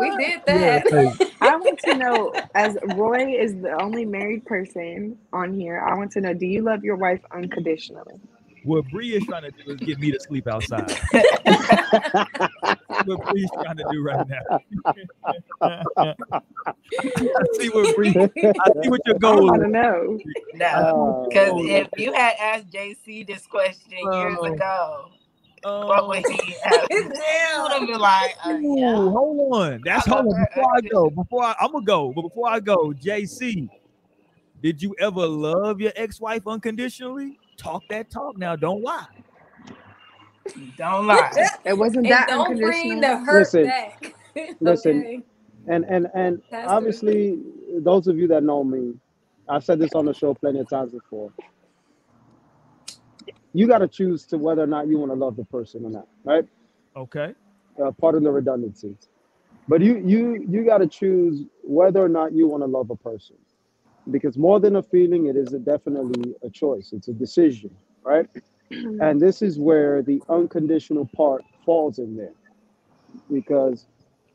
We 0.00 0.16
did 0.16 0.40
that. 0.46 0.82
hey, 0.90 1.12
I 1.40 1.56
want 1.56 1.78
to 1.80 1.94
know, 1.94 2.32
as 2.54 2.76
Roy 2.94 3.36
is 3.38 3.54
the 3.54 3.80
only 3.80 4.04
married 4.04 4.44
person 4.44 5.16
on 5.32 5.54
here, 5.54 5.80
I 5.80 5.94
want 5.94 6.10
to 6.12 6.20
know, 6.20 6.34
do 6.34 6.46
you 6.46 6.62
love 6.62 6.82
your 6.82 6.96
wife 6.96 7.20
unconditionally? 7.32 8.20
what 8.64 8.84
Bree 8.90 9.14
is 9.14 9.24
trying 9.24 9.42
to 9.44 9.50
do 9.52 9.70
is 9.70 9.76
get 9.80 10.00
me 10.00 10.10
to 10.10 10.18
sleep 10.18 10.48
outside. 10.48 10.90
what 13.06 13.28
Bree's 13.30 13.50
trying 13.62 13.76
to 13.78 13.84
do 13.90 14.02
right 14.02 14.26
now. 14.28 14.60
I 17.02 17.44
see 17.52 17.68
what 17.70 17.94
Bree. 17.96 18.14
I 18.16 18.82
see 18.82 18.88
what 18.88 19.00
your 19.06 19.16
I 19.16 19.18
goal 19.18 19.46
want 19.46 19.62
to 19.62 19.66
is. 19.68 19.72
know. 19.72 20.18
No, 20.54 21.26
because 21.28 21.50
Oh, 21.50 21.66
if 21.66 21.88
you 21.96 22.12
had 22.12 22.34
asked 22.40 22.68
JC 22.70 23.26
this 23.26 23.46
question 23.46 23.98
years 24.12 24.38
Oh. 24.40 24.44
ago, 24.44 25.10
Oh, 25.64 25.86
what 25.88 26.06
would 26.08 26.24
he 26.28 26.54
have? 26.62 26.86
Damn. 26.90 27.70
have 27.70 27.86
been 27.88 27.98
like, 27.98 28.36
uh, 28.44 28.50
Ooh, 28.50 28.76
yeah. 28.78 28.94
hold 28.94 29.52
on. 29.54 29.80
That's 29.84 30.06
hold 30.06 30.26
on. 30.26 30.46
Before 30.54 30.70
I 30.76 30.80
go, 30.82 31.10
before 31.10 31.42
I, 31.42 31.54
I'm 31.60 31.72
gonna 31.72 31.84
go, 31.84 32.12
but 32.12 32.22
before 32.22 32.48
I 32.48 32.60
go, 32.60 32.92
JC, 32.92 33.68
did 34.62 34.80
you 34.80 34.94
ever 35.00 35.26
love 35.26 35.80
your 35.80 35.92
ex-wife 35.96 36.46
unconditionally? 36.46 37.36
Talk 37.56 37.82
that 37.88 38.10
talk 38.10 38.36
now. 38.38 38.54
Don't 38.54 38.82
lie. 38.82 39.06
Don't 40.76 41.06
lie. 41.06 41.48
It 41.64 41.78
wasn't 41.78 42.08
And 42.08 42.10
that 42.10 42.28
don't 42.28 42.60
bring 42.60 43.00
the 43.00 43.18
unconditional. 43.18 43.20
hurt 43.20 43.50
Listen, 43.50 43.62
back. 43.62 44.14
listen. 44.60 45.06
Okay? 45.06 45.22
and 45.68 45.84
and 45.86 46.08
and 46.14 46.42
Pastor. 46.50 46.66
obviously, 46.66 47.38
those 47.80 48.08
of 48.08 48.18
you 48.18 48.28
that 48.28 48.44
know 48.44 48.64
me, 48.64 48.94
I've 49.48 49.64
said 49.64 49.78
this 49.80 49.94
on 49.94 50.06
the 50.06 50.14
show 50.14 50.34
plenty 50.34 50.60
of 50.60 50.68
times 50.68 50.92
before. 50.92 51.32
You 53.54 53.68
got 53.68 53.78
to 53.78 53.88
choose 53.88 54.26
to 54.28 54.38
whether 54.38 54.62
or 54.62 54.66
not 54.68 54.88
you 54.88 54.98
want 54.98 55.12
to 55.12 55.16
love 55.16 55.36
the 55.36 55.44
person 55.44 55.84
or 55.84 55.90
not, 55.90 56.08
right? 56.24 56.44
Okay. 56.96 57.34
Uh, 57.82 57.92
pardon 58.00 58.24
the 58.24 58.30
redundancy, 58.32 58.96
but 59.68 59.80
you 59.82 59.98
you 60.04 60.46
you 60.48 60.64
got 60.64 60.78
to 60.78 60.88
choose 60.88 61.44
whether 61.64 62.02
or 62.04 62.08
not 62.10 62.32
you 62.32 62.48
want 62.48 62.62
to 62.62 62.68
love 62.68 62.90
a 62.90 62.96
person, 62.96 63.36
because 64.10 64.38
more 64.38 64.60
than 64.60 64.76
a 64.76 64.82
feeling, 64.82 65.26
it 65.26 65.36
is 65.36 65.52
a 65.54 65.58
definitely 65.60 66.34
a 66.44 66.50
choice. 66.50 66.92
It's 66.92 67.08
a 67.08 67.14
decision, 67.14 67.70
right? 68.04 68.26
And 68.70 69.20
this 69.20 69.42
is 69.42 69.58
where 69.58 70.02
the 70.02 70.22
unconditional 70.28 71.08
part 71.16 71.44
falls 71.64 71.98
in 71.98 72.16
there, 72.16 72.34
because 73.30 73.86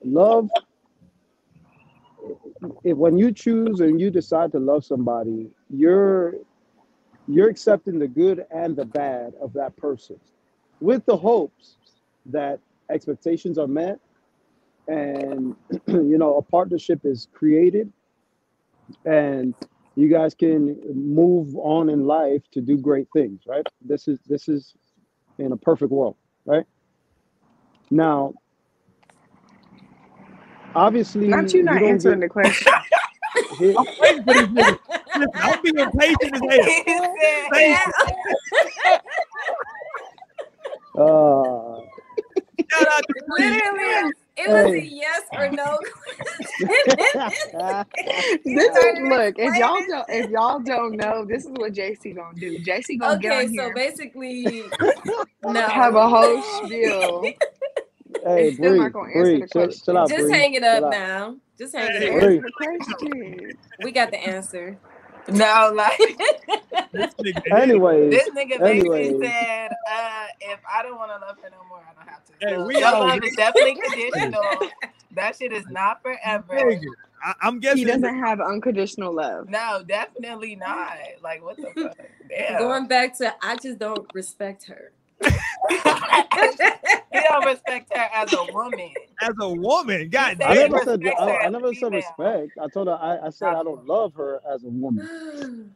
love 0.03 0.49
if 2.83 2.97
when 2.97 3.17
you 3.17 3.31
choose 3.31 3.79
and 3.79 3.99
you 3.99 4.09
decide 4.11 4.51
to 4.51 4.59
love 4.59 4.85
somebody, 4.85 5.49
you're 5.69 6.35
you're 7.27 7.49
accepting 7.49 7.99
the 7.99 8.07
good 8.07 8.45
and 8.51 8.75
the 8.75 8.85
bad 8.85 9.33
of 9.41 9.53
that 9.53 9.75
person 9.77 10.19
with 10.79 11.05
the 11.05 11.15
hopes 11.15 11.77
that 12.25 12.59
expectations 12.89 13.57
are 13.57 13.67
met 13.67 13.99
and 14.87 15.55
you 15.87 16.17
know 16.17 16.37
a 16.37 16.41
partnership 16.41 17.01
is 17.05 17.27
created 17.33 17.91
and 19.05 19.53
you 20.01 20.09
guys 20.09 20.33
can 20.33 20.75
move 20.93 21.55
on 21.57 21.89
in 21.89 22.05
life 22.07 22.41
to 22.51 22.59
do 22.61 22.77
great 22.77 23.07
things 23.13 23.41
right 23.47 23.65
this 23.81 24.07
is 24.07 24.19
this 24.25 24.47
is 24.49 24.73
in 25.37 25.51
a 25.51 25.57
perfect 25.57 25.91
world 25.91 26.15
right 26.45 26.65
now 27.91 28.33
obviously 30.75 31.27
Not 31.27 31.53
you 31.53 31.61
not 31.63 31.79
don't 31.79 31.89
answering 31.89 32.19
get- 32.19 32.29
the 32.29 32.29
question. 32.29 32.73
here- 33.59 33.75
I'm 33.77 33.85
waiting 33.99 34.23
for 34.23 34.33
this 34.33 34.47
nigga. 34.47 34.79
Listen, 35.15 35.29
I'm 35.35 35.61
being 35.61 35.91
patient 35.99 36.35
as 36.35 36.41
hell. 36.49 36.65
He 37.53 37.75
uh, 40.97 41.81
Shout 42.71 42.87
out 42.87 43.03
to 43.07 43.13
Bree. 43.27 43.45
Literally, 43.45 44.11
it 44.37 44.51
was 44.51 44.73
a 44.73 44.83
yes 44.85 45.23
or 45.37 45.49
no 45.49 45.77
this 48.45 48.75
is 48.77 48.99
look. 49.01 49.35
If 49.39 49.55
y'all 49.55 49.83
don't, 49.87 50.05
if 50.09 50.29
y'all 50.29 50.59
don't 50.59 50.97
know, 50.97 51.25
this 51.25 51.45
is 51.45 51.51
what 51.51 51.73
JC 51.73 52.15
gonna 52.15 52.39
do. 52.39 52.59
JC 52.59 52.99
gonna 52.99 53.19
get 53.19 53.33
Okay, 53.33 53.33
on 53.33 53.49
so 53.55 53.71
here, 53.71 53.71
basically, 53.71 54.75
no. 55.43 55.69
have 55.69 55.95
a 55.95 56.09
whole 56.09 56.41
spiel. 56.41 57.37
hey, 58.25 58.49
It's 58.49 58.57
still 58.57 58.75
Bree, 58.75 58.77
not 58.77 58.93
gonna 58.93 59.13
answer 59.17 59.37
Bree, 59.37 59.39
the 59.39 59.47
chill, 59.51 59.69
question. 59.69 59.81
chill 59.85 59.97
out, 59.97 60.15
Just 60.15 60.15
Bree. 60.15 60.31
hang 60.31 60.53
it 60.55 60.63
Chill 60.71 60.83
up 60.83 60.85
out. 60.85 60.99
now. 60.99 61.37
Just 61.57 61.75
hang 61.75 61.93
Hey. 61.93 61.95
it 61.95 62.03
up. 62.03 62.33
The 62.41 62.51
question. 62.51 63.57
We 63.79 63.91
got 63.91 64.11
the 64.11 64.17
answer. 64.19 64.79
no, 65.29 65.71
like 65.75 65.99
This 66.93 67.13
nigga, 67.23 67.55
Anyways, 67.55 68.09
this 68.09 68.29
nigga 68.31 68.63
basically 68.63 69.11
Anyways. 69.11 69.21
said, 69.21 69.69
uh, 69.91 70.25
if 70.41 70.59
I 70.71 70.83
don't 70.83 70.97
want 70.97 71.11
to 71.11 71.25
love 71.25 71.37
her 71.43 71.49
no 71.51 71.63
more, 71.69 71.79
I 71.89 71.93
don't 71.93 72.07
have 72.07 72.20
to. 72.20 72.20
Hey, 72.41 72.57
we 72.57 72.77
your 72.79 72.87
all- 72.87 73.07
love 73.07 73.23
is 73.23 73.35
definitely 73.35 73.75
conditional. 73.89 74.43
that 75.11 75.35
shit 75.37 75.51
is 75.53 75.65
not 75.69 76.01
forever. 76.01 76.71
I, 77.23 77.33
I'm 77.41 77.59
guessing 77.59 77.77
He 77.79 77.85
doesn't 77.85 78.17
have 78.19 78.41
unconditional 78.41 79.13
love. 79.13 79.47
No, 79.49 79.83
definitely 79.87 80.55
not. 80.55 80.97
Like 81.21 81.43
what 81.43 81.57
the 81.57 81.67
fuck? 81.75 81.97
Damn. 82.29 82.57
Going 82.59 82.87
back 82.87 83.15
to, 83.19 83.33
I 83.43 83.57
just 83.57 83.77
don't 83.77 84.07
respect 84.13 84.65
her. 84.67 84.91
he 85.21 85.29
don't 87.29 87.45
respect 87.45 87.95
her 87.95 88.09
as 88.13 88.33
a 88.33 88.43
woman. 88.51 88.89
as 89.21 89.35
a 89.39 89.49
woman, 89.49 90.09
God 90.09 90.37
said 90.37 90.47
I 90.47 90.53
never 90.55 90.79
said 90.83 91.03
respect 91.03 91.21
I, 91.21 91.37
I 91.45 91.49
never 91.49 91.73
said 91.75 91.93
respect. 91.93 92.51
I 92.61 92.67
told 92.69 92.87
her 92.87 92.95
I, 92.99 93.27
I 93.27 93.29
said 93.29 93.49
I 93.49 93.61
don't 93.63 93.85
love 93.85 94.13
her 94.15 94.41
as 94.51 94.63
a 94.63 94.69
woman. 94.69 95.75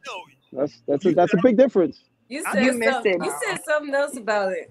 No, 0.52 0.60
That's 0.60 0.82
that's 0.86 1.04
a, 1.06 1.12
that's 1.14 1.34
a 1.34 1.38
big 1.42 1.56
difference. 1.56 2.04
You 2.28 2.42
said, 2.52 2.64
just 2.64 2.78
missed 2.78 2.92
some- 2.92 3.06
it. 3.06 3.24
you 3.24 3.34
said 3.46 3.60
something 3.64 3.94
else 3.94 4.16
about 4.16 4.52
it. 4.52 4.70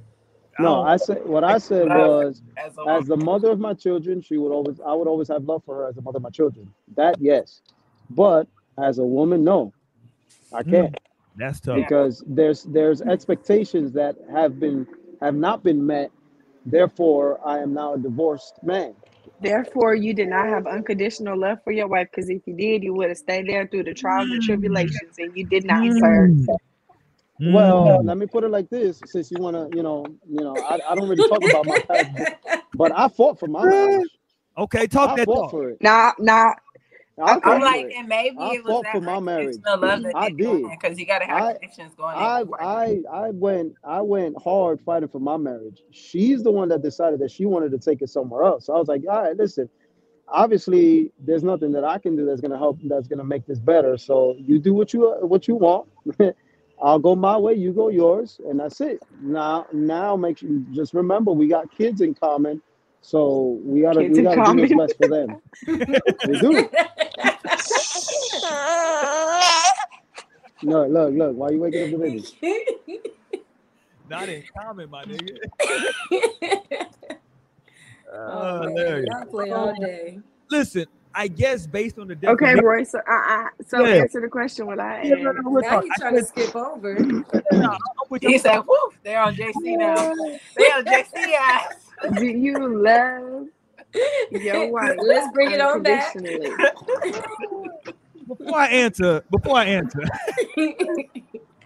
No, 0.59 0.81
I 0.81 0.97
said 0.97 1.25
what 1.25 1.43
I 1.43 1.57
said 1.57 1.87
was 1.87 2.41
As 2.57 2.73
as 2.87 3.05
the 3.07 3.17
mother 3.17 3.51
of 3.51 3.59
my 3.59 3.73
children, 3.73 4.21
she 4.21 4.37
would 4.37 4.51
always 4.51 4.79
I 4.79 4.93
would 4.93 5.07
always 5.07 5.27
have 5.27 5.43
love 5.43 5.63
for 5.65 5.75
her 5.75 5.87
as 5.87 5.95
the 5.95 6.01
mother 6.01 6.17
of 6.17 6.23
my 6.23 6.29
children. 6.29 6.71
That 6.95 7.15
yes, 7.19 7.61
but 8.09 8.47
as 8.77 8.99
a 8.99 9.03
woman, 9.03 9.43
no, 9.43 9.73
I 10.53 10.63
hmm. 10.63 10.71
can't 10.71 10.99
That's 11.35 11.59
tough. 11.59 11.75
because 11.75 12.23
there's 12.25 12.63
there's 12.63 13.01
expectations 13.01 13.91
that 13.93 14.15
have 14.31 14.59
been 14.59 14.87
have 15.21 15.35
not 15.35 15.63
been 15.63 15.85
met. 15.85 16.11
Therefore, 16.65 17.39
I 17.45 17.59
am 17.59 17.73
now 17.73 17.93
a 17.93 17.97
divorced 17.97 18.63
man. 18.63 18.95
Therefore, 19.41 19.93
you 19.93 20.13
did 20.13 20.29
not 20.29 20.47
have 20.47 20.65
unconditional 20.65 21.37
love 21.37 21.59
for 21.63 21.71
your 21.71 21.87
wife 21.87 22.07
because 22.09 22.29
if 22.29 22.41
you 22.45 22.55
did, 22.55 22.83
you 22.83 22.93
would 22.93 23.09
have 23.09 23.17
stayed 23.17 23.47
there 23.47 23.67
through 23.67 23.83
the 23.83 23.93
trials 23.93 24.29
and 24.29 24.41
hmm. 24.41 24.47
tribulations, 24.47 25.17
and 25.17 25.35
you 25.35 25.45
did 25.45 25.65
not, 25.65 25.85
sir. 25.99 26.27
Hmm. 26.27 26.45
Mm. 27.41 27.53
Well, 27.53 28.03
let 28.03 28.17
me 28.17 28.25
put 28.27 28.43
it 28.43 28.49
like 28.49 28.69
this: 28.69 29.01
since 29.05 29.29
you 29.29 29.39
want 29.39 29.55
to, 29.55 29.75
you 29.75 29.83
know, 29.83 30.05
you 30.29 30.39
know, 30.43 30.57
I, 30.59 30.75
I 30.89 30.95
don't 30.95 31.09
really 31.09 31.27
talk 31.27 31.43
about 31.43 31.65
my 31.65 31.79
past, 31.87 32.07
but 32.75 32.91
I 32.93 33.09
fought 33.09 33.39
for 33.39 33.47
my 33.47 33.65
marriage. 33.65 34.09
okay, 34.57 34.87
talk 34.87 35.11
I 35.11 35.15
that 35.17 35.25
fought 35.25 35.41
talk. 35.43 35.51
for 35.51 35.69
it. 35.71 35.77
Nah, 35.81 36.13
nah. 36.19 36.53
I 37.21 37.35
Okay. 37.37 37.41
fought 37.41 37.55
I'm 37.55 37.61
like, 37.61 37.93
and 37.95 38.07
maybe 38.07 38.37
I 38.39 38.55
it 38.55 38.63
was 38.63 38.73
fought 38.73 38.83
that 38.83 38.91
for 38.93 39.01
my 39.01 39.19
marriage. 39.19 39.57
unconditional 39.57 39.79
love 39.89 40.03
that 40.03 40.15
I 40.15 40.29
did 40.29 40.37
did. 40.37 40.69
because 40.71 40.99
you 40.99 41.05
gotta 41.05 41.25
have 41.25 41.43
I- 41.43 41.53
conditions 41.53 41.93
going. 41.95 42.15
I 42.17 42.41
in. 42.41 42.49
I 42.59 42.99
I 43.11 43.29
went 43.31 43.73
I 43.83 44.01
went 44.01 44.35
hard 44.41 44.79
fighting 44.81 45.09
for 45.09 45.19
my 45.19 45.35
marriage. 45.37 45.81
She's 45.91 46.41
the 46.43 46.51
one 46.51 46.69
that 46.69 46.81
decided 46.81 47.19
that 47.19 47.31
she 47.31 47.45
wanted 47.45 47.71
to 47.71 47.79
take 47.79 48.01
it 48.01 48.09
somewhere 48.09 48.43
else. 48.43 48.65
So 48.65 48.75
I 48.75 48.79
was 48.79 48.87
like, 48.87 49.01
all 49.09 49.21
right, 49.23 49.35
listen. 49.35 49.69
Obviously, 50.27 51.11
there's 51.19 51.43
nothing 51.43 51.71
that 51.73 51.83
I 51.83 51.99
can 51.99 52.15
do 52.15 52.25
that's 52.25 52.41
gonna 52.41 52.57
help. 52.57 52.79
That's 52.85 53.07
gonna 53.07 53.23
make 53.23 53.45
this 53.45 53.59
better. 53.59 53.97
So 53.97 54.35
you 54.39 54.57
do 54.59 54.73
what 54.73 54.93
you 54.93 55.09
what 55.21 55.47
you 55.47 55.55
want. 55.55 55.87
I'll 56.81 56.99
go 56.99 57.15
my 57.15 57.37
way. 57.37 57.53
You 57.53 57.71
go 57.71 57.89
yours, 57.89 58.39
and 58.47 58.59
that's 58.59 58.81
it. 58.81 59.01
Now 59.21 59.65
now 59.71 60.15
make 60.15 60.39
sure 60.39 60.49
just 60.71 60.93
remember 60.93 61.31
we 61.31 61.47
got 61.47 61.71
kids 61.75 62.01
in 62.01 62.13
common. 62.13 62.61
So 63.01 63.59
we 63.63 63.81
gotta 63.81 64.01
Kids 64.01 64.13
we 64.13 64.19
in 64.19 64.23
gotta 64.25 64.37
do 64.37 64.43
common. 64.45 64.77
what's 64.77 64.93
best 64.93 64.97
for 64.97 65.07
them. 65.07 65.41
we 66.27 66.39
do. 66.39 66.69
Look 70.63 70.89
look 70.89 71.13
look. 71.13 71.35
Why 71.35 71.47
are 71.47 71.51
you 71.53 71.59
waking 71.59 71.83
up 71.83 71.91
the 71.91 71.97
baby? 72.41 73.01
Not 74.09 74.29
in 74.29 74.43
common, 74.57 74.89
my 74.89 75.03
nigga. 75.03 75.37
oh, 78.13 78.63
man, 78.63 78.73
there 78.75 78.99
you 78.99 79.05
y'all 79.11 79.25
play 79.25 79.51
all 79.51 79.73
day. 79.79 80.19
Listen, 80.49 80.85
I 81.17 81.27
guess 81.29 81.65
based 81.65 81.97
on 81.97 82.07
the 82.09 82.17
Okay, 82.29 82.55
Roy. 82.55 82.83
So, 82.83 82.99
uh, 82.99 83.11
uh, 83.11 83.47
so 83.65 83.85
Yeah. 83.85 84.01
answer 84.01 84.19
the 84.19 84.27
question. 84.27 84.65
What 84.67 84.79
I 84.79 85.03
Yeah, 85.03 85.15
no, 85.15 85.29
asked. 85.29 85.39
no, 85.43 85.51
Now 85.51 85.69
talking- 85.69 85.87
you 85.87 85.93
trying 85.97 86.15
to 86.15 86.23
skip 86.25 86.55
over. 86.55 86.93
No, 87.53 87.71
I'm 87.71 87.77
with 88.09 88.23
you. 88.23 88.29
He 88.29 88.37
said, 88.37 88.59
"Whoo, 88.59 88.75
they're 89.03 89.21
on 89.21 89.33
JC 89.35 89.77
now. 89.77 89.95
They're 89.95 90.75
on 90.77 90.83
JC 90.85 91.33
ass." 91.39 91.73
Do 92.17 92.25
you 92.25 92.67
love 92.83 93.47
your 94.31 94.71
wife? 94.71 94.97
Let's 95.01 95.31
bring 95.33 95.51
it 95.51 95.61
on 95.61 95.81
back. 95.83 96.13
Before 98.27 98.57
I 98.57 98.67
answer, 98.67 99.23
before 99.29 99.57
I 99.57 99.65
answer, 99.65 100.01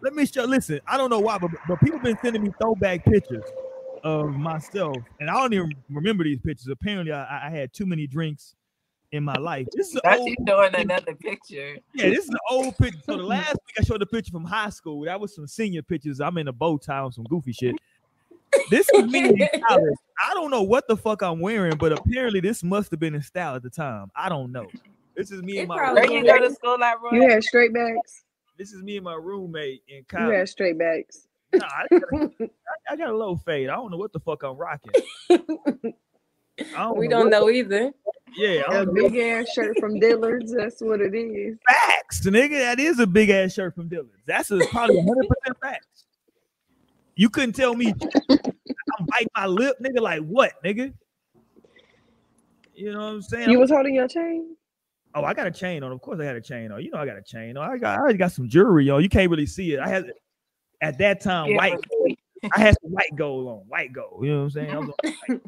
let 0.02 0.14
me 0.14 0.26
show. 0.26 0.44
Listen, 0.44 0.80
I 0.88 0.98
don't 0.98 1.10
know 1.10 1.20
why, 1.20 1.38
but, 1.38 1.52
but 1.68 1.80
people 1.80 2.00
been 2.00 2.18
sending 2.22 2.44
me 2.44 2.52
throwback 2.62 3.06
pictures 3.06 3.44
of 4.04 4.30
myself, 4.32 4.96
and 5.20 5.30
I 5.30 5.34
don't 5.36 5.54
even 5.54 5.72
remember 5.90 6.24
these 6.26 6.40
pictures. 6.40 6.68
Apparently, 6.68 7.14
I, 7.14 7.48
I 7.48 7.50
had 7.50 7.74
too 7.74 7.86
many 7.86 8.08
drinks 8.08 8.56
in 9.12 9.24
my 9.24 9.34
life. 9.36 9.68
This 9.74 9.90
is 9.90 9.96
an 10.04 10.20
old, 10.20 10.30
you 10.30 10.36
doing 10.46 10.76
another 10.76 11.16
picture. 11.16 11.78
yeah, 11.94 12.10
this 12.10 12.26
is 12.26 12.30
an 12.30 12.38
old 12.50 12.78
picture. 12.78 13.00
So 13.06 13.18
the 13.18 13.24
last 13.24 13.54
week 13.54 13.76
I 13.80 13.84
showed 13.84 14.02
the 14.02 14.06
picture 14.06 14.32
from 14.32 14.46
high 14.46 14.70
school. 14.70 15.02
That 15.06 15.20
was 15.20 15.34
some 15.36 15.48
senior 15.48 15.82
pictures. 15.82 16.20
I'm 16.22 16.38
in 16.38 16.48
a 16.48 16.54
bow 16.54 16.78
tie 16.78 17.00
on 17.00 17.12
some 17.12 17.24
goofy 17.26 17.52
shit. 17.54 17.76
This 18.72 18.90
is 18.94 19.06
me 19.06 19.30
in 19.30 19.62
college. 19.68 19.94
I 20.28 20.34
don't 20.34 20.50
know 20.52 20.64
what 20.64 20.88
the 20.88 20.98
fuck 20.98 21.22
I'm 21.22 21.40
wearing, 21.40 21.78
but 21.78 21.92
apparently 21.92 22.40
this 22.40 22.64
must 22.64 22.92
have 22.92 23.00
been 23.00 23.14
in 23.16 23.22
style 23.22 23.56
at 23.56 23.64
the 23.64 23.70
time. 23.70 24.12
I 24.16 24.28
don't 24.30 24.52
know. 24.52 24.68
This 25.16 25.32
is 25.32 25.42
me 25.44 25.58
It 25.58 25.62
and 25.62 25.68
my 25.70 25.78
probably 25.78 26.02
Where 26.02 26.12
you 26.12 26.26
go 26.26 26.40
to 26.40 26.54
school 26.54 26.84
at, 26.84 27.02
Roy? 27.02 27.12
You 27.20 27.30
had 27.30 27.44
straight 27.44 27.74
backs. 27.74 28.24
this 28.58 28.72
is 28.74 28.82
me 28.84 28.96
and 28.98 29.04
my 29.04 29.16
roommate 29.16 29.84
in 29.88 30.04
college. 30.08 30.24
You 30.24 30.28
college. 30.28 30.38
had 30.38 30.50
straight 30.50 30.78
backs. 30.80 31.28
Nah, 31.54 31.66
I, 31.66 31.88
got 31.92 32.02
a- 32.14 32.32
I- 32.44 32.94
I 32.94 32.96
got 32.96 33.10
a 33.10 33.16
low 33.18 33.36
fade. 33.36 33.70
I 33.70 33.76
don't 33.76 33.92
know 33.92 33.98
what 33.98 34.14
the 34.14 34.20
fuck 34.20 34.44
I'm 34.44 34.56
rocking. 34.58 34.92
Don't 36.74 36.98
we 36.98 37.08
don't 37.08 37.26
what- 37.26 37.32
know 37.32 37.50
either. 37.50 37.92
Yeah, 38.38 38.62
A 38.72 38.86
big 38.86 39.16
ass 39.18 39.48
shirt 39.56 39.78
from 39.80 40.00
Dillard's. 40.00 40.54
That's 40.54 40.80
what 40.82 41.02
it 41.02 41.16
is. 41.16 41.58
facts, 41.68 42.22
nigga. 42.26 42.60
That 42.60 42.80
is 42.80 43.00
a 43.00 43.08
big 43.08 43.30
ass 43.32 43.54
shirt 43.54 43.74
from 43.74 43.88
Dillard's. 43.90 44.22
That's 44.28 44.52
a, 44.52 44.60
probably 44.68 44.98
100 44.98 45.28
percent 45.28 45.58
facts. 45.62 46.06
You 47.16 47.30
couldn't 47.30 47.54
tell 47.54 47.74
me 47.76 47.88
I'm 48.30 49.06
biting 49.08 49.28
my 49.36 49.48
lip, 49.48 49.78
nigga. 49.84 50.00
Like 50.00 50.22
what, 50.22 50.54
nigga? 50.64 50.94
You 52.76 52.94
know 52.94 53.00
what 53.00 53.06
I'm 53.06 53.22
saying? 53.24 53.50
You 53.50 53.60
was 53.60 53.72
holding 53.72 53.96
your 53.96 54.08
chain. 54.08 54.56
oh, 55.16 55.24
I 55.24 55.34
got 55.34 55.48
a 55.48 55.52
chain 55.52 55.84
on. 55.84 55.92
Of 55.92 56.00
course, 56.02 56.20
I 56.22 56.26
had 56.26 56.36
a 56.36 56.42
chain 56.42 56.72
on. 56.72 56.84
You 56.84 56.92
know, 56.92 57.00
I 57.00 57.06
got 57.08 57.18
a 57.18 57.24
chain 57.24 57.58
on. 57.58 57.68
I 57.70 57.78
got, 57.80 57.98
I 57.98 58.02
already 58.02 58.20
got 58.20 58.32
some 58.32 58.48
jewelry 58.48 58.90
on. 58.92 59.02
You 59.02 59.10
can't 59.10 59.30
really 59.30 59.48
see 59.48 59.74
it. 59.74 59.80
I 59.80 59.90
had 59.90 60.14
at 60.82 60.98
that 61.00 61.20
time 61.20 61.50
Yeah, 61.50 61.58
white. 61.58 61.80
I 62.56 62.60
had 62.60 62.76
some 62.82 62.92
white 62.92 63.14
gold 63.16 63.48
on, 63.48 63.58
white 63.68 63.92
gold. 63.92 64.24
You 64.24 64.32
know 64.34 64.38
what 64.38 64.44
I'm 64.44 64.50
saying? 64.52 64.70
I 64.74 64.78
was 64.78 64.90
on 64.90 64.96
white. 65.28 65.42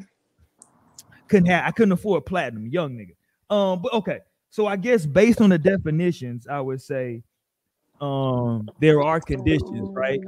Couldn't 1.28 1.46
have, 1.46 1.64
I 1.66 1.70
couldn't 1.70 1.92
afford 1.92 2.26
platinum, 2.26 2.66
young 2.66 2.96
nigga. 2.96 3.14
Um, 3.54 3.82
but 3.82 3.92
okay. 3.94 4.20
So 4.50 4.66
I 4.66 4.76
guess 4.76 5.06
based 5.06 5.40
on 5.40 5.50
the 5.50 5.58
definitions, 5.58 6.46
I 6.46 6.60
would 6.60 6.82
say, 6.82 7.22
um, 8.00 8.68
there 8.80 9.00
are 9.00 9.20
conditions, 9.20 9.88
right? 9.92 10.20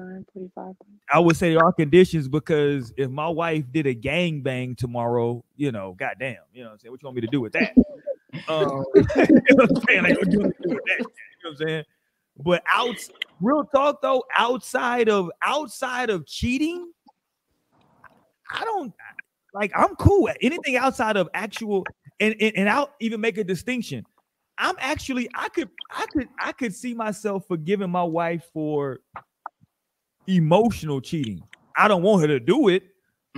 I 1.13 1.19
would 1.19 1.37
say 1.37 1.53
there 1.53 1.65
are 1.65 1.73
conditions 1.73 2.29
because 2.29 2.93
if 2.97 3.11
my 3.11 3.29
wife 3.29 3.65
did 3.73 3.87
a 3.87 3.95
gang 3.95 4.43
bang 4.43 4.77
tomorrow, 4.77 5.45
you 5.57 5.73
know, 5.73 5.95
goddamn, 5.99 6.37
you 6.53 6.63
know 6.63 6.69
what 6.69 6.73
I'm 6.75 6.79
saying? 6.79 6.93
What 6.93 7.03
you 7.03 7.07
want 7.07 7.17
me 7.17 7.21
to 7.23 7.27
do 7.27 7.41
with 7.41 7.53
that? 7.55 7.75
um, 8.49 8.85
you 8.95 9.57
know 9.57 9.67
what 9.67 9.71
I'm 9.71 9.83
saying? 9.89 10.03
Like, 10.05 10.19
what 10.19 10.33
you 10.33 10.39
want 10.39 10.51
me 10.51 10.63
to 10.63 10.69
do 10.69 10.75
with 10.75 10.85
that? 10.85 10.99
You 10.99 11.05
know 11.05 11.07
what 11.43 11.51
I'm 11.51 11.69
saying? 11.69 11.85
But 12.37 12.63
out, 12.69 12.97
real 13.41 13.65
talk 13.65 14.03
though, 14.03 14.25
outside 14.35 15.09
of 15.09 15.31
outside 15.43 16.11
of 16.11 16.27
cheating, 16.27 16.93
I 18.51 18.65
don't 18.65 18.93
like. 19.55 19.73
I'm 19.75 19.95
cool 19.97 20.29
at 20.29 20.37
anything 20.43 20.77
outside 20.77 21.17
of 21.17 21.29
actual, 21.35 21.85
and 22.21 22.35
and, 22.41 22.57
and 22.57 22.69
I'll 22.69 22.91
even 23.01 23.21
make 23.21 23.39
a 23.39 23.45
distinction. 23.45 24.05
I'm 24.59 24.77
actually, 24.79 25.29
I 25.35 25.49
could, 25.49 25.69
I 25.91 26.07
could, 26.07 26.29
I 26.39 26.53
could 26.53 26.75
see 26.75 26.95
myself 26.95 27.45
forgiving 27.49 27.91
my 27.91 28.05
wife 28.05 28.45
for 28.53 29.01
emotional 30.27 31.01
cheating. 31.01 31.43
I 31.77 31.89
don't 31.89 32.03
want 32.03 32.23
her 32.23 32.29
to 32.29 32.39
do 32.39 32.69
it, 32.69 32.85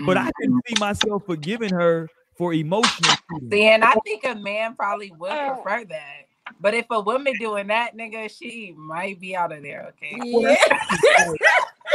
but 0.04 0.16
I 0.18 0.30
can 0.40 0.50
mm-hmm. 0.50 0.58
see 0.66 0.74
myself 0.78 1.24
forgiving 1.24 1.70
her 1.70 2.08
for 2.36 2.52
emotional 2.52 3.16
cheating. 3.30 3.50
See, 3.50 3.64
and 3.64 3.82
I 3.82 3.94
think 4.04 4.24
a 4.24 4.34
man 4.34 4.74
probably 4.76 5.10
would 5.12 5.32
uh, 5.32 5.54
prefer 5.54 5.84
that. 5.86 6.26
But 6.60 6.74
if 6.74 6.86
a 6.90 7.00
woman 7.00 7.34
doing 7.40 7.68
that, 7.68 7.96
nigga, 7.96 8.30
she 8.30 8.74
might 8.76 9.18
be 9.18 9.34
out 9.34 9.52
of 9.52 9.62
there. 9.62 9.92
Okay. 10.02 10.20
Yeah. 10.22 10.56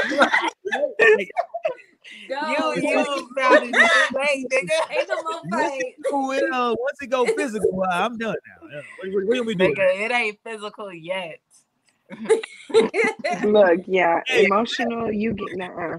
Like, 2.30 2.58
Go. 2.58 2.74
You, 2.74 2.82
you 2.90 3.30
sounded 3.38 3.74
the 3.74 3.90
same, 4.28 4.48
nigga. 4.48 4.92
Ain't 4.98 5.10
no 5.10 5.16
more 5.24 5.42
once 5.46 5.70
fight. 5.72 5.82
it 5.82 5.96
go, 6.10 6.32
uh, 6.32 6.76
once 6.80 7.02
it 7.02 7.08
go 7.08 7.26
physical, 7.38 7.84
uh, 7.84 7.88
I'm 7.94 8.18
done 8.18 8.36
now. 8.48 8.68
What, 9.02 9.14
what, 9.14 9.26
what 9.28 9.36
do 9.36 9.44
we 9.44 9.56
do? 9.56 9.66
Nigga, 9.74 10.02
it 10.06 10.12
ain't 10.12 10.40
physical 10.44 10.94
yet. 10.94 11.40
Look, 13.44 13.82
yeah, 13.88 14.22
Hey. 14.28 14.46
emotional. 14.46 15.12
You 15.12 15.34
get 15.34 15.58
nah. 15.58 15.98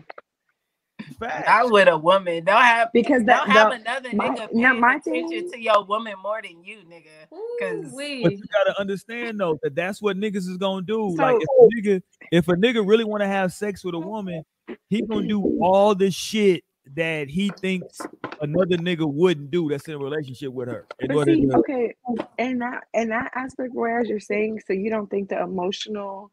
Facts. 1.18 1.46
Not 1.48 1.70
with 1.72 1.88
a 1.88 1.98
woman. 1.98 2.44
Don't 2.44 2.62
have 2.62 2.88
because 2.92 3.24
that 3.24 3.46
don't 3.46 3.50
have 3.50 3.70
the- 3.70 3.76
another 3.76 4.08
my- 4.14 4.28
nigga 4.28 4.52
now, 4.52 4.70
paying 4.70 4.80
my 4.80 4.94
attention 4.94 5.28
thing- 5.30 5.50
to 5.52 5.60
your 5.60 5.84
woman 5.84 6.14
more 6.22 6.40
than 6.42 6.62
you, 6.62 6.78
nigga. 6.88 7.28
Cause- 7.60 7.92
But 7.94 8.32
you 8.32 8.42
gotta 8.52 8.78
understand 8.80 9.40
though 9.40 9.58
that 9.62 9.74
that's 9.74 10.00
what 10.00 10.16
niggas 10.16 10.48
is 10.48 10.56
gonna 10.58 10.82
do. 10.82 11.12
So- 11.16 11.22
like 11.22 11.36
if 11.40 11.48
a 11.60 11.88
nigga, 11.88 12.02
if 12.30 12.48
a 12.48 12.52
nigga 12.52 12.86
really 12.86 13.04
want 13.04 13.22
to 13.22 13.26
have 13.26 13.52
sex 13.52 13.84
with 13.84 13.94
a 13.94 13.98
woman, 13.98 14.44
he 14.88 15.02
gonna 15.02 15.26
do 15.26 15.58
all 15.62 15.94
the 15.94 16.10
shit 16.10 16.64
that 16.94 17.28
he 17.28 17.50
thinks 17.50 18.00
another 18.40 18.76
nigga 18.76 19.10
wouldn't 19.10 19.50
do. 19.50 19.68
That's 19.68 19.86
in 19.88 19.94
a 19.94 19.98
relationship 19.98 20.52
with 20.52 20.68
her. 20.68 20.86
In 21.00 21.08
But 21.08 21.24
see, 21.26 21.46
to- 21.46 21.58
okay, 21.58 21.94
and 22.38 22.60
that 22.60 22.84
and 22.94 23.10
that 23.10 23.30
aspect 23.34 23.72
where 23.72 24.00
as 24.00 24.08
you're 24.08 24.20
saying, 24.20 24.60
so 24.66 24.72
you 24.72 24.90
don't 24.90 25.08
think 25.08 25.28
the 25.28 25.40
emotional 25.40 26.30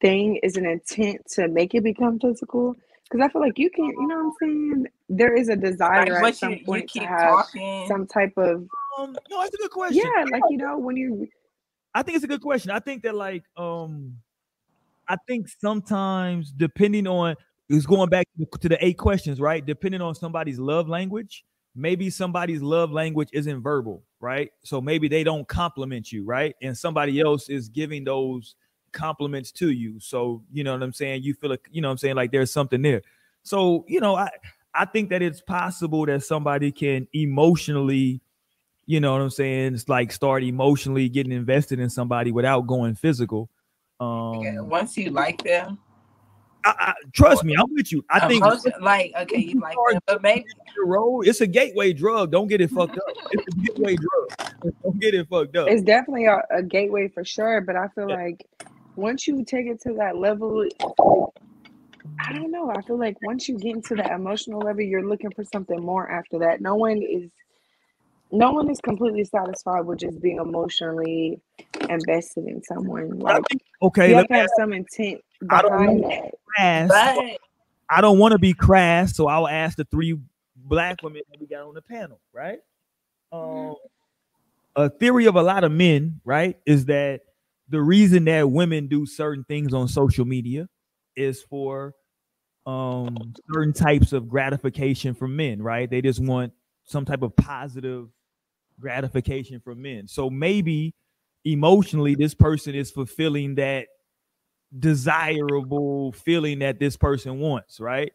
thing 0.00 0.36
is 0.42 0.56
an 0.56 0.66
intent 0.66 1.20
to 1.32 1.48
make 1.48 1.74
it 1.74 1.82
become 1.82 2.18
physical? 2.18 2.76
Because 3.04 3.24
I 3.24 3.28
feel 3.32 3.42
like 3.42 3.58
you 3.58 3.70
can't, 3.70 3.88
you 3.88 4.06
know 4.06 4.16
what 4.16 4.24
I'm 4.26 4.32
saying? 4.40 4.86
There 5.08 5.34
is 5.34 5.48
a 5.48 5.52
like 5.52 5.62
desire 5.62 6.24
at 6.24 6.36
some 6.36 6.52
you, 6.52 6.58
you 6.58 6.64
point 6.64 6.88
keep 6.88 7.02
to 7.02 7.08
have 7.08 7.28
talking. 7.28 7.86
some 7.88 8.06
type 8.06 8.32
of 8.36 8.66
um, 8.98 9.16
no, 9.30 9.40
that's 9.40 9.54
a 9.54 9.58
good 9.58 9.70
question. 9.70 10.02
yeah, 10.16 10.24
like 10.30 10.42
you 10.50 10.58
know 10.58 10.78
when 10.78 10.96
you 10.96 11.26
I 11.94 12.02
think 12.02 12.16
it's 12.16 12.24
a 12.24 12.28
good 12.28 12.42
question. 12.42 12.70
I 12.70 12.78
think 12.78 13.02
that 13.02 13.14
like 13.14 13.42
um 13.56 14.16
I 15.08 15.16
think 15.26 15.48
sometimes 15.60 16.52
depending 16.52 17.08
on 17.08 17.34
it's 17.70 17.86
going 17.86 18.08
back 18.10 18.26
to 18.60 18.68
the, 18.68 18.84
eight 18.84 18.98
questions, 18.98 19.40
right? 19.40 19.64
Depending 19.64 20.00
on 20.00 20.14
somebody's 20.16 20.58
love 20.58 20.88
language, 20.88 21.44
maybe 21.76 22.10
somebody's 22.10 22.62
love 22.62 22.90
language 22.90 23.28
isn't 23.32 23.62
verbal, 23.62 24.02
right? 24.18 24.50
So 24.64 24.80
maybe 24.80 25.06
they 25.06 25.22
don't 25.22 25.46
compliment 25.46 26.10
you, 26.10 26.24
right? 26.24 26.56
And 26.60 26.76
somebody 26.76 27.20
else 27.20 27.48
is 27.48 27.68
giving 27.68 28.02
those 28.02 28.56
compliments 28.92 29.52
to 29.52 29.70
you. 29.70 30.00
So, 30.00 30.42
you 30.52 30.64
know 30.64 30.72
what 30.72 30.82
I'm 30.82 30.92
saying? 30.92 31.22
You 31.22 31.32
feel 31.32 31.50
like, 31.50 31.68
you 31.70 31.80
know 31.80 31.88
what 31.88 31.92
I'm 31.92 31.98
saying, 31.98 32.16
like 32.16 32.32
there's 32.32 32.52
something 32.52 32.82
there. 32.82 33.02
So, 33.44 33.84
you 33.86 34.00
know, 34.00 34.16
I 34.16 34.30
I 34.74 34.84
think 34.84 35.10
that 35.10 35.22
it's 35.22 35.40
possible 35.40 36.06
that 36.06 36.24
somebody 36.24 36.72
can 36.72 37.06
emotionally 37.12 38.20
you 38.86 38.98
know 38.98 39.12
what 39.12 39.20
I'm 39.20 39.30
saying? 39.30 39.74
It's 39.74 39.88
like 39.88 40.10
start 40.10 40.42
emotionally 40.42 41.08
getting 41.08 41.30
invested 41.30 41.78
in 41.78 41.88
somebody 41.90 42.32
without 42.32 42.62
going 42.62 42.96
physical. 42.96 43.48
Um, 44.00 44.08
Nigga, 44.08 44.64
Once 44.64 44.96
you 44.96 45.10
like 45.10 45.44
them, 45.44 45.78
I, 46.64 46.74
I, 46.78 46.94
trust 47.12 47.44
me, 47.44 47.54
I'm 47.58 47.72
with 47.74 47.90
you. 47.92 48.04
I 48.10 48.26
think 48.28 48.44
emotion- 48.44 48.72
like 48.80 49.12
okay, 49.20 49.38
you 49.38 49.60
like 49.60 49.76
them, 49.90 50.00
but 50.06 50.22
maybe 50.22 50.44
the 50.76 50.84
road, 50.84 51.26
it's 51.26 51.40
a 51.40 51.46
gateway 51.46 51.92
drug. 51.92 52.30
Don't 52.30 52.48
get 52.48 52.60
it 52.60 52.70
fucked 52.70 52.96
up. 52.96 53.04
It's 53.32 53.46
a 53.46 53.60
gateway 53.60 53.96
drug. 53.96 54.72
Don't 54.82 55.00
get 55.00 55.14
it 55.14 55.26
fucked 55.28 55.56
up. 55.56 55.68
it's 55.68 55.82
definitely 55.82 56.26
a, 56.26 56.42
a 56.50 56.62
gateway 56.62 57.08
for 57.08 57.24
sure. 57.24 57.60
But 57.62 57.76
I 57.76 57.88
feel 57.88 58.08
Yeah. 58.10 58.16
like 58.16 58.46
once 58.96 59.26
you 59.26 59.44
take 59.44 59.66
it 59.66 59.80
to 59.82 59.94
that 59.94 60.16
level, 60.18 60.66
I 62.18 62.32
don't 62.32 62.50
know. 62.50 62.70
I 62.70 62.82
feel 62.82 62.98
like 62.98 63.16
once 63.22 63.48
you 63.48 63.58
get 63.58 63.76
into 63.76 63.94
that 63.96 64.10
emotional 64.12 64.60
level, 64.60 64.82
you're 64.82 65.06
looking 65.06 65.30
for 65.30 65.44
something 65.44 65.80
more 65.80 66.10
after 66.10 66.38
that. 66.40 66.60
No 66.60 66.74
one 66.74 67.02
is 67.02 67.30
no 68.32 68.52
one 68.52 68.70
is 68.70 68.80
completely 68.80 69.24
satisfied 69.24 69.80
with 69.82 69.98
just 69.98 70.20
being 70.20 70.38
emotionally 70.38 71.40
invested 71.88 72.46
in 72.46 72.62
someone. 72.62 73.18
Like 73.18 73.42
okay, 73.82 74.10
you 74.10 74.16
have 74.16 74.28
to 74.28 74.34
have 74.34 74.50
some 74.56 74.72
intent 74.72 75.20
I 75.50 75.62
don't 75.62 75.70
behind 75.70 76.00
know. 76.00 76.30
that. 76.56 76.88
but 76.88 77.40
I 77.88 78.00
don't 78.00 78.18
want 78.18 78.32
to 78.32 78.38
be 78.38 78.52
crass, 78.52 79.16
so 79.16 79.26
I'll 79.26 79.48
ask 79.48 79.76
the 79.76 79.84
three 79.84 80.18
black 80.56 81.02
women 81.02 81.22
that 81.30 81.40
we 81.40 81.46
got 81.46 81.66
on 81.66 81.74
the 81.74 81.82
panel, 81.82 82.20
right? 82.32 82.58
Um, 83.32 83.74
a 84.76 84.90
theory 84.90 85.26
of 85.26 85.36
a 85.36 85.42
lot 85.42 85.64
of 85.64 85.72
men, 85.72 86.20
right, 86.24 86.56
is 86.66 86.86
that 86.86 87.22
the 87.68 87.80
reason 87.80 88.24
that 88.24 88.50
women 88.50 88.88
do 88.88 89.06
certain 89.06 89.44
things 89.44 89.74
on 89.74 89.88
social 89.88 90.24
media 90.24 90.68
is 91.16 91.42
for 91.42 91.94
um 92.66 93.34
certain 93.52 93.72
types 93.72 94.12
of 94.12 94.28
gratification 94.28 95.14
from 95.14 95.34
men, 95.36 95.62
right? 95.62 95.90
They 95.90 96.02
just 96.02 96.20
want 96.20 96.52
some 96.84 97.04
type 97.04 97.22
of 97.22 97.34
positive 97.36 98.08
gratification 98.80 99.60
from 99.60 99.82
men. 99.82 100.08
So 100.08 100.30
maybe 100.30 100.94
emotionally 101.44 102.14
this 102.14 102.34
person 102.34 102.74
is 102.74 102.90
fulfilling 102.90 103.54
that 103.56 103.86
desirable 104.78 106.12
feeling 106.12 106.60
that 106.60 106.78
this 106.78 106.96
person 106.96 107.38
wants, 107.38 107.80
right? 107.80 108.12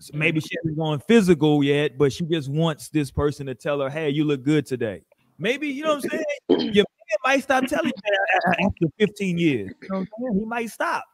So 0.00 0.10
mm-hmm. 0.10 0.18
maybe 0.18 0.40
she 0.40 0.56
hasn't 0.62 0.78
gone 0.78 1.00
physical 1.00 1.62
yet, 1.62 1.98
but 1.98 2.12
she 2.12 2.24
just 2.24 2.48
wants 2.48 2.88
this 2.88 3.10
person 3.10 3.46
to 3.46 3.54
tell 3.54 3.80
her, 3.80 3.90
"Hey, 3.90 4.10
you 4.10 4.24
look 4.24 4.42
good 4.42 4.66
today." 4.66 5.02
Maybe 5.38 5.68
you 5.68 5.82
know 5.82 5.96
what 5.96 6.04
I'm 6.04 6.10
saying. 6.10 6.72
Your 6.74 6.84
man 6.84 7.18
might 7.24 7.42
stop 7.42 7.66
telling 7.66 7.86
you 7.86 8.02
that 8.46 8.56
after 8.60 8.86
15 8.98 9.38
years. 9.38 9.70
You 9.82 9.88
know 9.88 9.98
what 9.98 9.98
I'm 9.98 10.08
saying? 10.18 10.38
He 10.40 10.44
might 10.44 10.70
stop. 10.70 11.04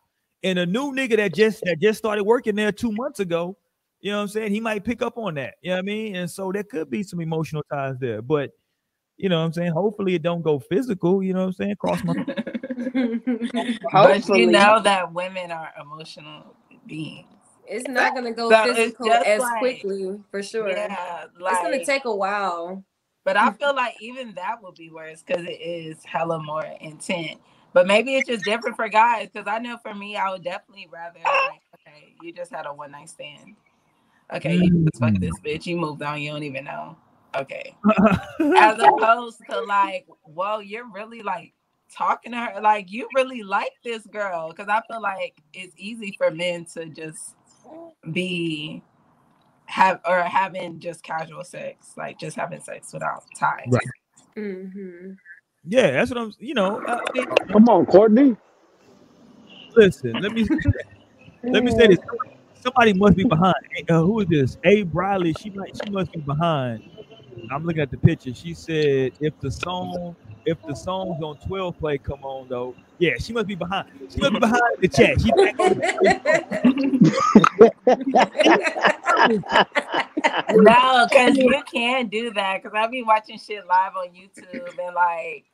And 0.43 0.59
a 0.59 0.66
new 0.66 0.93
nigga 0.93 1.16
that 1.16 1.35
just 1.35 1.62
that 1.65 1.78
just 1.81 1.98
started 1.98 2.24
working 2.24 2.55
there 2.55 2.73
two 2.73 2.93
months 2.93 3.20
ago, 3.20 3.57
you 4.01 4.11
know 4.11 4.19
what 4.19 4.23
I'm 4.23 4.28
saying? 4.28 4.52
He 4.52 4.61
might 4.61 4.85
pick 4.85 5.02
up 5.02 5.19
on 5.19 5.35
that. 5.35 5.55
You 5.62 5.70
know 5.70 5.77
what 5.77 5.81
I 5.81 5.82
mean? 5.82 6.16
And 6.16 6.31
so 6.31 6.51
there 6.52 6.65
could 6.65 6.90
be 6.90 7.02
some 7.02 7.20
emotional 7.20 7.62
ties 7.70 7.97
there, 7.98 8.23
but 8.23 8.51
you 9.20 9.28
know 9.28 9.38
what 9.38 9.44
I'm 9.47 9.52
saying? 9.52 9.72
Hopefully 9.72 10.14
it 10.14 10.22
don't 10.22 10.42
go 10.42 10.59
physical. 10.59 11.22
You 11.22 11.34
know 11.34 11.40
what 11.40 11.47
I'm 11.47 11.52
saying? 11.52 11.76
Cross 11.76 12.02
my 12.05 12.14
But 12.92 13.92
Hopefully. 13.92 14.40
you 14.40 14.47
know 14.51 14.80
that 14.82 15.12
women 15.12 15.51
are 15.51 15.70
emotional 15.80 16.55
beings. 16.86 17.26
it's 17.68 17.88
not 17.88 18.14
gonna 18.14 18.32
go 18.32 18.51
So 18.51 18.74
physical 18.74 19.12
as 19.12 19.40
like- 19.40 19.59
quickly 19.60 20.18
for 20.30 20.42
sure. 20.42 20.68
Yeah, 20.70 21.24
it's 21.38 21.60
gonna 21.62 21.84
take 21.84 22.05
a 22.05 22.14
while. 22.14 22.82
but 23.24 23.36
I 23.36 23.51
feel 23.60 23.74
like 23.74 23.94
even 24.01 24.34
that 24.34 24.62
would 24.62 24.74
be 24.76 24.90
worse 24.90 25.22
because 25.22 25.44
it 25.44 25.60
is 25.60 26.02
hella 26.05 26.42
more 26.42 26.64
intent. 26.80 27.38
But 27.72 27.86
maybe 27.86 28.16
it's 28.16 28.26
just 28.28 28.44
different 28.44 28.74
for 28.76 28.88
guys 28.88 29.28
because 29.32 29.47
I 29.47 29.59
know 29.59 29.78
for 29.82 29.94
me, 29.94 30.16
I 30.16 30.30
would 30.30 30.42
definitely 30.42 30.88
rather 30.90 31.20
like, 31.22 31.60
okay, 31.86 32.14
you 32.20 32.32
just 32.32 32.51
had 32.51 32.66
a 32.66 32.74
one 32.74 32.90
night 32.90 33.09
stand. 33.10 33.55
Okay, 34.34 34.55
you 34.56 34.84
just 34.86 34.98
fuck 35.01 35.12
Mm. 35.12 35.20
this 35.20 35.38
bitch. 35.44 35.66
You 35.66 35.76
moved 35.76 36.02
on. 36.02 36.20
You 36.20 36.32
don't 36.32 36.42
even 36.42 36.64
know. 36.64 36.97
Okay, 37.36 37.77
as 38.57 38.78
opposed 38.81 39.40
to 39.51 39.61
like, 39.61 40.07
well, 40.24 40.62
you're 40.62 40.90
really 40.90 41.23
like 41.23 41.55
talking 41.93 42.32
to 42.32 42.39
her, 42.39 42.61
like 42.61 42.90
you 42.90 43.09
really 43.15 43.43
like 43.43 43.73
this 43.85 44.07
girl. 44.07 44.51
Because 44.51 44.69
I 44.69 44.81
feel 44.90 45.01
like 45.01 45.40
it's 45.52 45.74
easy 45.77 46.15
for 46.19 46.31
men 46.31 46.65
to 46.74 46.86
just 46.86 47.36
be 48.12 48.82
have 49.66 50.01
or 50.07 50.23
having 50.23 50.81
just 50.81 51.02
casual 51.02 51.44
sex, 51.44 51.93
like 51.97 52.19
just 52.19 52.36
having 52.36 52.61
sex 52.61 52.93
without 52.93 53.24
ties. 53.39 53.66
Right. 53.69 53.86
hmm 54.36 55.12
yeah, 55.65 55.90
that's 55.93 56.11
what 56.11 56.19
I'm. 56.19 56.32
You 56.39 56.55
know, 56.55 56.82
I 56.86 57.01
mean, 57.12 57.27
Come 57.52 57.69
on, 57.69 57.85
Courtney. 57.86 58.36
listen. 59.77 60.20
Let 60.20 60.32
me 60.32 60.48
let 61.52 61.62
me 61.62 61.70
say 61.70 61.86
this. 61.89 61.98
Somebody 62.55 62.93
must 62.94 63.16
be 63.16 63.24
behind. 63.24 63.55
Uh, 63.89 64.02
who 64.02 64.20
is 64.20 64.27
this? 64.28 64.57
A. 64.65 64.82
Briley. 64.85 65.32
She 65.35 65.51
might. 65.51 65.77
She 65.77 65.89
must 65.90 66.12
be 66.12 66.20
behind. 66.20 66.82
I'm 67.50 67.64
looking 67.64 67.82
at 67.82 67.90
the 67.90 67.96
picture. 67.96 68.34
She 68.34 68.54
said, 68.54 69.12
"If 69.20 69.38
the 69.40 69.50
song, 69.50 70.16
if 70.46 70.58
the 70.66 70.74
songs 70.74 71.22
on 71.22 71.36
12 71.46 71.78
play 71.78 71.98
come 71.98 72.22
on 72.22 72.48
though, 72.48 72.74
yeah, 72.98 73.14
she 73.18 73.32
must 73.32 73.46
be 73.46 73.54
behind. 73.54 73.88
She 74.12 74.20
must 74.20 74.32
be 74.32 74.38
behind 74.38 74.60
the 74.80 74.88
chat. 74.88 75.20
She 75.20 75.30
No, 80.52 81.06
because 81.08 81.36
you 81.36 81.62
can 81.72 82.08
do 82.08 82.32
that. 82.34 82.62
Because 82.62 82.76
I 82.76 82.86
be 82.88 83.02
watching 83.02 83.38
shit 83.38 83.66
live 83.66 83.92
on 83.96 84.08
YouTube 84.08 84.78
and 84.78 84.94
like, 84.94 85.46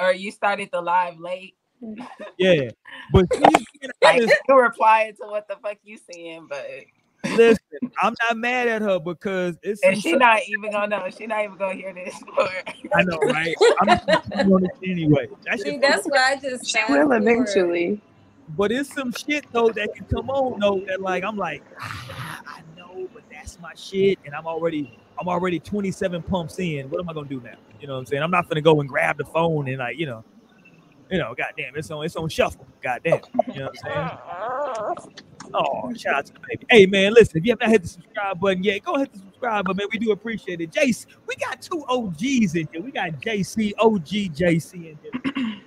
or 0.00 0.12
you 0.12 0.30
started 0.30 0.70
the 0.72 0.80
live 0.80 1.18
late. 1.18 1.54
yeah." 2.38 2.70
But 3.12 3.28
being 3.30 3.42
Like 4.02 4.22
you 4.48 4.60
replying 4.60 5.14
to 5.16 5.26
what 5.26 5.48
the 5.48 5.56
fuck 5.62 5.78
you 5.82 5.98
seeing, 6.10 6.46
but 6.48 6.66
listen, 7.32 7.58
I'm 8.02 8.14
not 8.28 8.36
mad 8.36 8.68
at 8.68 8.82
her 8.82 8.98
because 8.98 9.56
it's. 9.62 9.82
and 9.84 9.94
some 9.96 10.02
she 10.02 10.16
not 10.16 10.40
even 10.48 10.72
gonna 10.72 10.86
know. 10.88 11.10
She 11.10 11.26
not 11.26 11.44
even 11.44 11.56
gonna 11.56 11.74
hear 11.74 11.92
this. 11.92 12.14
I 12.94 13.02
know, 13.02 13.18
right? 13.20 13.54
I'm 13.80 13.88
just 13.88 14.32
on 14.32 14.64
it 14.64 14.70
anyway. 14.84 15.28
That 15.46 15.60
See, 15.60 15.78
that's 15.78 16.06
why 16.06 16.32
I 16.32 16.36
just 16.36 16.66
She 16.66 16.78
fast 16.78 16.90
will 16.90 17.12
eventually. 17.12 18.00
But 18.56 18.72
it's 18.72 18.92
some 18.92 19.12
shit 19.12 19.44
though 19.52 19.70
that 19.70 19.88
can 19.94 20.06
come 20.06 20.28
on 20.30 20.60
though 20.60 20.82
that 20.86 21.00
like 21.00 21.24
I'm 21.24 21.36
like 21.36 21.62
ah, 21.80 22.40
I 22.46 22.60
know, 22.76 23.08
but 23.12 23.22
that's 23.30 23.58
my 23.60 23.72
shit, 23.74 24.18
and 24.24 24.34
I'm 24.34 24.46
already 24.46 24.98
I'm 25.18 25.28
already 25.28 25.58
27 25.58 26.22
pumps 26.22 26.58
in. 26.58 26.90
What 26.90 27.00
am 27.00 27.08
I 27.08 27.14
gonna 27.14 27.28
do 27.28 27.40
now? 27.40 27.54
You 27.80 27.86
know 27.86 27.94
what 27.94 28.00
I'm 28.00 28.06
saying? 28.06 28.22
I'm 28.22 28.30
not 28.30 28.48
gonna 28.48 28.60
go 28.60 28.80
and 28.80 28.88
grab 28.88 29.18
the 29.18 29.24
phone 29.24 29.68
and 29.68 29.78
like 29.78 29.98
you 29.98 30.06
know, 30.06 30.24
you 31.10 31.18
know, 31.18 31.34
goddamn, 31.34 31.74
it's 31.76 31.90
on 31.90 32.04
it's 32.04 32.16
on 32.16 32.28
shuffle. 32.28 32.66
Goddamn, 32.82 33.20
you 33.52 33.60
know 33.60 33.70
what 33.82 33.84
I'm 33.84 34.96
saying? 34.96 35.24
Oh, 35.52 35.92
shout 35.94 36.14
out 36.14 36.26
to 36.26 36.32
the 36.32 36.40
baby. 36.48 36.66
Hey 36.70 36.86
man, 36.86 37.12
listen, 37.12 37.38
if 37.38 37.44
you 37.44 37.52
have 37.52 37.60
not 37.60 37.70
hit 37.70 37.82
the 37.82 37.88
subscribe 37.88 38.40
button 38.40 38.62
yet, 38.62 38.82
go 38.82 38.98
hit 38.98 39.12
the 39.12 39.18
subscribe 39.18 39.64
button, 39.66 39.76
man. 39.76 39.88
We 39.92 39.98
do 39.98 40.12
appreciate 40.12 40.60
it. 40.60 40.70
Jace, 40.70 41.06
we 41.26 41.36
got 41.36 41.60
two 41.60 41.84
OGs 41.88 42.54
in 42.54 42.68
here. 42.72 42.82
We 42.82 42.90
got 42.90 43.10
JC, 43.20 43.72
OG 43.78 44.06
JC 44.06 44.74
in 44.74 44.98
here. 45.02 45.60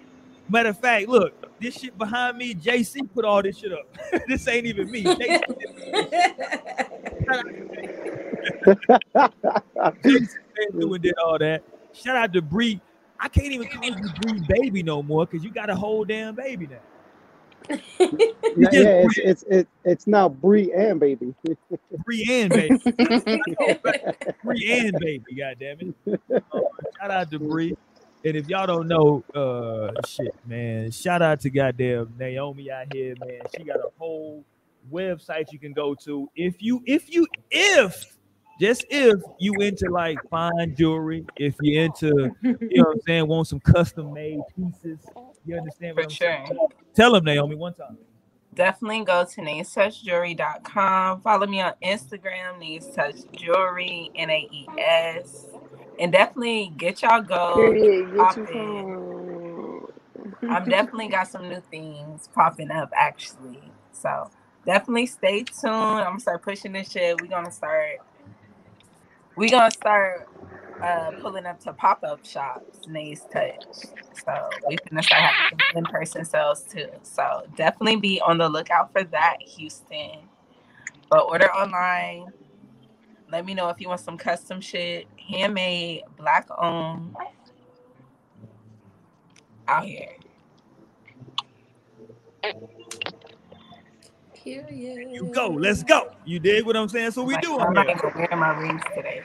Matter 0.50 0.70
of 0.70 0.80
fact, 0.80 1.10
look, 1.10 1.60
this 1.60 1.76
shit 1.80 1.98
behind 1.98 2.38
me, 2.38 2.56
JC 2.56 3.08
put 3.14 3.26
all 3.26 3.44
this 3.44 3.58
shit 3.58 3.74
up. 3.74 3.88
this 4.28 4.48
ain't 4.48 4.66
even 4.66 4.90
me. 4.90 5.04
JC 5.04 5.42
JC 10.04 10.36
came 10.56 10.72
through 10.72 10.98
did 11.00 11.16
all 11.24 11.38
that. 11.38 11.64
Shout 11.94 12.16
out 12.16 12.34
to 12.34 12.42
Bree. 12.42 12.82
I 13.20 13.28
can't 13.30 13.52
even 13.52 13.68
call 13.68 13.84
you 13.84 14.10
Bree 14.22 14.42
baby 14.48 14.84
no 14.84 15.02
more 15.02 15.26
because 15.26 15.44
you 15.44 15.52
got 15.52 15.70
a 15.70 15.76
whole 15.76 16.06
damn 16.06 16.36
baby 16.36 16.68
now. 16.68 16.78
Yeah, 18.00 18.70
yeah, 18.72 19.06
it's 19.06 19.18
it's 19.18 19.44
it, 19.44 19.68
it's 19.84 20.08
now 20.08 20.30
Bree 20.30 20.72
and 20.74 21.00
baby. 21.00 21.36
Bree 22.06 22.26
and 22.30 22.50
baby. 22.54 22.82
Bree 24.44 24.80
and 24.80 24.98
baby, 25.00 25.36
goddamn 25.38 25.96
it. 26.06 26.22
Uh, 26.34 26.60
shout 27.00 27.12
out 27.12 27.30
to 27.32 27.40
Bree. 27.40 27.76
And 28.26 28.36
if 28.36 28.48
y'all 28.50 28.66
don't 28.66 28.88
know, 28.88 29.24
uh 29.36 29.92
shit, 30.08 30.34
man, 30.46 30.90
shout 30.92 31.22
out 31.22 31.42
to 31.42 31.50
goddamn 31.50 32.14
Naomi 32.18 32.72
out 32.72 32.92
here, 32.94 33.16
man. 33.20 33.42
She 33.56 33.64
got 33.64 33.78
a 33.78 33.90
whole 34.00 34.44
website 34.92 35.52
you 35.52 35.60
can 35.60 35.74
go 35.74 35.94
to. 35.94 36.30
If 36.36 36.62
you, 36.62 36.82
if 36.86 37.14
you, 37.14 37.28
if 37.52 38.17
just 38.60 38.86
if 38.90 39.20
you 39.40 39.54
into 39.56 39.90
like 39.90 40.18
fine 40.30 40.76
jewelry, 40.76 41.26
if 41.38 41.56
you 41.62 41.82
into, 41.82 42.36
you 42.42 42.58
know 42.72 42.84
what 42.84 42.96
I'm 42.96 43.02
saying, 43.02 43.28
want 43.28 43.48
some 43.48 43.60
custom 43.60 44.14
made 44.14 44.40
pieces, 44.56 45.00
you 45.46 45.58
understand 45.58 45.96
For 45.96 46.02
what 46.02 46.06
I'm 46.06 46.10
sure. 46.10 46.46
saying? 46.48 46.60
Tell 46.94 47.14
them, 47.14 47.24
Naomi, 47.24 47.56
one 47.56 47.74
time. 47.74 47.98
Definitely 48.54 49.06
go 49.06 49.24
to 49.24 49.42
naestouchjewelry.com. 49.42 51.22
Follow 51.22 51.46
me 51.46 51.62
on 51.62 51.74
Instagram, 51.84 52.58
Naes 52.60 52.88
Touch 52.88 53.16
Jewelry, 53.32 54.10
N 54.16 54.32
A 54.32 54.48
E 54.52 54.68
S. 54.80 55.46
And 56.00 56.12
definitely 56.12 56.74
get 56.78 57.04
y'all 57.04 57.22
gold. 57.22 57.76
Get 57.76 58.16
pop 58.16 58.38
you 58.38 59.88
I'm 60.50 60.66
definitely 60.66 61.08
got 61.08 61.28
some 61.28 61.50
new 61.50 61.62
things 61.72 62.30
popping 62.34 62.72
up 62.72 62.92
actually. 62.96 63.62
So 63.92 64.30
definitely 64.66 65.06
stay 65.06 65.44
tuned. 65.44 65.74
I'm 65.74 66.06
gonna 66.06 66.20
start 66.20 66.42
pushing 66.44 66.74
this 66.74 66.92
shit. 66.92 67.20
We're 67.22 67.28
gonna 67.28 67.52
start 67.52 68.00
we're 69.38 69.50
gonna 69.50 69.72
start 69.72 70.28
uh 70.82 71.12
pulling 71.22 71.46
up 71.46 71.60
to 71.62 71.74
pop-up 71.74 72.26
shops, 72.26 72.88
Naes 72.88 73.26
Touch. 73.32 73.64
So 74.26 74.50
we 74.68 74.78
gonna 74.90 75.04
start 75.04 75.22
having 75.22 75.60
in-person 75.76 76.26
sales 76.26 76.64
too. 76.64 76.90
So 77.04 77.44
definitely 77.56 77.98
be 77.98 78.20
on 78.22 78.38
the 78.38 78.50
lookout 78.50 78.92
for 78.92 79.04
that, 79.06 79.38
Houston. 79.42 80.28
But 81.10 81.26
order 81.26 81.50
online. 81.52 82.34
Let 83.30 83.46
me 83.46 83.54
know 83.54 83.70
if 83.70 83.82
you 83.82 83.90
want 83.90 84.00
some 84.00 84.18
custom 84.18 84.62
shit, 84.62 85.08
handmade, 85.30 86.04
black 86.18 86.48
owned. 86.58 87.16
Out 89.68 89.86
here. 89.86 90.16
Period. 94.48 95.12
You 95.12 95.30
go, 95.34 95.50
let's 95.50 95.84
go. 95.84 96.10
You 96.24 96.40
dig 96.40 96.66
what 96.66 96.78
I'm 96.78 96.88
saying? 96.88 97.12
So 97.12 97.24
we 97.24 97.34
Like, 97.34 97.44
do 97.44 97.60
I'm 97.60 97.74
not 97.74 97.86
here. 97.86 97.98
even 97.98 98.12
wearing 98.16 98.40
my 98.40 98.58
rings 98.58 98.82
today. 98.96 99.22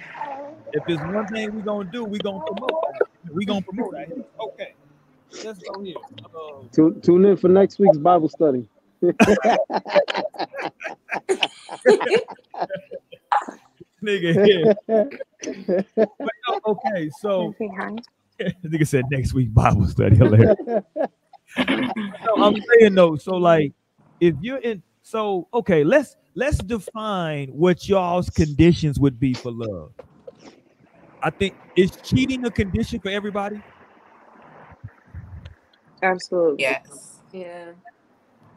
If 0.72 0.82
there's 0.86 0.98
one 1.00 1.26
thing 1.28 1.54
we're 1.54 1.62
gonna 1.62 1.88
do, 1.88 2.04
we 2.04 2.18
gonna 2.18 2.42
promote. 2.44 2.74
We 3.32 3.44
gonna 3.44 3.62
promote 3.62 3.92
that. 3.92 4.08
Okay, 4.40 4.74
let's 5.44 5.60
go 5.60 5.80
here. 5.80 5.94
Uh, 6.34 6.64
Tune, 6.72 7.00
tune 7.02 7.24
in 7.26 7.36
for 7.36 7.46
next 7.48 7.78
week's 7.78 7.98
Bible 7.98 8.28
study. 8.28 8.68
nigga, 14.02 14.74
yeah. 14.88 15.04
But 15.96 16.66
okay, 16.66 17.10
so 17.20 17.54
nigga 18.40 18.86
said 18.88 19.04
next 19.10 19.34
week 19.34 19.54
Bible 19.54 19.86
study. 19.86 20.16
Hilarious. 20.16 20.56
no, 20.66 20.82
I'm 22.38 22.56
saying 22.78 22.94
though, 22.94 23.14
so 23.16 23.36
like 23.36 23.72
if 24.20 24.34
you're 24.40 24.58
in 24.58 24.82
so 25.12 25.46
okay, 25.52 25.84
let's 25.84 26.16
let's 26.34 26.56
define 26.56 27.48
what 27.48 27.86
y'all's 27.86 28.30
conditions 28.30 28.98
would 28.98 29.20
be 29.20 29.34
for 29.34 29.52
love. 29.52 29.92
I 31.22 31.28
think 31.28 31.54
is 31.76 31.90
cheating 31.96 32.46
a 32.46 32.50
condition 32.50 32.98
for 32.98 33.10
everybody? 33.10 33.60
Absolutely. 36.02 36.62
Yes. 36.62 37.20
Yeah. 37.30 37.72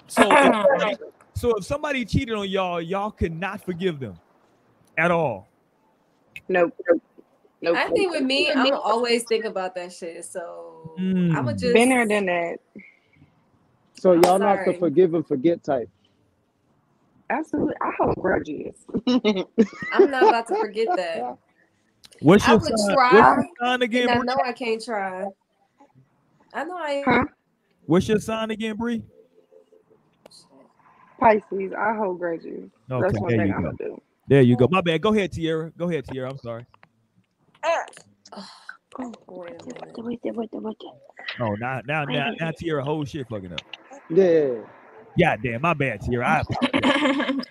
So 0.08 0.30
if, 0.32 0.98
so 1.34 1.58
if 1.58 1.66
somebody 1.66 2.06
cheated 2.06 2.36
on 2.36 2.48
y'all, 2.48 2.82
y'all 2.82 3.12
cannot 3.12 3.60
forgive 3.66 4.00
them 4.00 4.18
at 4.98 5.12
all. 5.12 5.50
Nope. 6.48 6.74
Nope. 6.90 7.02
Nope. 7.64 7.76
I 7.76 7.90
think 7.90 8.14
with 8.14 8.24
me, 8.24 8.50
I'm 8.50 8.64
gonna 8.64 8.80
always 8.80 9.24
think 9.24 9.44
about 9.44 9.76
that 9.76 9.92
shit. 9.92 10.24
So 10.24 10.96
Mm. 10.98 11.36
I'ma 11.36 11.52
just 11.52 11.74
Been 11.74 11.90
there, 11.90 12.08
done 12.08 12.28
that. 12.28 12.60
So 13.96 14.14
y'all 14.14 14.40
not 14.40 14.66
the 14.66 14.74
forgive 14.80 15.16
and 15.16 15.28
forget 15.28 15.62
type. 15.62 15.90
Absolutely. 17.30 17.76
I 17.82 17.92
hold 17.98 18.16
grudges. 18.16 18.76
I'm 19.92 20.12
not 20.12 20.24
about 20.24 20.48
to 20.48 20.56
forget 20.60 20.88
that. 20.96 21.38
What's 22.22 22.48
I 22.48 22.52
your 22.52 22.60
would 22.60 22.78
sign? 22.78 22.96
try, 22.96 23.12
What's 23.12 23.38
your 23.38 23.46
sign 23.62 23.82
again? 23.82 24.10
I 24.10 24.18
know 24.20 24.38
I 24.44 24.52
can't 24.54 24.84
try. 24.84 25.26
I 26.54 26.64
know 26.64 26.78
I 26.78 27.04
Huh? 27.06 27.26
What's 27.88 28.08
your 28.08 28.20
sign 28.20 28.52
again, 28.52 28.76
Bree? 28.78 29.04
Pisces. 31.20 31.74
I 31.78 31.96
hold 31.96 32.20
grudges. 32.20 32.70
Okay, 32.92 33.02
That's 33.08 33.20
one 33.20 33.30
there 33.30 33.40
thing 33.40 33.48
you 33.48 33.54
I 33.54 33.58
go. 33.58 33.64
don't 33.64 33.78
do. 33.78 34.02
There 34.28 34.42
you 34.42 34.56
go. 34.56 34.68
My 34.70 34.82
bad. 34.82 35.02
Go 35.02 35.14
ahead, 35.14 35.32
Tierra. 35.32 35.72
Go 35.78 35.90
ahead, 35.90 36.06
Tierra. 36.06 36.30
I'm 36.32 36.38
sorry. 36.38 36.66
Ah. 37.64 37.84
Oh, 39.00 39.14
wait 39.28 39.54
a 39.62 39.66
minute. 39.66 39.96
Oh, 41.40 41.56
now 41.60 41.82
now 41.86 42.06
now 42.06 42.32
now 42.40 42.52
Tierra 42.52 42.84
whole 42.84 43.04
shit 43.06 43.28
fucking 43.28 43.52
up. 43.54 43.62
Yeah. 44.10 44.56
God 45.20 45.42
damn, 45.44 45.62
my 45.62 45.74
bad, 45.74 46.02
Tierra. 46.02 46.28
I 46.28 46.40
apologize. 46.42 46.94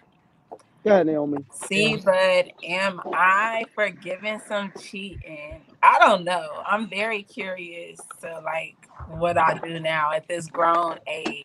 Yeah, 0.85 1.03
Naomi. 1.03 1.45
See, 1.53 1.97
but 1.97 2.49
am 2.65 3.01
I 3.13 3.65
forgiving 3.75 4.41
some 4.49 4.73
cheating? 4.79 5.63
I 5.83 5.99
don't 6.01 6.25
know. 6.25 6.63
I'm 6.67 6.89
very 6.89 7.23
curious 7.23 8.01
to 8.23 8.41
like 8.45 8.77
what 9.09 9.39
I 9.39 9.55
do 9.55 9.81
now 9.81 10.13
at 10.13 10.29
this 10.29 10.49
grown 10.49 10.99
age. 11.07 11.45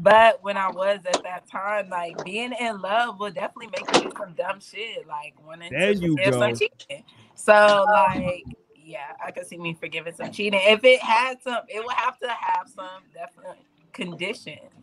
But 0.00 0.42
when 0.42 0.56
I 0.56 0.70
was 0.70 1.00
at 1.06 1.22
that 1.24 1.48
time, 1.50 1.90
like 1.90 2.24
being 2.24 2.52
in 2.58 2.80
love 2.82 3.20
will 3.20 3.30
definitely 3.30 3.68
make 3.68 3.90
you 3.92 4.10
do 4.10 4.12
some 4.16 4.34
dumb 4.34 4.60
shit, 4.60 5.06
like 5.08 5.34
wanting 5.46 5.72
There 5.72 5.80
to 5.82 5.94
you 5.94 6.16
forgive 6.16 6.34
go. 6.34 6.38
some 6.38 6.54
cheating. 6.54 7.04
So 7.34 7.86
like, 7.90 8.46
yeah, 8.76 9.12
I 9.24 9.30
could 9.32 9.46
see 9.46 9.58
me 9.58 9.76
forgiving 9.78 10.14
some 10.14 10.32
cheating. 10.32 10.60
If 10.64 10.84
it 10.84 11.00
had 11.02 11.42
some, 11.42 11.60
it 11.68 11.84
would 11.84 11.94
have 11.96 12.18
to 12.20 12.28
have 12.28 12.68
some 12.68 13.02
definite 13.14 13.58
conditions. 13.92 14.77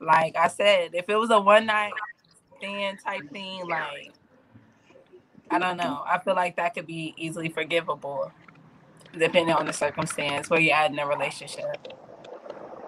Like 0.00 0.36
I 0.36 0.48
said, 0.48 0.90
if 0.94 1.08
it 1.08 1.16
was 1.16 1.30
a 1.30 1.40
one 1.40 1.66
night 1.66 1.92
stand 2.58 2.98
type 3.04 3.30
thing, 3.32 3.66
like 3.68 4.12
I 5.50 5.58
don't 5.58 5.76
know. 5.76 6.02
I 6.06 6.18
feel 6.18 6.34
like 6.34 6.56
that 6.56 6.74
could 6.74 6.86
be 6.86 7.14
easily 7.16 7.48
forgivable, 7.48 8.32
depending 9.16 9.54
on 9.54 9.66
the 9.66 9.72
circumstance 9.72 10.50
where 10.50 10.60
you're 10.60 10.74
at 10.74 10.90
in 10.90 10.98
a 10.98 11.06
relationship. 11.06 11.88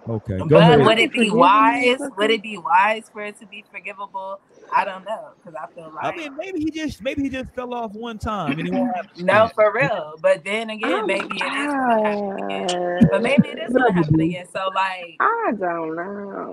Okay, 0.08 0.42
go 0.42 0.56
But 0.56 0.68
ahead. 0.68 0.86
would 0.86 0.98
it 0.98 1.12
be 1.12 1.30
wise? 1.30 1.98
Would 2.16 2.30
it 2.30 2.42
be 2.42 2.58
wise 2.58 3.08
for 3.12 3.22
it 3.22 3.38
to 3.40 3.46
be 3.46 3.64
forgivable? 3.70 4.40
I 4.72 4.84
don't 4.84 5.04
know 5.04 5.30
because 5.36 5.54
I 5.54 5.66
feel 5.74 5.92
like 5.94 6.04
I 6.04 6.16
mean, 6.16 6.36
maybe 6.36 6.60
he 6.60 6.70
just 6.70 7.02
maybe 7.02 7.22
he 7.22 7.28
just 7.28 7.52
fell 7.54 7.74
off 7.74 7.92
one 7.92 8.18
time 8.18 8.58
and 8.58 8.66
he 8.66 8.70
won't 8.70 8.94
have 8.96 9.12
to 9.14 9.24
no, 9.24 9.46
do 9.46 9.52
for 9.54 9.72
real. 9.72 10.16
But 10.20 10.44
then 10.44 10.70
again, 10.70 10.92
Oh 10.92 11.06
maybe 11.06 11.36
it 11.36 11.52
is 11.52 11.72
gonna 11.72 12.08
happen 12.08 12.44
again. 12.44 13.08
But 13.10 13.22
maybe 13.22 13.48
it 13.48 13.58
is 13.58 13.72
gonna 13.72 13.92
happen 13.92 14.20
again. 14.20 14.46
So 14.52 14.70
like, 14.74 15.16
I 15.20 15.52
don't 15.58 15.96
know. 15.96 16.52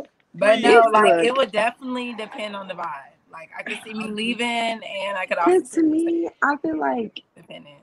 but 0.34 0.60
no, 0.60 0.82
like 0.92 1.24
it 1.24 1.36
would 1.36 1.52
definitely 1.52 2.14
depend 2.14 2.56
on 2.56 2.68
the 2.68 2.74
vibe. 2.74 3.12
Like 3.30 3.50
I 3.58 3.62
could 3.62 3.78
see 3.84 3.94
me 3.94 4.08
leaving, 4.08 4.46
and 4.46 5.16
I 5.16 5.26
could 5.26 5.38
also 5.38 5.60
see 5.64 5.80
to 5.80 5.86
me 5.86 6.06
me, 6.06 6.30
I 6.42 6.56
feel 6.62 6.78
like 6.78 7.22
depending. 7.36 7.76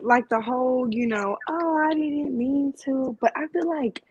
like 0.00 0.28
the 0.28 0.40
whole, 0.40 0.92
you 0.92 1.06
know, 1.06 1.36
oh, 1.48 1.76
I 1.90 1.94
didn't 1.94 2.36
mean 2.36 2.72
to, 2.84 3.16
but 3.20 3.32
I 3.36 3.46
feel 3.48 3.68
like 3.68 4.02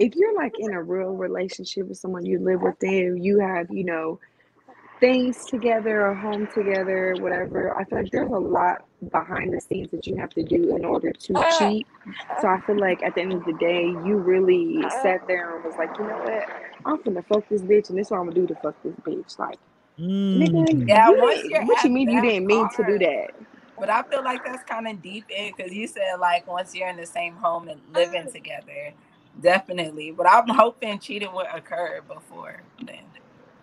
if 0.00 0.16
you're 0.16 0.34
like 0.34 0.58
in 0.58 0.72
a 0.72 0.82
real 0.82 1.10
relationship 1.10 1.86
with 1.86 1.98
someone 1.98 2.24
you 2.24 2.38
live 2.40 2.62
with 2.62 2.78
them, 2.80 3.18
you 3.18 3.38
have, 3.38 3.70
you 3.70 3.84
know, 3.84 4.18
things 4.98 5.44
together, 5.44 6.06
a 6.06 6.18
home 6.18 6.48
together, 6.54 7.14
whatever. 7.20 7.76
I 7.76 7.84
feel 7.84 8.02
like 8.02 8.10
there's 8.10 8.30
a 8.30 8.38
lot 8.38 8.84
behind 9.12 9.52
the 9.52 9.60
scenes 9.60 9.90
that 9.90 10.06
you 10.06 10.16
have 10.16 10.30
to 10.30 10.42
do 10.42 10.74
in 10.74 10.86
order 10.86 11.12
to 11.12 11.34
cheat. 11.58 11.86
So 12.40 12.48
I 12.48 12.60
feel 12.62 12.78
like 12.78 13.02
at 13.02 13.14
the 13.14 13.20
end 13.20 13.34
of 13.34 13.44
the 13.44 13.52
day, 13.54 13.84
you 13.84 14.16
really 14.16 14.82
sat 15.02 15.26
there 15.26 15.54
and 15.56 15.64
was 15.64 15.76
like, 15.76 15.90
you 15.98 16.04
know 16.04 16.18
what? 16.18 16.48
I'm 16.86 16.98
finna 16.98 17.24
fuck 17.26 17.46
this 17.50 17.60
bitch, 17.60 17.90
and 17.90 17.98
this 17.98 18.06
is 18.06 18.10
what 18.10 18.20
I'm 18.20 18.30
gonna 18.30 18.34
do 18.34 18.46
to 18.46 18.54
fuck 18.56 18.82
this 18.82 18.94
bitch. 19.02 19.38
Like, 19.38 19.58
nigga, 19.98 20.66
Mm. 20.66 20.88
Yeah, 20.88 21.10
you 21.10 21.20
once 21.20 21.42
what 21.68 21.84
you 21.84 21.90
mean 21.90 22.08
you 22.08 22.22
didn't 22.22 22.46
mean 22.46 22.68
to 22.76 22.84
do 22.84 22.98
that? 23.00 23.32
But 23.78 23.90
I 23.90 24.02
feel 24.02 24.22
like 24.22 24.44
that's 24.44 24.62
kind 24.64 24.88
of 24.88 25.02
deep 25.02 25.24
in 25.30 25.52
because 25.54 25.72
you 25.72 25.86
said 25.86 26.16
like 26.18 26.46
once 26.46 26.74
you're 26.74 26.88
in 26.88 26.96
the 26.96 27.06
same 27.06 27.34
home 27.34 27.68
and 27.68 27.80
living 27.94 28.30
together, 28.32 28.94
definitely. 29.40 30.12
But 30.12 30.28
I'm 30.28 30.48
hoping 30.48 30.98
cheating 31.00 31.32
would 31.34 31.46
occur 31.52 32.02
before 32.06 32.62
then. 32.84 33.06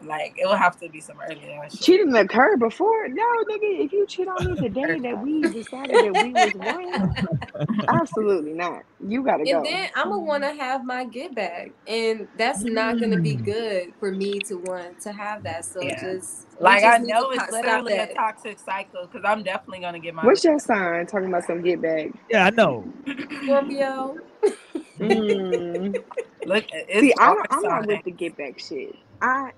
Like 0.02 0.36
it 0.38 0.48
would 0.48 0.60
have 0.60 0.78
to 0.80 0.90
be 0.90 1.02
some 1.02 1.18
earlier. 1.22 1.60
shit. 1.72 1.82
Cheating 1.82 2.16
occurred 2.16 2.60
before? 2.60 3.08
No, 3.10 3.24
nigga. 3.50 3.86
If 3.86 3.92
you 3.94 4.06
cheat 4.08 4.28
on 4.28 4.46
me 4.46 4.56
the 4.62 4.70
day 4.70 5.00
that 5.00 5.18
we 5.20 5.48
decided 5.50 6.02
that 6.02 6.16
we 6.16 6.36
was 6.36 6.54
one, 6.56 7.18
absolutely 7.90 8.54
not. 8.54 8.84
You 9.00 9.24
gotta 9.24 9.46
And 9.46 9.50
go. 9.50 9.58
And 9.64 9.66
then 9.66 9.90
I'm 9.96 10.10
gonna 10.10 10.22
want 10.24 10.44
to 10.44 10.54
have 10.54 10.84
my 10.86 11.06
get 11.06 11.34
back, 11.36 11.72
and 11.88 12.28
that's 12.36 12.64
not 12.64 13.00
gonna 13.00 13.18
be 13.18 13.38
Mm. 13.38 13.46
good 13.46 13.94
for 14.00 14.12
me 14.12 14.40
to 14.42 14.56
want 14.58 15.00
to 15.02 15.14
have 15.14 15.44
that. 15.44 15.66
So 15.66 15.82
Yeah. 15.82 16.14
just 16.14 16.48
Like 16.60 16.84
just 16.84 17.02
I 17.02 17.04
know 17.04 17.32
it's 17.32 17.44
stop 17.44 17.52
literally 17.52 17.94
a 17.94 18.14
toxic 18.14 18.60
cycle 18.60 19.08
because 19.08 19.24
I'm 19.26 19.44
definitely 19.44 19.80
gonna 19.82 20.00
get 20.00 20.14
my. 20.14 20.26
What's 20.26 20.44
your 20.44 20.60
sign? 20.60 21.06
Talking 21.08 21.30
about 21.30 21.46
some 21.46 21.62
get 21.64 21.82
back. 21.82 22.08
Yeah, 22.30 22.46
I 22.46 22.50
know. 22.52 22.94
Scorpio. 23.44 24.16
Mm. 25.02 25.98
Look, 26.46 26.66
it's 26.72 27.02
See, 27.02 27.14
I 27.20 27.34
don't, 27.34 27.48
I'm 27.52 27.68
not 27.68 27.86
with 27.86 28.04
the 28.04 28.12
get 28.12 28.38
back 28.38 28.60
shit. 28.60 28.96
I, 29.22 29.52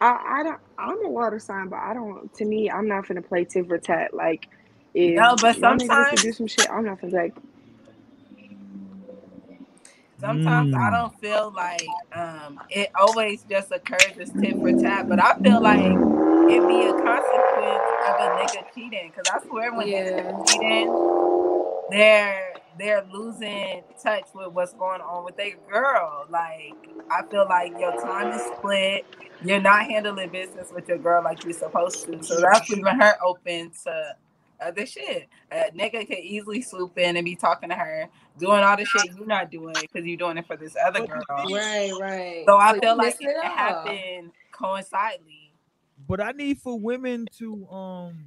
I, 0.00 0.40
I 0.40 0.42
don't. 0.44 0.60
I'm 0.78 1.04
a 1.06 1.10
water 1.10 1.38
sign, 1.40 1.68
but 1.70 1.78
I 1.80 1.94
don't. 1.94 2.32
To 2.34 2.44
me, 2.46 2.70
I'm 2.70 2.88
not 2.88 3.08
gonna 3.08 3.22
play 3.22 3.44
tit 3.46 3.66
for 3.68 3.78
tat. 3.78 4.14
Like, 4.14 4.48
if 4.94 5.14
No, 5.16 5.36
but 5.36 5.56
my 5.58 5.74
nigga 5.74 5.96
was 5.96 6.08
sometimes- 6.08 6.10
to 6.10 6.18
do 6.18 6.32
some 6.32 6.48
shit, 6.48 6.68
I'm 6.70 6.84
not 6.84 7.00
finna 7.00 7.12
like. 7.14 7.34
Sometimes 10.20 10.70
I 10.74 10.90
Mm. 10.90 10.92
don't 10.92 11.14
feel 11.20 11.52
like 11.54 11.98
um 12.14 12.60
it 12.70 12.90
always 12.98 13.44
just 13.44 13.72
occurs 13.72 14.18
as 14.20 14.32
tit 14.40 14.60
for 14.60 14.72
tat, 14.72 15.08
but 15.08 15.20
I 15.22 15.34
feel 15.42 15.62
like 15.62 16.00
it 16.48 16.66
be 16.68 16.86
a 16.86 16.94
consequence 16.94 17.88
of 18.06 18.16
a 18.20 18.28
nigga 18.30 18.64
cheating. 18.74 19.12
Cause 19.12 19.26
I 19.28 19.38
swear 19.48 19.74
when 19.74 19.88
Yeah. 19.88 19.94
niggas 19.94 20.44
cheating, 20.44 20.96
they're 21.90 22.54
they're 22.78 23.04
losing 23.12 23.82
touch 24.02 24.28
with 24.34 24.52
what's 24.52 24.72
going 24.74 25.00
on 25.00 25.24
with 25.24 25.36
their 25.36 25.56
girl. 25.70 26.26
Like 26.30 26.74
I 27.10 27.22
feel 27.30 27.46
like 27.48 27.72
your 27.78 27.92
time 28.00 28.32
is 28.32 28.42
split. 28.56 29.06
You're 29.44 29.60
not 29.60 29.84
handling 29.86 30.30
business 30.30 30.70
with 30.74 30.88
your 30.88 30.98
girl 30.98 31.22
like 31.24 31.44
you're 31.44 31.52
supposed 31.52 32.06
to. 32.06 32.22
So 32.22 32.40
that's 32.40 32.68
leaving 32.70 33.00
her 33.00 33.16
open 33.24 33.72
to 33.84 34.16
other 34.60 34.86
shit. 34.86 35.28
A 35.52 35.70
nigga 35.76 36.06
could 36.06 36.18
easily 36.18 36.62
swoop 36.62 36.98
in 36.98 37.16
and 37.16 37.24
be 37.24 37.36
talking 37.36 37.68
to 37.70 37.74
her, 37.74 38.08
doing 38.38 38.60
all 38.62 38.76
the 38.76 38.84
shit 38.84 39.10
you're 39.16 39.26
not 39.26 39.50
doing 39.50 39.74
because 39.80 40.06
you're 40.06 40.16
doing 40.16 40.38
it 40.38 40.46
for 40.46 40.56
this 40.56 40.76
other 40.84 41.00
girl. 41.02 41.24
Right, 41.50 41.92
right. 42.00 42.44
So 42.48 42.56
I 42.56 42.74
you 42.74 42.80
feel 42.80 42.96
like 42.96 43.16
it 43.20 43.26
it 43.28 43.40
can 43.40 43.50
all. 43.50 43.56
happen 43.56 44.32
coincidentally. 44.52 45.52
But 46.08 46.20
I 46.20 46.32
need 46.32 46.58
for 46.58 46.78
women 46.78 47.26
to 47.38 47.66
um 47.68 48.26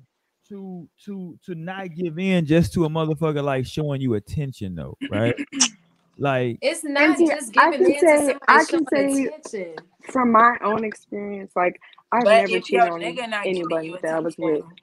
to 0.51 0.87
to 1.05 1.39
to 1.45 1.55
not 1.55 1.95
give 1.95 2.19
in 2.19 2.45
just 2.45 2.73
to 2.73 2.83
a 2.85 2.89
motherfucker 2.89 3.41
like 3.43 3.65
showing 3.65 4.01
you 4.01 4.15
attention 4.15 4.75
though, 4.75 4.97
right? 5.09 5.33
like 6.17 6.57
It's 6.61 6.83
not 6.83 7.17
see, 7.17 7.27
just 7.27 7.57
I 7.57 7.71
giving 7.71 7.85
can 7.87 7.93
in 7.95 7.99
say- 7.99 8.07
to 8.17 8.17
somebody 8.17 8.39
I 8.47 8.65
can 8.65 8.85
say- 8.87 9.25
attention. 9.25 9.75
From 10.09 10.31
my 10.31 10.57
own 10.63 10.83
experience, 10.83 11.53
like 11.55 11.79
I've 12.11 12.23
But 12.23 12.47
never 12.47 12.59
cheated 12.59 12.79
on 12.81 12.99
nigga 13.01 13.29
not 13.29 13.43
giving 13.43 13.61
anybody 13.61 13.95
that 14.01 14.15
I 14.15 14.19
was 14.19 14.35
with. 14.37 14.57
attention, 14.57 14.75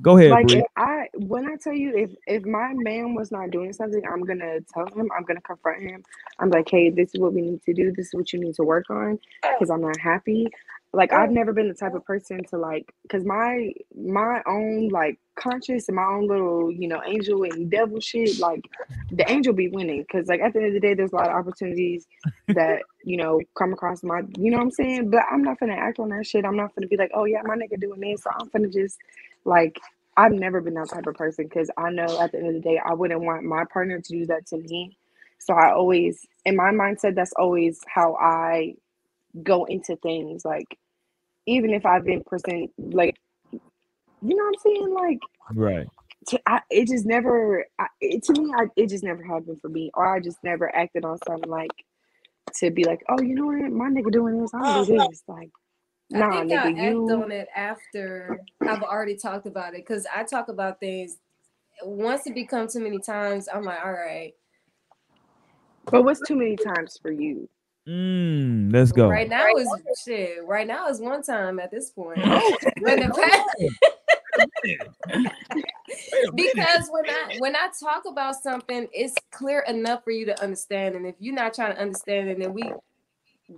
go 0.00 0.16
ahead, 0.16 0.30
Like 0.30 0.46
Bree. 0.46 0.58
if 0.60 0.64
I 0.76 1.08
when 1.16 1.46
I 1.50 1.56
tell 1.56 1.72
you 1.74 1.94
if 1.96 2.10
if 2.28 2.44
my 2.46 2.72
man 2.74 3.14
was 3.14 3.30
not 3.32 3.50
doing 3.50 3.72
something, 3.72 4.02
I'm 4.10 4.22
gonna 4.24 4.60
tell 4.72 4.86
him. 4.86 5.10
I'm 5.16 5.24
gonna 5.24 5.40
confront 5.42 5.82
him. 5.82 6.02
I'm 6.38 6.48
like, 6.48 6.70
hey, 6.70 6.90
this 6.90 7.10
is 7.12 7.20
what 7.20 7.34
we 7.34 7.42
need 7.42 7.62
to 7.64 7.74
do. 7.74 7.92
This 7.92 8.06
is 8.06 8.14
what 8.14 8.32
you 8.32 8.40
need 8.40 8.54
to 8.54 8.62
work 8.62 8.88
on 8.88 9.18
oh. 9.44 9.54
because 9.58 9.68
I'm 9.68 9.82
not 9.82 9.98
happy. 9.98 10.46
Like 10.92 11.12
I've 11.12 11.30
never 11.30 11.52
been 11.52 11.68
the 11.68 11.74
type 11.74 11.94
of 11.94 12.04
person 12.04 12.44
to 12.50 12.58
like 12.58 12.92
because 13.02 13.24
my 13.24 13.72
my 13.96 14.42
own 14.46 14.88
like 14.88 15.18
conscious 15.36 15.88
and 15.88 15.96
my 15.96 16.04
own 16.04 16.26
little 16.26 16.70
you 16.72 16.88
know 16.88 17.02
angel 17.06 17.44
and 17.44 17.70
devil 17.70 18.00
shit. 18.00 18.38
Like 18.40 18.62
the 19.10 19.30
angel 19.30 19.52
be 19.52 19.68
winning 19.68 20.02
because 20.02 20.28
like 20.28 20.40
at 20.40 20.52
the 20.52 20.60
end 20.60 20.68
of 20.68 20.74
the 20.74 20.80
day, 20.80 20.94
there's 20.94 21.12
a 21.12 21.16
lot 21.16 21.28
of 21.28 21.34
opportunities 21.36 22.06
that 22.54 22.82
you 23.04 23.16
know 23.16 23.40
come 23.56 23.72
across 23.72 24.02
my 24.02 24.22
you 24.38 24.50
know 24.50 24.58
what 24.58 24.64
I'm 24.64 24.70
saying. 24.72 25.10
But 25.10 25.22
I'm 25.30 25.42
not 25.44 25.60
gonna 25.60 25.74
act 25.74 26.00
on 26.00 26.08
that 26.10 26.26
shit. 26.26 26.44
I'm 26.44 26.56
not 26.56 26.74
gonna 26.74 26.88
be 26.88 26.96
like, 26.96 27.12
oh 27.14 27.24
yeah, 27.24 27.42
my 27.44 27.56
nigga 27.56 27.80
doing 27.80 28.00
this, 28.00 28.24
so 28.24 28.30
I'm 28.38 28.48
gonna 28.48 28.68
just 28.68 28.98
like 29.44 29.78
I've 30.16 30.32
never 30.32 30.60
been 30.60 30.74
that 30.74 30.90
type 30.90 31.06
of 31.06 31.14
person 31.14 31.46
because 31.46 31.70
I 31.78 31.90
know 31.90 32.20
at 32.20 32.32
the 32.32 32.38
end 32.38 32.48
of 32.48 32.54
the 32.54 32.60
day, 32.60 32.80
I 32.84 32.94
wouldn't 32.94 33.22
want 33.22 33.44
my 33.44 33.64
partner 33.72 34.00
to 34.00 34.12
do 34.12 34.26
that 34.26 34.46
to 34.48 34.58
me. 34.58 34.98
So 35.38 35.54
I 35.54 35.72
always, 35.72 36.26
in 36.44 36.56
my 36.56 36.70
mindset, 36.70 37.14
that's 37.14 37.32
always 37.38 37.80
how 37.88 38.16
I 38.16 38.74
go 39.42 39.64
into 39.66 39.96
things. 39.96 40.44
Like, 40.44 40.78
even 41.50 41.70
if 41.70 41.84
I've 41.84 42.04
been 42.04 42.22
present, 42.22 42.70
like, 42.78 43.16
you 43.52 43.60
know 44.22 44.44
what 44.44 44.54
I'm 44.54 44.60
saying? 44.62 44.94
Like, 44.94 45.18
Right. 45.52 45.86
to, 46.28 46.40
I, 46.46 46.60
it 46.70 46.88
just 46.88 47.06
never, 47.06 47.66
I, 47.78 47.86
it, 48.00 48.22
to 48.24 48.32
me, 48.40 48.52
I, 48.56 48.66
it 48.76 48.88
just 48.88 49.04
never 49.04 49.22
happened 49.22 49.60
for 49.60 49.68
me. 49.68 49.90
Or 49.94 50.14
I 50.14 50.20
just 50.20 50.38
never 50.44 50.74
acted 50.74 51.04
on 51.04 51.18
something 51.26 51.50
like 51.50 51.70
to 52.58 52.70
be 52.70 52.84
like, 52.84 53.02
oh, 53.08 53.20
you 53.20 53.34
know 53.34 53.46
what? 53.46 53.72
My 53.72 53.88
nigga 53.88 54.12
doing 54.12 54.40
this, 54.40 54.52
I'm 54.54 54.62
gonna 54.62 54.86
do 54.86 54.96
uh-huh. 54.96 55.08
this. 55.10 55.22
Like, 55.26 55.50
nah, 56.10 56.28
I 56.28 56.30
think 56.40 56.52
nigga, 56.52 56.58
I 56.58 56.68
act 56.68 56.94
you. 56.94 57.22
on 57.22 57.32
it 57.32 57.48
after 57.54 58.40
I've 58.60 58.82
already 58.82 59.16
talked 59.16 59.46
about 59.46 59.74
it 59.74 59.86
because 59.86 60.06
I 60.14 60.24
talk 60.24 60.48
about 60.48 60.80
things. 60.80 61.18
Once 61.82 62.26
it 62.26 62.34
becomes 62.34 62.74
too 62.74 62.80
many 62.80 62.98
times, 62.98 63.48
I'm 63.52 63.62
like, 63.62 63.78
all 63.84 63.92
right. 63.92 64.34
But 65.86 66.04
what's 66.04 66.20
too 66.26 66.36
many 66.36 66.56
times 66.56 66.98
for 67.00 67.10
you? 67.10 67.48
Mm, 67.90 68.72
let's 68.72 68.92
go. 68.92 69.08
Right 69.08 69.28
now 69.28 69.48
is 69.56 69.68
shit. 70.04 70.44
Right 70.44 70.66
now 70.66 70.88
is 70.88 71.00
one 71.00 71.22
time 71.22 71.58
at 71.58 71.72
this 71.72 71.90
point. 71.90 72.20
But 72.80 73.00
the 73.00 73.40
because 76.34 76.88
when 76.90 77.10
I 77.10 77.30
when 77.36 77.56
I 77.56 77.68
talk 77.82 78.04
about 78.06 78.36
something, 78.36 78.86
it's 78.92 79.16
clear 79.32 79.60
enough 79.60 80.04
for 80.04 80.12
you 80.12 80.24
to 80.26 80.40
understand. 80.40 80.94
And 80.94 81.04
if 81.04 81.16
you're 81.18 81.34
not 81.34 81.52
trying 81.54 81.74
to 81.74 81.80
understand, 81.80 82.28
and 82.28 82.40
then 82.40 82.52
we 82.52 82.72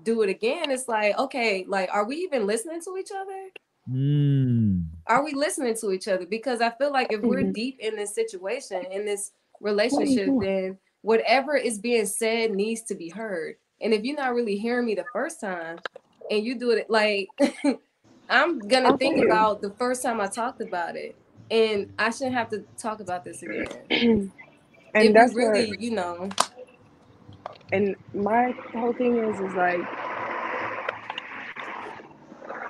do 0.02 0.22
it 0.22 0.30
again, 0.30 0.70
it's 0.70 0.88
like, 0.88 1.18
okay, 1.18 1.66
like, 1.68 1.90
are 1.92 2.06
we 2.06 2.16
even 2.16 2.46
listening 2.46 2.80
to 2.82 2.96
each 2.96 3.10
other? 3.14 3.48
Mm. 3.90 4.86
Are 5.06 5.22
we 5.22 5.34
listening 5.34 5.76
to 5.76 5.92
each 5.92 6.08
other? 6.08 6.24
Because 6.24 6.62
I 6.62 6.70
feel 6.70 6.90
like 6.90 7.12
if 7.12 7.20
we're 7.20 7.42
Mhm. 7.42 7.52
deep 7.52 7.80
in 7.80 7.96
this 7.96 8.14
situation, 8.14 8.86
in 8.90 9.04
this 9.04 9.32
relationship, 9.60 10.30
then 10.40 10.78
whatever 11.02 11.56
is 11.56 11.78
being 11.78 12.06
said 12.06 12.52
needs 12.52 12.82
to 12.84 12.94
be 12.94 13.10
heard. 13.10 13.56
And 13.82 13.92
if 13.92 14.04
you're 14.04 14.16
not 14.16 14.34
really 14.34 14.56
hearing 14.56 14.86
me 14.86 14.94
the 14.94 15.04
first 15.12 15.40
time 15.40 15.78
and 16.30 16.44
you 16.44 16.58
do 16.58 16.70
it 16.70 16.88
like 16.88 17.28
I'm 18.30 18.58
gonna 18.60 18.94
I 18.94 18.96
think 18.96 19.24
about 19.24 19.60
the 19.60 19.70
first 19.70 20.02
time 20.02 20.20
I 20.20 20.28
talked 20.28 20.60
about 20.60 20.96
it. 20.96 21.16
And 21.50 21.92
I 21.98 22.10
shouldn't 22.10 22.34
have 22.34 22.48
to 22.50 22.64
talk 22.78 23.00
about 23.00 23.24
this 23.24 23.42
again. 23.42 23.66
and 23.90 24.32
if 24.94 25.12
that's 25.12 25.34
really, 25.34 25.68
what 25.70 25.80
you 25.80 25.90
know, 25.90 26.30
and 27.72 27.96
my 28.14 28.54
whole 28.72 28.92
thing 28.92 29.16
is 29.18 29.38
is 29.40 29.54
like 29.54 29.80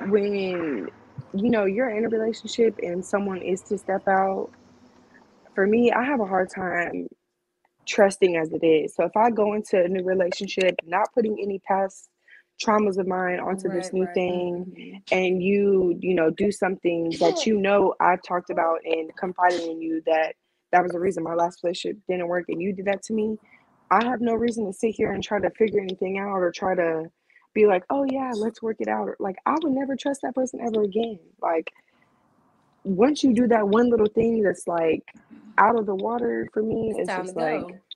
when 0.09 0.89
you 1.35 1.51
know 1.51 1.65
you're 1.65 1.91
in 1.91 2.05
a 2.05 2.09
relationship 2.09 2.79
and 2.83 3.05
someone 3.05 3.41
is 3.43 3.61
to 3.63 3.77
step 3.79 4.07
out 4.09 4.51
for 5.55 5.67
me 5.67 5.93
i 5.93 6.03
have 6.03 6.21
a 6.21 6.27
hard 6.27 6.49
time 6.51 7.09
trusting 7.87 8.37
as 8.37 8.53
it 8.53 8.65
is. 8.65 8.95
So 8.95 9.05
if 9.05 9.17
i 9.17 9.31
go 9.31 9.55
into 9.55 9.83
a 9.83 9.89
new 9.89 10.05
relationship 10.05 10.77
not 10.85 11.09
putting 11.15 11.39
any 11.41 11.59
past 11.61 12.09
traumas 12.63 12.99
of 12.99 13.07
mine 13.07 13.41
onto 13.41 13.69
this 13.69 13.93
new 13.93 14.05
right. 14.05 14.15
thing 14.15 14.67
mm-hmm. 14.67 14.99
and 15.11 15.43
you 15.43 15.97
you 16.01 16.15
know 16.15 16.31
do 16.31 16.53
something 16.53 17.11
that 17.19 17.45
you 17.47 17.59
know 17.59 17.95
i've 17.99 18.23
talked 18.23 18.51
about 18.51 18.79
and 18.85 19.11
confided 19.17 19.63
in 19.63 19.81
you 19.81 20.03
that 20.07 20.35
that 20.71 20.83
was 20.83 20.93
the 20.93 21.01
reason 21.01 21.25
my 21.25 21.35
last 21.35 21.61
relationship 21.65 21.99
didn't 22.09 22.29
work 22.29 22.45
and 22.49 22.61
you 22.61 22.73
did 22.73 22.85
that 22.85 23.03
to 23.03 23.15
me 23.15 23.37
i 23.91 24.05
have 24.05 24.21
no 24.21 24.35
reason 24.35 24.67
to 24.67 24.73
sit 24.73 24.95
here 24.95 25.13
and 25.13 25.25
try 25.25 25.41
to 25.41 25.51
figure 25.51 25.81
anything 25.81 26.19
out 26.19 26.39
or 26.39 26.53
try 26.53 26.75
to 26.75 27.05
be 27.55 27.67
like 27.67 27.85
oh 27.91 28.05
yeah 28.11 28.31
let's 28.35 28.63
work 28.63 28.77
it 28.81 28.89
out 28.89 29.09
or 29.09 29.17
like 29.19 29.37
i 29.47 29.57
would 29.63 29.73
never 29.73 29.97
trust 29.97 30.21
that 30.23 30.35
person 30.35 30.61
ever 30.61 30.83
again. 30.83 31.19
Like 31.41 31.71
once 32.85 33.23
you 33.23 33.33
do 33.35 33.47
that 33.47 33.69
one 33.69 33.91
little 33.91 34.07
thing 34.07 34.43
that's 34.43 34.67
like 34.67 35.05
out 35.59 35.79
of 35.79 35.87
the 35.87 35.95
water 35.95 36.49
for 36.53 36.63
me 36.63 36.91
it's 36.91 37.01
it's 37.01 37.09
time 37.09 37.21
to 37.21 37.25
just 37.25 37.37
go. 37.37 37.43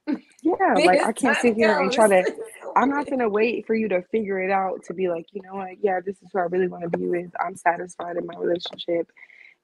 like 0.07 0.23
yeah 0.43 0.75
like 0.85 1.01
i 1.03 1.13
can't 1.13 1.37
sit 1.39 1.57
here 1.57 1.75
go. 1.75 1.81
and 1.81 1.93
try 1.93 2.07
to 2.07 2.23
I'm 2.77 2.91
not 2.91 3.09
gonna 3.09 3.29
wait 3.29 3.67
for 3.67 3.75
you 3.75 3.89
to 3.89 4.03
figure 4.03 4.39
it 4.39 4.51
out 4.51 4.85
to 4.85 4.95
be 4.95 5.09
like, 5.09 5.27
you 5.33 5.41
know 5.41 5.55
what, 5.55 5.83
yeah, 5.83 6.01
this 6.05 6.17
is 6.21 6.29
who 6.31 6.39
I 6.39 6.43
really 6.43 6.69
want 6.69 6.83
to 6.83 6.99
be 6.99 7.07
with. 7.07 7.31
I'm 7.41 7.57
satisfied 7.57 8.19
in 8.19 8.27
my 8.27 8.39
relationship. 8.39 9.11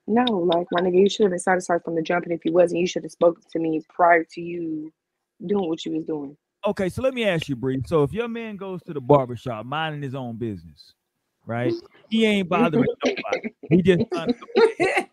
No, 0.06 0.24
like 0.24 0.66
my 0.72 0.80
nigga, 0.80 0.98
you 0.98 1.10
should 1.10 1.24
have 1.24 1.30
been 1.30 1.38
satisfied 1.38 1.84
from 1.84 1.94
the 1.94 2.02
jump, 2.02 2.24
and 2.24 2.32
if 2.32 2.44
you 2.46 2.52
wasn't, 2.52 2.80
you 2.80 2.86
should 2.86 3.02
have 3.02 3.12
spoken 3.12 3.42
to 3.52 3.58
me 3.58 3.82
prior 3.90 4.24
to 4.32 4.40
you 4.40 4.90
doing 5.44 5.68
what 5.68 5.84
you 5.84 5.92
was 5.92 6.06
doing. 6.06 6.36
Okay, 6.66 6.88
so 6.88 7.02
let 7.02 7.12
me 7.12 7.24
ask 7.24 7.48
you, 7.48 7.56
Bree. 7.56 7.82
So 7.86 8.02
if 8.02 8.14
your 8.14 8.28
man 8.28 8.56
goes 8.56 8.82
to 8.84 8.94
the 8.94 9.00
barbershop 9.00 9.66
minding 9.66 10.00
his 10.00 10.14
own 10.14 10.36
business, 10.36 10.94
right? 11.46 11.72
He 12.08 12.26
ain't 12.26 12.46
bothering 12.46 12.84
nobody. 13.06 13.54
He 13.70 13.80
just 13.80 14.02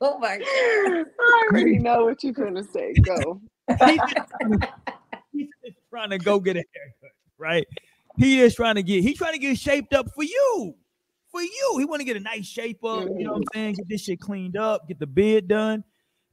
oh 0.02 0.20
my 0.20 0.38
god. 0.38 0.46
I 0.46 1.48
already 1.50 1.80
know 1.80 2.04
what 2.04 2.22
you're 2.26 2.34
gonna 2.34 2.62
say. 2.62 2.92
Go. 2.92 3.40
he 3.70 3.96
just 3.96 4.28
trying 4.38 4.60
to, 4.60 4.70
he's 5.32 5.48
just 5.64 5.78
trying 5.90 6.10
to 6.10 6.18
go 6.18 6.42
get 6.42 6.58
a 6.58 6.64
haircut, 6.76 7.16
right? 7.38 7.66
He 8.18 8.38
just 8.40 8.58
trying 8.58 8.76
to 8.76 8.84
get 8.84 9.02
He's 9.02 9.18
trying 9.18 9.32
to 9.32 9.40
get 9.40 9.58
shaped 9.58 9.94
up 9.94 10.14
for 10.14 10.26
you. 10.26 10.76
For 11.32 11.42
you. 11.42 11.76
He 11.78 11.86
want 11.86 12.02
to 12.02 12.06
get 12.06 12.18
a 12.18 12.20
nice 12.20 12.46
shape 12.46 12.84
up, 12.84 13.08
you 13.18 13.24
know 13.24 13.32
what 13.32 13.38
I'm 13.38 13.44
mm. 13.44 13.54
saying? 13.54 13.76
Get 13.76 13.88
this 13.88 14.02
shit 14.02 14.20
cleaned 14.20 14.58
up, 14.58 14.86
get 14.90 15.00
the 15.00 15.08
beard 15.08 15.48
done. 15.48 15.86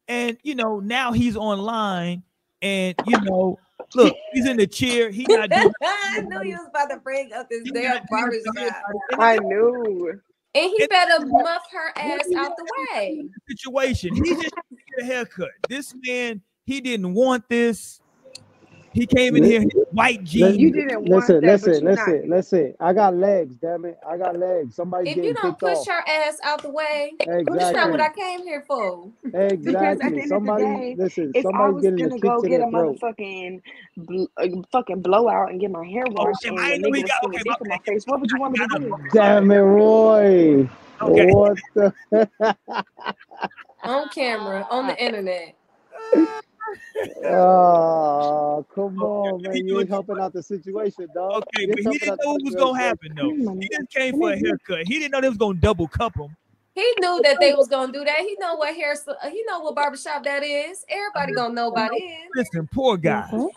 And 0.09 0.37
you 0.43 0.57
know, 0.57 0.81
now 0.81 1.13
he's 1.13 1.37
online 1.37 2.25
and 2.61 2.97
you 3.07 3.21
know, 3.21 3.57
look, 3.95 4.15
he's 4.33 4.47
in 4.47 4.57
the 4.57 4.67
chair. 4.67 5.11
He 5.11 5.25
not 5.29 5.51
doing 5.51 5.73
I 5.83 6.21
knew 6.21 6.43
you 6.45 6.57
was 6.57 6.69
about 6.69 6.91
to 6.91 6.99
bring 6.99 7.33
up 7.33 7.49
this 7.49 7.63
he 7.65 7.71
damn 7.71 8.03
barbershop. 8.11 8.75
I 9.19 9.37
knew. 9.39 10.21
And 10.55 10.71
he 10.71 10.83
It- 10.83 10.91
better 10.91 11.25
muff 11.27 11.63
her 11.71 11.93
ass 11.97 12.27
out 12.37 12.57
the 12.57 12.67
way. 12.95 13.29
situation. 13.49 14.15
He 14.15 14.35
just 14.35 14.55
get 14.71 15.03
a 15.03 15.05
haircut. 15.05 15.51
This 15.69 15.95
man, 16.07 16.41
he 16.65 16.81
didn't 16.81 17.13
want 17.15 17.49
this. 17.49 18.01
He 18.97 19.07
came 19.07 19.37
in 19.37 19.45
here 19.45 19.63
in 19.63 19.71
white 19.93 20.25
jeans. 20.25 20.59
You 20.59 20.73
didn't 20.73 21.05
want 21.09 21.37
Listen, 21.37 21.43
that, 21.43 21.61
but 21.63 21.73
listen, 21.73 21.85
not. 21.85 22.17
listen, 22.17 22.31
listen. 22.31 22.75
I 22.81 22.95
got 22.95 23.17
legs, 23.17 23.57
damn 23.63 23.87
it. 23.87 23.99
I 24.09 24.19
got 24.19 24.39
legs. 24.39 24.77
Somebody. 24.77 25.07
If 25.07 25.19
you 25.23 25.35
don't 25.35 25.59
push 25.59 25.81
off. 25.81 25.89
her 25.89 26.05
ass 26.09 26.39
out 26.45 26.63
the 26.63 26.71
way, 26.71 27.15
that's 27.55 27.73
not 27.73 27.91
what 27.91 28.01
I 28.01 28.11
came 28.11 28.43
here 28.45 28.65
for. 28.69 29.13
Because 29.65 30.01
at 30.01 30.15
the 30.15 30.15
Exactly. 30.15 30.23
end 30.23 30.35
of 30.35 30.45
the 30.45 30.51
Somebody, 30.51 30.65
day, 30.65 30.99
listen, 30.99 31.35
if 31.35 31.49
I 31.55 31.71
was 31.71 31.91
gonna 31.93 32.19
go 32.21 32.43
get 32.43 32.63
a 32.63 32.67
throat. 32.67 33.01
motherfucking 33.05 33.63
bl- 33.99 34.25
uh, 34.39 34.49
fucking 34.73 35.03
blowout 35.03 35.51
and 35.51 35.61
get 35.61 35.71
my 35.73 35.87
hair 35.87 36.09
Oh, 36.19 36.29
washed 36.29 36.45
shit, 36.45 36.53
and 36.55 36.59
I 36.59 36.73
a 36.73 36.75
ain't 36.75 36.83
know 36.83 36.93
he 36.93 37.05
got 37.05 37.25
stick 37.25 37.33
okay. 37.37 37.43
My 37.47 37.57
in 37.61 37.69
my 37.69 37.79
face, 37.87 38.05
what 38.07 38.21
would 38.21 38.31
you 38.31 38.39
want 38.39 38.55
me 38.55 38.61
to 38.61 38.69
do? 38.69 38.99
Damn 39.13 39.51
it, 39.53 39.57
Roy. 39.59 40.69
Okay. 41.03 41.27
What 41.35 41.59
the? 41.75 41.95
On 43.85 44.09
camera, 44.11 44.67
on 44.71 44.87
the 44.89 45.05
internet. 45.05 45.57
Oh, 47.25 48.65
come 48.75 49.03
on, 49.03 49.41
he 49.41 49.49
man. 49.49 49.57
You 49.57 49.69
doing 49.69 49.81
ain't 49.83 49.91
helping 49.91 50.19
out 50.19 50.33
the 50.33 50.43
situation, 50.43 51.09
dog. 51.15 51.45
Okay, 51.55 51.67
but 51.67 51.79
he 51.93 51.99
didn't 51.99 52.19
know 52.23 52.33
what 52.33 52.43
was 52.43 52.55
gonna 52.55 52.79
happen 52.79 53.13
though. 53.17 53.33
He 53.61 53.69
just 53.69 53.91
came 53.91 54.19
for 54.19 54.33
a 54.33 54.37
haircut. 54.39 54.87
He 54.87 54.99
didn't 54.99 55.13
know 55.13 55.21
they 55.21 55.29
was 55.29 55.39
gonna 55.39 55.59
double 55.59 55.89
cup 55.89 56.17
him. 56.17 56.37
He 56.75 56.95
knew 57.01 57.21
that 57.23 57.39
they 57.41 57.55
was 57.55 57.69
gonna 57.69 57.93
do 57.93 58.05
that. 58.05 58.19
He 58.21 58.37
know 58.39 58.57
what 58.57 58.75
hair. 58.75 58.95
He 59.31 59.45
know 59.49 59.61
what 59.61 59.75
barbershop 59.75 60.25
that 60.25 60.45
is. 60.45 60.85
Everybody 60.89 61.33
gonna 61.33 61.55
know 61.55 61.69
about 61.69 61.91
it. 61.93 62.03
Listen, 62.35 62.69
poor 62.73 62.97
guy. 62.97 63.29
Mhm. 63.33 63.51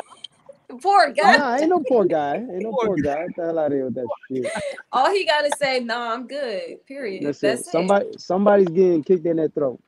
Poor 0.82 1.12
guy. 1.12 1.38
Nah, 1.38 1.56
ain't 1.56 1.70
no 1.70 1.84
poor 1.88 2.06
guy. 2.06 2.36
Ain't 2.54 2.62
no 2.62 2.72
Poor 2.72 2.88
poor 2.88 2.98
guy. 2.98 3.28
Get 3.28 3.36
the 3.36 3.46
hell 3.46 3.60
out 3.60 3.68
of 3.68 3.74
here 3.74 3.86
with 3.86 3.96
that 3.96 4.08
shit. 4.32 4.52
All 4.92 5.12
he 5.12 5.26
gotta 5.26 5.52
say, 5.56 5.80
no, 5.80 6.00
I'm 6.00 6.28
good. 6.28 6.86
Period. 6.86 7.24
Listen, 7.24 7.50
That's 7.50 7.68
it. 7.68 7.72
somebody, 7.72 8.06
somebody's 8.18 8.70
getting 8.70 9.04
kicked 9.04 9.26
in 9.26 9.38
their 9.38 9.50
throat. 9.50 9.82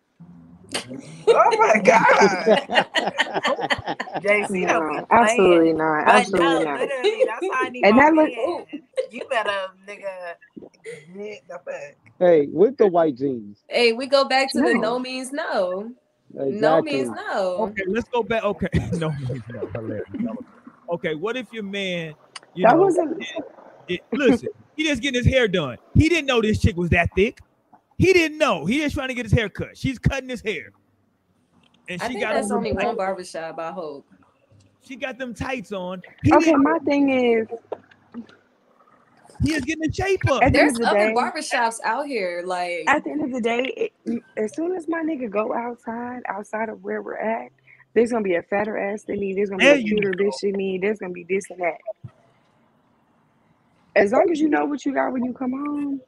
Oh 1.28 1.58
my 1.58 1.82
God. 1.84 2.86
JC 4.22 4.68
No, 4.68 5.06
absolutely 5.10 5.74
not. 5.74 6.08
Absolutely 6.08 6.46
no, 6.48 6.64
not. 6.64 6.80
literally, 6.80 7.24
that's 7.26 7.46
how 7.54 7.66
I 7.66 7.70
need 7.70 7.86
And 7.86 7.98
that 7.98 8.14
look- 8.14 8.30
man. 8.30 8.66
You 9.10 9.26
better, 9.30 9.52
nigga, 9.88 10.36
get 11.18 11.48
the 11.48 11.60
fuck. 11.66 11.96
hey, 12.20 12.48
with 12.52 12.78
the 12.78 12.88
white 12.88 13.16
jeans. 13.18 13.64
Hey, 13.68 13.92
we 13.94 14.06
go 14.08 14.24
back 14.26 14.50
to 14.54 14.60
the 14.62 14.74
No. 14.74 14.80
no 14.80 15.00
means 15.00 15.32
no. 15.34 15.92
No 16.34 16.82
means 16.82 17.10
no. 17.10 17.58
Okay, 17.70 17.84
let's 17.88 18.08
go 18.10 18.24
back. 18.24 18.44
Okay, 18.44 18.70
no, 18.94 19.10
means 19.12 19.42
no, 19.54 19.68
hilarious. 19.74 20.08
Okay, 20.90 21.16
what 21.16 21.36
if 21.36 21.52
your 21.52 21.64
man, 21.64 22.14
you 22.54 22.66
That 22.66 22.76
know, 22.76 22.84
wasn't. 22.84 23.22
it, 23.90 24.02
listen, 24.14 24.48
he 24.78 24.86
just 24.88 25.02
getting 25.02 25.22
his 25.22 25.32
hair 25.32 25.48
done. 25.50 25.78
He 25.94 26.08
didn't 26.08 26.28
know 26.28 26.42
this 26.42 26.60
chick 26.62 26.78
was 26.78 26.90
that 26.92 27.10
thick. 27.16 27.40
He 28.02 28.14
didn't 28.14 28.40
know. 28.40 28.66
He 28.66 28.80
just 28.80 28.96
trying 28.96 29.10
to 29.10 29.14
get 29.14 29.26
his 29.28 29.32
hair 29.32 29.48
cut. 29.48 29.78
She's 29.78 30.00
cutting 30.00 30.28
his 30.28 30.42
hair, 30.42 30.72
and 31.88 32.02
I 32.02 32.08
she 32.08 32.14
think 32.14 32.24
got 32.26 32.34
that's 32.34 32.50
only 32.52 32.70
them 32.72 32.78
one 32.78 32.86
tights. 32.86 32.98
barbershop, 32.98 33.60
I 33.60 33.72
hope. 33.72 34.08
She 34.82 34.96
got 34.96 35.20
them 35.20 35.36
tights 35.36 35.72
on. 35.72 36.02
He, 36.24 36.34
Okay, 36.34 36.56
my 36.56 36.80
thing 36.80 37.10
is, 37.12 37.48
he 39.44 39.54
is 39.54 39.64
getting 39.64 39.86
a 39.88 39.94
shape 39.94 40.28
up. 40.32 40.42
At 40.42 40.52
There's 40.54 40.74
the 40.74 40.88
other 40.88 41.10
day- 41.10 41.14
barbershops 41.14 41.78
out 41.84 42.08
here. 42.08 42.42
Like 42.44 42.86
at 42.88 43.04
the 43.04 43.12
end 43.12 43.24
of 43.24 43.32
the 43.32 43.40
day, 43.42 43.92
it, 44.06 44.24
as 44.36 44.56
soon 44.56 44.76
as 44.76 44.88
my 44.88 45.04
nigga 45.04 45.30
go 45.30 45.54
outside, 45.54 46.22
outside 46.28 46.70
of 46.70 46.84
where 46.84 47.04
we're 47.04 47.18
at, 47.20 47.52
there's 47.94 48.12
gonna 48.12 48.24
be 48.24 48.34
a 48.36 48.42
fatter 48.42 48.80
ass 48.80 49.04
than 49.04 49.20
me. 49.20 49.36
There's 49.36 49.52
gonna 49.52 49.60
be 49.60 49.66
There 49.66 49.76
a 49.76 49.80
you 49.80 49.96
cuter 49.96 50.14
bitch 50.14 50.40
than 50.42 50.54
me. 50.54 50.80
There's 50.82 50.98
gonna 50.98 51.14
be 51.14 51.26
this 51.30 51.44
and 51.52 51.60
that. 51.62 51.78
As 53.96 54.12
long 54.12 54.28
as 54.32 54.40
you 54.40 54.50
know 54.50 54.66
what 54.66 54.84
you 54.86 54.92
got 54.94 55.12
when 55.14 55.24
you 55.24 55.34
come 55.34 55.52
home, 55.52 56.02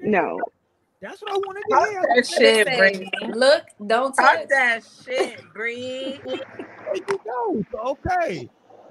no. 0.00 0.40
That's 1.02 1.22
what 1.22 1.32
I 1.32 1.36
wanted 1.36 1.62
to 1.68 1.76
Talk 1.76 1.88
hear. 1.88 2.02
that 2.02 2.26
shit, 2.26 2.76
Bree. 2.76 3.10
look, 3.34 3.64
don't 3.86 4.14
Talk 4.16 4.36
touch. 4.36 4.48
that 4.50 4.82
shit, 4.84 5.52
Bree. 5.52 6.22
There 6.92 7.02
you 7.08 7.20
go. 7.24 7.64
Okay, 7.92 8.50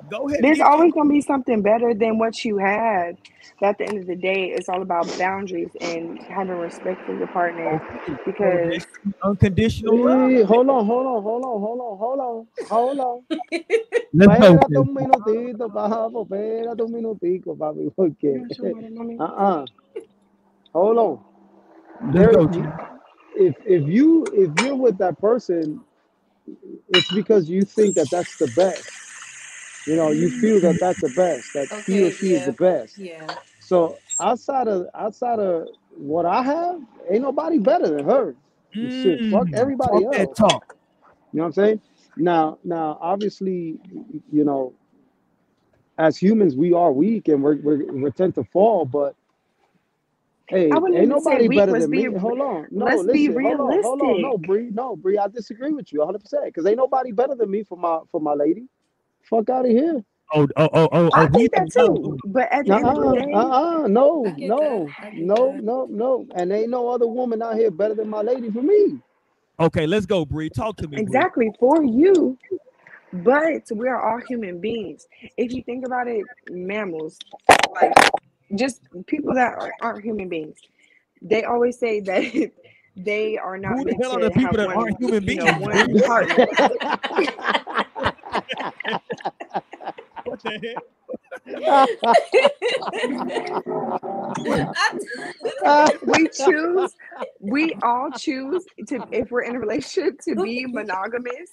go 0.10 0.30
ahead. 0.30 0.41
There's 0.44 0.60
always 0.60 0.94
gonna 0.94 1.10
be 1.10 1.22
something 1.22 1.61
better 1.61 1.94
than 1.94 2.18
what 2.18 2.44
you 2.45 2.57
had. 2.57 3.18
At 3.61 3.77
the 3.77 3.86
end 3.86 3.99
of 3.99 4.07
the 4.07 4.15
day, 4.15 4.45
it's 4.56 4.69
all 4.69 4.81
about 4.81 5.18
boundaries 5.18 5.69
and 5.81 6.19
having 6.30 6.56
respect 6.56 7.06
for 7.06 7.18
your 7.18 7.27
partner. 7.27 7.81
Because 8.26 8.72
this 8.72 8.86
unconditional 9.23 9.98
love. 10.06 10.31
Hey, 10.31 10.44
hold 10.44 10.69
on, 10.69 10.86
hold 10.86 11.07
on, 11.07 11.23
hold 11.23 11.44
on, 11.45 11.60
hold 11.61 11.80
on, 11.81 11.98
hold 11.98 12.19
on, 12.19 12.48
hold 12.69 12.99
on. 12.99 13.23
Let's. 14.14 14.34
Espérate 14.34 14.77
un 14.80 14.94
minutito, 14.94 15.69
papo, 15.69 16.23
espérate 16.23 16.84
un 16.84 16.91
minutico, 16.91 17.56
papi, 17.56 17.91
porque, 17.95 18.41
uh-uh. 19.19 19.65
Hold 20.73 20.98
on. 20.98 21.19
Let's 22.02 22.26
go. 22.28 22.50
There, 22.56 22.74
if 23.36 23.56
if 23.66 23.88
you 23.88 24.32
if 24.34 24.56
you're 24.56 24.76
with 24.76 24.98
that 25.00 25.20
person, 25.20 25.82
it's 26.90 27.10
because 27.10 27.50
you 27.50 27.66
think 27.66 27.96
that 27.96 28.10
that's 28.12 28.36
the 28.38 28.48
best. 28.48 28.92
You 29.86 29.96
know, 29.96 30.12
you 30.12 30.32
feel 30.32 30.62
that 30.62 30.80
that's 30.80 31.02
the 31.02 31.10
best. 31.10 31.54
That 31.54 31.70
he 31.86 32.02
or 32.02 32.12
Okay, 32.12 32.12
she 32.12 32.34
is 32.34 32.46
the 32.46 32.54
best. 32.54 32.98
Yeah. 32.98 33.36
So 33.60 34.00
outside 34.20 34.68
of 34.68 34.88
outside 34.96 35.40
of 35.40 35.70
what 35.98 36.26
I 36.26 36.44
have, 36.44 36.82
ain't 37.12 37.24
nobody 37.24 37.60
better 37.60 37.88
than 37.90 38.06
her. 38.06 38.36
Shit, 38.90 39.24
fuck 39.30 39.50
Mm, 39.54 39.54
everybody 39.54 40.04
talk 40.04 40.06
that 40.12 40.30
else. 40.30 40.36
talk. 40.36 40.76
You 41.34 41.40
know 41.40 41.44
what 41.44 41.48
I'm 41.48 41.54
saying? 41.54 41.82
Now, 42.18 42.60
now, 42.64 42.98
obviously, 43.02 43.80
you 44.32 44.46
know, 44.46 44.74
as 45.98 46.18
humans, 46.18 46.56
we 46.56 46.74
are 46.74 46.92
weak 46.92 47.28
and 47.30 47.44
we're, 47.44 47.58
we're 47.58 47.92
we 47.94 48.12
tend 48.12 48.36
to 48.36 48.44
fall. 48.46 48.86
But 48.86 49.16
Hey, 50.50 50.72
I 50.72 50.78
wouldn't 50.80 51.00
ain't 51.00 51.12
even 51.12 51.22
say 51.22 51.30
nobody 51.30 51.48
weak. 51.48 51.58
better 51.60 51.72
Let's 51.74 51.84
than 51.86 51.92
be 51.92 52.08
me. 52.08 52.18
Hold 52.18 52.40
on. 52.42 52.68
No, 52.72 52.86
let's 52.86 53.06
be 53.12 53.28
listen. 53.28 53.44
Hold 53.44 53.60
on. 53.60 53.84
Hold 53.84 54.02
on. 54.02 54.08
No, 54.08 54.14
realistic. 54.14 54.48
Bree. 54.48 54.70
No, 54.72 54.96
Bree. 54.96 55.18
I 55.20 55.28
disagree 55.28 55.72
with 55.74 55.94
you 55.94 56.00
100 56.00 56.20
percent 56.20 56.46
because 56.46 56.66
ain't 56.66 56.78
nobody 56.78 57.12
better 57.12 57.36
than 57.36 57.52
me 57.52 57.64
for 57.64 57.78
my 57.78 58.00
for 58.12 58.20
my 58.20 58.34
lady. 58.34 58.66
Fuck 59.30 59.50
out 59.50 59.66
of 59.66 59.72
here. 59.72 60.04
Oh, 60.34 60.48
oh, 60.58 60.70
oh, 60.72 60.72
oh, 60.74 60.90
oh 60.92 61.10
I 61.14 61.26
oh, 61.26 61.28
think 61.30 61.52
that 61.54 61.72
too. 61.72 62.18
But 62.26 62.52
at 62.52 62.66
the 62.66 62.76
end 62.76 62.88
of 62.88 62.96
the 62.96 63.02
Uh-uh, 63.02 63.14
day, 63.14 63.32
uh-uh, 63.34 63.88
no, 63.88 64.24
no, 64.38 64.86
that. 64.86 65.06
I 65.06 65.10
get 65.12 65.26
no, 65.26 65.52
no, 65.54 65.88
no. 65.90 66.28
And 66.36 66.52
ain't 66.52 66.70
no 66.70 66.90
other 66.90 67.08
woman 67.08 67.42
out 67.42 67.56
here 67.56 67.72
better 67.72 67.96
than 67.96 68.10
my 68.10 68.22
lady 68.22 68.50
for 68.52 68.62
me. 68.62 69.00
Okay, 69.60 69.86
let's 69.86 70.06
go, 70.06 70.26
Bree. 70.26 70.50
Talk 70.50 70.78
to 70.78 70.88
me, 70.88 70.98
Bree. 70.98 71.02
exactly 71.04 71.52
for 71.60 71.84
you. 71.84 72.38
But 73.12 73.64
we 73.74 73.88
are 73.88 74.02
all 74.02 74.20
human 74.20 74.60
beings. 74.60 75.08
If 75.38 75.52
you 75.52 75.64
think 75.64 75.86
about 75.86 76.08
it, 76.08 76.26
mammals, 76.52 77.18
like 77.74 77.94
just 78.56 78.82
people 79.08 79.34
that 79.34 79.54
are, 79.54 79.74
aren't 79.82 80.04
human 80.04 80.30
beings, 80.30 80.58
they 81.22 81.44
always 81.44 81.78
say 81.78 82.00
that 82.02 82.52
they 82.96 83.38
are 83.38 83.58
not 83.58 83.78
Who 83.78 83.86
the 83.86 83.96
hell 83.96 84.18
are 84.18 84.24
the 84.24 84.32
people 84.32 84.58
that 84.58 84.68
one, 84.68 84.78
aren't 84.78 85.00
human 85.00 85.24
you 85.24 85.36
know, 85.36 85.46
beings, 85.46 85.62
one 85.62 86.00
partner. 86.02 86.48
What 90.26 90.44
the 90.44 90.76
hell? 90.76 90.84
we 96.06 96.28
choose 96.30 96.96
we 97.40 97.74
all 97.82 98.12
choose 98.12 98.66
to 98.88 99.04
if 99.12 99.32
we're 99.32 99.44
in 99.44 99.56
a 99.56 99.60
relationship 99.60 100.20
to 100.22 100.36
be 100.36 100.66
monogamous 100.68 101.50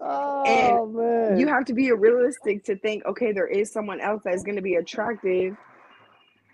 oh 0.00 0.86
man. 0.86 1.38
you 1.38 1.48
have 1.48 1.64
to 1.64 1.72
be 1.72 1.90
realistic 1.92 2.62
to 2.64 2.76
think 2.76 3.02
okay 3.06 3.32
there 3.32 3.48
is 3.48 3.72
someone 3.72 3.98
else 4.00 4.20
that's 4.24 4.42
going 4.42 4.56
to 4.56 4.62
be 4.62 4.74
attractive 4.74 5.56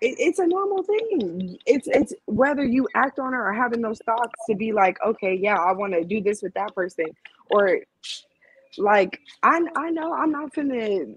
it, 0.02 0.16
it's 0.20 0.40
a 0.40 0.48
normal 0.48 0.84
thing. 0.84 1.58
It's 1.66 1.88
it's 1.88 2.14
whether 2.26 2.64
you 2.64 2.88
act 2.96 3.20
on 3.20 3.34
it 3.34 3.38
or 3.38 3.54
having 3.54 3.82
those 3.82 4.00
thoughts 4.06 4.44
to 4.50 4.56
be 4.56 4.72
like 4.72 4.98
okay 5.06 5.34
yeah 5.36 5.56
i 5.56 5.72
want 5.72 5.94
to 5.94 6.04
do 6.04 6.22
this 6.22 6.42
with 6.42 6.54
that 6.54 6.74
person 6.76 7.06
or 7.50 7.80
like 8.78 9.20
i 9.42 9.60
i 9.76 9.90
know 9.90 10.14
i'm 10.14 10.32
not 10.32 10.54
finna 10.54 11.14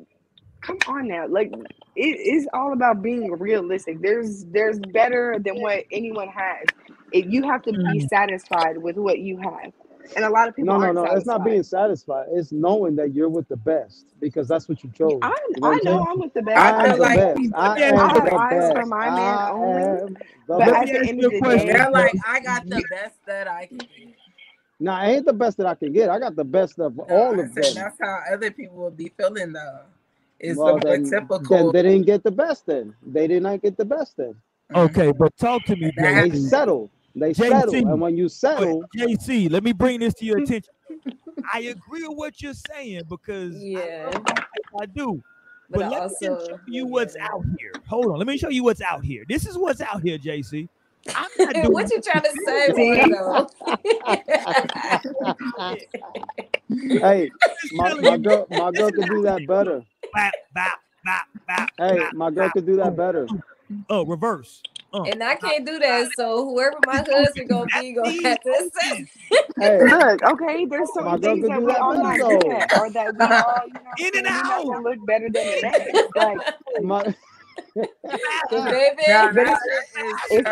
come 0.61 0.77
on 0.87 1.07
now 1.09 1.27
like 1.29 1.51
it 1.95 2.19
is 2.19 2.47
all 2.53 2.73
about 2.73 3.03
being 3.03 3.31
realistic. 3.39 4.01
There's 4.01 4.45
there's 4.45 4.79
better 4.79 5.39
than 5.43 5.61
what 5.61 5.85
anyone 5.91 6.29
has. 6.29 6.69
If 7.11 7.25
you 7.27 7.43
have 7.49 7.63
to 7.63 7.73
be 7.73 7.99
Mm. 7.99 8.09
satisfied 8.09 8.77
with 8.79 8.97
what 8.97 9.19
you 9.19 9.37
have 9.39 9.73
and 10.15 10.25
a 10.25 10.29
lot 10.29 10.47
of 10.47 10.55
people 10.55 10.73
no, 10.73 10.77
no, 10.77 10.85
aren't 10.85 10.95
no. 10.95 11.05
It's 11.05 11.25
not 11.25 11.43
being 11.43 11.63
satisfied. 11.63 12.27
It's 12.31 12.51
knowing 12.51 12.95
that 12.97 13.13
you're 13.13 13.29
with 13.29 13.47
the 13.47 13.57
best 13.57 14.07
because 14.19 14.47
that's 14.47 14.67
what 14.69 14.83
you 14.83 14.91
chose. 14.91 15.19
I, 15.21 15.35
You 15.49 15.61
know 15.61 15.69
I 15.69 15.75
what 15.75 15.87
I'm 15.87 15.99
know? 15.99 16.05
I'm 16.09 16.19
with 16.19 16.33
the 16.33 16.41
best. 16.43 16.57
I 16.57 16.85
am 16.85 16.91
feel 16.91 16.97
the 16.97 17.03
like 17.03 17.17
best. 17.17 17.39
I 17.53 17.79
am 17.81 17.97
I 17.97 18.13
have 18.13 18.23
the 18.25 18.33
eyes 18.35 18.71
for 18.71 18.85
best. 18.85 18.87
my 18.87 19.09
man 19.09 19.39
I 19.39 19.49
only. 19.49 19.83
am 20.03 20.17
the 20.47 20.57
But 20.57 20.67
Let 20.67 20.75
at 20.75 20.85
me 20.85 20.91
the 20.91 20.99
ask 20.99 21.09
end 21.09 21.19
you 21.19 21.27
of 21.27 21.29
a 21.29 21.31
the 21.31 21.41
question. 21.41 21.67
day, 21.67 21.73
they're 21.73 21.91
like, 21.91 22.15
I 22.27 22.39
got 22.39 22.69
the 22.69 22.81
best 22.89 23.15
that 23.27 23.47
I 23.47 23.65
can 23.67 23.77
get. 23.79 24.15
Now, 24.79 24.97
I 24.97 25.07
ain't 25.11 25.25
the 25.25 25.33
best 25.33 25.57
that 25.57 25.67
I 25.67 25.75
can 25.75 25.93
get. 25.93 26.09
I 26.09 26.19
got 26.19 26.35
the 26.35 26.43
best 26.45 26.79
of 26.79 26.99
No, 27.07 27.15
all 27.15 27.39
I 27.39 27.39
of 27.39 27.53
said 27.53 27.75
them. 27.75 27.75
that's 27.75 27.97
how 28.01 28.21
other 28.31 28.51
people 28.51 28.77
will 28.77 28.91
be 28.91 29.11
feeling 29.17 29.53
though. 29.53 29.81
It's 30.39 30.57
Well, 30.57 30.75
the 30.79 30.81
more 30.81 30.97
then, 30.97 31.03
then 31.49 31.71
they 31.71 31.83
didn't 31.83 32.05
get 32.05 32.23
the 32.23 32.31
best. 32.31 32.65
Then 32.67 32.95
they 33.05 33.27
did 33.27 33.43
not 33.43 33.61
get 33.61 33.77
the 33.77 33.85
best. 33.85 34.17
Then 34.17 34.35
mm-hmm. 34.71 34.75
Okay, 34.75 35.11
but 35.11 35.35
talk 35.37 35.65
to 35.65 35.75
me, 35.75 35.91
That 35.97 36.13
they 36.13 36.13
happens. 36.13 36.51
JC. 37.15 37.35
settle. 37.35 37.61
Settle, 37.61 37.87
and 37.87 38.01
when 38.01 38.17
you 38.17 38.25
but 38.25 38.29
settle, 38.29 38.89
JC, 38.95 39.49
let 39.49 39.63
me 39.63 39.71
bring 39.73 39.99
this 39.99 40.13
to 40.15 40.25
your 40.25 40.37
attention. 40.37 40.73
I 41.53 41.59
agree 41.59 42.07
with 42.07 42.17
what 42.17 42.41
you're 42.41 42.53
saying 42.53 43.03
because 43.09 43.55
I 43.55 43.59
Yeah. 43.59 44.11
love 44.13 44.23
my 44.25 44.33
wife, 44.33 44.81
I 44.81 44.85
do. 44.87 45.23
But 45.69 45.79
But 45.79 45.85
I 45.85 45.89
let 45.89 46.09
me 46.09 46.15
just 46.21 46.49
show 46.49 46.59
you 46.65 46.85
what's 46.85 47.15
out 47.17 47.43
here. 47.57 47.71
Hold 47.87 48.11
on, 48.11 48.17
let 48.17 48.27
me 48.27 48.37
show 48.37 48.49
you 48.49 48.63
what's 48.63 48.81
out 48.81 49.03
here. 49.03 49.25
This 49.27 49.45
is 49.45 49.57
what's 49.57 49.81
out 49.81 50.01
here, 50.03 50.17
JC. 50.17 50.67
I'm 51.15 51.29
not 51.39 51.53
doing 51.55 51.71
what 51.71 51.91
you 51.91 52.01
trying 52.01 52.23
to 52.23 52.31
say, 52.45 52.71
See? 52.73 52.95
Margo? 52.95 53.47
hey, 57.01 57.31
my, 57.71 57.93
my 58.01 58.17
girl, 58.17 58.45
my 58.49 58.71
girl 58.71 58.91
This 58.91 58.99
could 59.03 59.09
do 59.09 59.21
that 59.23 59.45
better. 59.47 59.83
Bap, 60.13 60.33
bap, 60.53 60.79
bap, 61.03 61.25
bap, 61.47 61.69
Hey, 61.77 61.97
bap, 61.97 62.13
my 62.13 62.29
girl 62.31 62.45
bap. 62.45 62.53
could 62.53 62.65
do 62.65 62.75
that 62.77 62.95
better. 62.95 63.27
oh, 63.89 64.05
reverse. 64.05 64.61
Uh, 64.95 65.03
and 65.03 65.23
I 65.23 65.35
can't 65.35 65.65
do 65.65 65.79
that. 65.79 66.13
So 66.15 66.45
whoever 66.45 66.77
my 66.81 67.01
That's 67.07 67.09
open. 67.09 67.23
husband 67.25 67.49
gonna 67.49 67.71
be 67.71 67.93
gonna 67.93 68.15
have 68.23 68.41
to 68.43 68.71
say. 68.73 68.91
open. 68.91 69.09
Hey, 69.59 69.79
look, 69.83 70.23
okay, 70.23 70.65
there's 70.69 70.91
my 70.99 71.17
certain 71.17 71.21
things 71.21 71.41
could 71.41 71.49
that 71.49 71.61
do 71.61 71.65
we 71.65 71.73
that 71.73 71.81
all 71.81 71.97
not 71.97 72.19
though. 72.19 72.39
good 72.39 72.51
at, 72.51 72.69
or 72.73 72.89
that 72.91 73.15
we 73.15 73.31
all, 73.33 73.61
you 73.67 73.73
know 73.83 73.91
In 73.97 74.11
and 74.17 74.27
saying, 74.27 74.35
we 74.35 74.43
not 74.43 74.61
out. 74.61 74.65
gonna 74.65 74.83
look 74.89 75.05
better 75.05 75.29
than 75.29 75.49
the 75.49 75.55
In 75.55 75.61
next. 75.61 76.15
Like, 76.15 76.37
My, 76.83 77.03
baby, 78.69 79.03
that 79.07 79.33
but 79.35 79.47
it's 79.47 79.61
is 79.97 80.15
it's. 80.29 80.49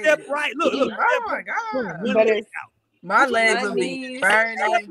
Step 0.00 0.20
right. 0.28 0.52
Look, 0.56 0.74
look. 0.74 0.92
Oh 0.98 1.22
my 1.28 1.42
god. 1.42 2.14
But 2.14 2.28
it's 2.28 2.48
out. 2.64 2.70
My 3.02 3.26
legs 3.26 3.62
my 3.62 3.68
will 3.68 3.74
be 3.74 4.18
burning 4.20 4.88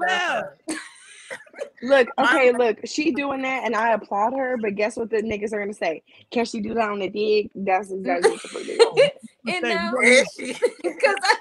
Step 1.28 1.40
the 1.52 1.62
left. 1.62 1.74
fuck. 1.82 1.84
look, 1.84 2.08
okay, 2.28 2.52
look, 2.52 2.80
she 2.86 3.12
doing 3.12 3.42
that, 3.44 3.64
and 3.66 3.76
I 3.76 3.94
applaud 3.94 4.34
her. 4.34 4.58
But 4.58 4.76
guess 4.76 4.98
what 4.98 5.10
the 5.10 5.18
niggas 5.18 5.54
are 5.54 5.60
gonna 5.60 5.74
say? 5.74 6.04
Can 6.32 6.46
she 6.46 6.62
do 6.62 6.74
that 6.74 6.90
on 6.90 7.00
the 7.00 7.10
dick? 7.10 7.52
That's 7.56 7.92
exactly 7.92 8.32
what 8.32 8.42
the 8.42 8.48
fuck 8.50 8.62
they 8.64 8.78
gonna 8.78 8.96
say. 9.46 9.56
and 9.56 9.64
now, 9.68 9.92
want 9.94 10.06
to 10.06 10.12
know. 10.12 10.22
is 10.22 10.34
she? 10.34 10.54
because 10.84 11.16
I 11.24 11.36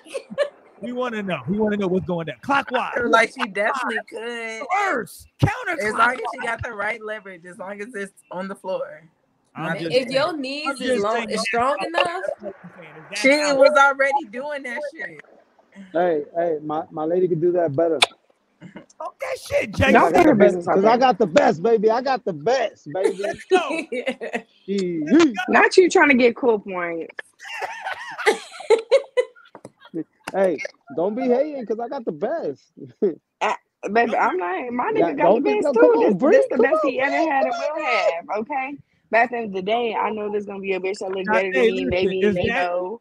We 0.81 0.93
want 0.93 1.15
to 1.15 1.23
know. 1.23 1.41
We 1.49 1.59
want 1.59 1.73
to 1.73 1.79
know 1.79 1.89
what's 1.89 2.07
going 2.07 2.27
down. 2.27 2.37
Clockwise. 2.43 2.93
like 3.07 3.33
she 3.33 3.47
definitely 3.49 4.01
could. 4.09 4.63
Reverse. 4.91 5.27
As 5.81 5.95
long 5.95 6.13
as 6.13 6.21
she 6.35 6.41
got 6.43 6.63
the 6.63 6.73
right 6.73 7.03
leverage, 7.03 7.45
as 7.47 7.59
long 7.59 7.81
as 7.81 7.95
it's 7.95 8.13
on 8.31 8.49
the 8.49 8.55
floor. 8.55 9.09
I'm 9.57 9.67
Not 9.67 9.79
just 9.79 9.95
if 9.95 10.03
saying. 10.09 10.13
your 10.13 10.37
knees 10.37 10.81
is 10.81 11.01
long 11.01 11.31
is 11.31 11.41
strong 11.43 11.77
enough, 11.87 12.05
there. 12.05 12.23
That's 12.43 12.43
what 12.43 12.55
I'm 12.65 12.71
saying. 12.77 13.07
Is 13.13 13.19
She 13.19 13.53
was 13.53 13.71
already 13.79 14.25
doing 14.31 14.65
that 14.65 14.81
shit. 14.93 15.21
hey, 15.93 16.25
hey, 16.37 16.59
my, 16.63 16.83
my 16.91 17.05
lady 17.05 17.29
could 17.29 17.41
do 17.41 17.53
that 17.53 17.75
better. 17.77 18.01
Talk 18.99 19.17
that 19.21 19.39
shit, 19.41 19.73
Cause 19.81 19.95
Y'all 19.95 20.11
got 20.13 20.15
put 20.15 20.27
the 20.27 20.35
best. 20.35 20.37
business 20.37 20.69
Cause 20.73 20.85
I 20.87 20.99
got 20.99 21.19
the 21.19 21.27
best, 21.27 21.63
baby. 21.63 21.91
I 21.91 22.03
got 22.03 22.25
the 22.25 22.33
best, 22.35 22.93
baby. 22.93 23.17
Let's 23.21 23.45
go. 23.51 23.87
Gee. 24.67 25.35
Not 25.49 25.77
you 25.77 25.91
trying 25.91 26.11
to 26.11 26.17
get 26.17 26.37
cool 26.37 26.61
points. 26.61 27.15
Hey, 30.35 30.63
don't 30.95 31.15
be 31.17 31.29
hating, 31.29 31.67
cause 31.67 31.79
I 31.81 31.89
got 31.89 32.05
the 32.05 32.13
best. 32.13 32.63
Uh, 33.41 33.55
baby, 33.93 34.17
I'm 34.17 34.37
not. 34.39 34.73
My 34.73 34.93
Yeah, 34.93 35.13
nigga 35.13 35.17
got 35.17 35.35
the 35.35 35.41
don't 35.41 35.45
be. 35.45 35.59
best 35.59 35.61
No, 35.61 35.75
too. 35.75 35.81
come 35.81 35.91
on, 35.93 36.15
This, 36.15 36.17
Bree. 36.19 36.35
this 36.35 36.47
the 36.51 36.59
best 36.59 36.83
on, 36.85 36.85
he 36.85 37.01
ever 37.01 37.17
had 37.17 37.47
and 37.47 37.55
will 37.59 37.85
have. 37.87 38.41
Okay. 38.41 38.79
But 39.11 39.21
at 39.21 39.31
the 39.31 39.37
end 39.39 39.47
of 39.49 39.53
the 39.55 39.63
day, 39.63 39.95
I 39.95 40.11
know 40.11 40.31
there's 40.31 40.47
gonna 40.47 40.61
be 40.61 40.75
a 40.75 40.81
bitch 40.81 40.99
that 41.01 41.13
look 41.13 41.31
Now, 41.31 41.33
better 41.33 41.53
than 41.53 41.69
me. 41.69 41.85
listen, 41.85 41.87
Maybe 41.87 42.19
is 42.21 42.41
you 42.41 42.53
that 42.53 42.53
know. 42.53 43.01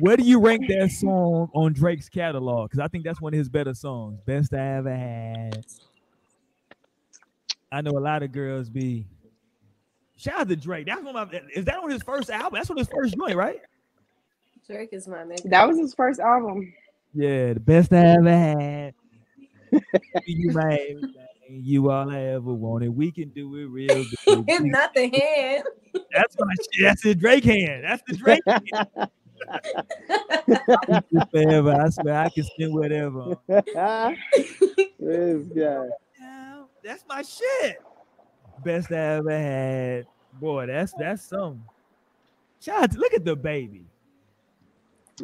Where 0.00 0.16
do 0.16 0.24
you 0.24 0.40
rank 0.40 0.66
that 0.68 0.90
song 0.90 1.48
on 1.54 1.72
Drake's 1.72 2.08
catalog? 2.08 2.68
Because 2.68 2.80
I 2.80 2.88
think 2.88 3.04
that's 3.04 3.20
one 3.20 3.32
of 3.32 3.38
his 3.38 3.48
better 3.48 3.74
songs. 3.74 4.20
Best 4.26 4.52
I 4.52 4.76
ever 4.76 4.94
had. 4.94 5.64
I 7.70 7.80
know 7.80 7.92
a 7.92 8.00
lot 8.00 8.24
of 8.24 8.32
girls 8.32 8.68
be. 8.68 9.06
Shout 10.16 10.40
out 10.40 10.48
to 10.48 10.56
Drake. 10.56 10.86
That's 10.86 11.00
one 11.00 11.14
of 11.14 11.32
my, 11.32 11.40
is 11.54 11.64
that 11.66 11.76
on 11.76 11.90
his 11.90 12.02
first 12.02 12.28
album? 12.28 12.54
That's 12.54 12.70
on 12.70 12.76
his 12.76 12.88
first 12.88 13.16
joint, 13.16 13.36
right? 13.36 13.60
Drake 14.66 14.88
is 14.92 15.06
my 15.06 15.18
nigga. 15.18 15.48
That 15.50 15.68
was 15.68 15.78
his 15.78 15.94
first 15.94 16.18
album. 16.18 16.72
Yeah, 17.12 17.52
the 17.52 17.60
best 17.60 17.92
I 17.92 18.16
ever 18.18 18.30
had. 18.30 18.94
you 20.26 20.50
my 20.50 20.74
everything. 20.74 21.14
You 21.48 21.90
all 21.90 22.10
I 22.10 22.20
ever 22.20 22.52
wanted. 22.52 22.88
We 22.88 23.12
can 23.12 23.28
do 23.28 23.54
it 23.56 23.66
real 23.66 24.04
good. 24.04 24.44
It's 24.48 24.64
not 24.64 24.92
the 24.94 25.02
hand. 25.02 25.64
That's 26.12 26.34
my 26.38 26.54
shit. 26.72 26.82
That's 26.82 27.02
the 27.02 27.14
Drake 27.14 27.44
hand. 27.44 27.84
That's 27.84 28.02
the 28.08 28.16
Drake 28.16 28.42
hand. 28.46 29.10
Forever. 31.30 31.72
I 31.80 31.88
swear 31.90 32.14
I 32.18 32.28
can 32.28 32.44
spend 32.44 32.74
whatever. 32.74 33.36
this 33.48 33.64
guy. 33.74 34.16
Yeah, 36.20 36.62
That's 36.82 37.04
my 37.08 37.22
shit. 37.22 37.78
Best 38.64 38.90
I 38.92 38.96
ever 39.16 39.30
had. 39.30 40.06
Boy, 40.40 40.66
that's 40.66 40.92
that's 40.94 41.22
some. 41.24 41.64
Shout 42.60 42.90
to 42.92 42.98
look 42.98 43.12
at 43.14 43.24
the 43.24 43.36
baby. 43.36 43.84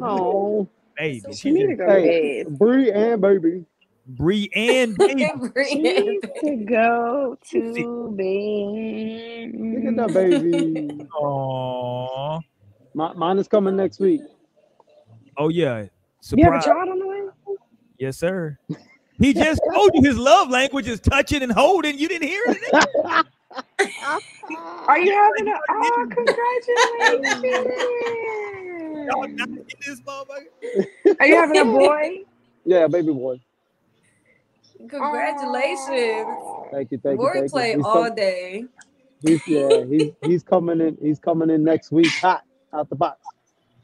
Oh, 0.01 0.67
Baby. 0.97 1.19
So 1.21 1.31
She 1.31 1.37
She 1.37 1.51
need 1.51 1.67
to 1.67 1.75
just 1.75 1.79
go 1.79 1.87
to 1.95 2.01
hey. 2.01 2.43
Bree 2.47 2.91
and 2.91 3.21
baby. 3.21 3.65
Bree 4.07 4.49
and 4.55 4.97
baby. 4.97 5.23
She 5.69 6.19
to 6.41 6.55
go 6.67 7.37
to 7.49 8.11
bed. 8.17 9.51
Look 9.59 9.85
at 9.85 9.95
that 9.97 10.13
baby. 10.13 11.07
Aww. 11.19 12.41
My, 12.93 13.13
mine 13.13 13.37
is 13.37 13.47
coming 13.47 13.75
next 13.75 13.99
week. 13.99 14.21
Oh 15.37 15.49
yeah. 15.49 15.85
You 16.35 16.43
have 16.45 16.55
a 16.55 16.61
Surprise. 16.61 16.65
child 16.65 16.89
on 16.89 16.99
the 16.99 17.07
way? 17.07 17.21
Yes, 17.97 18.17
sir. 18.17 18.57
He 19.19 19.33
just 19.33 19.61
told 19.73 19.91
you 19.93 20.01
his 20.03 20.17
love 20.17 20.49
language 20.49 20.87
is 20.87 20.99
touching 20.99 21.43
and 21.43 21.51
holding. 21.51 21.97
You 21.97 22.07
didn't 22.07 22.27
hear 22.27 22.43
it? 22.47 22.73
Are 24.87 24.99
you 24.99 25.11
having 25.13 25.47
a? 25.47 25.57
Oh, 25.69 26.07
Y'all 29.07 29.27
not 29.27 29.49
congratulations! 29.49 29.57
in 29.57 29.77
this 29.85 30.01
motherfucker. 30.01 31.17
Are 31.19 31.27
you 31.27 31.35
having 31.35 31.57
a 31.59 31.65
boy? 31.65 32.19
Yeah, 32.65 32.87
baby 32.87 33.13
boy. 33.13 33.39
Congratulations. 34.89 36.27
Thank 36.71 36.91
you, 36.91 36.97
thank 36.97 37.19
you, 37.19 37.27
Rory 37.27 37.39
thank 37.41 37.43
you. 37.45 37.49
played 37.51 37.75
He's, 37.77 37.85
all 37.85 38.03
com- 38.05 38.15
day. 38.15 38.65
he's 39.21 39.47
yeah, 39.47 39.83
he's 39.85 40.11
he's 40.21 40.43
coming 40.43 40.81
in. 40.81 40.97
He's 41.01 41.19
coming 41.19 41.49
in 41.49 41.63
next 41.63 41.91
week 41.91 42.07
hot. 42.21 42.43
Out 42.73 42.89
the 42.89 42.95
box. 42.95 43.19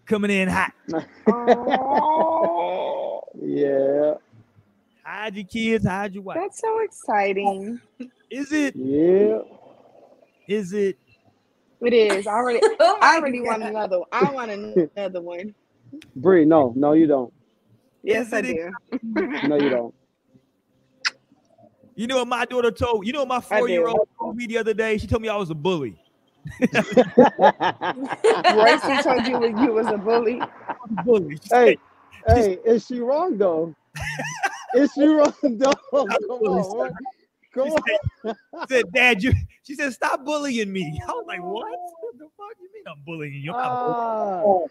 coming 0.05 0.31
in 0.31 0.47
hot. 0.47 0.73
Oh, 1.27 3.21
Yeah, 3.41 4.13
Hide 5.05 5.35
your 5.35 5.45
kids, 5.45 5.85
hide 5.85 6.13
your 6.13 6.23
wife. 6.23 6.37
that's 6.41 6.59
so 6.59 6.79
exciting. 6.79 7.79
Is 8.29 8.51
it? 8.51 8.75
yeah. 8.75 9.39
Is 10.47 10.73
it? 10.73 10.97
It 11.81 11.93
is. 11.93 12.25
I 12.27 12.31
already, 12.33 12.59
Oh 12.79 12.97
my 12.99 13.07
I 13.07 13.15
already 13.17 13.41
want 13.41 13.61
God. 13.61 13.69
another. 13.69 13.99
I 14.11 14.31
want 14.31 14.51
another 14.51 15.21
one. 15.21 15.53
Bree, 16.15 16.45
no, 16.45 16.73
no, 16.75 16.93
you 16.93 17.05
don't. 17.07 17.31
Yes, 18.03 18.33
I 18.33 18.41
do. 18.41 18.71
No, 19.03 19.55
you 19.55 19.69
don't. 19.69 19.93
You 21.95 22.07
know 22.07 22.17
what 22.17 22.27
my 22.27 22.45
daughter 22.45 22.71
told? 22.71 23.05
You 23.07 23.13
know 23.13 23.19
what 23.19 23.27
my 23.27 23.41
four 23.41 23.69
year 23.69 23.87
old 23.87 24.07
told 24.19 24.35
me 24.35 24.45
the 24.47 24.57
other 24.57 24.73
day? 24.73 24.97
She 24.97 25.07
told 25.07 25.21
me 25.21 25.29
I 25.29 25.35
was 25.35 25.49
a 25.49 25.55
bully. 25.55 25.99
Royce 28.53 29.03
told 29.03 29.25
you 29.25 29.37
when 29.39 29.57
you 29.57 29.73
was 29.73 29.87
a 29.87 29.97
bully. 29.97 30.41
bully. 31.03 31.39
Hey, 31.51 31.77
hey, 32.25 32.57
is 32.65 32.85
she 32.85 32.99
wrong 32.99 33.37
though? 33.37 33.73
is 34.73 34.93
she 34.93 35.05
wrong 35.07 35.33
though? 35.43 35.73
Come 35.91 36.09
on, 36.11 36.77
man. 36.77 36.91
come 37.53 37.69
on. 37.69 37.81
said, 37.83 38.35
she 38.61 38.67
said, 38.75 38.93
Dad, 38.93 39.23
you 39.23 39.33
she 39.63 39.75
said, 39.75 39.93
stop 39.93 40.23
bullying 40.25 40.71
me. 40.71 41.01
I 41.07 41.11
was 41.11 41.25
like, 41.27 41.41
What? 41.41 41.67
What 42.01 42.17
the 42.17 42.27
fuck 42.37 42.55
you 42.59 42.69
mean 42.73 42.83
I'm 42.87 43.01
bullying 43.05 43.33
you? 43.33 43.51
I'm 43.53 43.57
not 43.57 43.79
Ah, 43.85 44.41
bullying. 44.43 44.69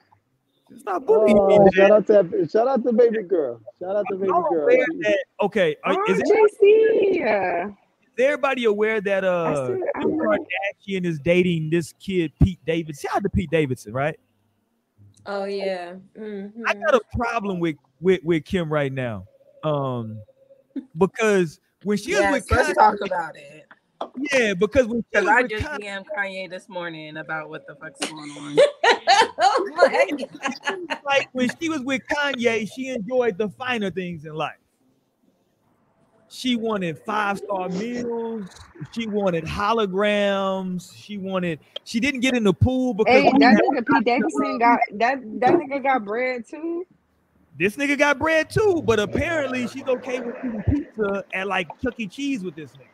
Stop 0.78 1.06
bullying 1.06 1.36
me. 1.46 1.58
oh, 1.58 1.64
Dad. 1.64 1.74
shout 1.74 1.90
out 1.90 2.06
to 2.06 2.48
shout 2.48 2.68
out 2.68 2.84
to 2.84 2.92
baby 2.92 3.22
girl. 3.22 3.60
Shout 3.80 3.96
out 3.96 4.06
to 4.10 4.16
baby 4.16 4.32
girl. 4.50 4.66
that- 4.66 5.18
okay, 5.42 5.76
are, 5.84 5.94
Oh, 5.94 6.12
is, 6.12 6.18
JC. 6.30 7.76
Yeah. 8.16 8.24
is 8.24 8.28
everybody 8.32 8.64
aware 8.64 9.00
that 9.00 9.24
uh 9.24 9.68
Kim. 10.00 10.18
Kardashian 10.18 11.04
is 11.04 11.18
dating 11.20 11.70
this 11.70 11.92
kid 12.00 12.32
Pete 12.42 12.58
Davidson? 12.66 13.08
Shout 13.08 13.16
out 13.18 13.22
to 13.24 13.28
Pete 13.30 13.50
Davidson, 13.50 13.92
right? 13.92 14.18
Oh 15.26 15.44
yeah. 15.44 15.94
Mhm. 16.18 16.52
I 16.66 16.74
got 16.74 16.94
a 16.94 17.00
problem 17.16 17.58
with 17.60 17.76
with 18.00 18.22
with 18.22 18.44
Kim 18.44 18.72
right 18.72 18.92
now, 18.92 19.24
um, 19.64 20.20
because 20.96 21.58
when 21.82 21.96
she 21.98 22.12
was 22.12 22.20
Yes, 22.20 22.32
with 22.32 22.50
let's 22.50 22.68
Kanye, 22.70 22.74
talk 22.74 22.96
about 23.04 23.36
it. 23.36 23.64
yeah, 24.32 24.54
because 24.54 24.86
when 24.86 25.04
she 25.12 25.20
was 25.20 25.28
I 25.28 25.42
with 25.42 25.50
just 25.50 25.64
Kanye, 25.64 25.78
DM'd 25.80 26.06
Kanye 26.16 26.50
this 26.50 26.68
morning 26.68 27.16
about 27.16 27.48
what 27.48 27.66
the 27.66 27.74
fuck's 27.76 27.98
going 28.10 28.30
on. 28.30 28.56
oh 29.38 29.70
my 29.76 30.06
God. 30.68 30.98
like 31.04 31.28
when 31.32 31.48
she 31.60 31.68
was 31.68 31.80
with 31.80 32.02
Kanye, 32.12 32.68
she 32.72 32.88
enjoyed 32.90 33.38
the 33.38 33.48
finer 33.48 33.90
things 33.90 34.24
in 34.26 34.34
life. 34.34 34.56
She 36.36 36.54
wanted 36.54 36.98
five 36.98 37.38
star 37.38 37.70
meals. 37.70 38.46
She 38.92 39.06
wanted 39.06 39.44
holograms. 39.44 40.94
She 40.94 41.16
wanted. 41.16 41.60
She 41.84 41.98
didn't 41.98 42.20
get 42.20 42.34
in 42.34 42.44
the 42.44 42.52
pool 42.52 42.92
because 42.92 43.22
Hey, 43.22 43.30
that 43.38 43.62
nigga 43.64 43.86
Pete 43.86 44.04
Davidson 44.04 44.58
got 44.58 44.78
that. 44.96 45.20
That 45.40 45.54
nigga 45.54 45.82
got 45.82 46.04
bread 46.04 46.46
too. 46.46 46.86
this 47.58 47.76
nigga 47.76 47.96
got 47.98 48.18
bread 48.18 48.50
too. 48.50 48.82
But 48.84 49.00
apparently, 49.00 49.66
she's 49.66 49.88
okay 49.88 50.20
with 50.20 50.36
eating 50.44 50.62
pizza 50.68 51.24
at 51.32 51.46
like 51.46 51.68
Chuck 51.80 51.94
E. 51.96 52.06
Cheese 52.06 52.44
with 52.44 52.54
this 52.54 52.70
nigga. 52.72 52.88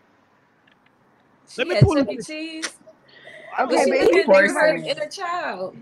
Let 1.58 1.66
me 1.66 1.80
pull 1.82 1.96
Chuck 1.96 2.10
E. 2.12 2.18
Cheese. 2.18 2.78
I 3.58 3.64
Okay, 3.64 3.74
But 3.74 3.84
she 3.84 3.90
but 3.90 4.36
lived 4.36 4.50
in 4.50 4.54
her 4.54 4.76
inner 4.76 5.08
child. 5.08 5.76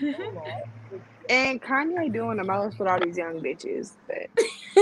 And 1.30 1.62
Kanye 1.62 2.12
doing 2.12 2.38
the 2.38 2.44
most 2.44 2.80
with 2.80 2.88
all 2.88 3.00
these 3.00 3.18
young 3.18 3.42
bitches. 3.42 3.98
But 4.08 4.30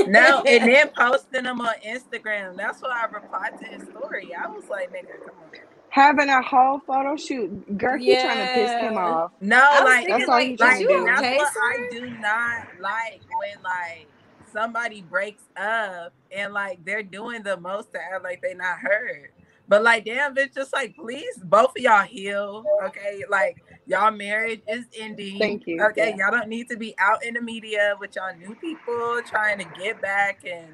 no, 0.08 0.42
and 0.48 0.66
then 0.68 0.90
posting 0.98 1.44
them 1.44 1.60
on 1.62 1.74
Instagram. 1.86 2.56
That's 2.56 2.82
why 2.82 3.04
I 3.04 3.14
replied 3.14 3.58
to 3.60 3.66
his 3.66 3.84
story. 3.84 4.34
I 4.34 4.48
was 4.48 4.64
like, 4.70 4.90
nigga, 4.92 5.20
come 5.26 5.36
on. 5.44 5.52
having 5.90 6.30
a 6.30 6.42
whole 6.42 6.80
photo 6.86 7.16
shoot, 7.16 7.50
Gertie 7.78 8.16
trying 8.16 8.40
to 8.40 8.48
piss 8.48 8.76
him 8.76 8.98
off. 8.98 9.32
No, 9.40 9.58
I 9.70 9.84
was 9.84 9.84
like 9.84 10.06
thinking, 10.06 10.26
That's 10.26 10.28
all 10.28 10.40
like, 10.40 10.48
you 10.48 10.56
is 10.56 10.58
trying 10.58 10.80
you 10.80 10.88
to 10.88 11.00
do. 11.00 11.04
that's 11.04 11.28
okay, 11.28 11.36
what 11.36 11.52
I 11.56 11.78
do 11.90 12.10
not 12.10 12.68
like 12.80 13.22
when 13.30 13.62
like 13.64 14.08
somebody 14.52 15.02
breaks 15.02 15.44
up 15.56 16.14
and 16.32 16.54
like 16.54 16.84
they're 16.84 17.04
doing 17.04 17.44
the 17.44 17.58
most 17.58 17.92
to 17.94 18.00
act 18.00 18.24
like 18.24 18.42
they 18.42 18.54
not 18.54 18.78
hurt. 18.80 19.32
But 19.68 19.82
like, 19.84 20.06
damn, 20.06 20.34
bitch, 20.34 20.54
just 20.54 20.72
like, 20.72 20.96
please, 20.96 21.38
both 21.44 21.70
of 21.76 21.82
y'all 21.82 22.04
heal, 22.04 22.70
okay? 22.86 23.24
Like, 23.30 23.58
y'all 23.88 24.10
marriage 24.12 24.60
is 24.68 24.84
ending. 24.96 25.38
Thank 25.38 25.66
you. 25.66 25.82
Okay, 25.86 26.10
Yeah. 26.10 26.26
y'all 26.28 26.38
don't 26.38 26.48
need 26.48 26.68
to 26.68 26.76
be 26.76 26.94
out 26.98 27.24
in 27.24 27.34
the 27.34 27.40
media 27.40 27.94
with 27.98 28.14
y'all 28.14 28.36
new 28.36 28.54
people 28.56 29.20
trying 29.26 29.58
to 29.58 29.64
get 29.78 30.00
back 30.00 30.44
and 30.46 30.68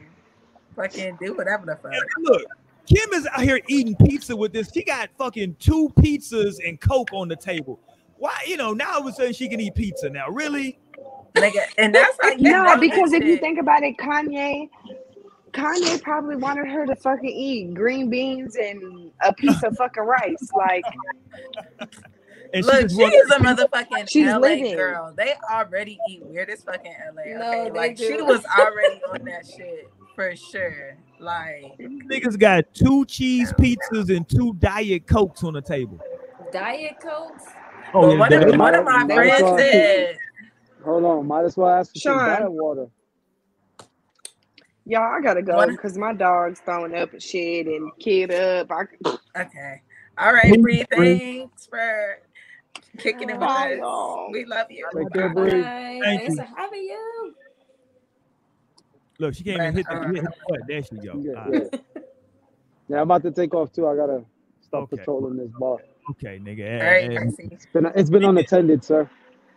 fucking 0.76 1.16
do 1.20 1.34
whatever 1.34 1.64
the 1.64 1.76
fuck. 1.76 1.92
Look, 2.18 2.42
Kim 2.86 3.12
is 3.14 3.26
out 3.26 3.40
here 3.42 3.60
eating 3.68 3.96
pizza 3.96 4.36
with 4.36 4.52
this. 4.52 4.70
She 4.72 4.82
got 4.82 5.08
fucking 5.16 5.56
two 5.58 5.90
pizzas 5.96 6.56
and 6.66 6.80
Coke 6.80 7.12
on 7.12 7.28
the 7.28 7.36
table. 7.36 7.78
Why, 8.18 8.36
you 8.46 8.56
know, 8.56 8.72
now 8.72 8.94
all 8.94 9.00
of 9.00 9.06
a 9.06 9.12
sudden 9.12 9.32
she 9.32 9.48
can 9.48 9.60
eat 9.60 9.74
pizza 9.74 10.10
now. 10.10 10.28
Really? 10.28 10.78
Nigga, 11.34 11.62
and 11.78 11.94
that's 11.94 12.16
how 12.20 12.30
you 12.30 12.50
No, 12.50 12.76
because 12.78 13.10
this 13.10 13.20
if 13.20 13.26
you 13.26 13.38
think 13.38 13.58
about 13.58 13.82
it, 13.82 13.96
Kanye, 13.96 14.68
Kanye 15.52 16.00
probably 16.02 16.36
wanted 16.36 16.68
her 16.68 16.86
to 16.86 16.94
fucking 16.94 17.28
eat 17.28 17.74
green 17.74 18.08
beans 18.10 18.56
and 18.56 19.10
a 19.22 19.32
piece 19.32 19.62
of 19.62 19.76
fucking 19.76 20.02
rice. 20.02 20.50
Like, 20.56 20.84
And 22.55 22.64
Look, 22.64 22.81
just 22.82 22.97
she 22.97 23.02
is 23.02 23.31
a 23.32 23.35
motherfucking 23.40 24.09
She's 24.09 24.26
LA 24.28 24.39
living. 24.39 24.76
girl. 24.76 25.12
They 25.16 25.35
already 25.52 25.98
eat 26.09 26.24
weird 26.24 26.48
as 26.51 26.62
fucking 26.62 26.94
LA. 27.14 27.22
Okay, 27.22 27.64
they 27.64 27.70
like 27.70 27.98
she 27.98 28.22
was 28.22 28.44
already 28.59 29.01
on 29.12 29.24
that 29.24 29.44
shit 29.47 29.90
for 30.14 30.35
sure. 30.36 30.97
Like, 31.18 31.76
niggas 31.81 32.39
got 32.39 32.64
two 32.74 33.05
cheese 33.06 33.52
pizzas 33.55 34.14
and 34.14 34.28
two 34.28 34.55
diet 34.60 35.06
cokes 35.06 35.43
on 35.43 35.55
the 35.55 35.62
table. 35.62 35.98
Diet 36.52 36.94
cokes. 37.02 37.43
Oh, 37.93 38.09
but 38.09 38.18
one, 38.18 38.31
that- 38.31 38.48
of, 38.48 38.56
one 38.59 38.74
of 38.74 38.85
my 38.85 39.05
Might- 39.05 39.14
friends 39.14 39.43
might 39.43 39.43
well- 39.43 39.59
said, 39.59 40.18
Hold 40.85 41.05
on, 41.05 41.26
might 41.26 41.44
as 41.44 41.56
well 41.56 41.70
ask 41.70 41.93
for 41.94 41.98
some 41.98 42.18
Sean. 42.18 42.28
diet 42.28 42.52
water. 42.52 42.86
y'all, 44.86 45.02
I 45.02 45.20
gotta 45.22 45.43
go 45.43 45.66
because 45.66 45.97
my 45.97 46.12
dog's 46.12 46.60
throwing 46.60 46.94
up 46.94 47.12
and 47.12 47.22
shit 47.22 47.66
and 47.66 47.90
kid 47.98 48.31
up. 48.32 48.70
I, 48.70 48.82
okay, 49.40 49.82
all 50.18 50.32
right, 50.32 50.60
Bree, 50.60 50.85
thanks 50.90 51.66
for 51.66 52.18
kicking 52.98 53.30
it 53.30 53.34
with 53.34 53.40
Bye, 53.40 53.72
us. 53.74 53.78
y'all. 53.78 54.30
We 54.32 54.44
love 54.44 54.66
you. 54.70 54.88
Take 54.96 55.12
care, 55.12 55.28
Bree. 55.34 55.50
Bye. 55.62 56.00
Thank 56.02 56.20
Thanks 56.20 56.30
you. 56.30 56.36
for 56.36 56.42
having 56.56 56.82
you. 56.82 57.34
Look, 59.18 59.34
she 59.34 59.44
can't 59.44 59.60
even 59.62 59.74
hit 59.74 59.86
the, 59.86 59.92
uh, 59.94 60.08
hit 60.08 60.22
the 60.24 60.32
butt. 60.48 60.60
There 60.66 60.82
she 60.82 60.96
go. 60.96 61.12
Yeah, 61.20 61.44
All 61.44 61.50
right. 61.50 61.62
yeah. 61.72 62.02
yeah, 62.88 62.96
I'm 62.96 63.02
about 63.02 63.22
to 63.22 63.30
take 63.30 63.54
off 63.54 63.72
too. 63.72 63.86
I 63.86 63.94
gotta 63.96 64.24
stop 64.60 64.84
Okay. 64.84 64.96
patrolling 64.96 65.36
this 65.36 65.50
bar. 65.58 65.78
Okay, 66.10 66.38
nigga. 66.38 66.66
All 66.66 66.72
And- 66.72 66.82
right, 66.82 67.04
and 67.22 67.30
Percy. 67.36 67.48
It's 67.52 67.66
been 67.66 67.86
it's 67.94 68.10
been 68.10 68.24
unattended, 68.24 68.84
sir. 68.84 69.08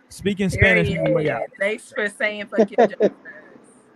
speaking 0.09 0.49
Spanish. 0.49 0.95
on 0.97 1.03
the 1.05 1.11
way 1.11 1.45
Thanks 1.59 1.91
for 1.91 2.07
saying 2.09 2.47
fuck 2.47 2.69
your 2.71 2.87
jokes. 2.87 3.15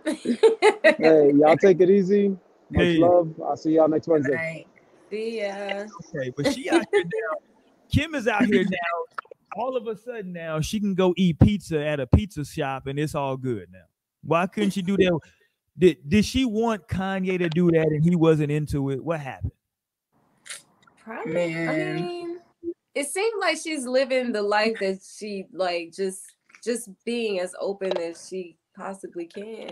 Hey, 0.04 1.32
y'all 1.34 1.56
take 1.56 1.80
it 1.80 1.90
easy. 1.90 2.28
Much 2.70 2.82
Hey. 2.84 2.96
love. 2.98 3.32
I'll 3.46 3.56
see 3.56 3.74
y'all 3.76 3.88
next 3.88 4.08
Wednesday. 4.08 4.34
Right. 4.34 4.66
See 5.10 5.42
ya. 5.42 5.84
Okay, 6.14 6.32
but 6.36 6.52
she 6.52 6.68
out 6.70 6.84
here 6.90 7.04
now. 7.04 7.38
Kim 7.90 8.14
is 8.14 8.26
out 8.26 8.46
here 8.46 8.64
now. 8.64 9.31
All 9.56 9.76
of 9.76 9.86
a 9.86 9.96
sudden 9.96 10.32
now 10.32 10.60
she 10.60 10.80
can 10.80 10.94
go 10.94 11.14
eat 11.16 11.38
pizza 11.38 11.84
at 11.84 12.00
a 12.00 12.06
pizza 12.06 12.44
shop 12.44 12.86
and 12.86 12.98
it's 12.98 13.14
all 13.14 13.36
good 13.36 13.68
now. 13.70 13.84
Why 14.22 14.46
couldn't 14.46 14.70
she 14.70 14.82
do 14.82 14.96
that? 14.96 15.18
Did 15.78 16.06
did 16.06 16.26
she 16.26 16.44
want 16.44 16.86
Kanye 16.86 17.38
to 17.38 17.48
do 17.48 17.70
that 17.70 17.86
and 17.86 18.04
he 18.04 18.14
wasn't 18.14 18.52
into 18.52 18.90
it? 18.90 19.02
What 19.02 19.20
happened? 19.20 19.52
Probably. 21.02 21.32
Man. 21.32 21.96
I 21.96 22.00
mean, 22.00 22.38
it 22.94 23.08
seemed 23.08 23.40
like 23.40 23.56
she's 23.56 23.86
living 23.86 24.32
the 24.32 24.42
life 24.42 24.76
that 24.80 25.00
she 25.02 25.46
like 25.50 25.94
just 25.94 26.20
just 26.62 26.90
being 27.06 27.40
as 27.40 27.54
open 27.58 27.96
as 27.96 28.28
she 28.28 28.58
possibly 28.76 29.26
can. 29.26 29.70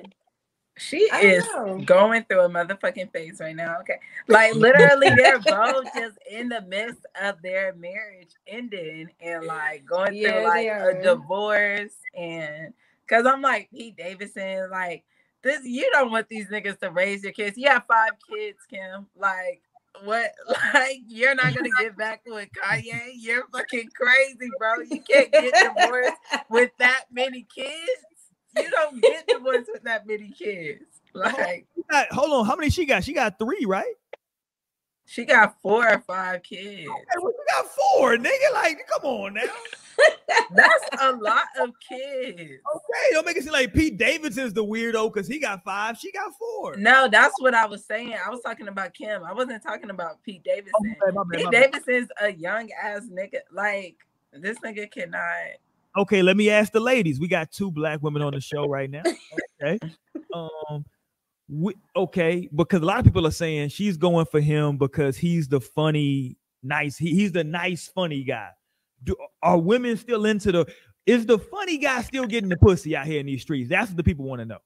She 0.77 0.99
is 0.99 1.45
know. 1.55 1.79
going 1.85 2.25
through 2.25 2.41
a 2.43 2.49
motherfucking 2.49 3.13
phase 3.13 3.39
right 3.41 3.55
now. 3.55 3.79
Okay. 3.81 3.99
Like 4.29 4.55
literally 4.55 5.11
they're 5.17 5.39
both 5.39 5.87
just 5.95 6.17
in 6.31 6.49
the 6.49 6.63
midst 6.63 7.05
of 7.21 7.43
their 7.43 7.75
marriage 7.75 8.31
ending 8.47 9.11
and 9.21 9.45
like 9.45 9.85
going 9.85 10.15
Yeah, 10.15 10.33
through 10.33 10.45
like 10.45 10.67
a 10.67 11.03
divorce 11.03 11.95
and 12.17 12.73
cause 13.09 13.27
I'm 13.27 13.43
like 13.43 13.71
Pete 13.71 13.97
Davidson, 13.97 14.71
like 14.71 15.05
this 15.43 15.65
you 15.65 15.91
don't 15.93 16.11
want 16.11 16.29
these 16.29 16.49
niggas 16.49 16.79
to 16.81 16.91
raise 16.91 17.23
your 17.23 17.33
kids. 17.33 17.59
You 17.59 17.69
have 17.69 17.85
five 17.87 18.13
kids, 18.29 18.59
Kim. 18.69 19.07
Like 19.17 19.63
what 20.05 20.33
like 20.75 21.03
you're 21.09 21.35
not 21.35 21.55
gonna 21.55 21.71
get 21.79 21.97
back 21.97 22.23
with 22.27 22.49
Kanye? 22.53 23.13
You're 23.17 23.47
fucking 23.53 23.91
crazy, 23.95 24.51
bro. 24.59 24.77
You 24.91 25.03
can't 25.03 25.33
get 25.33 25.55
divorced 25.59 26.13
with 26.49 26.71
that 26.79 27.05
many 27.13 27.47
kids. 27.55 28.05
You 28.57 28.71
don't 28.71 29.01
get 29.01 29.27
divorced 29.27 29.71
with 29.73 29.83
that 29.85 30.07
many 30.07 30.31
kids. 30.31 30.85
Like 31.15 31.67
She 31.77 31.83
got- 31.91 32.13
hold 32.13 32.31
on, 32.33 32.47
how 32.47 32.57
many 32.57 32.71
she 32.71 32.85
got? 32.87 33.05
She 33.05 33.13
got 33.13 33.39
three, 33.39 33.65
right? 33.67 33.95
she 35.07 35.25
got 35.25 35.61
four 35.61 35.89
or 35.93 35.99
five 36.03 36.41
kids. 36.45 36.83
Hey, 36.83 36.87
well, 37.21 37.33
got 37.51 37.67
four, 37.67 38.17
nigga. 38.17 38.53
Like, 38.53 38.79
come 38.87 39.11
on 39.11 39.35
now. 39.35 39.43
That's 40.55 40.89
a 41.01 41.13
lot 41.13 41.47
of 41.61 41.71
kids. 41.89 42.39
Okay, 42.41 43.13
don't 43.13 43.27
make 43.27 43.37
it 43.37 43.43
seem 43.43 43.53
like 43.53 43.75
Pete 43.75 43.99
Davidson's 43.99 44.53
the 44.53 44.65
weirdo 44.65 45.13
because 45.13 45.27
he 45.27 45.41
got 45.41 45.65
five, 45.65 45.99
she 45.99 46.13
got 46.13 46.33
four. 46.39 46.77
No, 46.77 47.09
that's 47.09 47.35
what 47.41 47.55
I 47.55 47.67
was 47.67 47.85
saying. 47.85 48.15
I 48.25 48.31
was 48.31 48.41
talking 48.41 48.69
about 48.69 48.95
Kim. 48.95 49.25
I 49.25 49.33
wasn't 49.33 49.63
talking 49.65 49.91
about 49.91 50.23
Pete 50.23 50.43
Oh, 50.49 50.51
Davidson. 50.55 50.73
my 50.83 51.07
bad, 51.07 51.15
my 51.15 51.23
bad, 51.25 51.39
Pete. 51.41 51.51
Davidson's 51.51 52.09
a 52.21 52.33
young 52.33 52.71
ass 52.83 53.03
nigga. 53.13 53.41
Like 53.53 53.97
This 54.33 54.59
nigga 54.61 54.91
cannot. 54.91 55.59
Okay, 55.97 56.23
let 56.23 56.37
me 56.37 56.51
ask 56.51 56.73
the 56.73 56.81
ladies. 56.81 57.19
We 57.19 57.29
got 57.29 57.51
two 57.51 57.71
black 57.71 58.03
women 58.03 58.23
on 58.23 58.33
the 58.33 58.41
show 58.41 58.67
right 58.67 58.91
now. 58.91 59.03
Okay. 59.63 59.79
Um 60.33 60.85
we, 61.51 61.75
okay, 61.97 62.49
because 62.55 62.81
a 62.81 62.85
lot 62.85 63.01
of 63.01 63.05
people 63.05 63.27
are 63.27 63.33
saying 63.33 63.71
she's 63.71 63.97
going 63.97 64.27
for 64.27 64.41
him 64.41 64.77
because 64.79 65.17
he's 65.17 65.49
the 65.49 65.61
funny, 65.61 66.37
nice, 66.63 66.97
he, 66.97 67.13
he's 67.13 67.33
the 67.33 67.43
nice, 67.43 67.89
funny 67.89 68.23
guy. 68.23 68.51
Do, 69.03 69.17
are 69.43 69.59
women 69.59 69.97
still 69.97 70.27
into 70.27 70.53
the 70.53 70.67
is 71.07 71.27
the 71.27 71.39
funny 71.39 71.79
guy 71.79 72.03
still 72.03 72.27
getting 72.27 72.51
the 72.51 72.57
pussy 72.57 72.95
out 72.95 73.07
here 73.07 73.19
in 73.19 73.27
these 73.27 73.43
streets? 73.43 73.69
That's 73.69 73.91
what 73.91 73.97
the 73.97 74.05
people 74.05 74.27
want 74.27 74.41
to 74.41 74.45
know. 74.45 74.59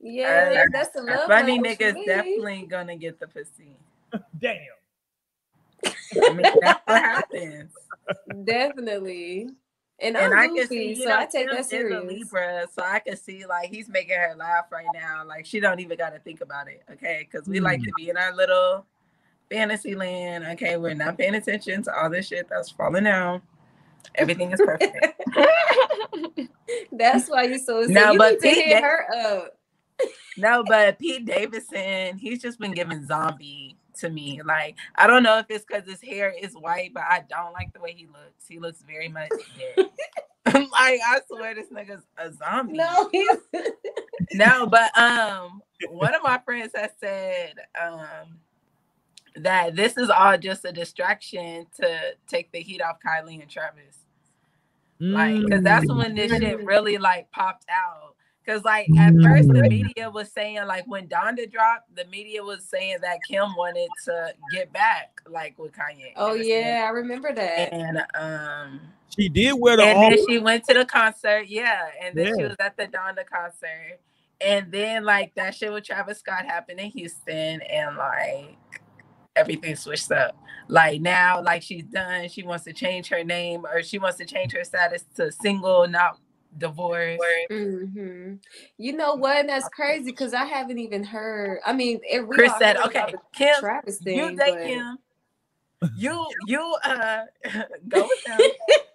Yeah, 0.00 0.64
that's 0.72 0.88
the 0.90 1.02
love. 1.02 1.28
Funny 1.28 1.60
language 1.60 1.76
for 1.76 1.84
niggas 1.84 2.06
definitely 2.06 2.66
gonna 2.70 2.96
get 2.96 3.20
the 3.20 3.26
pussy. 3.26 3.76
Damn. 4.38 4.56
I 5.84 6.32
mean, 6.32 6.42
that's 6.60 6.80
what 6.86 7.02
happens. 7.02 7.72
Definitely. 8.44 9.50
And, 10.02 10.16
And 10.16 10.32
I 10.32 10.48
can 10.48 10.66
see, 10.66 10.90
you 10.90 10.96
so 10.96 11.10
know, 11.10 11.18
I 11.18 11.26
take 11.26 11.50
that 11.50 11.66
serious. 11.66 12.02
Libra, 12.04 12.66
so 12.74 12.82
I 12.82 13.00
can 13.00 13.16
see 13.16 13.44
like 13.46 13.68
he's 13.70 13.88
making 13.88 14.16
her 14.16 14.34
laugh 14.36 14.66
right 14.72 14.86
now. 14.94 15.24
Like 15.26 15.44
she 15.44 15.60
don't 15.60 15.78
even 15.80 15.98
got 15.98 16.14
to 16.14 16.18
think 16.20 16.40
about 16.40 16.68
it, 16.68 16.82
okay? 16.90 17.28
Because 17.30 17.46
we 17.46 17.60
like 17.60 17.82
to 17.82 17.90
mm. 17.90 17.96
be 17.96 18.08
in 18.08 18.16
our 18.16 18.34
little 18.34 18.86
fantasy 19.50 19.94
land. 19.94 20.44
Okay, 20.52 20.78
we're 20.78 20.94
not 20.94 21.18
paying 21.18 21.34
attention 21.34 21.82
to 21.82 21.94
all 21.94 22.08
this 22.08 22.28
shit 22.28 22.48
that's 22.48 22.70
falling 22.70 23.04
down. 23.04 23.42
Everything 24.14 24.52
is 24.52 24.60
perfect. 24.64 25.22
That's 26.92 27.28
why 27.28 27.44
you're 27.44 27.58
so. 27.58 27.82
No, 27.82 28.12
you 28.12 28.18
but 28.18 28.40
Pete 28.40 28.54
hit 28.54 28.80
Da- 28.80 28.86
her 28.86 29.06
up. 29.14 29.58
no, 30.38 30.64
but 30.66 30.98
Pete 30.98 31.26
Davidson, 31.26 32.16
he's 32.18 32.40
just 32.40 32.58
been 32.58 32.72
giving 32.72 33.06
zombie 33.06 33.76
to 34.00 34.10
me. 34.10 34.40
Like 34.44 34.76
I 34.94 35.06
don't 35.06 35.22
know 35.22 35.38
if 35.38 35.46
it's 35.50 35.64
because 35.64 35.88
his 35.88 36.00
hair 36.02 36.34
is 36.40 36.54
white, 36.54 36.92
but 36.94 37.04
I 37.04 37.24
don't 37.28 37.52
like 37.52 37.72
the 37.72 37.80
way 37.80 37.92
he 37.96 38.06
looks. 38.06 38.46
He 38.48 38.58
looks 38.58 38.82
very 38.86 39.08
much 39.08 39.30
dead. 39.76 39.86
like 40.54 41.00
I 41.06 41.20
swear 41.28 41.54
this 41.54 41.68
nigga's 41.68 42.02
a 42.18 42.32
zombie. 42.32 42.78
No, 42.78 43.08
he's 43.12 43.28
no, 44.34 44.66
but 44.66 44.96
um, 44.98 45.62
one 45.90 46.14
of 46.14 46.22
my 46.22 46.38
friends 46.44 46.72
has 46.74 46.90
said 47.00 47.54
um 47.80 48.38
that 49.36 49.76
this 49.76 49.96
is 49.96 50.10
all 50.10 50.36
just 50.36 50.64
a 50.64 50.72
distraction 50.72 51.66
to 51.80 51.98
take 52.26 52.50
the 52.52 52.60
heat 52.60 52.82
off 52.82 52.96
Kylie 53.06 53.40
and 53.40 53.48
Travis. 53.50 53.96
Like, 54.98 55.48
cause 55.50 55.62
that's 55.62 55.86
Mm. 55.86 55.96
when 55.96 56.14
this 56.14 56.30
shit 56.30 56.62
really 56.64 56.98
like 56.98 57.30
popped 57.30 57.64
out. 57.70 58.16
Cause 58.46 58.64
like 58.64 58.88
at 58.98 59.12
first 59.22 59.48
the 59.48 59.54
Mm. 59.54 59.68
media 59.68 60.10
was 60.10 60.32
saying 60.32 60.66
like 60.66 60.84
when 60.86 61.06
Donda 61.08 61.50
dropped, 61.50 61.94
the 61.94 62.06
media 62.06 62.42
was 62.42 62.64
saying 62.64 62.96
that 63.02 63.18
Kim 63.28 63.54
wanted 63.54 63.88
to 64.06 64.34
get 64.50 64.72
back 64.72 65.20
like 65.28 65.58
with 65.58 65.72
Kanye. 65.72 66.12
Oh 66.16 66.32
understand? 66.32 66.66
yeah, 66.66 66.84
I 66.86 66.90
remember 66.90 67.32
that. 67.34 67.72
And 67.72 68.02
um 68.14 68.80
She 69.16 69.28
did 69.28 69.52
wear 69.58 69.76
the 69.76 69.82
and 69.84 69.96
all 69.98 70.10
then 70.10 70.26
she 70.26 70.38
went 70.38 70.64
to 70.64 70.74
the 70.74 70.84
concert, 70.86 71.44
yeah. 71.48 71.88
And 72.02 72.16
then 72.16 72.26
she 72.36 72.44
was 72.44 72.56
at 72.58 72.76
the 72.76 72.86
Donda 72.86 73.26
concert. 73.26 74.00
And 74.40 74.72
then 74.72 75.04
like 75.04 75.34
that 75.34 75.54
shit 75.54 75.70
with 75.70 75.84
Travis 75.84 76.20
Scott 76.20 76.46
happened 76.46 76.80
in 76.80 76.90
Houston 76.90 77.60
and 77.60 77.96
like 77.96 78.56
everything 79.36 79.76
switched 79.76 80.10
up. 80.12 80.34
Like 80.68 81.00
now, 81.02 81.42
like 81.42 81.62
she's 81.62 81.84
done, 81.84 82.28
she 82.28 82.42
wants 82.42 82.64
to 82.64 82.72
change 82.72 83.08
her 83.08 83.22
name 83.22 83.66
or 83.66 83.82
she 83.82 83.98
wants 83.98 84.16
to 84.18 84.24
change 84.24 84.52
her 84.52 84.64
status 84.64 85.04
to 85.16 85.30
single, 85.30 85.86
not 85.86 86.18
divorced. 86.58 87.22
hmm 87.50 88.34
You 88.78 88.92
know 88.92 89.14
what? 89.14 89.36
And 89.38 89.48
that's 89.48 89.68
crazy 89.68 90.10
because 90.10 90.34
I 90.34 90.44
haven't 90.44 90.78
even 90.78 91.04
heard. 91.04 91.60
I 91.64 91.72
mean, 91.72 92.00
if 92.04 92.26
we 92.26 92.36
Chris 92.36 92.52
said, 92.58 92.76
heard 92.76 92.86
okay, 92.86 93.14
Kim, 93.34 93.54
Travis 93.60 93.98
thing, 93.98 94.16
you 94.18 94.36
date 94.36 94.54
but- 94.54 94.66
him. 94.66 94.98
You 95.96 96.26
you 96.46 96.76
uh 96.84 97.22
go 97.88 98.02
with 98.06 98.26
him. 98.26 98.50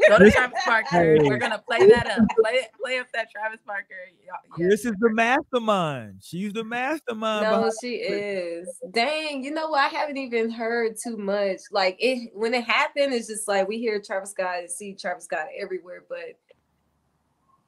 Go 0.07 0.19
to 0.19 0.29
Travis 0.29 0.59
Barker. 0.67 1.17
We're 1.19 1.39
gonna 1.39 1.57
play 1.67 1.79
that 1.87 2.05
up. 2.11 2.19
Play 2.39 2.59
play 2.79 2.99
up 2.99 3.07
that 3.15 3.31
Travis 3.31 3.59
Barker. 3.65 3.95
Y'all- 4.23 4.37
yeah. 4.59 4.67
This 4.69 4.85
is 4.85 4.93
the 4.99 5.09
mastermind. 5.09 6.19
She's 6.21 6.53
the 6.53 6.63
mastermind. 6.63 7.45
No, 7.45 7.55
behind 7.57 7.73
she 7.81 7.95
is. 7.95 8.69
Dang, 8.91 9.43
you 9.43 9.49
know 9.49 9.69
what? 9.69 9.79
I 9.79 9.87
haven't 9.87 10.17
even 10.17 10.51
heard 10.51 10.95
too 11.03 11.17
much. 11.17 11.61
Like 11.71 11.97
it 11.99 12.29
when 12.35 12.53
it 12.53 12.65
happened, 12.65 13.15
it's 13.15 13.25
just 13.29 13.47
like 13.47 13.67
we 13.67 13.79
hear 13.79 13.99
Travis 13.99 14.29
Scott 14.29 14.59
and 14.59 14.69
see 14.69 14.93
Travis 14.93 15.23
Scott 15.23 15.47
everywhere, 15.59 16.03
but 16.07 16.37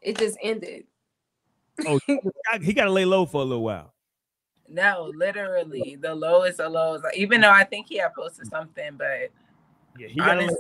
it 0.08 0.18
just 0.18 0.38
ended. 0.42 0.86
Oh, 1.86 2.00
he 2.62 2.74
got 2.74 2.86
to 2.86 2.92
lay 2.92 3.04
low 3.04 3.26
for 3.26 3.42
a 3.42 3.44
little 3.44 3.64
while. 3.64 3.94
No, 4.70 5.12
literally 5.14 5.98
the 6.00 6.16
lowest 6.16 6.62
of 6.62 6.72
lows. 6.72 7.02
Like, 7.04 7.18
even 7.18 7.42
though 7.42 7.52
I 7.52 7.66
think 7.66 7.88
he 7.90 7.98
had 7.98 8.14
posted 8.14 8.48
something, 8.48 8.92
but 8.98 9.32
Yeah, 10.00 10.08
he 10.08 10.16
got 10.16 10.36
to. 10.36 10.58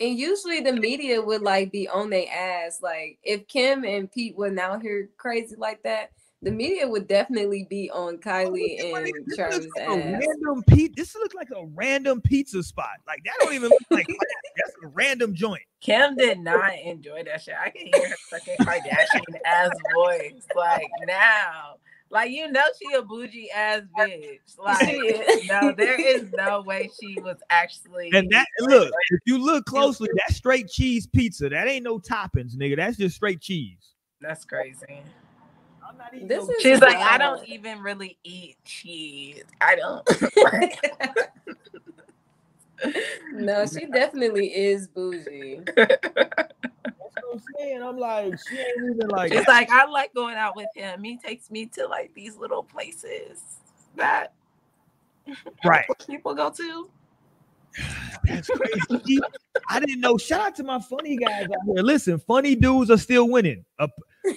And 0.00 0.18
usually 0.18 0.60
the 0.60 0.72
media 0.72 1.22
would 1.22 1.42
like 1.42 1.70
be 1.70 1.88
on 1.88 2.10
their 2.10 2.26
ass. 2.28 2.80
Like 2.82 3.18
if 3.22 3.46
Kim 3.46 3.84
and 3.84 4.10
Pete 4.10 4.36
were 4.36 4.58
out 4.58 4.82
here 4.82 5.08
crazy 5.16 5.54
like 5.56 5.80
that, 5.84 6.10
the 6.42 6.50
media 6.50 6.88
would 6.88 7.06
definitely 7.06 7.66
be 7.70 7.88
on 7.90 8.14
oh, 8.14 8.18
Kylie 8.18 8.80
and 8.80 9.06
This 9.26 9.36
Travis 9.36 9.64
looks 9.64 9.76
like 9.76 9.88
a 9.88 9.96
random 9.96 10.62
pe- 10.66 10.88
This 10.88 11.14
looks 11.14 11.34
like 11.34 11.50
a 11.50 11.64
random 11.66 12.20
pizza 12.20 12.62
spot. 12.64 12.98
Like 13.06 13.22
that 13.24 13.34
don't 13.40 13.54
even 13.54 13.70
look 13.70 13.82
like 13.90 14.06
that's 14.08 14.72
a 14.82 14.88
random 14.88 15.34
joint. 15.34 15.62
Kim 15.80 16.16
did 16.16 16.40
not 16.40 16.74
enjoy 16.84 17.22
that 17.24 17.42
shit. 17.42 17.54
I 17.58 17.70
can 17.70 17.86
hear 17.86 18.08
her 18.08 18.16
fucking 18.30 18.56
Kardashian 18.60 19.40
ass 19.46 19.70
voice. 19.94 20.46
Like 20.56 20.90
now, 21.06 21.76
like 22.10 22.32
you 22.32 22.50
know, 22.50 22.64
she 22.76 22.92
a 22.92 23.02
bougie 23.02 23.50
ass 23.52 23.82
bitch. 23.96 24.58
Like 24.58 24.98
no, 25.48 25.72
there 25.72 26.00
is 26.00 26.26
no 26.36 26.62
way 26.62 26.90
she 27.00 27.20
was 27.20 27.36
actually. 27.50 28.10
And 28.12 28.28
that 28.30 28.46
look, 28.62 28.92
if 29.10 29.20
you 29.26 29.38
look 29.38 29.64
closely, 29.64 30.08
that's 30.16 30.36
straight 30.36 30.68
cheese 30.68 31.06
pizza. 31.06 31.48
That 31.48 31.68
ain't 31.68 31.84
no 31.84 32.00
toppings, 32.00 32.56
nigga. 32.56 32.76
That's 32.76 32.96
just 32.96 33.14
straight 33.14 33.40
cheese. 33.40 33.94
That's 34.20 34.44
crazy. 34.44 35.02
I'm 36.12 36.18
not 36.18 36.24
eating 36.24 36.28
This 36.28 36.48
is 36.48 36.62
She's 36.62 36.80
like, 36.80 36.96
I 36.96 37.18
don't 37.18 37.46
even 37.48 37.80
really 37.80 38.18
eat 38.24 38.56
cheese. 38.64 39.44
I 39.60 39.76
don't. 39.76 40.08
no, 43.32 43.66
she 43.66 43.86
definitely 43.86 44.48
is 44.48 44.88
bougie. 44.88 45.60
That's 45.76 46.14
what 46.14 47.32
I'm 47.32 47.42
saying. 47.58 47.82
I'm 47.82 47.98
like, 47.98 48.34
she 48.48 48.58
ain't 48.58 48.94
even 48.94 49.08
like. 49.08 49.32
She's 49.32 49.46
like, 49.46 49.70
I 49.70 49.86
like 49.86 50.14
going 50.14 50.36
out 50.36 50.56
with 50.56 50.68
him. 50.74 51.02
He 51.02 51.16
takes 51.16 51.50
me 51.50 51.66
to 51.66 51.86
like 51.86 52.12
these 52.14 52.36
little 52.36 52.62
places 52.62 53.40
that 53.96 54.32
right. 55.64 55.86
people 56.06 56.34
go 56.34 56.50
to. 56.50 56.90
That's 58.24 58.48
crazy. 58.48 59.20
I 59.68 59.80
didn't 59.80 60.00
know. 60.00 60.18
Shout 60.18 60.40
out 60.40 60.54
to 60.56 60.64
my 60.64 60.78
funny 60.78 61.16
guys 61.16 61.44
out 61.44 61.50
here. 61.66 61.82
Listen, 61.82 62.18
funny 62.18 62.54
dudes 62.54 62.90
are 62.90 62.98
still 62.98 63.28
winning. 63.28 63.64
Uh, 63.78 63.88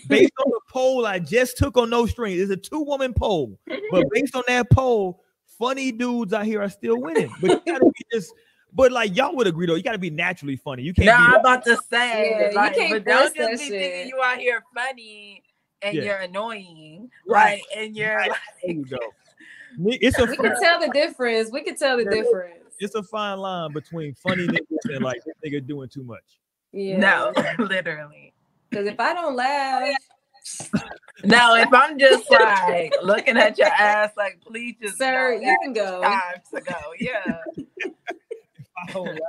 based 0.08 0.34
on 0.40 0.52
the 0.52 0.60
poll 0.70 1.06
I 1.06 1.20
just 1.20 1.58
took 1.58 1.78
on 1.78 1.90
No 1.90 2.06
Strings, 2.06 2.42
it's 2.42 2.52
a 2.52 2.58
two 2.58 2.82
woman 2.82 3.14
poll. 3.14 3.60
But 3.92 4.06
based 4.12 4.36
on 4.36 4.44
that 4.48 4.70
poll, 4.70 5.24
funny 5.60 5.92
dudes 5.92 6.34
out 6.34 6.46
here 6.46 6.62
are 6.62 6.70
still 6.70 7.00
winning. 7.00 7.30
But 7.42 7.52
you 7.52 7.60
gotta 7.66 7.86
be 7.86 8.06
just. 8.12 8.34
But 8.74 8.92
like 8.92 9.16
y'all 9.16 9.36
would 9.36 9.48
agree 9.48 9.68
though, 9.68 9.76
you 9.76 9.84
gotta 9.84 9.98
be 9.98 10.10
naturally 10.10 10.58
funny. 10.58 10.84
You 10.84 10.94
can't. 10.94 11.06
No, 11.08 11.18
be 11.18 11.24
I'm 11.24 11.40
about 11.40 11.64
to 11.66 11.78
say, 11.78 12.52
Yeah, 12.54 12.66
you 12.66 12.72
can't 12.74 12.90
but 12.92 13.06
don't 13.06 13.24
just 13.24 13.36
that 13.38 13.52
be 13.52 13.70
thinking 13.70 14.08
you 14.10 14.22
out 14.22 14.38
here 14.38 14.62
funny 14.76 15.44
and 15.82 15.96
Yeah. 15.96 16.04
you're 16.04 16.18
annoying, 16.18 17.10
Right. 17.26 17.44
right? 17.44 17.62
And 17.78 17.96
you're 17.96 18.16
Right. 18.16 18.30
like, 18.32 18.40
There 18.64 18.76
you 18.76 18.86
go. 18.86 18.98
It's 19.78 20.20
a 20.20 20.26
We 20.26 20.38
can 20.38 20.60
tell 20.60 20.80
the 20.80 20.90
difference. 20.90 21.52
We 21.52 21.62
can 21.62 21.76
tell 21.76 21.98
the 21.98 22.04
Yeah. 22.04 22.10
difference. 22.10 22.76
it's 22.80 22.96
a 22.96 23.04
fine 23.04 23.38
line 23.38 23.72
between 23.72 24.14
funny 24.16 24.48
niggas 24.48 24.94
and 24.94 25.02
like 25.02 25.22
this 25.26 25.36
nigga 25.46 25.66
doing 25.66 25.88
too 25.88 26.04
much. 26.04 26.42
Yeah. 26.74 26.98
no, 26.98 27.34
literally. 27.60 28.34
Because 28.76 28.90
if 28.92 29.00
I 29.00 29.14
don't 29.14 29.38
laugh, 29.38 29.96
No, 31.24 31.56
if 31.56 31.70
I'm 31.74 31.98
just 31.98 32.30
like 32.30 32.94
looking 33.02 33.38
at 33.38 33.58
your 33.58 33.68
ass, 33.70 34.12
like, 34.18 34.42
please 34.46 34.76
just 34.82 34.98
sir, 34.98 35.34
you 35.42 35.58
can 35.64 35.72
go. 35.72 36.02
time 36.02 36.42
to 36.54 36.60
go. 36.62 36.76
Yeah. 37.00 37.38
I 38.90 38.92
don't 38.92 39.06
laugh. 39.08 39.20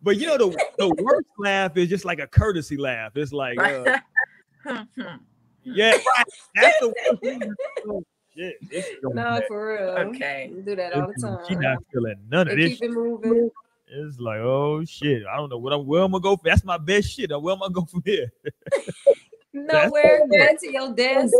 But 0.00 0.16
you 0.18 0.28
know 0.28 0.38
the 0.38 0.64
the 0.78 0.88
worst 1.02 1.26
laugh 1.38 1.76
is 1.76 1.88
just 1.88 2.04
like 2.04 2.20
a 2.20 2.26
courtesy 2.28 2.76
laugh. 2.76 3.16
It's 3.16 3.32
like, 3.32 3.58
uh, 3.58 3.98
yeah, 5.64 5.98
that's 6.54 6.78
the 6.80 6.94
worst. 7.10 7.22
thing. 7.22 7.54
Oh, 7.88 8.04
Shit, 8.36 8.54
this 8.70 8.86
is 8.86 8.96
going 9.02 9.16
No, 9.16 9.22
bad. 9.24 9.42
for 9.48 9.74
real. 9.74 9.88
okay. 10.08 10.50
We 10.54 10.62
do 10.62 10.76
that 10.76 10.94
all 10.94 11.08
the 11.14 11.20
time. 11.20 11.38
She 11.48 11.54
time. 11.54 11.62
not 11.64 11.78
feeling 11.92 12.14
none 12.30 12.46
of 12.46 12.52
And 12.52 12.62
this. 12.62 12.78
keep 12.78 12.82
it 12.84 12.90
moving. 12.92 13.50
It's 13.94 14.18
like, 14.18 14.38
oh 14.40 14.84
shit, 14.84 15.22
I 15.30 15.36
don't 15.36 15.50
know 15.50 15.58
what 15.58 15.72
I'm. 15.72 15.86
Where 15.86 16.02
I'm 16.02 16.10
gonna 16.12 16.22
go. 16.22 16.36
For. 16.36 16.42
That's 16.44 16.64
my 16.64 16.78
best 16.78 17.10
shit. 17.10 17.30
Where 17.30 17.54
am 17.54 17.62
I 17.62 17.68
go 17.70 17.84
from 17.84 18.02
here? 18.06 18.32
Nowhere. 19.52 20.26
Back 20.30 20.60
to 20.60 20.72
your 20.72 20.92
desk. 20.94 21.34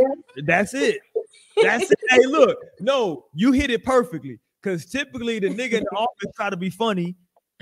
That's 0.44 0.74
it. 0.74 1.00
That's 1.60 1.90
it. 1.90 1.98
Hey, 2.10 2.26
look, 2.26 2.58
no, 2.80 3.24
you 3.34 3.52
hit 3.52 3.70
it 3.70 3.84
perfectly. 3.84 4.38
Cause 4.62 4.84
typically 4.86 5.38
the 5.40 5.48
nigga 5.48 5.72
in 5.74 5.84
the 5.84 5.96
office 5.96 6.30
try 6.36 6.50
to 6.50 6.56
be 6.56 6.70
funny. 6.70 7.16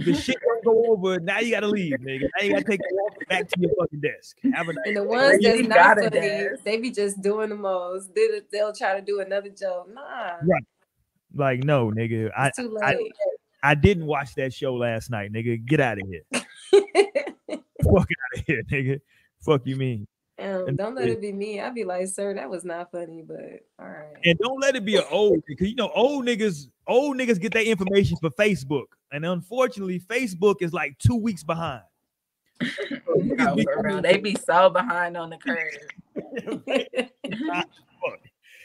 The 0.05 0.15
shit 0.15 0.37
don't 0.43 0.65
go 0.65 0.93
over. 0.93 1.19
Now 1.21 1.39
you 1.41 1.51
gotta 1.51 1.67
leave, 1.69 1.95
nigga. 2.01 2.23
Now 2.39 2.45
you 2.45 2.53
gotta 2.53 2.65
take 2.65 2.81
the 2.81 2.89
walk 2.93 3.29
back 3.29 3.49
to 3.49 3.61
your 3.61 3.71
fucking 3.79 4.01
desk. 4.01 4.37
Have 4.55 4.69
a 4.69 4.73
nice 4.73 4.83
And 4.87 4.97
the 4.97 5.05
ones 5.05 5.39
You 5.43 5.53
that's 5.57 5.69
not 5.69 5.97
funny, 5.99 6.11
dance. 6.11 6.61
they 6.65 6.79
be 6.79 6.91
just 6.91 7.23
doing 7.23 7.51
the 7.51 7.57
most. 7.57 8.15
They- 8.15 8.41
They'll 8.51 8.73
try 8.73 8.99
to 8.99 9.03
do 9.05 9.21
another 9.21 9.49
joke. 9.51 9.89
Nah, 9.95 10.37
Right. 10.43 10.65
Like, 11.35 11.65
no, 11.65 11.91
nigga. 11.91 12.31
I, 12.37 12.49
it's 12.49 12.59
too 12.59 12.69
late. 12.69 12.83
I 12.83 12.97
didn't 13.75 14.07
watch 14.07 14.35
that 14.37 14.53
show 14.55 14.75
last 14.75 15.11
night, 15.11 15.33
nigga. 15.33 15.65
Get 15.65 15.81
out 15.81 15.99
of 16.01 16.09
here. 16.09 16.23
Fuck 16.33 18.09
out 18.09 18.39
of 18.39 18.45
here, 18.47 18.63
nigga. 18.71 19.01
Fuck 19.41 19.63
you 19.67 19.77
mean. 19.77 20.07
Um, 20.39 20.69
And- 20.69 20.79
don't 20.79 20.95
let 20.97 21.09
it 21.09 21.21
be 21.21 21.33
me. 21.33 21.61
I'd 21.61 21.75
be 21.75 21.85
like, 21.85 22.07
sir, 22.09 22.35
that 22.35 22.49
was 22.49 22.65
not 22.65 22.91
funny, 22.91 23.23
but 23.27 23.61
all 23.79 23.87
right. 23.89 24.17
And 24.25 24.39
don't 24.39 24.61
let 24.61 24.77
it 24.77 24.85
be 24.85 24.97
an 24.97 25.05
old 25.11 25.43
because 25.47 25.69
you 25.69 25.75
know 25.77 25.91
old 25.95 26.25
niggas, 26.27 26.69
old 26.87 27.17
niggas 27.19 27.41
get 27.41 27.53
that 27.55 27.67
information 27.67 28.17
for 28.19 28.31
Facebook, 28.31 28.87
and 29.13 29.25
unfortunately, 29.27 30.01
Facebook 30.01 30.57
is 30.61 30.73
like 30.73 30.97
two 30.99 31.17
weeks 31.17 31.43
behind. 31.43 31.83
So 32.63 32.67
Oh, 33.09 33.21
be 33.55 33.65
for 33.65 33.83
real. 33.83 33.83
coming- 33.83 34.03
They 34.03 34.19
be 34.19 34.35
so 34.37 34.71
behind 34.71 35.17
on 35.17 35.31
the 35.31 35.39
curve. 35.39 35.77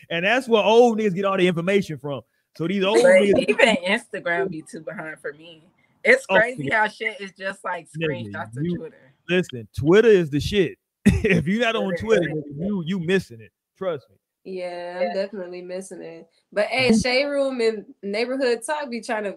and 0.10 0.26
that's 0.26 0.48
where 0.48 0.64
old 0.64 1.00
niggas 1.00 1.16
get 1.16 1.26
all 1.26 1.38
the 1.38 1.48
information 1.48 1.98
from. 1.98 2.22
So 2.58 2.68
these 2.68 2.84
old 2.84 3.02
But 3.02 3.12
niggas, 3.12 3.46
even 3.50 3.76
Instagram 3.86 4.50
be 4.50 4.62
too 4.62 4.82
behind 4.82 5.20
for 5.20 5.34
me. 5.34 5.64
It's 6.04 6.26
Oh, 6.30 6.36
crazy 6.36 6.66
yeah. 6.66 6.84
how 6.84 6.88
shit 6.88 7.20
is 7.20 7.32
just 7.38 7.64
like 7.64 7.88
Nigga, 7.98 8.32
screenshots 8.32 8.58
of 8.58 8.64
Twitter. 8.78 9.12
listen, 9.28 9.68
Twitter 9.78 10.08
is 10.10 10.30
the 10.30 10.40
shit. 10.40 10.78
if 11.06 11.48
you're 11.48 11.62
not 11.62 11.76
on 11.76 11.96
Twitter 11.98 12.30
Twitter, 12.30 12.48
you 12.58 12.84
you 12.86 13.00
missing 13.00 13.42
it. 13.42 13.52
Trust 13.78 14.06
me. 14.10 14.16
Yeah, 14.54 15.00
I'm 15.02 15.14
definitely 15.16 15.62
missing 15.64 16.02
it. 16.02 16.28
But 16.54 16.68
hey, 16.68 16.96
Shade 16.96 17.26
Room 17.26 17.60
and 17.62 17.86
Neighborhood 18.04 18.60
Talk 18.66 18.90
be 18.90 19.02
trying 19.02 19.24
to 19.24 19.36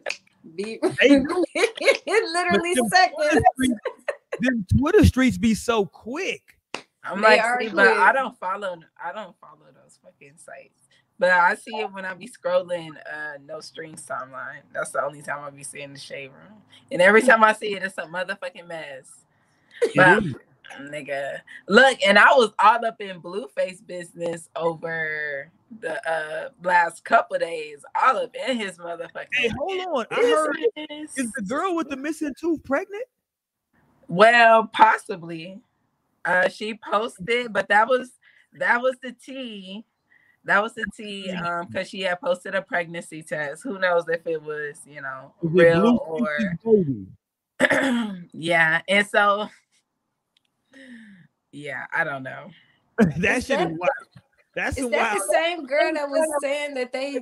be 0.55 0.79
They 1.01 1.09
in 1.09 1.25
literally 1.25 2.75
them 2.75 2.89
seconds. 2.89 3.17
Twitter 3.17 3.41
streets- 3.55 3.81
Them 4.41 4.67
Twitter 4.79 5.05
streets 5.07 5.39
be 5.39 5.55
so 5.55 5.87
quick. 5.87 6.43
I'm 7.03 7.21
They 7.23 7.39
like, 7.39 7.61
see, 7.61 7.69
but 7.71 7.89
I 7.89 8.13
don't 8.13 8.39
follow. 8.39 8.79
I 9.03 9.13
don't 9.13 9.35
follow 9.41 9.67
those 9.83 9.99
fucking 10.03 10.35
sites. 10.37 10.88
But 11.19 11.31
I 11.33 11.55
see 11.57 11.81
it 11.81 11.93
when 11.93 12.05
I 12.05 12.15
be 12.15 12.29
scrolling 12.29 12.91
uh 13.13 13.39
no 13.47 13.61
strings 13.61 14.07
timeline. 14.07 14.63
That's 14.73 14.93
the 14.93 15.05
only 15.05 15.23
time 15.23 15.45
I 15.45 15.51
be 15.51 15.65
seeing 15.65 15.93
the 15.93 15.99
shade 15.99 16.31
room. 16.33 16.63
And 16.93 17.03
every 17.03 17.23
time 17.23 17.45
I 17.45 17.53
see 17.55 17.75
it, 17.75 17.83
it's 17.83 17.99
a 17.99 18.03
motherfucking 18.03 18.69
mess. 18.69 19.25
But 19.95 20.25
nigga, 20.81 21.41
look, 21.69 21.99
and 22.07 22.19
I 22.19 22.31
was 22.35 22.53
all 22.63 22.85
up 22.85 23.01
in 23.01 23.21
Blueface 23.21 23.87
business 23.87 24.49
over 24.57 25.51
the 25.81 26.11
uh 26.11 26.51
last 26.63 27.05
couple 27.05 27.39
days, 27.39 27.85
all 28.01 28.19
up 28.19 28.35
in 28.49 28.59
his 28.59 28.79
motherfucking. 28.79 29.35
Hey, 29.35 29.51
hold 29.59 29.81
on. 29.99 30.07
I 30.11 30.23
heard 30.29 30.57
is 31.17 31.33
the 31.37 31.43
girl 31.43 31.75
with 31.77 31.89
the 31.89 31.97
missing 31.97 32.35
tooth 32.41 32.63
pregnant? 32.65 33.05
Well, 34.09 34.67
possibly. 34.73 35.61
Uh 36.25 36.49
she 36.49 36.75
posted, 36.91 37.53
but 37.53 37.69
that 37.69 37.89
was 37.89 38.13
that 38.55 38.83
was 38.83 38.97
the 39.03 39.13
tea. 39.13 39.85
That 40.45 40.63
was 40.63 40.75
the 40.75 40.87
tea 40.97 41.31
um 41.31 41.67
because 41.67 41.89
she 41.89 42.01
had 42.03 42.21
posted 42.21 42.55
a 42.55 42.63
pregnancy 42.63 43.23
test. 43.23 43.63
Who 43.65 43.79
knows 43.79 44.05
if 44.09 44.27
it 44.27 44.43
was, 44.43 44.81
you 44.87 45.03
know, 45.03 45.35
Is 45.43 45.51
real 45.51 45.99
or 46.07 46.29
baby? 46.65 47.07
yeah. 48.33 48.81
And 48.89 49.07
so 49.07 49.49
yeah, 51.53 51.85
I 51.93 52.05
don't 52.05 52.23
know. 52.23 52.51
that 52.99 53.39
Is 53.39 53.47
shit 53.47 53.59
that- 53.59 53.71
is 53.71 53.79
wild. 53.79 53.91
That's 54.55 54.77
Is 54.79 54.85
the 54.87 54.91
that 54.91 55.15
wild. 55.15 55.29
the 55.29 55.35
same 55.35 55.67
girl 55.67 55.93
that 55.95 56.09
was 56.09 56.27
saying 56.43 56.75
that 56.75 56.93
they 56.93 57.21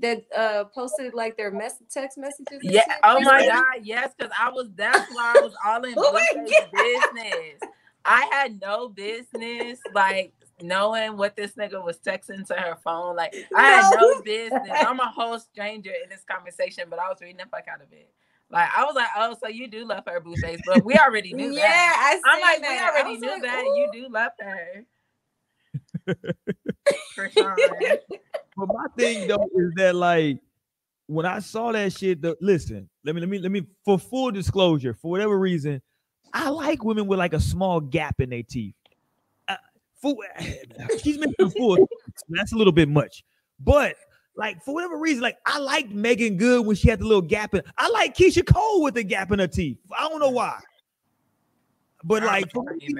that 0.00 0.24
uh 0.36 0.64
posted 0.64 1.14
like 1.14 1.36
their 1.36 1.50
mess 1.52 1.74
text 1.90 2.18
messages? 2.18 2.58
Yeah. 2.62 2.80
shit? 2.84 2.94
Oh 3.04 3.20
my 3.20 3.46
god, 3.46 3.84
yes, 3.84 4.12
because 4.16 4.32
I 4.36 4.50
was 4.50 4.68
that's 4.74 5.08
why 5.14 5.34
I 5.36 5.40
was 5.42 5.54
all 5.64 5.84
in 5.84 5.94
Oh 5.96 6.18
business. 6.72 7.60
I 8.04 8.28
had 8.32 8.60
no 8.60 8.88
business 8.88 9.78
like 9.94 10.32
knowing 10.62 11.16
what 11.16 11.36
this 11.36 11.52
nigga 11.52 11.82
was 11.84 11.98
texting 11.98 12.46
to 12.48 12.54
her 12.54 12.76
phone. 12.76 13.16
Like 13.16 13.34
I 13.56 13.62
had 13.62 13.84
no 13.90 14.00
No. 14.14 14.22
business. 14.22 14.70
I'm 14.70 15.00
a 15.00 15.08
whole 15.10 15.38
stranger 15.38 15.92
in 16.02 16.08
this 16.10 16.24
conversation, 16.24 16.84
but 16.88 16.98
I 16.98 17.08
was 17.08 17.18
reading 17.20 17.38
the 17.38 17.44
fuck 17.50 17.66
out 17.72 17.82
of 17.82 17.92
it. 17.92 18.10
Like 18.50 18.68
I 18.76 18.84
was 18.84 18.94
like, 18.94 19.08
oh, 19.16 19.34
so 19.42 19.48
you 19.48 19.66
do 19.68 19.84
love 19.86 20.04
her, 20.06 20.20
Blueface, 20.20 20.60
but 20.66 20.84
we 20.84 20.94
already 20.96 21.32
knew 21.32 21.52
yeah, 21.52 21.62
that. 21.62 22.20
I 22.24 22.30
I'm 22.30 22.40
like, 22.40 22.54
seen 22.56 22.62
we 22.62 22.68
that. 22.68 22.92
I 22.94 23.00
already 23.00 23.18
knew 23.18 23.30
like, 23.30 23.42
that 23.42 23.64
"Ooh." 23.64 23.76
you 23.76 23.90
do 23.92 24.08
love 24.12 24.32
her. 24.40 24.84
For 27.14 27.30
sure. 27.30 27.56
But 28.56 28.68
my 28.68 28.86
thing 28.98 29.26
though 29.26 29.48
is 29.56 29.72
that 29.76 29.94
like 29.94 30.38
when 31.06 31.26
I 31.26 31.38
saw 31.38 31.72
that 31.72 31.92
shit, 31.92 32.20
the 32.20 32.36
listen, 32.40 32.88
let 33.04 33.14
me 33.14 33.20
let 33.20 33.30
me 33.30 33.38
let 33.38 33.50
me 33.50 33.62
for 33.84 33.98
full 33.98 34.30
disclosure, 34.30 34.94
for 34.94 35.10
whatever 35.10 35.38
reason, 35.38 35.80
I 36.32 36.50
like 36.50 36.84
women 36.84 37.06
with 37.06 37.18
like 37.18 37.32
a 37.32 37.40
small 37.40 37.80
gap 37.80 38.20
in 38.20 38.30
their 38.30 38.42
teeth. 38.42 38.74
She's 41.02 41.18
making 41.18 41.50
teeth, 41.50 41.78
that's 42.28 42.52
a 42.52 42.56
little 42.56 42.72
bit 42.72 42.88
much, 42.88 43.24
but 43.60 43.96
like 44.36 44.62
for 44.62 44.74
whatever 44.74 44.96
reason, 44.96 45.22
like 45.22 45.36
I 45.46 45.58
liked 45.58 45.92
Meagan 45.92 46.36
Good 46.36 46.66
when 46.66 46.76
she 46.76 46.88
had 46.88 47.00
the 47.00 47.04
little 47.04 47.22
gap 47.22 47.54
in. 47.54 47.62
I 47.76 47.88
like 47.88 48.16
Keyshia 48.16 48.46
Cole 48.46 48.82
with 48.82 48.94
the 48.94 49.04
gap 49.04 49.30
in 49.30 49.38
her 49.38 49.46
teeth. 49.46 49.78
I 49.96 50.08
don't 50.08 50.20
know 50.20 50.30
why, 50.30 50.58
but 52.04 52.22
like 52.24 52.54
me. 52.54 52.96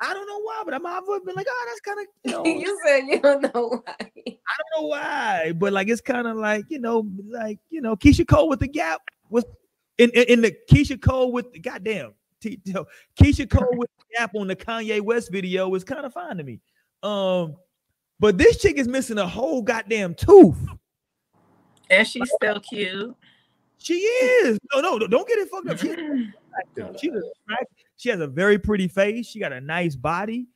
I 0.00 0.12
don't 0.12 0.26
know 0.26 0.40
why, 0.40 0.62
but 0.64 0.74
I'm 0.74 0.84
I've 0.86 1.04
been 1.24 1.34
like, 1.34 1.46
oh, 1.48 1.66
that's 1.68 1.80
kind 1.80 2.00
of 2.00 2.06
you 2.24 2.32
know. 2.32 2.44
you 2.44 2.80
said 2.84 3.00
you 3.06 3.20
don't 3.20 3.42
know 3.42 3.68
why. 3.68 3.94
I 3.96 4.56
don't 4.58 4.82
know 4.82 4.88
why, 4.88 5.52
but 5.56 5.72
like 5.72 5.88
it's 5.88 6.00
kind 6.00 6.26
of 6.26 6.36
like 6.36 6.64
you 6.68 6.78
know, 6.78 7.06
like 7.28 7.58
you 7.70 7.80
know, 7.80 7.96
Keyshia 7.96 8.26
Cole 8.26 8.48
with 8.48 8.60
the 8.60 8.68
gap 8.68 9.02
was 9.30 9.44
in 9.98 10.10
in, 10.10 10.24
in 10.24 10.40
the 10.40 10.56
Keyshia 10.70 11.00
Cole 11.00 11.32
with 11.32 11.52
the 11.52 11.58
goddamn 11.58 12.14
T- 12.44 12.56
t- 12.64 12.72
Keyshia 13.18 13.48
Cole 13.48 13.66
with 13.72 13.90
the 13.98 14.16
gap 14.18 14.32
on 14.34 14.46
the 14.46 14.56
Kanye 14.56 15.00
West 15.00 15.32
video 15.32 15.68
was 15.68 15.82
kind 15.84 16.04
of 16.04 16.12
fine 16.12 16.36
to 16.36 16.44
me. 16.44 16.60
Um, 17.02 17.56
but 18.20 18.36
this 18.38 18.58
chick 18.60 18.76
is 18.76 18.86
missing 18.86 19.18
a 19.18 19.26
whole 19.26 19.62
goddamn 19.62 20.14
tooth. 20.14 20.58
And 21.90 22.06
she's 22.06 22.30
still 22.36 22.60
cute. 22.60 23.14
She 23.78 23.94
is 23.94 24.58
no, 24.74 24.80
no, 24.80 24.98
don't 24.98 25.26
get 25.28 25.38
it 25.38 25.48
fucked 25.48 25.68
up. 25.68 25.78
She's 25.78 25.90
attractive. 26.76 27.00
She's. 27.00 27.12
She 27.96 28.08
has 28.10 28.20
a 28.20 28.26
very 28.26 28.58
pretty 28.58 28.88
face. 28.88 29.26
She 29.26 29.38
got 29.38 29.52
a 29.52 29.60
nice 29.60 29.94
body. 29.94 30.46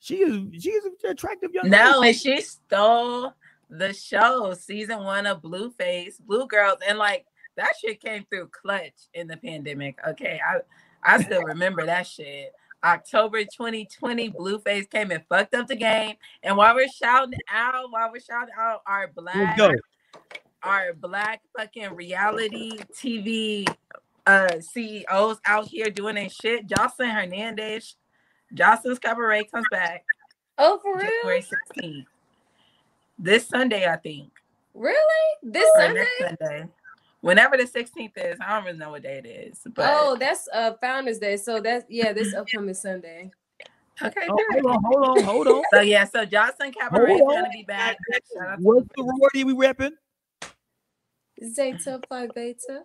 She 0.00 0.16
is 0.16 0.62
she 0.62 0.70
is 0.70 0.84
an 0.84 1.10
attractive 1.10 1.52
young 1.52 1.68
No, 1.68 2.00
lady. 2.00 2.08
and 2.08 2.16
she 2.16 2.40
stole 2.40 3.32
the 3.68 3.92
show, 3.92 4.54
season 4.54 5.04
one 5.04 5.26
of 5.26 5.42
Blueface, 5.42 6.20
Blue 6.20 6.46
Girls, 6.46 6.78
and 6.86 6.98
like 6.98 7.26
that 7.56 7.72
shit 7.80 8.00
came 8.00 8.24
through 8.30 8.48
clutch 8.48 9.08
in 9.14 9.26
the 9.26 9.36
pandemic. 9.36 9.98
Okay, 10.08 10.40
I 10.46 10.60
I 11.06 11.22
still 11.22 11.42
remember 11.42 11.86
that 11.86 12.06
shit. 12.06 12.52
October 12.84 13.42
2020, 13.44 14.30
Blueface 14.32 14.88
came 14.90 15.10
and 15.10 15.22
fucked 15.28 15.54
up 15.54 15.66
the 15.66 15.76
game. 15.76 16.16
And 16.42 16.56
while 16.56 16.74
we're 16.74 16.88
shouting 16.88 17.38
out, 17.50 17.90
while 17.90 18.10
we're 18.12 18.20
shouting 18.20 18.54
out 18.58 18.82
our 18.86 19.08
black, 19.08 19.56
go. 19.56 19.70
our 20.62 20.92
black 20.92 21.40
fucking 21.56 21.94
reality 21.94 22.78
TV 22.92 23.66
uh 24.26 24.60
CEOs 24.60 25.38
out 25.46 25.68
here 25.68 25.88
doing 25.90 26.16
their 26.16 26.28
shit, 26.28 26.66
Joseline 26.66 27.12
Hernandez, 27.14 27.96
Joseline's 28.54 28.98
Cabaret 28.98 29.44
comes 29.44 29.66
back. 29.70 30.04
Oh, 30.58 30.78
for 30.82 30.98
January 31.00 31.44
real? 31.76 31.90
16th. 31.92 32.06
This 33.18 33.46
Sunday, 33.46 33.86
I 33.86 33.96
think. 33.96 34.30
Really? 34.74 34.96
This 35.42 35.68
Or 35.76 35.80
Sunday? 35.80 36.06
next 36.20 36.38
Sunday. 36.40 36.68
Whenever 37.26 37.56
the 37.56 37.64
16th 37.64 38.12
is, 38.16 38.38
I 38.40 38.54
don't 38.54 38.64
really 38.64 38.78
know 38.78 38.90
what 38.90 39.02
day 39.02 39.18
it 39.18 39.26
is. 39.26 39.60
But 39.74 39.86
Oh, 39.88 40.16
that's 40.18 40.48
uh 40.52 40.72
Founders 40.80 41.18
Day. 41.18 41.36
So 41.36 41.60
that's 41.60 41.84
yeah, 41.88 42.12
this 42.12 42.32
upcoming 42.38 42.74
Sunday. 42.74 43.30
okay. 44.02 44.28
Oh, 44.28 44.38
hold 44.52 44.66
on, 44.66 44.84
hold 44.84 45.18
on, 45.18 45.24
hold 45.24 45.48
on. 45.48 45.62
So 45.74 45.80
yeah, 45.80 46.04
so 46.04 46.24
Joseline 46.24 46.74
Cabaret 46.74 47.14
is 47.14 47.20
gonna 47.20 47.50
be 47.52 47.64
back. 47.64 47.98
Shout 48.32 48.48
out 48.48 48.56
to 48.56 48.62
What 48.62 48.84
sorority 48.96 49.44
we 49.44 49.54
repping? 49.54 49.92
Zeta 51.44 52.00
Phi 52.08 52.28
Beta. 52.34 52.82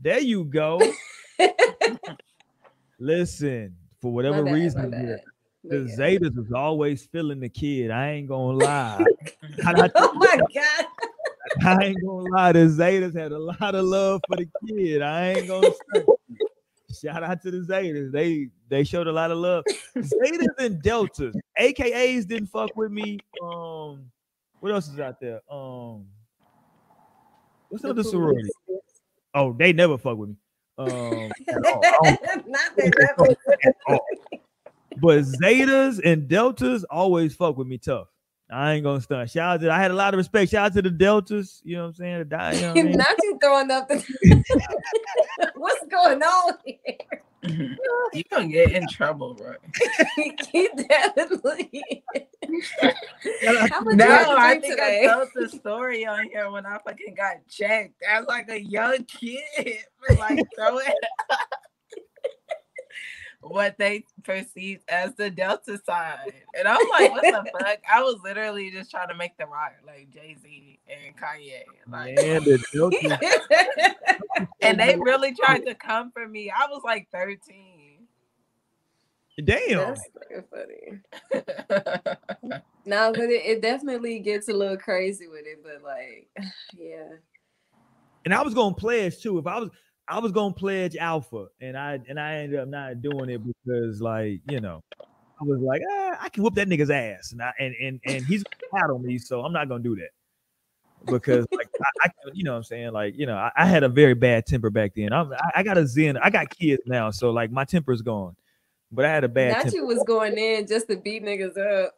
There 0.00 0.20
you 0.20 0.44
go. 0.44 0.80
Listen, 2.98 3.76
for 4.00 4.12
whatever 4.12 4.44
bad, 4.44 4.54
reason, 4.54 4.92
here, 4.92 5.20
But 5.62 5.70
the 5.70 5.76
yeah. 5.78 5.96
Zetas 5.96 6.36
was 6.36 6.52
always 6.54 7.04
feeling 7.06 7.40
the 7.40 7.48
kid. 7.48 7.90
I 7.90 8.10
ain't 8.12 8.28
gonna 8.28 8.56
lie. 8.56 9.04
Oh 9.66 10.12
my 10.14 10.40
god. 10.54 10.86
I 11.64 11.84
ain't 11.84 12.02
gonna 12.04 12.28
lie. 12.30 12.52
The 12.52 12.60
Zetas 12.60 13.16
had 13.16 13.32
a 13.32 13.38
lot 13.38 13.74
of 13.74 13.84
love 13.84 14.20
for 14.28 14.36
the 14.36 14.48
kid. 14.66 15.02
I 15.02 15.32
ain't 15.32 15.48
gonna 15.48 15.70
say. 15.94 16.04
Shout 17.02 17.22
out 17.22 17.42
to 17.42 17.50
the 17.50 17.58
Zetas. 17.58 18.12
They 18.12 18.48
they 18.68 18.84
showed 18.84 19.06
a 19.06 19.12
lot 19.12 19.30
of 19.30 19.38
love. 19.38 19.64
Zetas 19.96 20.58
and 20.58 20.80
Deltas, 20.82 21.34
AKAs 21.58 22.26
didn't 22.26 22.48
fuck 22.48 22.74
with 22.76 22.92
me. 22.92 23.18
Um, 23.42 24.10
what 24.60 24.72
else 24.72 24.88
is 24.88 24.98
out 25.00 25.20
there? 25.20 25.40
Um, 25.50 26.06
what's 27.68 27.82
the 27.82 27.88
The 27.88 28.00
other 28.00 28.02
sorority? 28.04 28.50
Oh, 29.34 29.52
they 29.52 29.72
never 29.72 29.98
fuck 29.98 30.16
with 30.16 30.30
me. 30.30 30.36
Um, 30.78 30.88
at 31.48 31.66
all. 31.66 31.82
I 32.04 32.18
don't 32.24 32.48
Not 32.48 32.76
that 32.76 33.46
at 33.64 33.76
all. 33.86 34.06
But 34.98 35.24
Zetas 35.24 36.00
and 36.04 36.28
Deltas 36.28 36.84
always 36.84 37.34
fuck 37.34 37.56
with 37.56 37.66
me 37.66 37.78
tough. 37.78 38.08
I 38.54 38.74
ain't 38.74 38.84
gonna 38.84 39.00
stunt. 39.00 39.30
Shout 39.30 39.54
out 39.56 39.60
to 39.62 39.70
I 39.72 39.78
had 39.78 39.90
a 39.90 39.94
lot 39.94 40.14
of 40.14 40.18
respect. 40.18 40.52
Shout 40.52 40.66
out 40.66 40.72
to 40.74 40.82
the 40.82 40.90
Deltas. 40.90 41.60
You 41.64 41.76
know 41.76 41.82
what 41.82 41.88
I'm 41.88 41.94
saying? 41.94 42.18
The, 42.20 42.24
di- 42.24 42.54
you 42.54 42.60
know 42.60 42.68
what 42.68 42.78
I 42.78 42.82
mean? 42.84 42.92
Not 42.92 43.16
you 43.22 43.38
throwing 43.42 43.70
up 43.72 43.88
the 43.88 44.44
What's 45.56 45.86
going 45.88 46.22
on 46.22 46.52
here? 46.64 46.78
you 48.14 48.22
gonna 48.30 48.48
get 48.48 48.70
in 48.72 48.86
trouble, 48.88 49.34
bro. 49.34 49.54
he 50.52 50.68
definitely. 50.88 52.04
How 53.42 53.80
No, 53.80 54.36
I 54.38 54.52
think 54.60 54.74
today? 54.74 55.08
I 55.10 55.12
told 55.12 55.28
the 55.34 55.48
story 55.48 56.06
on 56.06 56.28
here 56.30 56.48
when 56.50 56.64
I 56.64 56.78
fucking 56.86 57.14
got 57.16 57.46
checked. 57.48 58.02
I 58.08 58.20
was 58.20 58.28
like 58.28 58.48
a 58.48 58.62
young 58.62 59.04
kid, 59.04 59.40
like 60.18 60.46
throwing 60.56 60.86
what 63.44 63.76
they 63.78 64.04
perceive 64.22 64.80
as 64.88 65.14
the 65.14 65.30
Delta 65.30 65.78
sign. 65.84 66.32
And 66.58 66.66
I'm 66.66 66.88
like, 66.90 67.10
what 67.12 67.22
the 67.22 67.50
fuck? 67.60 67.78
I 67.92 68.02
was 68.02 68.18
literally 68.24 68.70
just 68.70 68.90
trying 68.90 69.08
to 69.08 69.14
make 69.14 69.36
the 69.36 69.46
rock 69.46 69.74
like 69.86 70.10
Jay 70.12 70.36
Z 70.42 70.78
and 70.88 71.16
Kanye. 71.16 71.64
Like, 71.90 72.16
Man, 72.16 72.44
the 72.44 72.58
Delta- 72.72 74.46
and 74.60 74.80
they 74.80 74.96
really 74.96 75.34
tried 75.34 75.66
to 75.66 75.74
come 75.74 76.10
for 76.10 76.26
me. 76.26 76.50
I 76.50 76.66
was 76.68 76.82
like 76.84 77.08
13. 77.12 78.06
damn. 79.44 79.78
That's 79.78 80.08
fucking 80.14 80.44
funny. 80.50 81.42
No, 82.86 83.12
but 83.12 83.24
it, 83.30 83.44
it 83.46 83.62
definitely 83.62 84.18
gets 84.18 84.48
a 84.48 84.52
little 84.52 84.76
crazy 84.76 85.26
with 85.26 85.46
it, 85.46 85.62
but 85.62 85.82
like, 85.82 86.28
yeah. 86.76 87.14
And 88.24 88.34
I 88.34 88.42
was 88.42 88.54
gonna 88.54 88.74
pledge 88.74 89.20
too. 89.20 89.38
If 89.38 89.46
I 89.46 89.58
was 89.58 89.70
I 90.06 90.18
was 90.18 90.32
gonna 90.32 90.54
pledge 90.54 90.96
alpha, 90.96 91.46
and 91.60 91.76
I 91.76 91.98
and 92.08 92.20
I 92.20 92.36
ended 92.36 92.58
up 92.58 92.68
not 92.68 93.00
doing 93.00 93.30
it 93.30 93.40
because, 93.44 94.00
like, 94.00 94.40
you 94.50 94.60
know, 94.60 94.82
I 95.00 95.44
was 95.44 95.60
like, 95.60 95.82
ah, 95.90 96.18
I 96.20 96.28
can 96.28 96.42
whoop 96.42 96.54
that 96.54 96.68
nigga's 96.68 96.90
ass, 96.90 97.32
and 97.32 97.40
I 97.42 97.52
and 97.58 97.74
and 97.80 98.00
and 98.04 98.24
he's 98.26 98.44
hot 98.72 98.90
on 98.90 99.02
me, 99.02 99.18
so 99.18 99.42
I'm 99.42 99.52
not 99.52 99.68
gonna 99.68 99.82
do 99.82 99.96
that 99.96 100.10
because, 101.10 101.46
like, 101.52 101.68
I, 102.02 102.08
I 102.08 102.10
you 102.34 102.44
know, 102.44 102.52
what 102.52 102.58
I'm 102.58 102.64
saying, 102.64 102.92
like, 102.92 103.14
you 103.16 103.24
know, 103.26 103.36
I, 103.36 103.50
I 103.56 103.66
had 103.66 103.82
a 103.82 103.88
very 103.88 104.14
bad 104.14 104.46
temper 104.46 104.70
back 104.70 104.92
then. 104.94 105.12
I'm, 105.12 105.32
I, 105.32 105.50
I 105.56 105.62
got 105.62 105.78
a 105.78 105.86
zen. 105.86 106.18
I 106.18 106.28
got 106.28 106.50
kids 106.50 106.82
now, 106.86 107.10
so 107.10 107.30
like, 107.30 107.50
my 107.50 107.64
temper's 107.64 108.02
gone, 108.02 108.36
but 108.92 109.06
I 109.06 109.08
had 109.08 109.24
a 109.24 109.28
bad 109.28 109.52
Not 109.52 109.62
temper. 109.62 109.76
you 109.76 109.86
was 109.86 110.02
going 110.06 110.36
in 110.36 110.66
just 110.66 110.88
to 110.88 110.96
beat 110.96 111.24
niggas 111.24 111.56
up. 111.56 111.94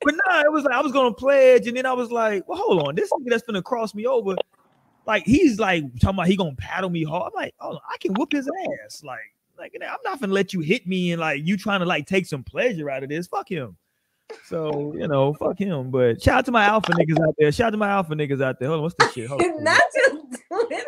But 0.00 0.14
no, 0.14 0.40
it 0.40 0.52
was 0.52 0.64
like 0.64 0.74
I 0.74 0.80
was 0.80 0.92
gonna 0.92 1.12
pledge, 1.12 1.66
and 1.66 1.76
then 1.76 1.84
I 1.84 1.92
was 1.92 2.10
like, 2.10 2.48
well, 2.48 2.56
hold 2.56 2.86
on, 2.86 2.94
this 2.94 3.10
nigga 3.12 3.30
that's 3.30 3.42
gonna 3.42 3.60
cross 3.60 3.94
me 3.94 4.06
over, 4.06 4.36
like 5.08 5.24
he's 5.24 5.58
like 5.58 5.84
talking 6.00 6.16
about 6.16 6.28
he 6.28 6.36
gonna 6.36 6.54
paddle 6.56 6.90
me 6.90 7.02
hard. 7.02 7.32
I'm 7.34 7.42
like, 7.42 7.54
oh, 7.60 7.78
I 7.90 7.96
can 7.98 8.12
whoop 8.12 8.30
his 8.30 8.48
ass. 8.84 9.02
Like, 9.02 9.18
like 9.58 9.74
I'm 9.74 9.96
not 10.04 10.20
gonna 10.20 10.34
let 10.34 10.52
you 10.52 10.60
hit 10.60 10.86
me 10.86 11.12
and 11.12 11.20
like 11.20 11.40
you 11.44 11.56
trying 11.56 11.80
to 11.80 11.86
like 11.86 12.06
take 12.06 12.26
some 12.26 12.44
pleasure 12.44 12.90
out 12.90 13.02
of 13.02 13.08
this. 13.08 13.26
Fuck 13.26 13.50
him. 13.50 13.76
So 14.44 14.94
you 14.94 15.08
know, 15.08 15.32
fuck 15.32 15.58
him. 15.58 15.90
But 15.90 16.22
shout 16.22 16.40
out 16.40 16.44
to 16.44 16.52
my 16.52 16.64
alpha 16.64 16.92
niggas 16.92 17.26
out 17.26 17.34
there. 17.38 17.50
Shout 17.50 17.68
out 17.68 17.70
to 17.70 17.76
my 17.78 17.88
alpha 17.88 18.14
niggas 18.14 18.42
out 18.42 18.60
there. 18.60 18.68
Hold 18.68 18.78
on, 18.78 18.82
what's 18.82 18.94
this 18.98 19.12
shit? 19.14 19.28
Hold 19.28 19.42
on. 19.42 19.64
Not 19.64 19.80
just 19.94 20.14
doing 20.50 20.82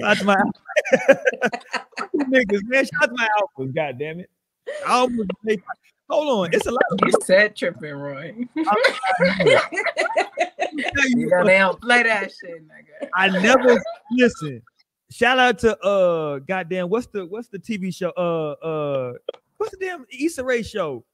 Shout 0.00 0.10
out 0.10 0.16
to 0.16 0.24
my 0.24 0.36
niggas, 2.16 2.60
man. 2.64 2.84
Shout 2.86 3.02
out 3.02 3.06
to 3.08 3.14
my 3.14 3.28
alphas. 3.38 3.74
God 3.74 3.98
damn 3.98 4.20
it. 4.20 4.30
I 4.86 4.92
almost 4.94 5.28
made- 5.44 5.62
Hold 6.10 6.46
on, 6.46 6.50
it's 6.54 6.66
a 6.66 6.70
lot. 6.70 6.82
Of 6.90 6.98
You 7.06 7.12
said 7.24 7.56
tripping, 7.56 7.94
Roy. 7.94 8.34
you 8.54 8.64
You 11.08 11.26
know 11.28 11.44
they 11.44 11.58
don't 11.58 11.80
play 11.80 12.02
that 12.02 12.30
shit, 12.32 12.66
nigga. 12.68 13.08
I 13.14 13.28
never 13.40 13.80
listen. 14.10 14.62
Shout 15.10 15.38
out 15.38 15.58
to 15.60 15.78
uh 15.80 16.38
goddamn 16.40 16.88
what's 16.88 17.06
the 17.06 17.26
what's 17.26 17.48
the 17.48 17.58
TV 17.58 17.94
show? 17.94 18.10
Uh 18.16 18.52
uh 18.64 19.12
what's 19.58 19.72
the 19.72 19.78
damn 19.84 20.06
Issa 20.10 20.42
Rae 20.44 20.62
show? 20.62 21.04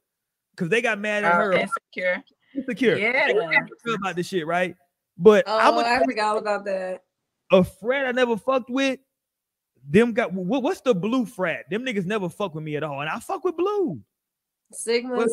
Cause 0.57 0.69
they 0.69 0.81
got 0.83 0.99
mad 0.99 1.25
at 1.25 1.33
Uh, 1.33 1.37
her. 1.37 1.53
insecure. 1.53 2.23
Insecure. 2.55 2.97
Yeah. 2.97 3.33
got 3.33 3.51
mad 3.51 3.69
about 4.01 4.17
this 4.17 4.27
shit, 4.29 4.47
right? 4.47 4.75
But 5.17 5.45
I'm 5.49 5.75
Oh, 5.75 5.81
a, 5.81 5.85
I 5.85 6.05
forgot 6.05 6.29
all 6.29 6.39
about 6.39 6.65
that. 6.65 7.03
a 7.53 7.63
frat 7.65 8.07
I 8.07 8.13
never 8.13 8.37
fucked 8.37 8.71
with. 8.71 9.01
Them 9.89 10.13
got 10.13 10.33
what, 10.33 10.63
what's 10.63 10.81
the 10.81 10.95
blue 10.95 11.25
frat? 11.27 11.65
Them 11.71 11.85
niggas 11.85 12.05
never 12.07 12.29
fuck 12.29 12.55
with 12.55 12.65
me 12.65 12.77
at 12.77 12.83
all, 12.83 13.01
and 13.01 13.09
I 13.11 13.19
fuck 13.21 13.45
with 13.45 13.57
blue. 13.57 14.01
Sigmas. 14.73 15.31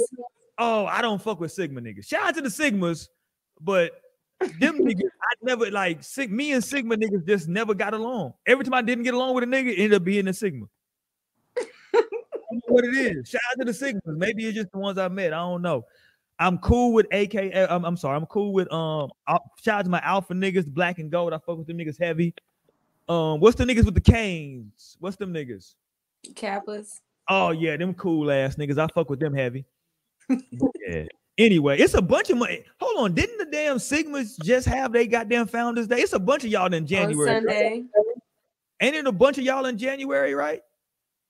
Oh, 0.57 0.85
I 0.85 1.01
don't 1.01 1.21
fuck 1.21 1.39
with 1.39 1.51
Sigma 1.51 1.81
niggas. 1.81 2.07
Shout 2.07 2.27
out 2.27 2.35
to 2.35 2.41
the 2.41 2.49
Sigmas, 2.49 3.09
but 3.59 3.91
them 4.59 4.79
niggas, 4.79 5.01
I 5.21 5.33
never 5.43 5.69
like 5.69 6.03
Sig- 6.03 6.31
me 6.31 6.53
and 6.53 6.63
Sigma 6.63 6.95
niggas 6.95 7.27
just 7.27 7.47
never 7.47 7.73
got 7.73 7.93
along. 7.93 8.33
Every 8.45 8.63
time 8.63 8.73
I 8.73 8.81
didn't 8.81 9.03
get 9.03 9.13
along 9.13 9.35
with 9.35 9.43
a 9.43 9.47
nigga, 9.47 9.71
it 9.71 9.79
ended 9.79 9.93
up 9.95 10.03
being 10.03 10.27
a 10.27 10.33
Sigma. 10.33 10.65
I 11.57 11.63
don't 11.93 12.03
know 12.51 12.59
what 12.67 12.85
it 12.85 12.95
is. 12.95 13.29
Shout 13.29 13.41
out 13.51 13.65
to 13.65 13.65
the 13.65 13.71
Sigmas. 13.71 14.17
Maybe 14.17 14.45
it's 14.45 14.55
just 14.55 14.71
the 14.71 14.79
ones 14.79 14.97
I 14.97 15.07
met. 15.07 15.33
I 15.33 15.37
don't 15.37 15.61
know. 15.61 15.85
I'm 16.37 16.57
cool 16.57 16.93
with 16.93 17.07
AK. 17.13 17.55
I'm, 17.69 17.85
I'm 17.85 17.97
sorry. 17.97 18.17
I'm 18.17 18.25
cool 18.25 18.51
with 18.51 18.71
um. 18.71 19.09
Shout 19.63 19.79
out 19.79 19.85
to 19.85 19.89
my 19.89 20.01
alpha 20.03 20.33
niggas, 20.33 20.65
black 20.65 20.99
and 20.99 21.09
gold. 21.09 21.33
I 21.33 21.37
fuck 21.37 21.57
with 21.57 21.67
them 21.67 21.77
niggas 21.77 21.99
heavy. 21.99 22.33
Um, 23.07 23.39
what's 23.39 23.55
the 23.55 23.63
niggas 23.63 23.85
with 23.85 23.93
the 23.93 24.01
canes? 24.01 24.97
What's 24.99 25.15
them 25.15 25.33
niggas? 25.33 25.75
Kappas. 26.33 26.99
Oh 27.29 27.51
yeah, 27.51 27.77
them 27.77 27.93
cool 27.93 28.31
ass 28.31 28.55
niggas. 28.55 28.77
I 28.77 28.87
fuck 28.93 29.09
with 29.09 29.19
them 29.19 29.33
heavy. 29.33 29.65
yeah. 30.29 31.05
Anyway, 31.37 31.77
it's 31.77 31.93
a 31.95 32.01
bunch 32.01 32.29
of 32.29 32.37
money. 32.37 32.63
Hold 32.79 33.03
on, 33.03 33.13
didn't 33.13 33.37
the 33.37 33.45
damn 33.45 33.77
Sigmas 33.77 34.41
just 34.43 34.67
have 34.67 34.93
they 34.93 35.05
goddamn 35.05 35.47
Founders 35.47 35.87
Day? 35.87 35.99
It's 35.99 36.13
a 36.13 36.19
bunch 36.19 36.45
of 36.45 36.49
y'all 36.49 36.73
in 36.73 36.87
January. 36.87 37.29
On 37.29 37.41
Sunday. 37.41 37.83
Ain't 38.81 38.95
it 38.95 39.05
a 39.05 39.11
bunch 39.11 39.37
of 39.37 39.43
y'all 39.43 39.65
in 39.65 39.77
January, 39.77 40.33
right? 40.33 40.61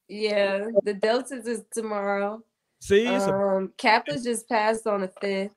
Yeah. 0.07 0.67
The 0.83 0.93
Deltas 0.93 1.47
is 1.47 1.63
tomorrow. 1.73 2.41
See, 2.79 3.07
it's 3.07 3.25
a, 3.25 3.33
Um, 3.33 3.73
Kappas 3.77 4.23
just 4.23 4.47
passed 4.47 4.85
on 4.85 5.01
the 5.01 5.07
5th. 5.07 5.49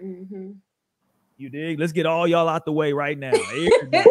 Mm-hmm. 0.00 0.52
you 1.36 1.48
dig? 1.50 1.78
Let's 1.80 1.92
get 1.92 2.06
all 2.06 2.28
y'all 2.28 2.48
out 2.48 2.64
the 2.64 2.72
way 2.72 2.92
right 2.92 3.18
now. 3.18 3.32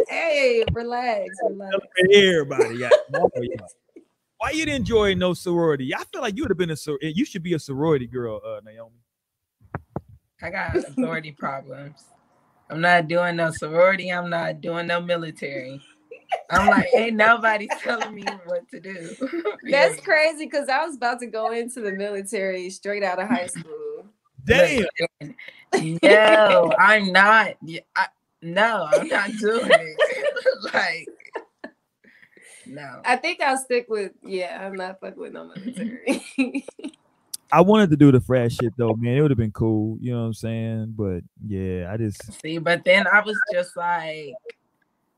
Hey, 0.09 0.63
relax, 0.73 1.29
relax. 1.43 1.75
everybody 2.13 2.77
got 2.79 2.93
all 3.13 3.31
y'all. 3.35 3.67
Why 4.39 4.51
you 4.51 4.65
didn't 4.65 4.85
join 4.85 5.19
no 5.19 5.33
sorority? 5.33 5.93
I 5.93 6.01
feel 6.05 6.21
like 6.21 6.37
you 6.37 6.43
would 6.43 6.49
have 6.49 6.57
been 6.57 6.69
a 6.69 6.75
sor- 6.77 6.97
you 7.01 7.25
should 7.25 7.43
be 7.43 7.55
a 7.55 7.59
sorority 7.59 8.07
girl, 8.07 8.41
uh, 8.45 8.61
Naomi. 8.63 8.95
I 10.41 10.49
got 10.49 10.77
authority 10.77 11.33
problems. 11.33 12.05
I'm 12.69 12.79
not 12.79 13.09
doing 13.09 13.35
no 13.35 13.51
sorority. 13.51 14.13
I'm 14.13 14.29
not 14.29 14.61
doing 14.61 14.87
no 14.87 15.01
military. 15.01 15.81
I'm 16.49 16.67
like, 16.69 16.87
ain't 16.95 17.17
nobody 17.17 17.67
telling 17.81 18.15
me 18.15 18.23
what 18.45 18.69
to 18.69 18.79
do. 18.79 19.13
That's 19.69 19.99
crazy 19.99 20.45
because 20.45 20.69
I 20.69 20.85
was 20.85 20.95
about 20.95 21.19
to 21.19 21.27
go 21.27 21.51
into 21.51 21.81
the 21.81 21.91
military 21.91 22.69
straight 22.69 23.03
out 23.03 23.21
of 23.21 23.27
high 23.27 23.47
school. 23.47 24.05
Damn. 24.45 24.85
No, 26.01 26.71
I'm 26.79 27.11
not. 27.11 27.55
I, 27.95 28.07
no, 28.41 28.87
I'm 28.89 29.07
not 29.09 29.31
doing 29.37 29.69
it. 29.69 30.73
like, 30.73 31.07
no. 32.69 33.01
I 33.05 33.15
think 33.15 33.41
I'll 33.41 33.57
stick 33.57 33.87
with 33.89 34.11
yeah. 34.23 34.65
I'm 34.65 34.75
not 34.75 34.99
fucking 34.99 35.19
with 35.19 35.33
no 35.33 35.45
military. 35.55 36.23
I 37.51 37.61
wanted 37.61 37.89
to 37.89 37.97
do 37.97 38.11
the 38.11 38.21
frat 38.21 38.51
shit 38.51 38.73
though, 38.77 38.93
man. 38.93 39.17
It 39.17 39.21
would 39.21 39.31
have 39.31 39.37
been 39.37 39.51
cool, 39.51 39.97
you 39.99 40.11
know 40.11 40.19
what 40.19 40.27
I'm 40.27 40.33
saying? 40.33 40.93
But 40.95 41.21
yeah, 41.47 41.91
I 41.91 41.97
just 41.97 42.41
See, 42.41 42.59
but 42.59 42.85
then 42.85 43.07
I 43.07 43.21
was 43.21 43.39
just 43.51 43.75
like, 43.75 44.33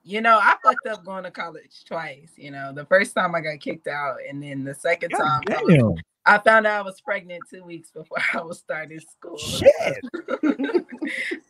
you 0.03 0.21
know, 0.21 0.39
I 0.41 0.55
fucked 0.63 0.87
up 0.87 1.03
going 1.03 1.25
to 1.25 1.31
college 1.31 1.83
twice. 1.85 2.31
You 2.37 2.51
know, 2.51 2.71
the 2.73 2.85
first 2.85 3.13
time 3.15 3.35
I 3.35 3.41
got 3.41 3.59
kicked 3.59 3.87
out, 3.87 4.17
and 4.27 4.41
then 4.41 4.63
the 4.63 4.73
second 4.73 5.09
time 5.09 5.41
I, 5.49 5.61
was- 5.61 5.99
I 6.25 6.37
found 6.37 6.67
out 6.67 6.79
I 6.79 6.83
was 6.83 7.01
pregnant 7.01 7.41
two 7.49 7.63
weeks 7.63 7.91
before 7.91 8.17
I 8.33 8.41
was 8.41 8.59
starting 8.59 8.99
school. 9.01 9.37
shit. 9.37 9.71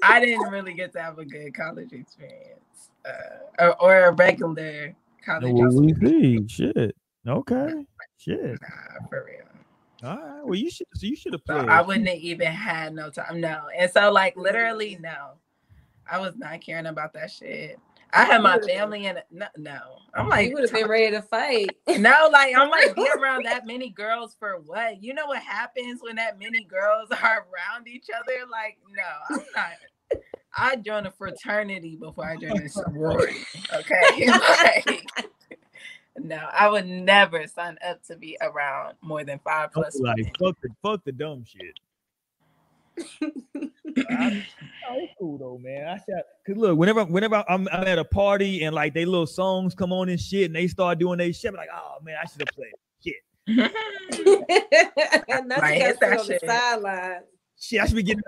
I 0.04 0.20
didn't 0.20 0.50
really 0.50 0.74
get 0.74 0.94
to 0.94 1.02
have 1.02 1.20
a 1.20 1.26
good 1.26 1.54
college 1.54 1.94
experience, 1.94 2.90
uh, 3.06 3.64
or, 3.64 3.82
or 3.82 4.06
a 4.06 4.12
regular 4.14 4.96
college 5.26 5.54
Well, 5.54 5.72
we 5.72 5.92
experience. 5.92 6.54
see. 6.56 6.72
Shit. 6.76 6.96
Okay. 7.28 7.74
Shit. 8.18 8.58
Nah, 8.62 9.08
for 9.10 9.26
real. 9.26 10.10
All 10.10 10.18
right. 10.18 10.46
Well, 10.46 10.56
you 10.56 10.72
should. 10.72 10.88
So 10.96 11.06
you 11.08 11.16
should 11.16 11.34
have 11.34 11.44
So 11.48 11.56
played. 11.60 11.70
I 11.70 11.82
wouldn't 11.82 12.08
have 12.08 12.18
even 12.18 12.48
had 12.52 12.94
no 12.94 13.10
time. 13.10 13.42
No. 13.42 13.68
And 13.78 13.92
so 13.92 14.12
like 14.12 14.36
literally 14.36 14.98
no. 15.02 15.34
I 16.10 16.20
was 16.20 16.36
not 16.38 16.62
caring 16.62 16.88
about 16.88 17.14
that 17.14 17.32
shit. 17.32 17.80
I 18.14 18.26
had 18.26 18.42
my 18.42 18.60
family 18.60 19.06
and 19.06 19.24
no, 19.32 19.48
no. 19.58 19.80
I'm 20.14 20.28
like 20.28 20.50
you 20.50 20.56
would 20.56 20.64
have 20.64 20.74
been 20.74 20.90
ready 20.90 21.12
to 21.12 21.22
fight. 21.22 21.70
no, 21.88 22.30
like 22.32 22.56
I'm 22.58 22.70
like 22.70 22.96
be 22.96 23.08
around 23.18 23.46
that 23.46 23.66
many 23.66 23.90
girls 23.90 24.36
for 24.38 24.60
what? 24.66 25.02
You 25.02 25.14
know 25.14 25.28
what 25.28 25.42
happens 25.42 26.02
when 26.02 26.18
that 26.18 26.38
many 26.40 26.64
girls 26.66 27.10
are 27.24 27.46
around 27.54 27.88
each 27.88 28.08
other? 28.14 28.34
Like, 28.52 28.78
no, 28.96 29.38
I'm 29.38 29.46
not. 29.56 29.72
I 30.56 30.76
joined 30.76 31.08
a 31.08 31.12
fraternity 31.12 31.96
before 31.96 32.26
I 32.26 32.36
joined 32.36 32.60
a 32.66 32.70
sorority. 32.70 33.38
Okay. 33.74 34.28
like, 34.28 35.08
no, 36.20 36.48
I 36.52 36.68
would 36.70 36.88
never 36.88 37.48
sign 37.48 37.78
up 37.88 38.04
to 38.08 38.16
be 38.18 38.38
around 38.42 38.96
more 39.02 39.24
than 39.24 39.40
five 39.40 39.70
I'm 39.76 39.84
plus. 39.84 40.00
like 40.00 40.18
women. 40.18 40.32
fuck 40.40 40.58
the 40.62 40.70
fuck 40.84 41.04
the 41.06 41.12
dumb 41.12 41.44
shit. 41.46 41.80
I- 43.00 44.46
oh, 44.90 44.96
it's 44.96 45.14
cool 45.20 45.38
though, 45.38 45.58
man. 45.58 45.88
I 45.88 45.98
said, 45.98 46.24
cause 46.46 46.58
look, 46.58 46.78
whenever 46.78 47.06
whenever 47.06 47.44
I'm, 47.48 47.68
I'm 47.72 47.88
at 47.88 47.98
a 47.98 48.06
party 48.06 48.64
and 48.64 48.76
like 48.76 48.94
they 48.94 49.06
little 49.06 49.26
songs 49.28 49.74
come 49.74 49.92
on 49.94 50.10
and 50.10 50.20
shit, 50.20 50.46
and 50.46 50.56
they 50.56 50.68
start 50.68 51.00
doing 51.00 51.18
they 51.18 51.32
shit, 51.32 51.50
I'm 51.50 51.56
like, 51.56 51.70
oh 51.74 51.98
man, 52.04 52.16
I 52.22 52.26
should 52.28 52.42
have 52.42 52.50
played. 52.56 52.74
shit. 53.04 53.16
and 55.30 55.48
not 55.48 55.60
Like, 55.62 55.80
you 55.80 55.86
hit 55.86 56.00
got 56.00 56.10
that 56.10 56.20
on 56.20 56.28
the 56.28 56.40
sideline. 56.46 57.22
Shit, 57.60 57.82
I 57.82 57.86
should 57.86 57.96
be 57.96 58.04
getting. 58.04 58.22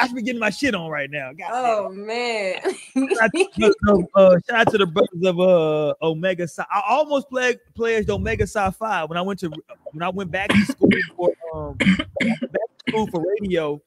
I 0.00 0.06
should 0.06 0.16
be 0.16 0.22
getting 0.22 0.40
my 0.40 0.50
shit 0.50 0.74
on 0.74 0.90
right 0.90 1.10
now. 1.10 1.32
God. 1.32 1.50
Oh 1.52 1.90
man. 1.90 2.60
Shout 2.94 3.22
out 3.22 3.30
to, 3.32 3.48
the- 3.56 4.06
uh, 4.14 4.36
shout 4.48 4.60
out 4.66 4.70
to 4.72 4.78
the 4.78 4.86
brothers 4.86 5.22
of 5.24 5.38
uh 5.40 5.94
Omega 6.02 6.48
Psi. 6.48 6.64
I 6.70 6.82
almost 6.88 7.28
played 7.28 7.58
pledged 7.74 8.10
Omega 8.10 8.46
Psi 8.46 8.70
Phi 8.70 9.04
when 9.04 9.16
I 9.18 9.22
went 9.22 9.40
to 9.40 9.50
when 9.92 10.02
I 10.02 10.08
went 10.08 10.30
back 10.30 10.48
to 10.50 10.64
school 10.64 10.90
for 11.16 11.32
um 11.54 11.76
back 11.76 12.08
to 12.20 12.48
school 12.88 13.06
for 13.08 13.24
radio. 13.40 13.80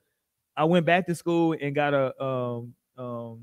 I 0.55 0.65
went 0.65 0.85
back 0.85 1.07
to 1.07 1.15
school 1.15 1.55
and 1.59 1.73
got 1.73 1.93
a 1.93 2.23
um 2.23 2.73
um 2.97 3.39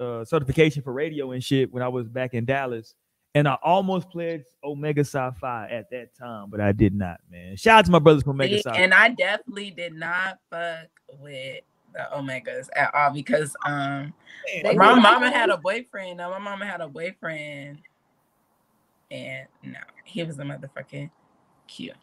uh, 0.00 0.24
certification 0.24 0.82
for 0.82 0.92
radio 0.92 1.32
and 1.32 1.42
shit 1.44 1.72
when 1.72 1.82
I 1.82 1.88
was 1.88 2.08
back 2.08 2.34
in 2.34 2.44
Dallas. 2.44 2.94
and 3.34 3.46
I 3.46 3.56
almost 3.62 4.08
pledged 4.10 4.44
Omega 4.64 5.04
Psi 5.04 5.30
Phi 5.40 5.68
at 5.70 5.90
that 5.90 6.14
time, 6.18 6.48
but 6.50 6.60
I 6.60 6.72
did 6.72 6.94
not, 6.94 7.18
man. 7.30 7.56
Shout 7.56 7.78
out 7.80 7.84
to 7.86 7.90
my 7.90 7.98
brothers 7.98 8.22
from 8.22 8.32
Omega 8.32 8.56
See, 8.56 8.62
Psi. 8.62 8.76
and 8.76 8.94
I 8.94 9.10
definitely 9.10 9.70
did 9.70 9.92
not 9.94 10.38
fuck 10.50 10.86
with 11.20 11.60
the 11.96 12.16
Omegas 12.16 12.68
at 12.76 12.94
all 12.94 13.10
because 13.10 13.56
um 13.64 14.12
They 14.62 14.74
my 14.74 14.94
were- 14.94 15.00
mama 15.00 15.30
had 15.30 15.48
a 15.50 15.56
boyfriend. 15.56 16.18
No, 16.18 16.30
my 16.30 16.38
mama 16.38 16.66
had 16.66 16.80
a 16.80 16.88
boyfriend, 16.88 17.78
and 19.10 19.46
no, 19.62 19.78
he 20.04 20.22
was 20.22 20.38
a 20.38 20.42
motherfucking 20.42 21.10
cute. 21.66 21.94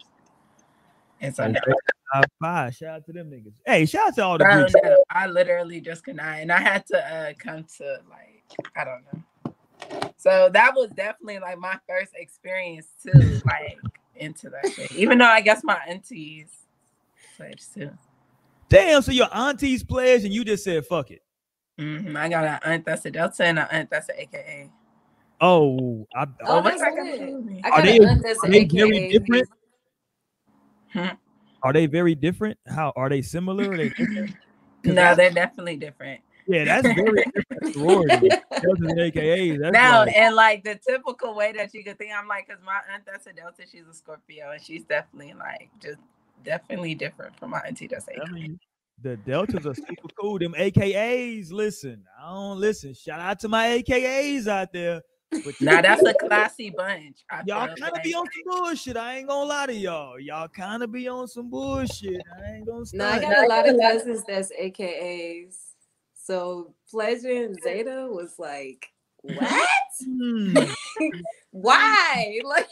And 1.21 1.33
so 1.35 1.43
no, 1.47 1.59
Omega 1.65 1.75
Psi 2.13 2.21
Phi. 2.41 2.69
Shout 2.71 2.89
out 2.95 3.05
to 3.05 3.13
them 3.13 3.29
niggas. 3.31 3.53
Hey, 3.65 3.85
shout 3.85 4.07
out 4.09 4.15
to 4.15 4.23
all 4.23 4.37
the 4.37 4.43
bro, 4.43 4.55
Greeks. 4.63 4.73
no, 4.83 5.03
I 5.09 5.27
literally 5.27 5.79
just 5.79 6.03
could 6.03 6.15
not, 6.17 6.39
and 6.39 6.51
I 6.51 6.59
had 6.59 6.85
to 6.87 6.97
uh 7.15 7.33
come 7.37 7.63
to 7.77 7.99
like 8.09 8.43
I 8.75 8.83
don't 8.83 9.03
know. 9.13 9.23
So 10.17 10.49
that 10.53 10.73
was 10.75 10.89
definitely 10.91 11.39
like 11.39 11.57
my 11.59 11.77
first 11.87 12.13
experience 12.15 12.87
too, 13.03 13.11
like 13.45 13.77
into 14.15 14.49
that 14.49 14.71
shit. 14.71 14.91
Even 14.93 15.17
though 15.17 15.25
I 15.25 15.41
guess 15.41 15.63
my 15.63 15.79
aunties 15.87 16.47
pledged 17.37 17.73
too. 17.73 17.91
Damn, 18.69 19.01
so 19.01 19.11
your 19.11 19.27
auntie's 19.31 19.83
pledge 19.83 20.23
and 20.23 20.33
you 20.33 20.43
just 20.43 20.63
said 20.63 20.85
fuck 20.85 21.11
it. 21.11 21.21
Mhm, 21.79 22.15
I 22.15 22.29
got 22.29 22.45
an 22.45 22.59
aunt 22.63 22.85
that's 22.85 23.05
a 23.05 23.11
Delta 23.11 23.45
and 23.45 23.59
an 23.59 23.67
aunt 23.71 23.89
that's 23.89 24.09
an 24.09 24.15
AKA. 24.17 24.69
Oh, 25.41 26.07
I, 26.15 26.25
Oh, 26.45 26.61
that's 26.61 26.79
what's 26.79 26.81
that 26.81 26.95
got 26.95 27.03
to 27.03 27.17
do 27.27 27.35
with 27.37 27.45
me? 27.45 27.61
I 27.63 27.67
Are 27.67 27.71
got 27.77 27.85
they- 27.85 27.97
an 27.97 28.05
aunt 28.05 28.23
that's 28.23 28.39
are 28.39 28.45
an 28.45 28.51
they 28.51 28.65
very 28.65 29.09
different? 29.09 29.49
Hmm. 30.93 31.07
Are 31.63 31.73
they 31.73 31.85
very 31.87 32.15
different? 32.15 32.57
How 32.67 32.93
are 32.95 33.09
they 33.09 33.21
similar? 33.21 33.71
Are 33.71 33.77
they 33.77 33.91
No, 34.85 35.15
they're 35.15 35.31
definitely 35.31 35.77
different. 35.77 36.21
Yeah, 36.45 36.65
that's 36.65 36.85
very 36.85 37.23
different 37.33 37.73
sorority. 37.73 38.27
Deltas 38.29 38.79
and 38.81 38.99
AKAs. 38.99 39.59
That's 39.61 39.71
Now, 39.73 40.05
like, 40.05 40.15
and 40.15 40.35
like 40.35 40.63
the 40.65 40.75
typical 40.85 41.33
way 41.35 41.53
that 41.53 41.73
you 41.73 41.83
could 41.85 41.97
think, 41.97 42.11
I'm 42.13 42.27
like, 42.27 42.47
because 42.47 42.61
my 42.65 42.79
aunt 42.93 43.03
that's 43.05 43.27
a 43.27 43.33
Delta, 43.33 43.63
she's 43.71 43.87
a 43.89 43.93
Scorpio, 43.93 44.51
and 44.51 44.61
she's 44.61 44.83
definitely 44.83 45.33
like 45.39 45.69
just 45.81 45.99
definitely 46.43 46.95
different 46.95 47.37
from 47.37 47.51
my 47.51 47.59
auntie 47.59 47.87
that's 47.87 48.07
a 48.07 48.21
I 48.21 48.31
mean, 48.31 48.59
the 49.01 49.17
Deltas 49.17 49.65
are 49.65 49.75
super 49.75 50.07
cool. 50.19 50.39
Them 50.39 50.53
AKAs, 50.53 51.51
listen, 51.51 52.03
I 52.19 52.33
don't 52.33 52.59
listen. 52.59 52.93
Shout 52.93 53.19
out 53.19 53.39
to 53.41 53.49
my 53.49 53.81
AKAs 53.81 54.47
out 54.47 54.71
there. 54.71 55.01
But 55.43 55.59
Now 55.59 55.81
that's 55.81 56.03
a 56.03 56.13
classy 56.13 56.69
bunch. 56.69 57.23
I 57.29 57.41
y'all 57.45 57.67
kind 57.67 57.83
of 57.83 57.93
like. 57.93 58.03
be 58.03 58.13
on 58.13 58.25
some 58.25 58.59
bullshit. 58.59 58.97
I 58.97 59.17
ain't 59.17 59.27
gonna 59.27 59.49
lie 59.49 59.65
to 59.67 59.73
y'all. 59.73 60.19
Y'all 60.19 60.47
kind 60.47 60.83
of 60.83 60.91
be 60.91 61.07
on 61.07 61.27
some 61.27 61.49
bullshit. 61.49 62.21
I 62.39 62.51
ain't 62.55 62.67
gonna 62.67 62.85
No, 62.93 63.07
I 63.07 63.19
got 63.19 63.43
a 63.43 63.47
lot 63.47 63.67
of 63.67 63.79
cousins 63.79 64.23
that's 64.27 64.51
AKAs. 64.59 65.55
So 66.13 66.73
Pleasure 66.89 67.45
and 67.45 67.59
Zeta 67.61 68.07
was 68.09 68.35
like, 68.37 68.91
what? 69.21 69.69
Hmm. 70.05 70.57
Why? 71.51 72.39
Like, 72.45 72.67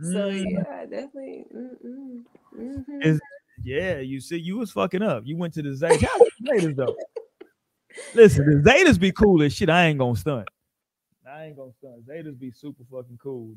so 0.00 0.30
Mm. 0.30 0.44
yeah, 0.50 0.86
definitely. 0.86 1.44
Mm-mm. 1.54 2.22
Mhm. 2.56 3.04
Is- 3.04 3.20
Yeah, 3.62 3.98
you 3.98 4.20
see, 4.20 4.38
you 4.38 4.56
was 4.58 4.70
fucking 4.70 5.02
up. 5.02 5.24
You 5.26 5.36
went 5.36 5.52
to 5.54 5.62
the 5.62 5.70
Zetas. 5.70 6.00
Shout 6.00 6.20
out 6.20 6.28
Zetas 6.44 6.76
though. 6.76 6.96
Listen, 8.14 8.62
the 8.62 8.70
Zetas 8.70 8.98
be 9.00 9.10
cool 9.12 9.42
as 9.42 9.52
shit. 9.52 9.68
I 9.68 9.86
ain't 9.86 9.98
gonna 9.98 10.14
stunt. 10.16 10.48
I 11.28 11.46
ain't 11.46 11.56
gonna 11.56 11.72
stunt. 11.78 12.06
Zetas 12.06 12.38
be 12.38 12.50
super 12.52 12.84
fucking 12.90 13.18
cool. 13.22 13.54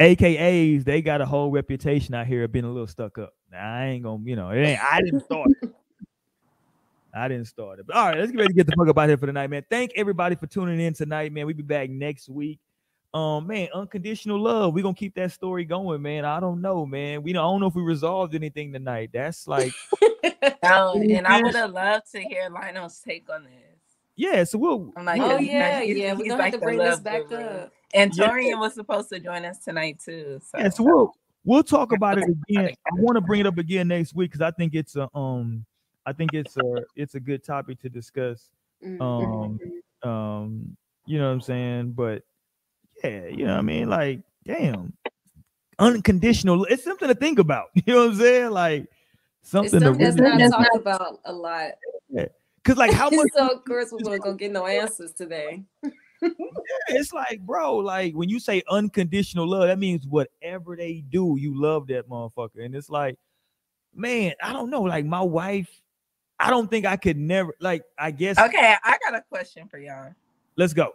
AKAs, 0.00 0.82
they 0.84 1.00
got 1.02 1.20
a 1.20 1.26
whole 1.26 1.52
reputation 1.52 2.14
out 2.14 2.26
here 2.26 2.42
of 2.44 2.50
being 2.52 2.64
a 2.64 2.70
little 2.70 2.88
stuck 2.88 3.16
up. 3.18 3.32
Now 3.52 3.72
I 3.74 3.84
ain't 3.86 4.02
gonna, 4.02 4.22
you 4.24 4.34
know, 4.34 4.50
it 4.50 4.60
ain't. 4.60 4.80
I 4.82 5.00
didn't 5.00 5.24
start. 5.24 5.48
it. 5.62 5.70
I 7.14 7.28
didn't 7.28 7.46
start 7.46 7.78
it. 7.78 7.86
But 7.86 7.94
all 7.94 8.08
right, 8.08 8.18
let's 8.18 8.32
get 8.32 8.38
ready 8.38 8.48
to 8.48 8.54
get 8.54 8.66
the 8.66 8.74
fuck 8.76 8.88
up 8.88 8.98
out 8.98 9.08
here 9.08 9.16
for 9.16 9.26
the 9.26 9.32
night, 9.32 9.48
man. 9.48 9.64
Thank 9.70 9.92
everybody 9.94 10.34
for 10.34 10.48
tuning 10.48 10.80
in 10.80 10.94
tonight, 10.94 11.32
man. 11.32 11.46
We 11.46 11.52
be 11.52 11.62
back 11.62 11.88
next 11.90 12.28
week. 12.28 12.58
Um, 13.14 13.46
man, 13.46 13.68
unconditional 13.72 14.40
love. 14.40 14.74
we 14.74 14.82
gonna 14.82 14.92
keep 14.94 15.14
that 15.14 15.30
story 15.30 15.64
going, 15.64 16.02
man. 16.02 16.24
I 16.24 16.40
don't 16.40 16.60
know, 16.60 16.84
man. 16.84 17.22
We 17.22 17.32
don't, 17.32 17.44
I 17.44 17.48
don't 17.48 17.60
know 17.60 17.68
if 17.68 17.74
we 17.76 17.82
resolved 17.82 18.34
anything 18.34 18.72
tonight. 18.72 19.10
That's 19.12 19.46
like, 19.46 19.72
Oh, 20.64 21.00
and 21.08 21.26
I 21.26 21.40
would 21.40 21.54
have 21.54 21.70
loved 21.70 22.10
to 22.12 22.20
hear 22.20 22.48
Lionel's 22.50 22.98
take 22.98 23.30
on 23.30 23.44
this. 23.44 23.52
yeah. 24.16 24.42
So 24.44 24.58
we'll. 24.58 24.92
I'm 24.96 25.04
like, 25.04 25.20
oh 25.20 25.28
'cause, 25.28 25.40
you 25.42 25.46
know, 25.52 25.58
yeah, 25.58 25.80
he's- 25.82 25.96
yeah. 25.96 26.12
We're 26.14 26.28
gonna 26.28 26.42
like 26.42 26.52
have 26.52 26.60
to 26.60 26.66
bring 26.66 26.78
this 26.78 26.98
back 27.00 27.28
guru. 27.28 27.40
up. 27.42 27.72
And 27.94 28.12
Yeah. 28.16 28.28
Torian 28.28 28.58
was 28.58 28.74
supposed 28.74 29.08
to 29.10 29.20
join 29.20 29.44
us 29.44 29.58
tonight 29.58 30.00
too. 30.04 30.40
So, 30.44 30.58
Yeah, 30.58 30.68
so 30.70 30.82
we'll 30.82 31.14
we'll 31.44 31.62
talk 31.62 31.92
about 31.92 32.18
it 32.18 32.24
again. 32.48 32.70
I 32.86 32.94
want 33.00 33.14
to 33.16 33.20
bring 33.20 33.40
it 33.40 33.46
up 33.46 33.58
again 33.58 33.86
next 33.86 34.14
week 34.16 34.32
because 34.32 34.40
I 34.40 34.50
think 34.50 34.74
it's 34.74 34.96
a 34.96 35.08
um 35.16 35.64
I 36.04 36.12
think 36.12 36.34
it's 36.34 36.56
a 36.56 36.82
it's 36.96 37.14
a 37.14 37.20
good 37.20 37.44
topic 37.44 37.78
to 37.82 37.88
discuss. 37.88 38.50
Mhm. 38.84 39.00
Um 39.00 40.10
um 40.10 40.76
you 41.06 41.18
know 41.18 41.28
what 41.28 41.34
I'm 41.34 41.40
saying? 41.40 41.92
But 41.92 42.22
yeah, 43.04 43.26
you 43.26 43.44
know 43.44 43.52
what 43.52 43.52
I 43.52 43.58
mm-hmm. 43.58 43.66
mean? 43.66 43.88
Like, 43.88 44.20
damn. 44.44 44.92
Unconditional. 45.78 46.64
It's 46.64 46.84
something 46.84 47.08
to 47.08 47.14
think 47.14 47.38
about. 47.38 47.66
You 47.74 47.94
know 47.94 48.06
what 48.06 48.12
I'm 48.12 48.16
saying? 48.16 48.50
Like 48.50 48.86
it's 49.40 49.50
something 49.50 49.80
to 49.80 49.86
something 49.86 50.04
that's 50.04 50.18
really 50.18 50.48
not 50.48 50.58
talked 50.58 50.76
about 50.76 51.20
a 51.24 51.32
lot. 51.32 51.72
Yeah. 52.08 52.26
because 52.62 52.78
like 52.78 52.92
how 52.92 53.10
much 53.12 53.28
so 53.34 53.48
of 53.48 53.64
course 53.64 53.88
we're 53.92 54.18
gonna 54.18 54.36
get 54.38 54.52
no 54.52 54.66
answers 54.66 55.12
today. 55.12 55.64
it's 56.88 57.12
like, 57.12 57.40
bro, 57.40 57.76
like 57.76 58.14
when 58.14 58.28
you 58.28 58.38
say 58.38 58.62
unconditional 58.70 59.48
love, 59.48 59.66
that 59.66 59.78
means 59.78 60.06
whatever 60.06 60.76
they 60.76 61.04
do, 61.10 61.36
you 61.38 61.60
love 61.60 61.88
that 61.88 62.08
motherfucker. 62.08 62.64
And 62.64 62.74
it's 62.74 62.88
like, 62.88 63.18
man, 63.94 64.34
I 64.42 64.52
don't 64.52 64.70
know. 64.70 64.82
Like 64.82 65.04
my 65.04 65.20
wife, 65.20 65.68
I 66.38 66.50
don't 66.50 66.70
think 66.70 66.86
I 66.86 66.96
could 66.96 67.18
never 67.18 67.52
like. 67.60 67.82
I 67.98 68.12
guess 68.12 68.38
okay, 68.38 68.76
I 68.82 68.98
got 69.04 69.18
a 69.18 69.24
question 69.28 69.68
for 69.68 69.78
y'all. 69.78 70.14
let's 70.56 70.72
go. 70.72 70.92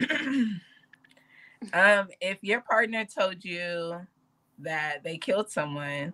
um, 1.72 2.08
if 2.20 2.38
your 2.42 2.60
partner 2.62 3.04
told 3.04 3.44
you 3.44 4.00
that 4.58 5.02
they 5.04 5.18
killed 5.18 5.50
someone, 5.50 6.12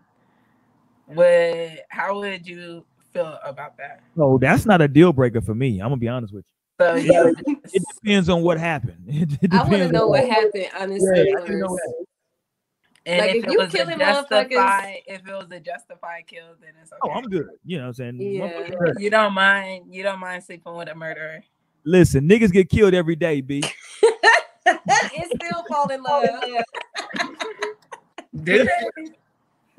would 1.07 1.81
how 1.89 2.19
would 2.19 2.47
you 2.47 2.85
feel 3.13 3.39
about 3.45 3.77
that? 3.79 4.01
No, 4.17 4.39
that's 4.39 4.67
not 4.67 4.81
a 4.83 4.89
deal 4.89 5.13
breaker 5.13 5.41
for 5.41 5.55
me. 5.55 5.81
I'm 5.81 5.89
gonna 5.89 5.97
be 5.97 6.09
honest 6.09 6.33
with 6.35 6.45
So 6.81 6.95
Yeah. 6.97 7.25
you 7.25 7.35
you. 7.47 7.61
It 7.73 7.83
depends 8.03 8.29
on 8.29 8.43
what 8.43 8.59
happened. 8.59 9.05
It, 9.07 9.33
it 9.43 9.53
I 9.53 9.59
want 9.59 9.69
to 9.71 9.75
depends 9.77 9.93
know 9.93 10.09
what 10.09 10.27
happened, 10.29 10.69
honestly. 10.79 11.29
Yeah, 11.29 11.35
know 11.35 11.69
first. 11.69 11.83
that. 11.85 12.05
and 13.07 13.19
Like, 13.21 13.31
if, 13.37 13.45
if 13.45 13.53
you 13.53 13.59
was 13.59 13.75
a 13.75 13.77
killing 13.77 13.99
motherfuckers- 13.99 14.97
if 15.07 15.27
it 15.27 15.33
was 15.33 15.49
a 15.51 15.61
justified 15.61 16.27
kill, 16.27 16.55
then 16.61 16.71
it's 16.83 16.93
okay. 16.93 17.01
Oh, 17.03 17.11
I'm 17.11 17.25
good. 17.25 17.47
You 17.65 17.79
know 17.79 17.85
what 17.85 17.89
I'm 17.89 17.95
saying? 17.95 18.21
Yeah. 18.21 18.49
Motherfucker, 18.49 19.01
you 19.01 19.11
don't 19.11 19.33
mind 19.35 19.95
you 19.95 20.03
don't 20.03 20.19
mind 20.21 20.45
sleeping 20.45 20.75
with 20.75 20.89
a 20.89 20.95
murderer. 20.95 21.43
Listen, 21.85 22.29
niggas 22.29 22.53
get 22.53 22.69
killed 22.69 22.95
every 22.95 23.17
day, 23.17 23.41
B. 23.41 23.63
it's 25.13 25.45
still 25.45 25.65
fall 25.69 25.89
in 25.89 26.03
love. 26.03 26.29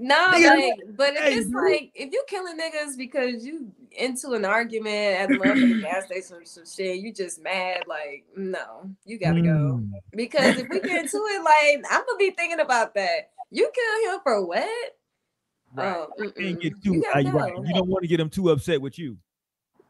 No, 0.01 0.31
like, 0.31 0.79
but 0.95 1.15
if 1.17 1.37
it's 1.37 1.53
like 1.53 1.91
if 1.93 2.13
you 2.13 2.23
killing 2.29 2.57
niggas 2.57 2.97
because 2.97 3.45
you 3.45 3.69
into 3.91 4.31
an 4.31 4.45
argument 4.45 5.19
at 5.19 5.27
the 5.27 5.35
motherfucking 5.35 5.81
gas 5.81 6.05
station 6.05 6.37
or 6.37 6.45
some 6.45 6.65
shit, 6.65 6.99
you 6.99 7.13
just 7.13 7.43
mad, 7.43 7.83
like, 7.85 8.23
no, 8.33 8.89
you 9.03 9.19
gotta 9.19 9.41
go. 9.41 9.81
Mm. 9.81 9.91
Because 10.15 10.57
if 10.57 10.69
we 10.69 10.79
get 10.79 11.01
into 11.01 11.17
it, 11.17 11.43
like, 11.43 11.83
I'm 11.91 12.05
gonna 12.05 12.17
be 12.17 12.31
thinking 12.31 12.61
about 12.61 12.95
that. 12.95 13.31
You 13.51 13.69
kill 13.75 14.13
him 14.13 14.21
for 14.23 14.45
what? 14.45 14.69
Right. 15.73 16.07
Oh, 16.17 16.31
You 16.37 16.73
too 16.81 17.03
uh, 17.13 17.21
right. 17.33 17.53
You 17.57 17.73
don't 17.73 17.89
want 17.89 18.03
to 18.03 18.07
get 18.07 18.21
him 18.21 18.29
too 18.29 18.51
upset 18.51 18.81
with 18.81 18.97
you. 18.97 19.17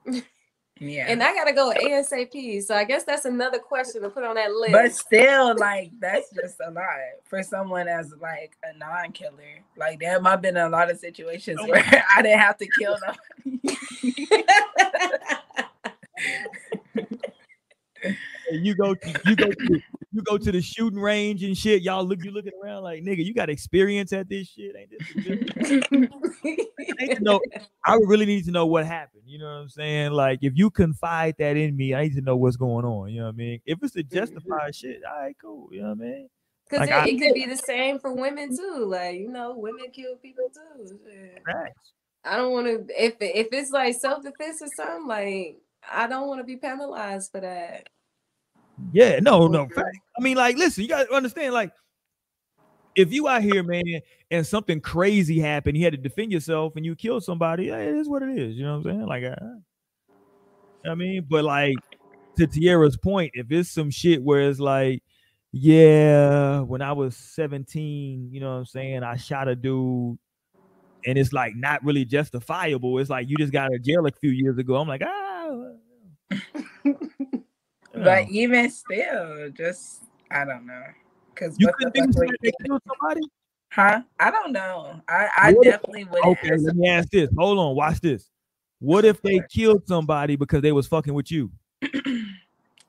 Yeah. 0.80 1.06
And 1.08 1.22
I 1.22 1.34
gotta 1.34 1.54
go 1.54 1.74
ASAP. 1.74 2.64
So 2.64 2.76
I 2.76 2.86
guess 2.86 3.04
that's 3.04 3.26
another 3.26 3.60
question 3.60 4.02
to 4.02 4.10
put 4.10 4.24
on 4.24 4.36
that 4.36 4.54
list. 4.54 4.72
But 4.72 4.94
still, 4.94 5.56
like 5.58 5.92
that's 6.00 6.34
just 6.34 6.56
a 6.66 6.72
lot 6.72 6.86
for 7.26 7.44
someone 7.44 7.88
as 7.88 8.14
like 8.20 8.58
a 8.64 8.78
non-killer. 8.78 9.60
Like 9.78 10.00
there 10.00 10.20
might 10.22 10.32
have 10.32 10.42
been 10.42 10.58
a 10.58 10.70
lot 10.70 10.90
of 10.90 10.98
situations 10.98 11.60
oh, 11.62 11.68
where 11.72 12.06
I 12.16 12.22
didn't 12.22 12.40
have 12.40 12.58
to 12.58 12.68
kill 12.80 12.98
them. 13.06 13.16
And 18.50 18.66
you 18.66 18.76
go 18.76 18.96
to 18.96 19.22
you 19.26 19.36
go 19.36 19.52
to 19.52 19.82
you 20.12 20.22
go 20.24 20.38
to 20.38 20.52
the 20.52 20.62
shooting 20.62 21.00
range 21.00 21.44
and 21.44 21.58
shit. 21.58 21.82
Y'all 21.82 22.06
look 22.06 22.24
you 22.24 22.32
looking 22.32 22.54
around 22.64 22.84
like 22.84 23.04
nigga, 23.04 23.24
you 23.24 23.34
got 23.34 23.50
experience 23.50 24.12
at 24.14 24.30
this 24.30 24.48
shit. 24.50 24.76
Ain't 24.78 24.90
this? 24.90 25.82
a? 26.44 26.58
I 27.00 27.06
need 27.06 27.16
to 27.18 27.24
know. 27.24 27.40
I 27.86 27.96
really 27.96 28.26
need 28.26 28.46
to 28.46 28.52
know 28.52 28.66
what 28.66 28.86
happened. 28.86 29.24
You 29.26 29.40
know 29.40 29.46
what 29.46 29.62
I'm 29.62 29.70
saying? 29.70 30.12
Like 30.12 30.40
if 30.42 30.54
you 30.56 30.70
confide 30.70 31.36
that 31.40 31.58
in 31.58 31.76
me, 31.76 31.94
I 31.94 32.04
need 32.04 32.16
to 32.16 32.22
know 32.22 32.36
what's 32.36 32.58
going 32.58 32.86
on. 32.86 33.10
You 33.10 33.20
know 33.20 33.28
what 33.28 33.36
I 33.36 33.38
mean? 33.38 33.62
If 33.66 33.80
it's 33.84 33.96
a 33.96 34.04
mm-hmm. 34.04 34.18
justified 34.18 34.76
shit, 34.76 35.02
all 35.06 35.22
right, 35.22 35.36
cool. 35.42 35.70
You 35.72 35.82
know 35.82 35.90
what 35.90 36.06
I 36.06 36.10
mean? 36.10 36.30
Because 36.70 36.90
Like, 36.90 37.08
it, 37.08 37.16
it 37.16 37.20
could 37.20 37.34
be 37.34 37.46
the 37.46 37.58
same 37.58 38.00
for 38.00 38.14
women 38.14 38.56
too. 38.56 38.86
Like, 38.88 39.18
you 39.18 39.30
know, 39.30 39.56
women 39.58 39.86
kill 39.92 40.16
people 40.18 40.50
too. 40.54 41.00
Facts. 41.46 41.94
I 42.24 42.36
don't 42.36 42.52
want 42.52 42.68
to 42.68 43.04
if 43.04 43.16
if 43.20 43.48
it's 43.52 43.72
like 43.72 43.96
self 43.96 44.24
defense 44.24 44.62
or 44.62 44.68
something. 44.76 45.08
Like, 45.08 45.58
I 45.90 46.08
don't 46.08 46.28
want 46.28 46.42
to 46.42 46.44
be 46.44 46.58
penalized 46.58 47.32
for 47.32 47.42
that. 47.42 47.88
Yeah, 48.92 49.20
no, 49.20 49.48
no. 49.48 49.68
I 49.78 50.22
mean, 50.22 50.38
like, 50.38 50.58
listen, 50.58 50.84
you 50.84 50.90
gotta 50.90 51.14
understand, 51.14 51.54
like, 51.54 51.72
if 52.96 53.14
you 53.14 53.28
out 53.28 53.44
here, 53.44 53.64
man, 53.64 54.02
and 54.32 54.46
something 54.46 54.82
crazy 54.82 55.40
happened, 55.40 55.78
you 55.78 55.84
had 55.84 55.94
to 55.94 55.98
defend 55.98 56.32
yourself 56.32 56.76
and 56.76 56.86
you 56.86 56.96
killed 56.96 57.24
somebody, 57.24 57.70
it 57.70 57.96
is 57.96 58.10
what 58.10 58.22
it 58.24 58.38
is. 58.38 58.56
You 58.56 58.66
know 58.66 58.78
what 58.78 58.88
I'm 58.88 58.98
saying? 58.98 59.06
Like, 59.06 59.24
uh, 59.24 60.90
I 60.90 60.96
mean, 60.96 61.26
but 61.30 61.44
like 61.44 61.76
to 62.38 62.48
Tierra's 62.48 62.98
point, 62.98 63.32
if 63.36 63.52
it's 63.52 63.70
some 63.70 63.92
shit 63.92 64.24
where 64.24 64.42
it's 64.50 64.60
like, 64.60 65.04
yeah, 65.52 66.60
when 66.62 66.82
I 66.82 66.92
was 66.94 67.16
17, 67.16 68.30
you 68.32 68.40
know 68.40 68.52
what 68.52 68.58
I'm 68.58 68.66
saying, 68.66 69.04
I 69.04 69.18
shot 69.18 69.48
a 69.48 69.56
dude 69.56 70.18
and 71.06 71.18
it's 71.18 71.34
like 71.34 71.56
not 71.56 71.84
really 71.84 72.06
justifiable. 72.06 73.00
It's 73.00 73.10
like 73.10 73.30
you 73.30 73.38
just 73.38 73.54
got 73.54 73.66
out 73.66 73.76
of 73.76 73.84
jail 73.84 74.06
a 74.06 74.12
few 74.12 74.32
years 74.32 74.58
ago. 74.58 74.76
I'm 74.76 74.88
like, 74.88 75.04
ah. 75.04 75.56
you. 77.96 78.04
But 78.04 78.30
even 78.30 78.70
still, 78.70 79.50
just 79.52 80.04
I 80.32 80.46
don't 80.46 80.66
know. 80.66 80.84
Cause 81.36 81.56
you 81.58 81.70
couldn't 81.78 81.94
think 81.94 82.06
fuck 82.08 82.14
somebody 82.16 82.38
you 82.42 82.52
that 82.60 82.66
killed 82.68 82.82
somebody? 82.88 83.22
Huh? 83.72 84.02
I 84.20 84.32
don't 84.32 84.52
know. 84.52 85.00
I, 85.08 85.28
I 85.38 85.54
What 85.54 85.66
if- 85.68 85.74
definitely 85.74 86.04
wouldn't 86.06 86.26
Okay, 86.26 86.58
let 86.58 86.76
me 86.76 86.90
ask 86.90 87.10
this. 87.10 87.30
Hold 87.38 87.60
on, 87.60 87.76
watch 87.76 88.02
this. 88.02 88.30
What 88.80 89.06
if 89.06 89.22
they 89.22 89.42
killed 89.50 89.84
somebody 89.88 90.36
because 90.36 90.62
they 90.62 90.72
was 90.72 90.88
fucking 90.88 91.14
with 91.14 91.32
you? 91.32 91.52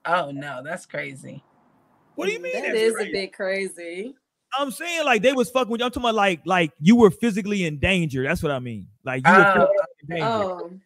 Oh 0.07 0.31
no, 0.31 0.63
that's 0.65 0.87
crazy. 0.87 1.45
What 2.15 2.27
do 2.27 2.33
you 2.33 2.41
mean? 2.41 2.55
That 2.55 2.73
that's 2.73 2.95
crazy? 2.95 3.11
a 3.11 3.13
bit 3.13 3.33
crazy. 3.35 4.15
I'm 4.59 4.71
saying 4.71 5.05
like 5.05 5.21
they 5.23 5.33
was 5.35 5.51
fucking 5.51 5.71
with 5.71 5.81
you. 5.81 5.85
I'm 5.85 5.91
talking 5.91 6.05
about 6.09 6.15
like 6.15 6.41
like 6.47 6.73
you 6.81 6.97
were 6.97 7.11
physically 7.11 7.65
in 7.67 7.79
danger. 7.79 8.23
That's 8.23 8.43
what 8.43 8.51
I 8.51 8.59
mean. 8.61 8.87
Like 9.05 9.27
you 9.27 9.33
were 9.33 9.39
Oh. 9.47 9.53
physically 9.53 9.77
in 10.01 10.09
danger. 10.09 10.27
Oh, 10.27 10.53
I'm 10.53 10.59
sorry. 10.69 10.81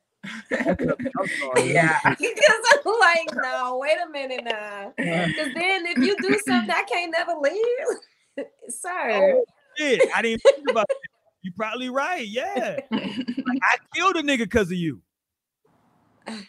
yeah. 0.51 1.99
because 2.19 2.63
I'm 2.87 2.99
like, 3.01 3.29
no, 3.35 3.79
wait 3.81 3.97
a 4.07 4.11
minute 4.11 4.45
now. 4.45 4.93
Because 4.97 5.55
then 5.55 5.87
if 5.87 5.99
you 5.99 6.17
do 6.21 6.39
something, 6.47 6.71
I 6.71 6.85
can't 6.85 7.13
never 7.13 7.33
leave, 7.41 8.47
sir. 8.69 9.35
Oh, 9.37 9.45
shit. 9.77 10.01
I 10.15 10.23
didn't 10.23 10.43
think 10.43 10.71
about 10.71 10.87
that. 10.89 10.97
You 11.43 11.53
probably 11.57 11.91
right. 11.91 12.27
Yeah. 12.27 12.79
Like, 12.91 13.59
I 13.63 13.77
killed 13.95 14.17
a 14.17 14.23
nigga 14.23 14.39
because 14.39 14.69
of 14.69 14.79
you. 14.79 15.01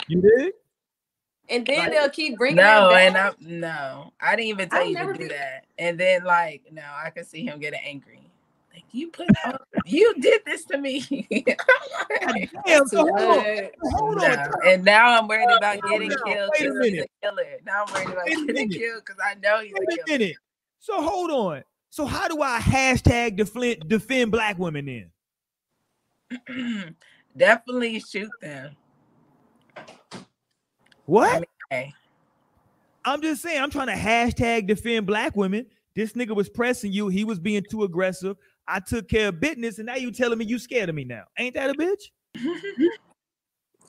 You 0.07 0.21
did? 0.21 0.53
And 1.49 1.65
then 1.65 1.77
Like- 1.77 1.91
they'll 1.91 2.09
keep 2.09 2.37
bringing 2.37 2.55
no, 2.57 2.89
it 2.91 3.01
and 3.01 3.13
back. 3.13 3.33
I 3.33 3.43
no, 3.45 4.13
I 4.19 4.35
didn't 4.35 4.47
even 4.49 4.69
tell 4.69 4.81
I've 4.81 4.87
you 4.89 4.97
to 4.97 5.13
do 5.13 5.19
been- 5.19 5.27
that. 5.29 5.65
And 5.77 5.99
then 5.99 6.23
like, 6.23 6.63
no, 6.71 6.81
I 6.81 7.09
could 7.09 7.27
see 7.27 7.45
him 7.45 7.59
getting 7.59 7.81
angry. 7.85 8.24
Like 8.75 8.83
you 8.91 9.07
put 9.09 9.29
out, 9.45 9.61
you 9.85 10.13
did 10.19 10.41
this 10.45 10.65
to 10.65 10.77
me. 10.77 10.99
Damn, 12.67 12.85
so 12.87 13.07
hold 13.07 13.21
on. 13.21 13.45
Hold 13.83 14.17
No. 14.17 14.51
And 14.65 14.83
now 14.83 15.17
I'm 15.17 15.29
worried 15.29 15.49
about 15.57 15.79
Hold 15.81 16.01
getting 16.01 16.11
on. 16.11 16.33
killed 16.33 16.51
a 16.59 16.63
because 16.63 16.85
he's 16.89 16.99
a 16.99 17.07
killer. 17.23 17.43
Now 17.65 17.85
I'm 17.87 17.93
worried 17.93 18.09
about 18.09 18.25
Wait 18.25 18.47
getting 18.47 18.69
killed 18.69 19.03
because 19.05 19.21
I 19.25 19.35
know 19.35 19.61
he's 19.61 19.71
Wait 19.73 19.87
a 19.87 19.93
a 19.93 20.05
killer. 20.05 20.19
minute. 20.19 20.35
So 20.79 21.01
hold 21.01 21.31
on. 21.31 21.63
So 21.89 22.05
how 22.05 22.27
do 22.27 22.41
I 22.41 22.59
hashtag 22.59 23.37
defend 23.37 23.87
defend 23.87 24.33
black 24.33 24.59
women 24.59 25.09
then? 26.49 26.95
Definitely 27.37 28.01
shoot 28.01 28.29
them. 28.41 28.75
What? 31.05 31.45
Hey, 31.69 31.93
I'm 33.05 33.21
just 33.21 33.41
saying, 33.41 33.61
I'm 33.61 33.69
trying 33.69 33.87
to 33.87 33.93
hashtag 33.93 34.67
defend 34.67 35.05
black 35.05 35.37
women. 35.37 35.67
This 35.95 36.11
nigga 36.11 36.35
was 36.35 36.49
pressing 36.49 36.91
you. 36.91 37.07
He 37.07 37.23
was 37.23 37.39
being 37.39 37.63
too 37.69 37.83
aggressive. 37.83 38.35
I 38.67 38.79
took 38.79 39.07
care 39.07 39.29
of 39.29 39.39
business, 39.39 39.77
and 39.77 39.85
now 39.85 39.95
you 39.95 40.11
telling 40.11 40.37
me 40.37 40.45
you 40.45 40.59
scared 40.59 40.89
of 40.89 40.95
me 40.95 41.03
now. 41.03 41.23
Ain't 41.37 41.53
that 41.55 41.69
a 41.69 41.73
bitch? 41.73 42.11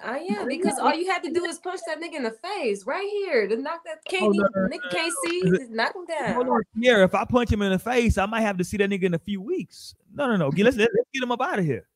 Oh, 0.04 0.10
I 0.10 0.18
am 0.18 0.46
because 0.46 0.78
all 0.78 0.94
you 0.94 1.10
had 1.10 1.22
to 1.22 1.32
do 1.32 1.44
is 1.44 1.58
punch 1.58 1.80
that 1.86 2.00
nigga 2.00 2.16
in 2.16 2.22
the 2.24 2.36
face 2.42 2.84
right 2.84 3.08
here 3.08 3.48
to 3.48 3.56
knock 3.56 3.80
that 3.86 4.04
can't 4.04 4.24
Oh, 4.24 4.28
no, 4.28 4.46
no, 4.54 4.68
nigga 4.68 4.90
can't 4.90 5.14
see, 5.24 5.42
just 5.42 5.70
knock 5.70 5.94
him 5.94 6.04
down. 6.04 6.34
Hold 6.34 6.48
on, 6.48 6.62
Pierre. 6.78 7.02
If 7.02 7.14
I 7.14 7.24
punch 7.24 7.50
him 7.50 7.62
in 7.62 7.72
the 7.72 7.78
face, 7.78 8.18
I 8.18 8.26
might 8.26 8.42
have 8.42 8.58
to 8.58 8.64
see 8.64 8.76
that 8.76 8.90
nigga 8.90 9.04
in 9.04 9.14
a 9.14 9.18
few 9.18 9.40
weeks. 9.40 9.94
No, 10.14 10.26
no, 10.26 10.36
no. 10.36 10.48
Let's, 10.48 10.76
let's 10.76 10.92
get 11.14 11.22
him 11.22 11.32
up 11.32 11.40
out 11.40 11.58
of 11.58 11.64
here. 11.64 11.88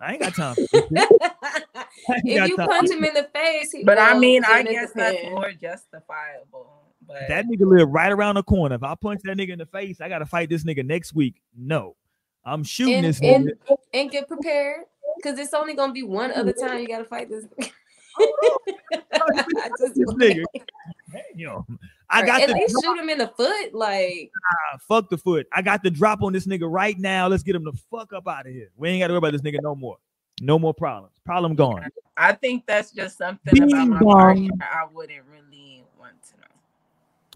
I 0.00 0.12
ain't 0.12 0.22
got 0.22 0.34
time. 0.34 0.54
For 0.54 0.66
this 0.70 0.84
shit. 0.88 1.22
I 2.08 2.14
ain't 2.14 2.28
if 2.28 2.36
got 2.36 2.48
you 2.48 2.56
time. 2.56 2.68
punch 2.68 2.90
him 2.90 3.04
in 3.04 3.14
the 3.14 3.28
face, 3.34 3.72
he, 3.72 3.82
but 3.82 3.98
I 3.98 4.16
mean, 4.16 4.44
I 4.44 4.62
guess 4.62 4.92
that's 4.94 5.16
depends. 5.16 5.30
more 5.34 5.52
justifiable. 5.52 6.75
But 7.06 7.28
That 7.28 7.46
nigga 7.46 7.66
live 7.66 7.88
right 7.88 8.10
around 8.10 8.34
the 8.34 8.42
corner. 8.42 8.74
If 8.74 8.82
I 8.82 8.94
punch 8.94 9.20
that 9.24 9.36
nigga 9.36 9.50
in 9.50 9.58
the 9.58 9.66
face, 9.66 10.00
I 10.00 10.08
gotta 10.08 10.26
fight 10.26 10.48
this 10.48 10.64
nigga 10.64 10.84
next 10.84 11.14
week. 11.14 11.40
No, 11.56 11.96
I'm 12.44 12.64
shooting 12.64 12.94
and, 12.96 13.04
this 13.04 13.20
nigga. 13.20 13.34
and, 13.68 13.78
and 13.94 14.10
get 14.10 14.28
prepared 14.28 14.84
because 15.16 15.38
it's 15.38 15.54
only 15.54 15.74
gonna 15.74 15.92
be 15.92 16.02
one 16.02 16.32
other 16.32 16.52
time 16.52 16.80
you 16.80 16.88
gotta 16.88 17.04
fight 17.04 17.28
this. 17.28 17.46
I 19.12 19.70
just- 19.78 19.94
this 19.94 20.14
nigga. 20.14 20.44
Damn. 21.36 21.78
I 22.08 22.24
got 22.24 22.42
at 22.42 22.48
the 22.48 22.54
least 22.54 22.72
drop. 22.72 22.84
shoot 22.84 23.02
him 23.02 23.08
in 23.10 23.18
the 23.18 23.28
foot, 23.36 23.74
like 23.74 24.30
Ah, 24.72 24.78
fuck 24.88 25.10
the 25.10 25.18
foot. 25.18 25.46
I 25.52 25.60
got 25.62 25.82
the 25.82 25.90
drop 25.90 26.22
on 26.22 26.32
this 26.32 26.46
nigga 26.46 26.70
right 26.70 26.96
now. 26.98 27.26
Let's 27.26 27.42
get 27.42 27.56
him 27.56 27.64
the 27.64 27.72
fuck 27.90 28.12
up 28.12 28.28
out 28.28 28.46
of 28.46 28.52
here. 28.52 28.70
We 28.76 28.90
ain't 28.90 29.00
got 29.00 29.08
to 29.08 29.14
worry 29.14 29.18
about 29.18 29.32
this 29.32 29.42
nigga 29.42 29.58
no 29.60 29.74
more. 29.74 29.96
No 30.40 30.58
more 30.58 30.72
problems. 30.74 31.16
Problem 31.24 31.54
gone. 31.56 31.84
I 32.16 32.32
think 32.32 32.64
that's 32.66 32.92
just 32.92 33.18
something 33.18 33.60
about 33.60 33.88
my 33.88 33.98
Bing 33.98 34.08
partner. 34.08 34.50
I 34.60 34.86
wouldn't 34.92 35.22
really 35.30 35.82
want 35.98 36.22
to 36.30 36.36
know. 36.40 36.46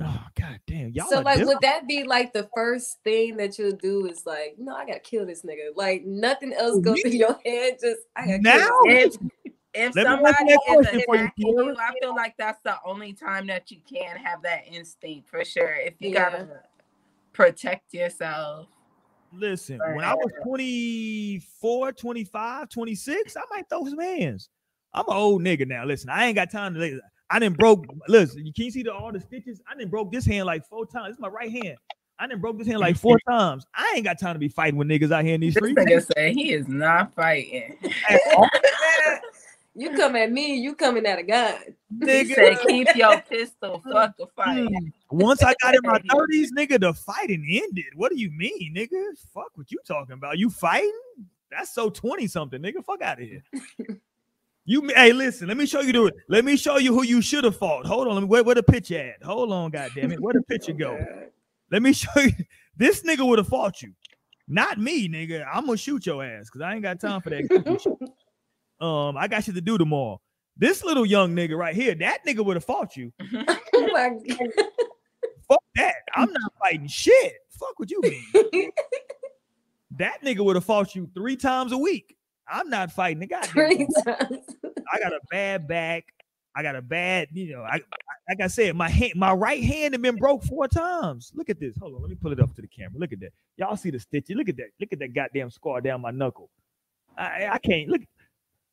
Oh 0.03 0.27
god 0.35 0.61
damn. 0.67 0.91
Y'all 0.93 1.07
so. 1.09 1.21
Like, 1.21 1.39
different. 1.39 1.49
would 1.49 1.63
that 1.63 1.87
be 1.87 2.05
like 2.05 2.33
the 2.33 2.49
first 2.55 2.99
thing 3.05 3.37
that 3.37 3.59
you'll 3.59 3.73
do? 3.73 4.07
Is 4.07 4.25
like, 4.25 4.57
no, 4.59 4.75
I 4.75 4.87
gotta 4.87 5.01
kill 5.01 5.27
this 5.27 5.43
nigga. 5.43 5.77
Like 5.77 6.05
nothing 6.05 6.53
else 6.53 6.81
goes 6.81 6.97
me? 6.97 7.03
through 7.03 7.11
your 7.13 7.39
head. 7.45 7.79
Just 7.81 8.01
I 8.17 8.27
gotta 8.27 8.43
Now? 8.43 8.57
kill 8.59 8.85
this. 8.85 9.17
If 9.17 9.53
if 9.73 9.95
Let 9.95 10.07
somebody 10.07 10.35
you 10.41 10.47
that 10.47 10.61
is 10.69 10.87
question 10.87 11.03
for 11.07 11.17
you, 11.17 11.23
attacking 11.23 11.47
you, 11.47 11.77
I 11.79 11.93
feel 12.01 12.15
like 12.17 12.35
that's 12.39 12.61
the 12.65 12.77
only 12.85 13.13
time 13.13 13.47
that 13.49 13.71
you 13.71 13.79
can 13.89 14.17
have 14.17 14.43
that 14.43 14.63
instinct 14.67 15.29
for 15.29 15.45
sure. 15.45 15.75
If 15.75 15.95
you 16.01 16.11
Yeah. 16.11 16.31
gotta 16.31 16.63
protect 17.33 17.95
yourself. 17.95 18.67
Listen, 19.33 19.79
when 19.95 20.05
I 20.05 20.15
was 20.15 20.33
24, 20.43 21.93
25, 21.93 22.69
26, 22.69 23.37
I 23.37 23.41
might 23.51 23.69
throw 23.69 23.85
some 23.85 24.01
hands. 24.01 24.49
I'm 24.93 25.07
an 25.09 25.15
old 25.15 25.43
nigga 25.43 25.69
now. 25.69 25.85
Listen, 25.85 26.11
I 26.11 26.27
ain't 26.27 26.35
got 26.35 26.51
time 26.51 26.75
to. 26.75 27.01
I 27.31 27.39
didn't 27.39 27.59
broke. 27.59 27.87
Listen, 28.09 28.45
you 28.45 28.53
can't 28.53 28.73
see 28.73 28.83
the, 28.83 28.93
all 28.93 29.13
the 29.13 29.21
stitches. 29.21 29.61
I 29.71 29.77
didn't 29.77 29.91
broke 29.91 30.11
this 30.13 30.27
hand 30.27 30.47
like 30.47 30.67
four 30.67 30.85
times. 30.87 31.09
This 31.09 31.15
is 31.17 31.21
my 31.21 31.29
right 31.29 31.51
hand. 31.51 31.77
I 32.19 32.27
didn't 32.27 32.41
broke 32.43 32.59
this 32.59 32.67
hand 32.67 32.81
like 32.81 32.97
four 32.97 33.19
times. 33.29 33.65
I 33.75 33.93
ain't 33.97 34.05
got 34.05 34.19
time 34.19 34.35
to 34.35 34.39
be 34.39 34.49
fighting 34.49 34.77
with 34.77 34.89
niggas 34.89 35.11
out 35.13 35.25
here 35.25 35.35
in 35.37 35.41
these 35.41 35.55
This 35.55 35.71
streets. 35.71 35.81
nigga 35.81 36.07
said 36.15 36.33
he 36.33 36.53
is 36.53 36.69
not 36.69 37.15
fighting. 37.15 37.79
you 39.75 39.91
come 39.97 40.17
at 40.17 40.31
me, 40.31 40.57
you 40.57 40.75
coming 40.75 41.07
at 41.07 41.19
a 41.19 41.23
gun. 41.23 41.55
He 41.89 42.07
Nigga. 42.07 42.35
said 42.35 42.59
keep 42.67 42.95
your 42.97 43.21
pistol, 43.23 43.83
fuck 43.91 44.15
a 44.21 44.27
fight. 44.37 44.69
Once 45.11 45.43
I 45.43 45.55
got 45.63 45.75
in 45.75 45.81
my 45.85 45.99
30s, 46.11 46.49
nigga, 46.57 46.79
the 46.81 46.93
fighting 46.93 47.47
ended. 47.49 47.87
What 47.95 48.11
do 48.13 48.19
you 48.21 48.31
mean, 48.33 48.75
nigga? 48.77 49.17
Fuck 49.33 49.53
what 49.55 49.71
you 49.71 49.79
talking 49.87 50.15
about? 50.15 50.37
You 50.39 50.51
fighting? 50.51 50.93
That's 51.51 51.73
so 51.75 51.89
20 51.91 52.27
something, 52.27 52.61
nigga. 52.61 52.85
Fuck 52.85 53.01
out 53.03 53.21
of 53.21 53.27
here. 53.27 53.43
You 54.65 54.89
hey, 54.95 55.13
listen, 55.13 55.49
let 55.49 55.57
me 55.57 55.67
show 55.67 55.81
you 55.81 55.93
the 55.93 56.13
let 56.29 56.45
me 56.45 56.57
show 56.57 56.77
you 56.77 56.95
who 56.95 57.03
you 57.03 57.23
should 57.23 57.45
have 57.45 57.57
fought. 57.57 57.87
Hold 57.87 58.09
on, 58.09 58.15
let 58.15 58.21
me 58.21 58.27
where, 58.27 58.45
where 58.45 58.55
the 58.55 58.63
picture 58.63 58.99
at? 58.99 59.23
Hold 59.23 59.53
on, 59.53 59.71
goddamn 59.71 60.13
it. 60.13 60.21
Where 60.21 60.35
the 60.35 60.43
picture 60.43 60.73
go? 60.73 60.99
Let 61.71 61.83
me 61.83 61.93
show 61.95 62.21
you. 62.21 62.33
This 62.77 63.03
nigga 63.03 63.27
would 63.27 63.39
have 63.39 63.49
fought 63.49 63.83
you. 63.83 63.93
Not 64.49 64.79
me, 64.79 65.09
nigga. 65.09 65.47
I'm 65.51 65.67
gonna 65.67 65.77
shoot 65.77 66.05
your 66.07 66.25
ass 66.25 66.47
because 66.47 66.63
I 66.63 66.75
ain't 66.75 66.83
got 66.83 67.01
time 67.01 67.21
for 67.21 67.31
that. 67.31 68.05
um, 68.85 69.17
I 69.17 69.29
got 69.29 69.45
shit 69.45 69.55
to 69.55 69.61
do 69.61 69.79
tomorrow. 69.79 70.21
This 70.57 70.83
little 70.83 71.07
young 71.07 71.35
nigga 71.35 71.57
right 71.57 71.75
here, 71.75 71.95
that 71.95 72.27
nigga 72.27 72.45
would 72.45 72.57
have 72.57 72.65
fought 72.65 72.97
you. 72.97 73.13
Oh 73.21 73.89
my 73.93 74.11
God. 74.29 74.49
Fuck 75.49 75.63
that. 75.77 75.95
I'm 76.15 76.33
not 76.33 76.53
fighting 76.61 76.89
shit. 76.89 77.35
Fuck 77.51 77.79
what 77.79 77.91
you 77.91 78.01
mean. 78.03 78.73
that 79.93 80.23
nigga 80.23 80.45
would 80.45 80.57
have 80.57 80.65
fought 80.65 80.95
you 80.95 81.09
three 81.15 81.37
times 81.37 81.73
a 81.73 81.79
week. 81.79 82.17
I'm 82.51 82.69
not 82.69 82.93
fighting 82.93 83.21
the 83.21 83.27
goddamn. 83.27 83.53
Three 83.53 83.87
times. 84.05 84.57
I 84.93 84.99
got 84.99 85.13
a 85.13 85.21
bad 85.31 85.69
back. 85.69 86.05
I 86.55 86.63
got 86.63 86.75
a 86.75 86.83
bad, 86.83 87.29
you 87.33 87.53
know, 87.53 87.63
I, 87.63 87.77
I 87.77 87.81
like 88.29 88.41
I 88.43 88.49
said, 88.49 88.75
my 88.75 88.89
hand, 88.89 89.13
my 89.15 89.33
right 89.33 89.63
hand 89.63 89.95
had 89.95 90.03
been 90.03 90.17
broke 90.17 90.43
four 90.43 90.67
times. 90.67 91.31
Look 91.35 91.49
at 91.49 91.61
this. 91.61 91.77
Hold 91.79 91.95
on, 91.95 92.01
let 92.03 92.11
me 92.11 92.17
pull 92.21 92.33
it 92.33 92.41
up 92.41 92.55
to 92.57 92.61
the 92.61 92.67
camera. 92.67 92.99
Look 92.99 93.13
at 93.13 93.21
that. 93.21 93.31
Y'all 93.57 93.77
see 93.77 93.91
the 93.91 94.01
stitches? 94.01 94.35
Look 94.37 94.49
at 94.49 94.57
that. 94.57 94.67
Look 94.81 94.93
at 94.93 94.99
that 94.99 95.15
goddamn 95.15 95.51
scar 95.51 95.81
down 95.81 96.01
my 96.01 96.11
knuckle. 96.11 96.51
I, 97.17 97.49
I 97.53 97.59
can't 97.59 97.89
look. 97.89 98.01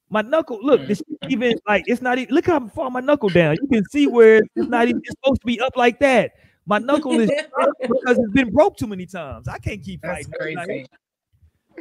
My 0.09 0.21
knuckle, 0.21 0.59
look, 0.61 0.87
this 0.87 1.01
mm. 1.01 1.29
even 1.29 1.59
like 1.67 1.83
it's 1.85 2.01
not 2.01 2.17
even 2.17 2.33
look 2.33 2.45
how 2.45 2.65
far 2.67 2.89
my 2.89 3.01
knuckle 3.01 3.29
down. 3.29 3.57
You 3.61 3.67
can 3.67 3.83
see 3.89 4.07
where 4.07 4.37
it's 4.55 4.67
not 4.69 4.87
even 4.87 5.01
it's 5.03 5.15
supposed 5.21 5.41
to 5.41 5.45
be 5.45 5.59
up 5.59 5.75
like 5.75 5.99
that. 5.99 6.31
My 6.65 6.79
knuckle 6.79 7.19
is 7.19 7.29
because 7.81 8.17
it's 8.17 8.31
been 8.31 8.51
broke 8.51 8.77
too 8.77 8.87
many 8.87 9.05
times. 9.05 9.47
I 9.47 9.59
can't 9.59 9.83
keep 9.83 10.01
That's 10.01 10.27
fighting. 10.27 10.55
Crazy. 10.57 10.87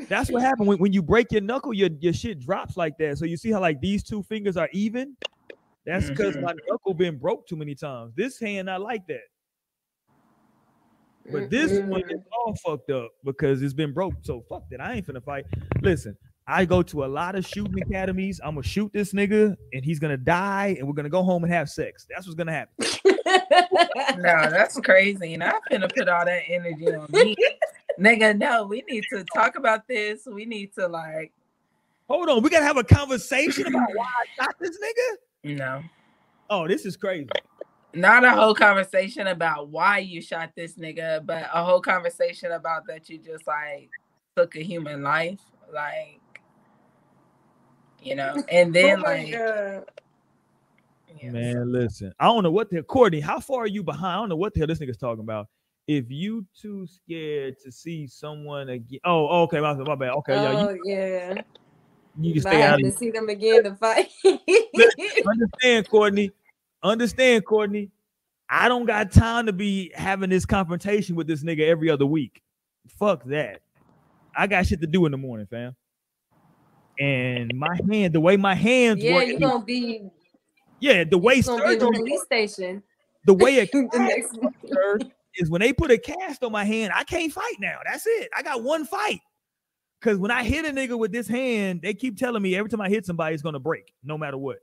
That's 0.09 0.31
what 0.31 0.43
happened 0.43 0.69
when, 0.69 0.79
when 0.79 0.93
you 0.93 1.03
break 1.03 1.33
your 1.33 1.41
knuckle, 1.41 1.73
your, 1.73 1.89
your 2.01 2.13
shit 2.13 2.41
drops 2.41 2.77
like 2.77 2.97
that. 2.99 3.19
So 3.19 3.25
you 3.25 3.37
see 3.37 3.51
how 3.51 3.61
like 3.61 3.81
these 3.81 4.03
two 4.03 4.23
fingers 4.25 4.57
are 4.57 4.69
even? 4.73 5.17
That's 5.85 6.09
because 6.11 6.37
Mhm. 6.37 6.43
my 6.43 6.55
knuckle 6.69 6.95
been 6.95 7.17
broke 7.19 7.47
too 7.47 7.57
many 7.57 7.75
times. 7.75 8.13
This 8.17 8.39
hand 8.41 8.69
I 8.71 8.77
like 8.77 9.07
that. 9.07 9.21
But 11.31 11.51
this 11.51 11.73
one 11.81 12.03
is 12.09 12.21
all 12.33 12.55
fucked 12.65 12.91
up 12.91 13.11
because 13.25 13.61
it's 13.63 13.75
been 13.75 13.93
broke. 13.93 14.15
So 14.23 14.43
fuck 14.49 14.69
that. 14.71 14.81
I 14.81 14.95
ain't 14.95 15.07
finna 15.07 15.25
fight. 15.25 15.45
Listen, 15.83 16.17
I 16.47 16.65
go 16.65 16.83
to 16.85 17.05
a 17.05 17.07
lot 17.07 17.35
of 17.35 17.45
shooting 17.45 17.81
academies. 17.83 18.41
I'm 18.45 18.55
gonna 18.55 18.63
shoot 18.63 18.93
this 18.93 19.13
nigga 19.13 19.57
and 19.73 19.85
he's 19.85 19.99
gonna 19.99 20.17
die 20.17 20.77
and 20.79 20.87
we're 20.87 20.95
gonna 20.95 21.09
go 21.09 21.25
home 21.25 21.43
and 21.43 21.53
have 21.53 21.69
sex. 21.69 22.07
That's 22.09 22.27
what's 22.27 22.37
gonna 22.37 22.53
happen. 22.53 22.75
No, 24.19 24.51
that's 24.51 24.79
crazy. 24.81 25.35
And 25.35 25.43
I'm 25.45 25.61
finna 25.71 25.95
put 25.95 26.09
all 26.09 26.25
that 26.25 26.43
energy 26.49 26.95
on 26.95 27.07
me. 27.13 27.37
Nigga, 27.99 28.37
no, 28.37 28.67
we 28.67 28.83
need 28.89 29.05
to 29.11 29.25
talk 29.35 29.57
about 29.57 29.89
this. 29.89 30.27
We 30.27 30.45
need 30.45 30.75
to 30.75 30.87
like 30.87 31.33
Hold 32.09 32.29
on, 32.29 32.43
we 32.43 32.51
gotta 32.51 32.65
have 32.65 32.77
a 32.77 32.85
conversation 32.85 33.67
about 33.67 33.89
why 33.95 34.07
I 34.07 34.43
shot 34.45 34.55
this 34.61 34.79
nigga. 34.79 35.57
no. 35.57 35.83
Oh, 36.49 36.69
this 36.69 36.87
is 36.87 36.97
crazy. 36.97 37.29
not 37.93 38.25
a 38.25 38.31
whole 38.31 38.55
conversation 38.55 39.27
about 39.27 39.69
why 39.71 39.99
you 39.99 40.21
shot 40.21 40.53
this 40.55 40.75
nigga, 40.75 41.25
but 41.27 41.49
a 41.53 41.65
whole 41.65 41.81
conversation 41.81 42.53
about 42.53 42.87
that 42.87 43.09
you 43.09 43.19
just 43.19 43.47
like 43.47 43.91
took 44.37 44.55
a 44.55 44.63
human 44.63 45.03
life, 45.03 45.41
like 45.75 46.21
you 48.01 48.15
know, 48.15 48.37
and 48.49 48.73
then 48.73 49.01
oh 49.01 49.03
like 49.03 49.33
God. 49.33 49.85
yeah. 51.21 51.31
Man, 51.31 51.73
listen. 51.73 52.13
I 52.21 52.27
don't 52.27 52.45
know 52.45 52.51
what 52.51 52.71
the 52.71 52.83
Courtney. 52.83 53.21
How 53.21 53.41
far 53.41 53.63
are 53.63 53.67
you 53.67 53.83
behind? 53.83 54.07
I 54.07 54.17
don't 54.17 54.29
know 54.29 54.37
what 54.37 54.55
the 54.55 54.61
hell 54.61 54.67
this 54.69 54.79
nigga's 54.79 54.99
talking 54.99 55.25
about. 55.25 55.49
If 55.87 56.11
you 56.11 56.45
too 56.61 56.87
scared 56.87 57.57
to 57.65 57.71
see 57.71 58.07
someone 58.09 58.69
again, 58.71 58.99
oh, 59.05 59.43
okay, 59.43 59.61
my, 59.61 59.75
my 59.75 59.95
bad. 59.95 60.11
Okay, 60.11 60.35
yeah, 60.35 60.67
oh 60.67 60.71
you, 60.71 60.81
yeah. 60.85 61.43
you 62.19 62.35
can 62.35 62.47
I 62.47 62.51
stay 62.51 62.61
have 62.61 62.73
out 62.73 62.81
to 62.81 62.89
of 62.89 62.95
see 62.95 63.11
them 63.11 63.29
again 63.29 63.65
to 63.65 63.75
fight. 63.77 64.09
Understand, 65.27 65.89
Courtney. 65.89 66.33
Understand, 66.83 67.45
Courtney. 67.45 67.91
I 68.49 68.69
don't 68.69 68.87
got 68.87 69.13
time 69.13 69.47
to 69.47 69.53
be 69.53 69.93
having 69.95 70.31
this 70.31 70.45
confrontation 70.45 71.15
with 71.15 71.29
this 71.29 71.45
nigga 71.45 71.67
every 71.67 71.89
other 71.89 72.07
week. 72.07 72.43
Fuck 72.99 73.25
that. 73.27 73.61
I 74.37 74.47
got 74.49 74.67
shit 74.67 74.81
to 74.81 74.87
do 74.87 75.07
in 75.07 75.13
the 75.13 75.19
morning, 75.19 75.47
fam. 75.47 75.77
And 76.99 77.53
my 77.55 77.79
hand, 77.91 78.13
the 78.13 78.21
way 78.21 78.37
my 78.37 78.55
hands 78.55 79.03
yeah, 79.03 79.15
work, 79.15 79.27
you're 79.27 79.39
gonna 79.39 79.65
be 79.65 80.11
yeah, 80.81 81.05
the 81.05 81.19
way 81.19 81.37
you 81.37 81.65
in 81.65 81.79
the 81.79 81.93
police 81.93 82.23
station 82.23 82.83
the 83.27 83.35
way 83.35 83.57
it 83.57 83.71
the 83.73 83.89
next 83.99 84.39
is 85.39 85.51
when 85.51 85.61
they 85.61 85.73
put 85.73 85.91
a 85.91 85.99
cast 85.99 86.43
on 86.43 86.53
my 86.53 86.65
hand, 86.65 86.93
I 86.95 87.05
can't 87.05 87.33
fight 87.33 87.57
now. 87.61 87.79
That's 87.85 88.07
it. 88.07 88.29
I 88.37 88.43
got 88.43 88.63
one 88.63 88.85
fight. 88.85 89.21
Cause 90.03 90.19
when 90.19 90.31
I 90.31 90.45
hit 90.45 90.65
a 90.67 90.71
nigga 90.71 90.97
with 90.99 91.11
this 91.11 91.27
hand, 91.27 91.81
they 91.83 91.95
keep 91.95 92.17
telling 92.17 92.43
me 92.43 92.55
every 92.55 92.69
time 92.69 92.81
I 92.83 92.89
hit 92.89 93.07
somebody, 93.07 93.35
it's 93.35 93.43
gonna 93.43 93.59
break, 93.59 93.93
no 94.05 94.19
matter 94.19 94.37
what. 94.37 94.59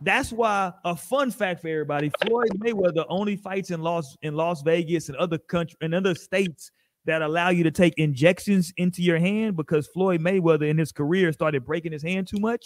That's 0.00 0.32
why 0.32 0.72
a 0.84 0.96
fun 0.96 1.30
fact 1.30 1.60
for 1.60 1.68
everybody: 1.68 2.10
Floyd 2.10 2.50
Mayweather 2.58 3.04
only 3.08 3.36
fights 3.36 3.70
in 3.70 3.82
Las 3.82 4.16
in 4.22 4.34
Las 4.34 4.62
Vegas 4.62 5.08
and 5.08 5.16
other 5.18 5.38
country 5.38 5.76
and 5.82 5.94
other 5.94 6.14
states 6.14 6.70
that 7.04 7.22
allow 7.22 7.50
you 7.50 7.62
to 7.64 7.70
take 7.70 7.94
injections 7.98 8.72
into 8.78 9.02
your 9.02 9.18
hand 9.18 9.56
because 9.56 9.86
Floyd 9.86 10.20
Mayweather 10.20 10.68
in 10.68 10.76
his 10.76 10.90
career 10.90 11.32
started 11.32 11.64
breaking 11.64 11.92
his 11.92 12.02
hand 12.02 12.26
too 12.26 12.40
much. 12.40 12.64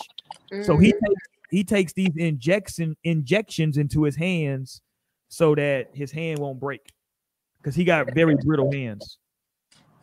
So 0.62 0.78
he 0.78 0.92
Mhm. 0.92 0.98
takes 1.06 1.20
he 1.50 1.64
takes 1.64 1.92
these 1.92 2.16
injection 2.16 2.96
injections 3.04 3.76
into 3.76 4.04
his 4.04 4.16
hands 4.16 4.80
so 5.28 5.54
that 5.56 5.90
his 5.94 6.12
hand 6.12 6.38
won't 6.40 6.60
break 6.60 6.92
because 7.60 7.74
he 7.74 7.84
got 7.84 8.12
very 8.14 8.36
brittle 8.44 8.72
hands. 8.72 9.18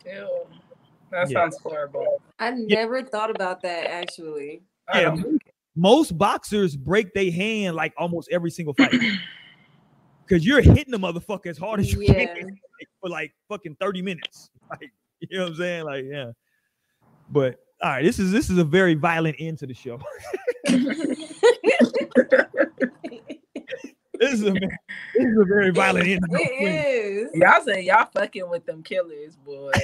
Ew. 0.06 0.28
That 1.10 1.30
Yeah. 1.30 1.40
sounds 1.40 1.58
horrible. 1.62 2.22
I 2.38 2.50
never 2.50 3.02
thought 3.02 3.30
about 3.30 3.62
that 3.62 3.86
actually. 3.86 4.62
Yeah, 4.94 5.16
most 5.76 6.16
boxers 6.16 6.76
break 6.76 7.12
their 7.14 7.30
hand 7.30 7.76
like 7.76 7.92
almost 7.96 8.28
every 8.30 8.50
single 8.50 8.74
fight 8.74 8.92
because 10.26 10.46
you're 10.46 10.60
hitting 10.60 10.90
the 10.90 10.98
motherfucker 10.98 11.46
as 11.46 11.58
hard 11.58 11.80
as 11.80 11.92
you 11.92 12.02
Yeah. 12.02 12.34
can 12.34 12.58
for 13.00 13.08
like 13.10 13.32
fucking 13.48 13.76
30 13.80 14.02
minutes. 14.02 14.50
Like, 14.70 14.92
you 15.20 15.38
know 15.38 15.44
what 15.44 15.52
I'm 15.52 15.56
saying? 15.56 15.84
Like, 15.84 16.04
yeah. 16.06 16.32
But 17.30 17.58
all 17.82 17.90
right, 17.90 18.04
this 18.04 18.18
is 18.18 18.30
this 18.32 18.50
is 18.50 18.58
a 18.58 18.64
very 18.64 18.92
violent 18.94 19.36
end 19.38 19.58
to 19.60 19.66
the 19.66 19.72
show. 19.72 19.98
this 24.18 24.34
is 24.34 24.42
a 24.42 24.52
this 24.52 24.70
is 25.16 25.38
a 25.38 25.44
very 25.44 25.70
violent 25.70 26.06
end. 26.06 26.20
to 26.22 26.28
the 26.30 26.38
show. 26.38 26.44
It 26.44 26.64
is. 26.64 27.30
Y'all 27.34 27.62
say 27.64 27.82
y'all 27.82 28.08
fucking 28.14 28.48
with 28.48 28.64
them 28.66 28.82
killers, 28.82 29.36
boy. 29.36 29.72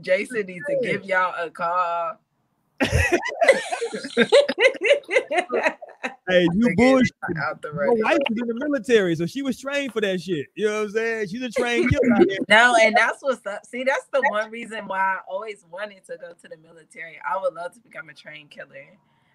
Jason 0.00 0.46
needs 0.46 0.64
to 0.68 0.78
give 0.82 1.04
y'all 1.04 1.34
a 1.38 1.50
call. 1.50 2.18
Hey, 6.28 6.42
you 6.54 6.68
Nigga, 6.68 6.76
bullshit. 6.76 7.12
out 7.44 7.60
the 7.60 7.70
My 7.72 7.82
radio. 7.82 8.04
wife 8.04 8.18
was 8.30 8.38
in 8.40 8.48
the 8.48 8.54
military, 8.54 9.14
so 9.14 9.26
she 9.26 9.42
was 9.42 9.60
trained 9.60 9.92
for 9.92 10.00
that 10.00 10.20
shit. 10.22 10.46
You 10.54 10.66
know 10.66 10.78
what 10.80 10.82
I'm 10.86 10.90
saying? 10.92 11.28
She's 11.28 11.42
a 11.42 11.50
trained 11.50 11.90
killer. 11.90 12.24
No, 12.48 12.74
and 12.80 12.96
that's 12.96 13.22
what's 13.22 13.44
up. 13.46 13.66
See, 13.66 13.84
that's 13.84 14.06
the 14.12 14.22
one 14.30 14.50
reason 14.50 14.86
why 14.86 14.98
I 15.00 15.18
always 15.28 15.64
wanted 15.70 16.02
to 16.06 16.16
go 16.18 16.32
to 16.32 16.48
the 16.48 16.56
military. 16.62 17.18
I 17.28 17.36
would 17.38 17.52
love 17.52 17.74
to 17.74 17.80
become 17.80 18.08
a 18.08 18.14
trained 18.14 18.50
killer. 18.50 18.86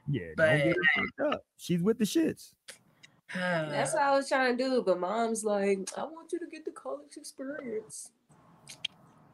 Yeah, 0.10 0.30
But- 0.36 0.76
up. 1.32 1.46
She's 1.58 1.84
with 1.84 2.00
the 2.00 2.06
shits. 2.06 2.54
That's 3.36 3.94
what 3.94 4.02
I 4.02 4.16
was 4.16 4.28
trying 4.28 4.58
to 4.58 4.64
do, 4.64 4.82
but 4.84 5.00
mom's 5.00 5.44
like, 5.44 5.88
I 5.96 6.02
want 6.04 6.32
you 6.32 6.40
to 6.40 6.48
get 6.52 6.66
the 6.66 6.72
college 6.72 7.16
experience. 7.16 8.10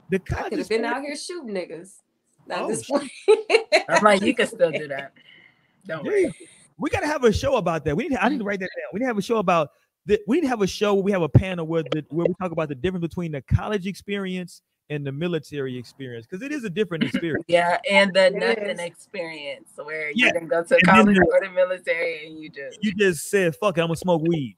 The 0.10 0.18
I 0.18 0.20
college 0.20 0.50
could 0.50 0.60
have 0.60 0.68
been 0.70 0.84
out 0.84 1.02
here 1.02 1.16
shooting 1.16 1.56
niggas. 1.56 1.94
Not 2.46 2.64
Oh, 2.64 2.68
this 2.68 2.86
point. 2.86 3.10
I'm 3.88 4.04
like, 4.04 4.22
you 4.22 4.36
can 4.36 4.48
still 4.48 4.72
do 4.72 4.90
that. 4.90 5.14
Don't 5.88 6.04
Yeah. 6.04 6.12
worry. 6.12 6.34
We 6.78 6.90
gotta 6.90 7.08
have 7.08 7.24
a 7.24 7.32
show 7.32 7.56
about 7.56 7.86
that. 7.86 7.96
We 7.96 8.04
need. 8.08 8.16
To, 8.16 8.24
I 8.24 8.30
need 8.30 8.38
to 8.40 8.44
mm. 8.44 8.48
write 8.48 8.60
that 8.60 8.70
down. 8.78 8.90
We 8.94 9.00
need 9.00 9.06
to 9.06 9.08
have 9.10 9.18
a 9.18 9.22
show 9.22 9.38
about 9.38 9.70
the. 10.06 10.20
We 10.28 10.38
need 10.38 10.42
to 10.44 10.48
have 10.50 10.62
a 10.62 10.68
show 10.68 10.94
where 10.94 11.04
we 11.04 11.12
have 11.12 11.22
a 11.22 11.30
panel 11.30 11.66
where 11.66 11.84
the 11.84 12.06
where 12.10 12.26
we 12.28 12.34
talk 12.42 12.52
about 12.52 12.70
the 12.70 12.76
difference 12.76 13.02
between 13.08 13.32
the 13.32 13.42
college 13.42 13.88
experience 13.88 14.62
and 14.90 15.06
the 15.06 15.12
military 15.12 15.78
experience 15.78 16.28
because 16.28 16.44
it 16.44 16.52
is 16.52 16.64
a 16.64 16.70
different 16.70 17.04
experience. 17.06 17.46
Yeah, 17.48 17.80
and 17.90 18.14
the 18.14 18.28
It 18.28 18.36
nothing 18.36 18.70
is. 18.70 18.80
experience 18.80 19.70
where 19.82 20.12
Yeah. 20.14 20.28
you 20.28 20.34
can 20.34 20.48
go 20.48 20.64
to 20.64 20.76
And 20.76 20.82
then 20.86 20.96
college 20.96 21.18
or 21.18 21.40
the 21.42 21.50
military 21.52 22.28
and 22.28 22.40
you 22.40 22.50
just 22.50 22.78
you 22.84 22.94
just 22.94 23.30
said, 23.30 23.56
"Fuck 23.56 23.78
it, 23.78 23.82
I'm 23.82 23.88
gonna 23.88 23.96
smoke 23.98 24.22
weed." 24.24 24.58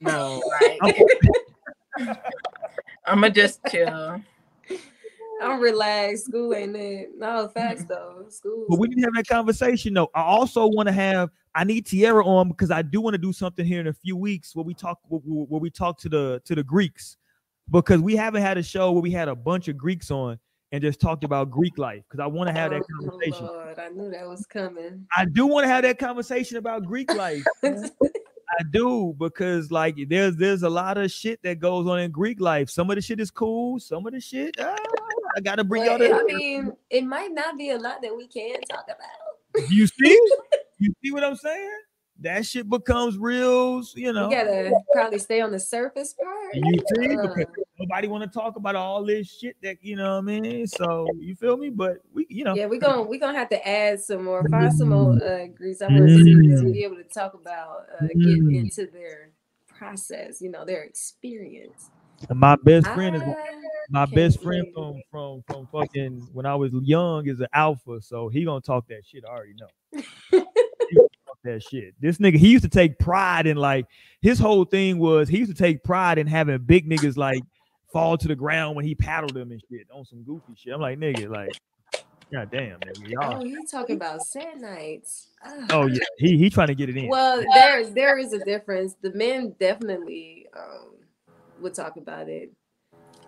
no, 0.00 0.42
I'm- 0.60 0.78
like 2.06 2.18
I'm 3.06 3.20
gonna 3.20 3.30
just 3.34 3.60
chill. 3.70 4.20
I'm 5.42 5.60
relaxed. 5.60 6.26
School 6.26 6.54
ain't 6.54 6.76
it. 6.76 7.10
No, 7.18 7.48
facts 7.48 7.84
though. 7.84 8.26
School. 8.28 8.66
But 8.68 8.78
we 8.78 8.88
need 8.88 8.96
to 8.96 9.02
have 9.02 9.14
that 9.14 9.26
conversation 9.26 9.94
though. 9.94 10.10
I 10.14 10.22
also 10.22 10.66
want 10.66 10.88
to 10.88 10.92
have. 10.92 11.30
I 11.54 11.64
need 11.64 11.86
Tierra 11.86 12.26
on 12.26 12.48
because 12.48 12.70
I 12.70 12.82
do 12.82 13.00
want 13.00 13.14
to 13.14 13.18
do 13.18 13.32
something 13.32 13.64
here 13.64 13.80
in 13.80 13.86
a 13.86 13.92
few 13.92 14.16
weeks 14.16 14.56
where 14.56 14.64
we 14.64 14.74
talk 14.74 14.98
where, 15.08 15.60
we 15.60 15.70
talk 15.70 15.98
to 16.00 16.08
the 16.08 16.42
to 16.44 16.54
the 16.54 16.64
Greeks 16.64 17.16
because 17.70 18.00
we 18.00 18.16
haven't 18.16 18.42
had 18.42 18.58
a 18.58 18.62
show 18.62 18.92
where 18.92 19.02
we 19.02 19.10
had 19.10 19.28
a 19.28 19.36
bunch 19.36 19.68
of 19.68 19.76
Greeks 19.76 20.10
on 20.10 20.38
and 20.72 20.82
just 20.82 21.00
talked 21.00 21.22
about 21.22 21.50
Greek 21.50 21.78
life 21.78 22.02
because 22.08 22.20
I 22.20 22.26
want 22.26 22.48
to 22.48 22.52
have 22.52 22.72
that 22.72 22.82
Oh, 22.82 23.08
conversation. 23.08 23.46
Lord, 23.46 23.78
I 23.78 23.88
knew 23.90 24.10
that 24.10 24.26
was 24.26 24.44
coming. 24.46 25.06
I 25.16 25.24
do 25.24 25.46
want 25.46 25.64
to 25.64 25.68
have 25.68 25.82
that 25.82 25.98
conversation 25.98 26.56
about 26.56 26.84
Greek 26.84 27.12
life. 27.14 27.44
I 27.62 28.62
do 28.70 29.14
because 29.18 29.70
like 29.70 29.96
there's 30.08 30.36
there's 30.36 30.64
a 30.64 30.70
lot 30.70 30.98
of 30.98 31.10
shit 31.10 31.40
that 31.44 31.60
goes 31.60 31.86
on 31.86 32.00
in 32.00 32.10
Greek 32.10 32.40
life. 32.40 32.68
Some 32.68 32.90
of 32.90 32.96
the 32.96 33.02
shit 33.02 33.20
is 33.20 33.30
cool. 33.30 33.78
Some 33.78 34.06
of 34.06 34.12
the 34.12 34.20
shit 34.20 34.56
ah, 34.58 34.76
I 35.36 35.40
gotta 35.40 35.62
bring 35.62 35.84
y'all 35.84 35.98
But, 35.98 36.12
I 36.12 36.22
mean, 36.24 36.72
it 36.90 37.04
might 37.04 37.32
not 37.32 37.56
be 37.56 37.70
a 37.70 37.78
lot 37.78 38.02
that 38.02 38.14
we 38.14 38.26
can 38.26 38.60
talk 38.62 38.86
about. 38.86 39.70
You 39.70 39.86
see, 39.86 40.20
you 40.78 40.94
see 41.02 41.12
what 41.12 41.24
I'm 41.24 41.36
saying? 41.36 41.70
That 42.20 42.46
shit 42.46 42.68
becomes 42.68 43.18
real. 43.18 43.82
You 43.94 44.12
know, 44.12 44.28
We 44.28 44.34
gotta 44.34 44.72
probably 44.92 45.18
stay 45.18 45.40
on 45.40 45.50
the 45.50 45.58
surface 45.58 46.12
part. 46.14 46.54
you 46.54 46.80
see, 46.94 47.16
Uh, 47.16 47.22
because 47.22 47.46
nobody 47.78 48.06
want 48.06 48.22
to 48.22 48.30
talk 48.30 48.56
about 48.56 48.76
all 48.76 49.04
this 49.04 49.28
shit 49.28 49.56
that 49.62 49.78
you 49.82 49.96
know 49.96 50.12
what 50.12 50.18
I 50.18 50.40
mean. 50.40 50.66
So 50.66 51.10
you 51.18 51.34
feel 51.34 51.56
me? 51.56 51.70
But 51.70 51.98
we, 52.12 52.26
you 52.28 52.44
know, 52.44 52.54
Yeah, 52.54 52.66
we're 52.66 52.80
gonna 52.80 53.02
we're 53.02 53.18
gonna 53.18 53.36
have 53.38 53.48
to 53.48 53.68
add 53.68 54.00
some 54.00 54.24
more, 54.24 54.48
find 54.48 54.72
some 54.72 54.90
more 54.90 55.20
uh 55.22 55.46
grease. 55.46 55.82
I 55.82 55.88
want 55.88 56.08
to 56.08 56.72
be 56.72 56.84
able 56.84 56.96
to 56.96 57.04
talk 57.04 57.34
about 57.34 57.86
uh, 57.98 58.06
get 58.06 58.18
Mm. 58.18 58.54
into 58.54 58.86
their 58.90 59.30
process, 59.66 60.40
you 60.40 60.50
know, 60.50 60.64
their 60.64 60.82
experience. 60.84 61.90
my 62.32 62.56
best 62.62 62.86
friend 62.92 63.16
is 63.16 63.22
my 63.90 64.06
best 64.06 64.40
friend 64.40 64.64
from 64.72 65.02
from 65.10 65.42
from 65.48 65.66
fucking 65.72 66.28
when 66.32 66.46
I 66.46 66.54
was 66.54 66.72
young 66.82 67.26
is 67.26 67.40
an 67.40 67.48
alpha, 67.52 68.00
so 68.00 68.28
he 68.28 68.44
gonna 68.44 68.60
talk 68.60 68.86
that 68.88 69.02
shit. 69.04 69.24
I 69.24 69.32
already 69.32 69.54
know. 69.54 70.42
He 71.44 71.50
gonna 71.50 71.60
talk 71.60 71.70
that 71.70 71.70
shit. 71.70 71.94
This 72.00 72.18
nigga, 72.18 72.36
he 72.36 72.48
used 72.48 72.64
to 72.64 72.70
take 72.70 72.98
pride 72.98 73.46
in 73.46 73.56
like 73.56 73.86
his 74.20 74.38
whole 74.38 74.64
thing 74.64 74.98
was 74.98 75.28
he 75.28 75.38
used 75.38 75.54
to 75.54 75.62
take 75.62 75.82
pride 75.84 76.18
in 76.18 76.26
having 76.26 76.58
big 76.58 76.88
niggas 76.88 77.16
like 77.16 77.42
fall 77.92 78.16
to 78.18 78.28
the 78.28 78.34
ground 78.34 78.76
when 78.76 78.84
he 78.84 78.94
paddled 78.94 79.34
them 79.34 79.52
and 79.52 79.62
shit 79.70 79.86
on 79.92 80.04
some 80.04 80.22
goofy 80.24 80.54
shit. 80.56 80.72
I'm 80.72 80.80
like, 80.80 80.98
nigga, 80.98 81.28
like, 81.28 81.52
god 82.32 82.50
damn, 82.50 82.80
nigga, 82.80 83.08
y'all. 83.08 83.40
Oh, 83.40 83.44
you 83.44 83.64
talking 83.70 83.96
about 83.96 84.22
sad 84.22 84.60
nights? 84.60 85.28
Ah. 85.44 85.66
Oh 85.70 85.86
yeah, 85.86 85.98
he 86.18 86.36
he 86.36 86.50
trying 86.50 86.68
to 86.68 86.74
get 86.74 86.88
it 86.88 86.96
in. 86.96 87.08
Well, 87.08 87.42
there 87.54 87.88
there 87.90 88.18
is 88.18 88.32
a 88.32 88.44
difference. 88.44 88.96
The 89.00 89.12
men 89.12 89.54
definitely 89.60 90.46
um 90.56 90.94
would 91.60 91.74
talk 91.74 91.96
about 91.96 92.28
it. 92.28 92.50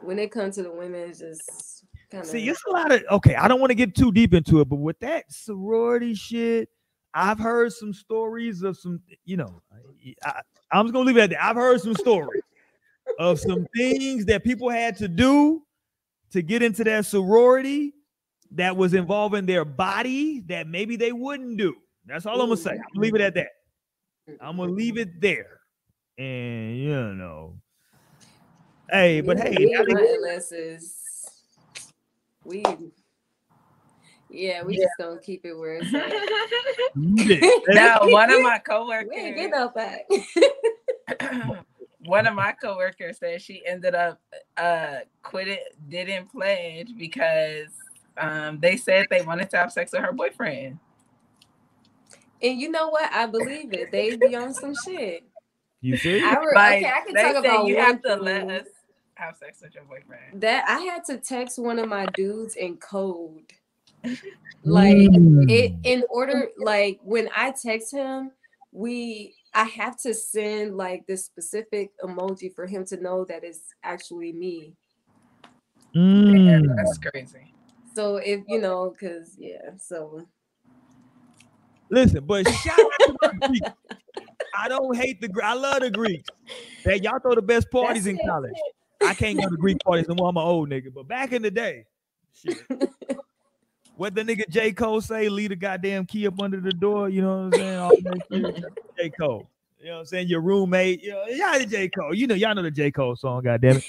When 0.03 0.19
it 0.19 0.31
comes 0.31 0.57
to 0.57 0.63
the 0.63 0.71
women, 0.71 1.11
it's 1.11 1.21
just 1.21 1.85
kind 2.11 2.23
of 2.23 2.29
See, 2.29 2.49
it's 2.49 2.63
a 2.69 2.71
lot 2.71 2.93
of 2.93 3.03
okay. 3.13 3.35
I 3.35 3.49
don't 3.49 3.61
want 3.61 3.71
to 3.71 3.75
get 3.75 3.95
too 3.95 4.13
deep 4.13 4.35
into 4.35 4.61
it, 4.61 4.69
but 4.69 4.77
with 4.77 4.99
that 5.01 5.25
sorority 5.31 6.15
shit, 6.15 6.69
I've 7.17 7.39
heard 7.39 7.73
some 7.73 7.95
stories 7.95 8.63
of 8.63 8.77
some, 8.77 9.01
you 9.25 9.39
know, 9.39 9.63
I, 10.23 10.43
I'm 10.71 10.85
just 10.85 10.93
gonna 10.93 11.07
leave 11.07 11.17
it 11.17 11.23
at 11.23 11.31
that. 11.31 11.43
I've 11.43 11.57
heard 11.57 11.81
some 11.81 11.95
stories 11.95 12.43
of 13.19 13.41
some 13.41 13.67
things 13.75 14.27
that 14.27 14.45
people 14.45 14.69
had 14.69 14.99
to 14.99 15.09
do 15.09 15.63
to 16.33 16.43
get 16.43 16.63
into 16.63 16.85
that 16.85 17.07
sorority 17.07 17.95
that 18.51 18.77
was 18.77 18.93
involving 18.93 19.47
their 19.47 19.65
body 19.65 20.41
that 20.41 20.67
maybe 20.67 20.97
they 20.97 21.13
wouldn't 21.13 21.57
do. 21.57 21.75
That's 22.05 22.27
all 22.27 22.39
I'm 22.39 22.49
gonna 22.49 22.59
say. 22.59 22.73
I'm 22.73 22.83
gonna 22.95 23.01
leave 23.01 23.15
it 23.15 23.23
at 23.23 23.35
that. 23.35 23.49
I'm 24.39 24.59
gonna 24.59 24.73
leave 24.73 24.99
it 24.99 25.19
there. 25.19 25.61
And 26.19 26.77
you 26.77 27.15
know, 27.15 27.57
hey, 28.91 29.23
but 29.23 29.39
hey, 29.39 29.57
we 29.59 29.75
I 29.75 29.85
think- 34.29 34.35
unless 34.35 34.35
it's 34.35 34.35
we 34.35 34.39
Yeah, 34.39 34.63
we 34.65 34.77
just 34.77 34.89
gonna 34.99 35.21
keep 35.21 35.45
it 35.45 35.55
where 35.55 35.77
it's 35.77 35.95
at. 35.95 36.13
no, 37.75 37.99
one 38.13 38.33
of 38.33 38.43
my 38.43 38.59
coworkers. 38.59 39.09
We 39.11 39.17
ain't 39.21 39.37
get 39.37 39.51
no 39.51 39.69
back. 39.69 40.09
one 42.05 42.27
of 42.27 42.35
my 42.35 42.53
coworkers 42.53 43.19
said 43.19 43.41
she 43.43 43.65
ended 43.67 43.95
up 43.95 44.21
uh 44.57 44.99
quit 45.23 45.49
it, 45.49 45.77
didn't 45.89 46.31
pledge 46.31 46.91
because 46.97 47.69
um 48.17 48.59
they 48.61 48.77
said 48.77 49.07
they 49.11 49.23
wanted 49.23 49.51
to 49.51 49.57
have 49.57 49.73
sex 49.73 49.93
with 49.93 50.03
her 50.03 50.13
boyfriend. 50.13 50.79
and 52.43 52.61
you 52.61 52.71
know 52.71 52.89
what? 52.89 53.11
I 53.13 53.27
believe 53.27 53.73
it. 53.73 53.91
They 53.91 54.17
be 54.17 54.35
on 54.37 54.55
some 54.55 54.75
shit. 54.75 55.25
You 55.81 55.97
see? 55.97 56.21
I 56.23 56.35
re- 56.37 56.53
Like 56.55 56.77
okay, 56.79 56.93
I 56.93 57.01
can 57.05 57.15
they 57.15 57.23
talk 57.23 57.37
about 57.37 57.67
you 57.67 57.77
have 57.77 58.03
to 58.03 58.17
let 58.17 58.49
us 58.49 58.67
have 59.15 59.37
sex 59.37 59.61
with 59.63 59.75
your 59.75 59.85
boyfriend. 59.85 60.41
that 60.41 60.65
I 60.69 60.81
had 60.81 61.05
to 61.07 61.19
text 61.19 61.59
one 61.59 61.79
of 61.79 61.89
my 61.89 62.07
dudes 62.07 62.57
in 62.57 62.77
code. 62.77 63.53
Like 64.65 64.97
Mm. 64.97 65.51
it 65.51 65.75
in 65.85 66.05
order 66.11 66.49
like 66.59 66.99
when 67.03 67.29
I 67.37 67.53
text 67.53 67.93
him, 67.93 68.33
we 68.73 69.35
I 69.55 69.65
have 69.65 69.97
to 70.03 70.13
send 70.13 70.77
like 70.77 71.07
this 71.07 71.25
specific 71.25 71.91
emoji 72.03 72.55
for 72.55 72.67
him 72.67 72.85
to 72.87 73.01
know 73.01 73.25
that 73.27 73.45
it's 73.45 73.63
actually 73.85 74.33
me. 74.33 74.75
Yeah, 75.95 76.01
Mm. 76.01 76.77
that's 76.77 76.99
crazy. 76.99 77.53
So 77.95 78.17
if 78.17 78.41
you 78.49 78.61
know, 78.61 78.95
cause 78.99 79.37
yeah, 79.39 79.71
so 79.79 80.27
Listen, 81.89 82.25
but 82.25 82.49
shout 82.49 82.79
out 82.81 82.91
to 83.07 83.17
the 83.41 83.49
Greeks. 83.49 83.71
I 84.59 84.69
don't 84.69 84.97
hate 84.97 85.21
the 85.21 85.29
Gre- 85.29 85.43
I 85.45 85.55
love 85.55 85.81
the 85.81 85.91
Greeks. 85.91 86.29
Hey, 86.85 86.99
y'all 87.01 87.21
throw 87.21 87.35
the 87.37 87.43
best 87.43 87.71
parties 87.71 88.05
That's 88.07 88.19
in 88.19 88.27
it. 88.27 88.29
college. 88.29 88.55
I 89.03 89.15
can't 89.15 89.39
go 89.41 89.49
to 89.49 89.57
Greek 89.57 89.79
parties 89.85 90.09
no 90.09 90.15
more. 90.17 90.29
I'm 90.29 90.37
an 90.37 90.43
old 90.43 90.69
nigga. 90.69 90.93
But 90.93 91.07
back 91.07 91.33
in 91.33 91.43
the 91.43 91.51
day, 91.51 91.85
shit. 92.35 92.59
what 93.97 94.15
the 94.15 94.23
nigga 94.23 94.49
J. 94.49 94.73
Cole 94.73 95.01
say, 95.01 95.29
leave 95.29 95.51
the 95.51 95.57
goddamn 95.57 96.07
key 96.07 96.27
up 96.27 96.41
under 96.41 96.61
the 96.61 96.73
door. 96.73 97.09
You 97.09 97.23
know 97.23 97.37
what 97.37 97.45
I'm 97.45 97.53
saying? 97.53 97.79
All 97.79 97.91
that 97.91 98.21
shit. 98.31 98.65
J. 98.99 99.11
Cole. 99.11 99.49
You 99.79 99.87
know 99.87 99.93
what 99.95 100.01
I'm 100.01 100.07
saying? 100.07 100.29
Your 100.29 100.41
roommate. 100.41 101.03
You 101.03 101.11
know, 101.11 101.25
y'all 101.27 101.59
the 101.59 101.67
J. 101.67 101.89
Cole. 101.89 102.15
You 102.15 102.27
know, 102.27 102.35
y'all 102.35 102.55
know 102.55 102.63
the 102.63 102.71
J. 102.71 102.91
Cole 102.91 103.17
song, 103.17 103.43
goddamn 103.43 103.77
it. 103.77 103.85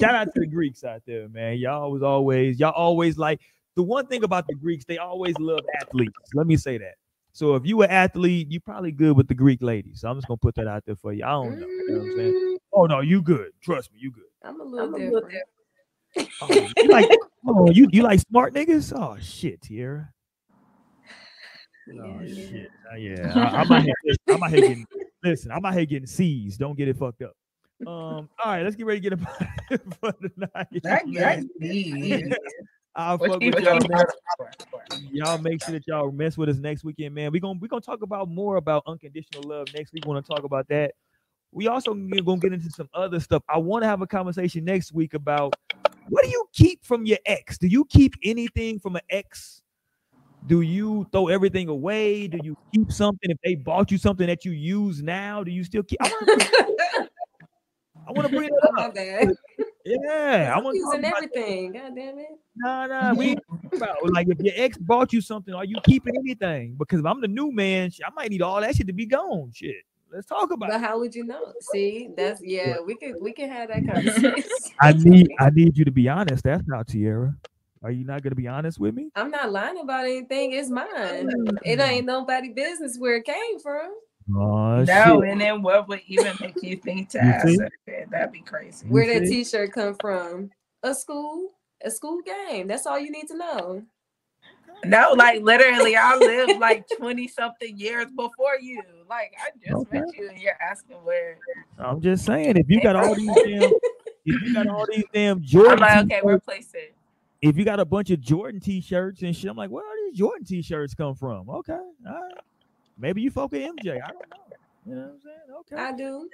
Shout 0.00 0.14
out 0.14 0.32
to 0.34 0.40
the 0.40 0.46
Greeks 0.46 0.84
out 0.84 1.02
there, 1.06 1.28
man. 1.28 1.58
Y'all 1.58 1.90
was 1.90 2.02
always, 2.02 2.58
y'all 2.60 2.72
always 2.72 3.18
like 3.18 3.40
the 3.74 3.82
one 3.82 4.06
thing 4.06 4.22
about 4.22 4.46
the 4.46 4.54
Greeks, 4.54 4.84
they 4.84 4.98
always 4.98 5.34
love 5.38 5.60
athletes. 5.80 6.12
Let 6.34 6.46
me 6.46 6.56
say 6.56 6.78
that. 6.78 6.94
So 7.32 7.54
if 7.54 7.64
you 7.64 7.80
an 7.82 7.90
athlete, 7.90 8.50
you 8.50 8.60
probably 8.60 8.92
good 8.92 9.16
with 9.16 9.26
the 9.26 9.34
Greek 9.34 9.62
ladies. 9.62 10.00
So 10.00 10.08
I'm 10.08 10.16
just 10.16 10.28
gonna 10.28 10.36
put 10.36 10.54
that 10.56 10.68
out 10.68 10.84
there 10.84 10.96
for 10.96 11.12
you. 11.12 11.24
I 11.24 11.30
don't 11.30 11.58
know. 11.58 11.66
You 11.66 11.86
know 11.88 11.98
what 12.00 12.10
I'm 12.10 12.16
saying? 12.16 12.32
mm, 12.32 12.56
Oh 12.74 12.86
no, 12.86 13.00
you 13.00 13.22
good. 13.22 13.52
Trust 13.62 13.92
me, 13.92 14.00
you 14.00 14.10
good. 14.10 14.24
I'm 14.42 14.60
a 14.60 14.64
little 14.64 14.94
I'm 14.94 14.94
a 14.94 14.98
little 14.98 15.20
different. 15.20 16.30
Oh, 16.42 16.68
you 16.82 16.88
like 16.90 17.08
oh 17.46 17.70
you 17.70 17.88
you 17.92 18.02
like 18.02 18.20
smart 18.20 18.54
niggas? 18.54 18.92
Oh 18.94 19.16
shit, 19.20 19.60
Tierra. 19.62 20.10
Oh 21.90 22.20
Yeah. 22.22 22.34
shit. 22.34 22.70
Uh, 22.92 22.96
yeah. 22.96 23.32
I, 23.34 23.60
I'm 23.60 23.72
out 23.72 23.82
here. 23.82 23.94
I'm 24.28 24.42
out 24.42 24.50
here 24.50 24.60
getting 24.60 24.86
listen, 25.22 25.50
I'm 25.50 25.64
out 25.64 25.74
here 25.74 25.86
getting 25.86 26.06
C's. 26.06 26.56
Don't 26.56 26.76
get 26.76 26.88
it 26.88 26.96
fucked 26.96 27.22
up. 27.22 27.32
Um, 27.86 27.88
all 27.88 28.28
right, 28.46 28.62
let's 28.62 28.76
get 28.76 28.86
ready 28.86 29.00
to 29.00 29.10
get 29.10 29.20
up 29.20 29.20
for 30.00 30.14
the 30.20 30.30
night. 30.54 30.82
That 30.84 31.06
man. 31.06 31.50
guy 31.60 32.30
I'll 32.94 33.18
fuck 33.18 33.42
you 33.42 33.50
with 33.54 33.64
y'all, 33.64 33.80
Y'all 35.10 35.38
make 35.38 35.62
sure 35.62 35.72
that 35.72 35.86
y'all 35.86 36.12
mess 36.12 36.36
with 36.36 36.50
us 36.50 36.58
next 36.58 36.84
weekend, 36.84 37.14
man. 37.14 37.32
We're 37.32 37.40
gonna 37.40 37.58
we're 37.60 37.68
gonna 37.68 37.80
talk 37.80 38.02
about 38.02 38.28
more 38.28 38.56
about 38.56 38.82
unconditional 38.86 39.42
love 39.48 39.68
next 39.74 39.92
week. 39.92 40.04
We 40.04 40.12
want 40.12 40.24
to 40.24 40.32
talk 40.32 40.44
about 40.44 40.68
that. 40.68 40.92
We 41.52 41.68
also 41.68 41.94
gonna 41.94 42.38
get 42.38 42.52
into 42.52 42.70
some 42.70 42.88
other 42.94 43.18
stuff. 43.18 43.42
I 43.48 43.58
want 43.58 43.82
to 43.82 43.88
have 43.88 44.02
a 44.02 44.06
conversation 44.06 44.64
next 44.64 44.92
week 44.92 45.14
about 45.14 45.54
what 46.08 46.24
do 46.24 46.30
you 46.30 46.44
keep 46.52 46.84
from 46.84 47.06
your 47.06 47.18
ex? 47.26 47.58
Do 47.58 47.66
you 47.66 47.84
keep 47.86 48.14
anything 48.22 48.78
from 48.78 48.96
an 48.96 49.02
ex? 49.10 49.62
Do 50.46 50.60
you 50.60 51.06
throw 51.12 51.28
everything 51.28 51.68
away? 51.68 52.26
Do 52.26 52.38
you 52.42 52.56
keep 52.74 52.90
something 52.90 53.30
if 53.30 53.38
they 53.44 53.54
bought 53.54 53.90
you 53.90 53.98
something 53.98 54.26
that 54.26 54.44
you 54.44 54.52
use 54.52 55.02
now? 55.02 55.44
Do 55.44 55.50
you 55.52 55.62
still 55.62 55.84
keep? 55.84 55.98
I 56.02 56.10
want 58.08 58.28
to 58.28 58.36
bring 58.36 58.50
it 58.50 58.78
up. 58.78 58.96
Yeah, 59.84 60.52
I 60.54 60.60
want 60.60 60.76
to 60.76 60.78
using 60.78 61.04
everything. 61.04 61.72
God 61.72 61.96
damn 61.96 62.16
it. 62.16 62.28
Nah, 62.54 62.86
nah, 62.86 63.14
we 63.14 63.36
like 64.04 64.28
if 64.28 64.38
your 64.38 64.54
ex 64.56 64.78
bought 64.78 65.12
you 65.12 65.20
something, 65.20 65.52
are 65.54 65.64
you 65.64 65.76
keeping 65.84 66.14
anything? 66.16 66.76
Because 66.78 67.00
if 67.00 67.06
I'm 67.06 67.20
the 67.20 67.26
new 67.26 67.50
man, 67.50 67.90
I 68.06 68.10
might 68.14 68.30
need 68.30 68.42
all 68.42 68.60
that 68.60 68.76
shit 68.76 68.86
to 68.86 68.92
be 68.92 69.06
gone. 69.06 69.50
Shit, 69.52 69.74
let's 70.12 70.26
talk 70.26 70.50
about. 70.50 70.70
But 70.70 70.80
it. 70.80 70.84
how 70.84 70.98
would 70.98 71.14
you 71.14 71.24
know? 71.24 71.52
See, 71.72 72.10
that's 72.16 72.40
yeah, 72.42 72.76
we 72.84 72.96
could 72.96 73.14
we 73.20 73.32
can 73.32 73.50
have 73.50 73.68
that 73.68 73.86
conversation. 73.92 74.50
I 74.80 74.92
need, 74.96 75.30
I 75.38 75.50
need 75.50 75.76
you 75.76 75.84
to 75.84 75.90
be 75.90 76.08
honest. 76.08 76.44
That's 76.44 76.66
not 76.66 76.88
Tierra. 76.88 77.34
Are 77.82 77.90
you 77.90 78.04
not 78.04 78.22
gonna 78.22 78.36
be 78.36 78.46
honest 78.46 78.78
with 78.78 78.94
me? 78.94 79.10
I'm 79.16 79.30
not 79.30 79.50
lying 79.50 79.78
about 79.78 80.04
anything. 80.04 80.52
It's 80.52 80.70
mine. 80.70 80.86
It 81.64 81.78
mm. 81.78 81.88
ain't 81.88 82.06
nobody 82.06 82.50
business 82.50 82.96
where 82.96 83.16
it 83.16 83.24
came 83.24 83.58
from. 83.58 83.92
Oh 84.36 84.84
No, 84.84 85.20
shit! 85.20 85.30
and 85.30 85.40
then 85.40 85.62
what 85.62 85.88
would 85.88 86.00
even 86.06 86.36
make 86.40 86.62
you 86.62 86.76
think 86.76 87.10
to 87.10 87.18
You 87.18 87.24
ask 87.24 87.48
see? 87.48 87.56
that? 87.56 88.10
That'd 88.10 88.32
be 88.32 88.40
crazy. 88.40 88.86
Where 88.86 89.18
that 89.18 89.26
t-shirt 89.26 89.72
come 89.72 89.96
from? 90.00 90.50
A 90.84 90.94
school, 90.94 91.48
a 91.84 91.90
school 91.90 92.20
game. 92.22 92.68
That's 92.68 92.86
all 92.86 93.00
you 93.00 93.10
need 93.10 93.26
to 93.28 93.36
know. 93.36 93.82
No, 94.84 95.14
like 95.16 95.42
literally, 95.42 95.96
I 95.96 96.16
lived 96.16 96.58
like 96.58 96.84
20 96.96 97.28
something 97.28 97.76
years 97.78 98.06
before 98.16 98.58
you. 98.60 98.82
Like, 99.12 99.34
I 99.38 99.50
just 99.62 99.92
met 99.92 100.04
you 100.16 100.30
and 100.30 100.38
you're 100.38 100.56
asking 100.58 100.96
where. 101.04 101.36
I'm 101.78 102.00
just 102.00 102.24
saying, 102.24 102.56
if 102.56 102.64
you 102.70 102.80
got 102.80 102.96
all 102.96 103.14
these 103.14 103.26
damn, 103.44 103.62
if 104.24 104.42
you 104.42 104.54
got 104.54 104.66
all 104.68 104.86
these 104.90 105.04
damn 105.12 105.36
I'm 105.36 105.42
Jordan, 105.42 105.80
like, 105.80 106.04
okay, 106.04 106.20
t-shirts, 106.20 106.24
replace 106.24 106.70
it. 106.72 106.94
if 107.42 107.58
you 107.58 107.66
got 107.66 107.78
a 107.78 107.84
bunch 107.84 108.10
of 108.10 108.22
Jordan 108.22 108.58
t-shirts 108.58 109.20
and 109.20 109.36
shit, 109.36 109.50
I'm 109.50 109.56
like, 109.56 109.68
where 109.68 109.84
are 109.84 110.08
these 110.08 110.18
Jordan 110.18 110.46
t-shirts 110.46 110.94
come 110.94 111.14
from? 111.14 111.50
Okay, 111.50 111.74
all 111.74 111.90
right. 112.06 112.32
Maybe 112.96 113.20
you 113.20 113.30
fuck 113.30 113.52
with 113.52 113.60
MJ. 113.60 114.02
I 114.02 114.08
don't 114.08 114.30
know. 114.30 114.36
You 114.86 114.94
know 114.94 115.00
what 115.02 115.10
I'm 115.10 115.20
saying? 115.20 115.36
Okay. 115.60 115.76
I 115.76 115.92
do. 115.92 116.28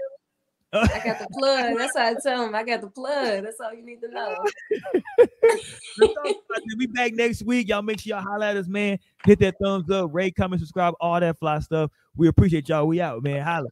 I 0.73 1.01
got 1.05 1.19
the 1.19 1.29
plug. 1.33 1.79
That's 1.79 1.97
how 1.97 2.07
I 2.07 2.15
tell 2.23 2.45
them. 2.45 2.55
I 2.55 2.63
got 2.63 2.83
the 2.83 2.91
plug. 2.91 3.45
That's 3.45 3.61
all 3.61 3.73
you 3.73 3.85
need 3.85 4.01
to 4.03 4.09
know. 4.09 4.37
We 6.77 6.87
back 6.87 7.13
next 7.15 7.43
week. 7.43 7.69
Y'all 7.69 7.83
make 7.83 8.01
sure 8.01 8.15
y'all 8.17 8.25
holler 8.25 8.45
at 8.45 8.57
us, 8.57 8.69
man. 8.69 8.99
Hit 9.25 9.41
that 9.41 9.55
thumbs 9.63 9.91
up, 9.91 10.11
rate, 10.13 10.37
comment, 10.37 10.61
subscribe, 10.61 10.95
all 11.01 11.19
that 11.19 11.39
fly 11.39 11.59
stuff. 11.61 11.91
We 12.17 12.29
appreciate 12.29 12.69
y'all. 12.69 12.87
We 12.87 13.01
out, 13.01 13.23
man. 13.23 13.43
Holla. 13.43 13.69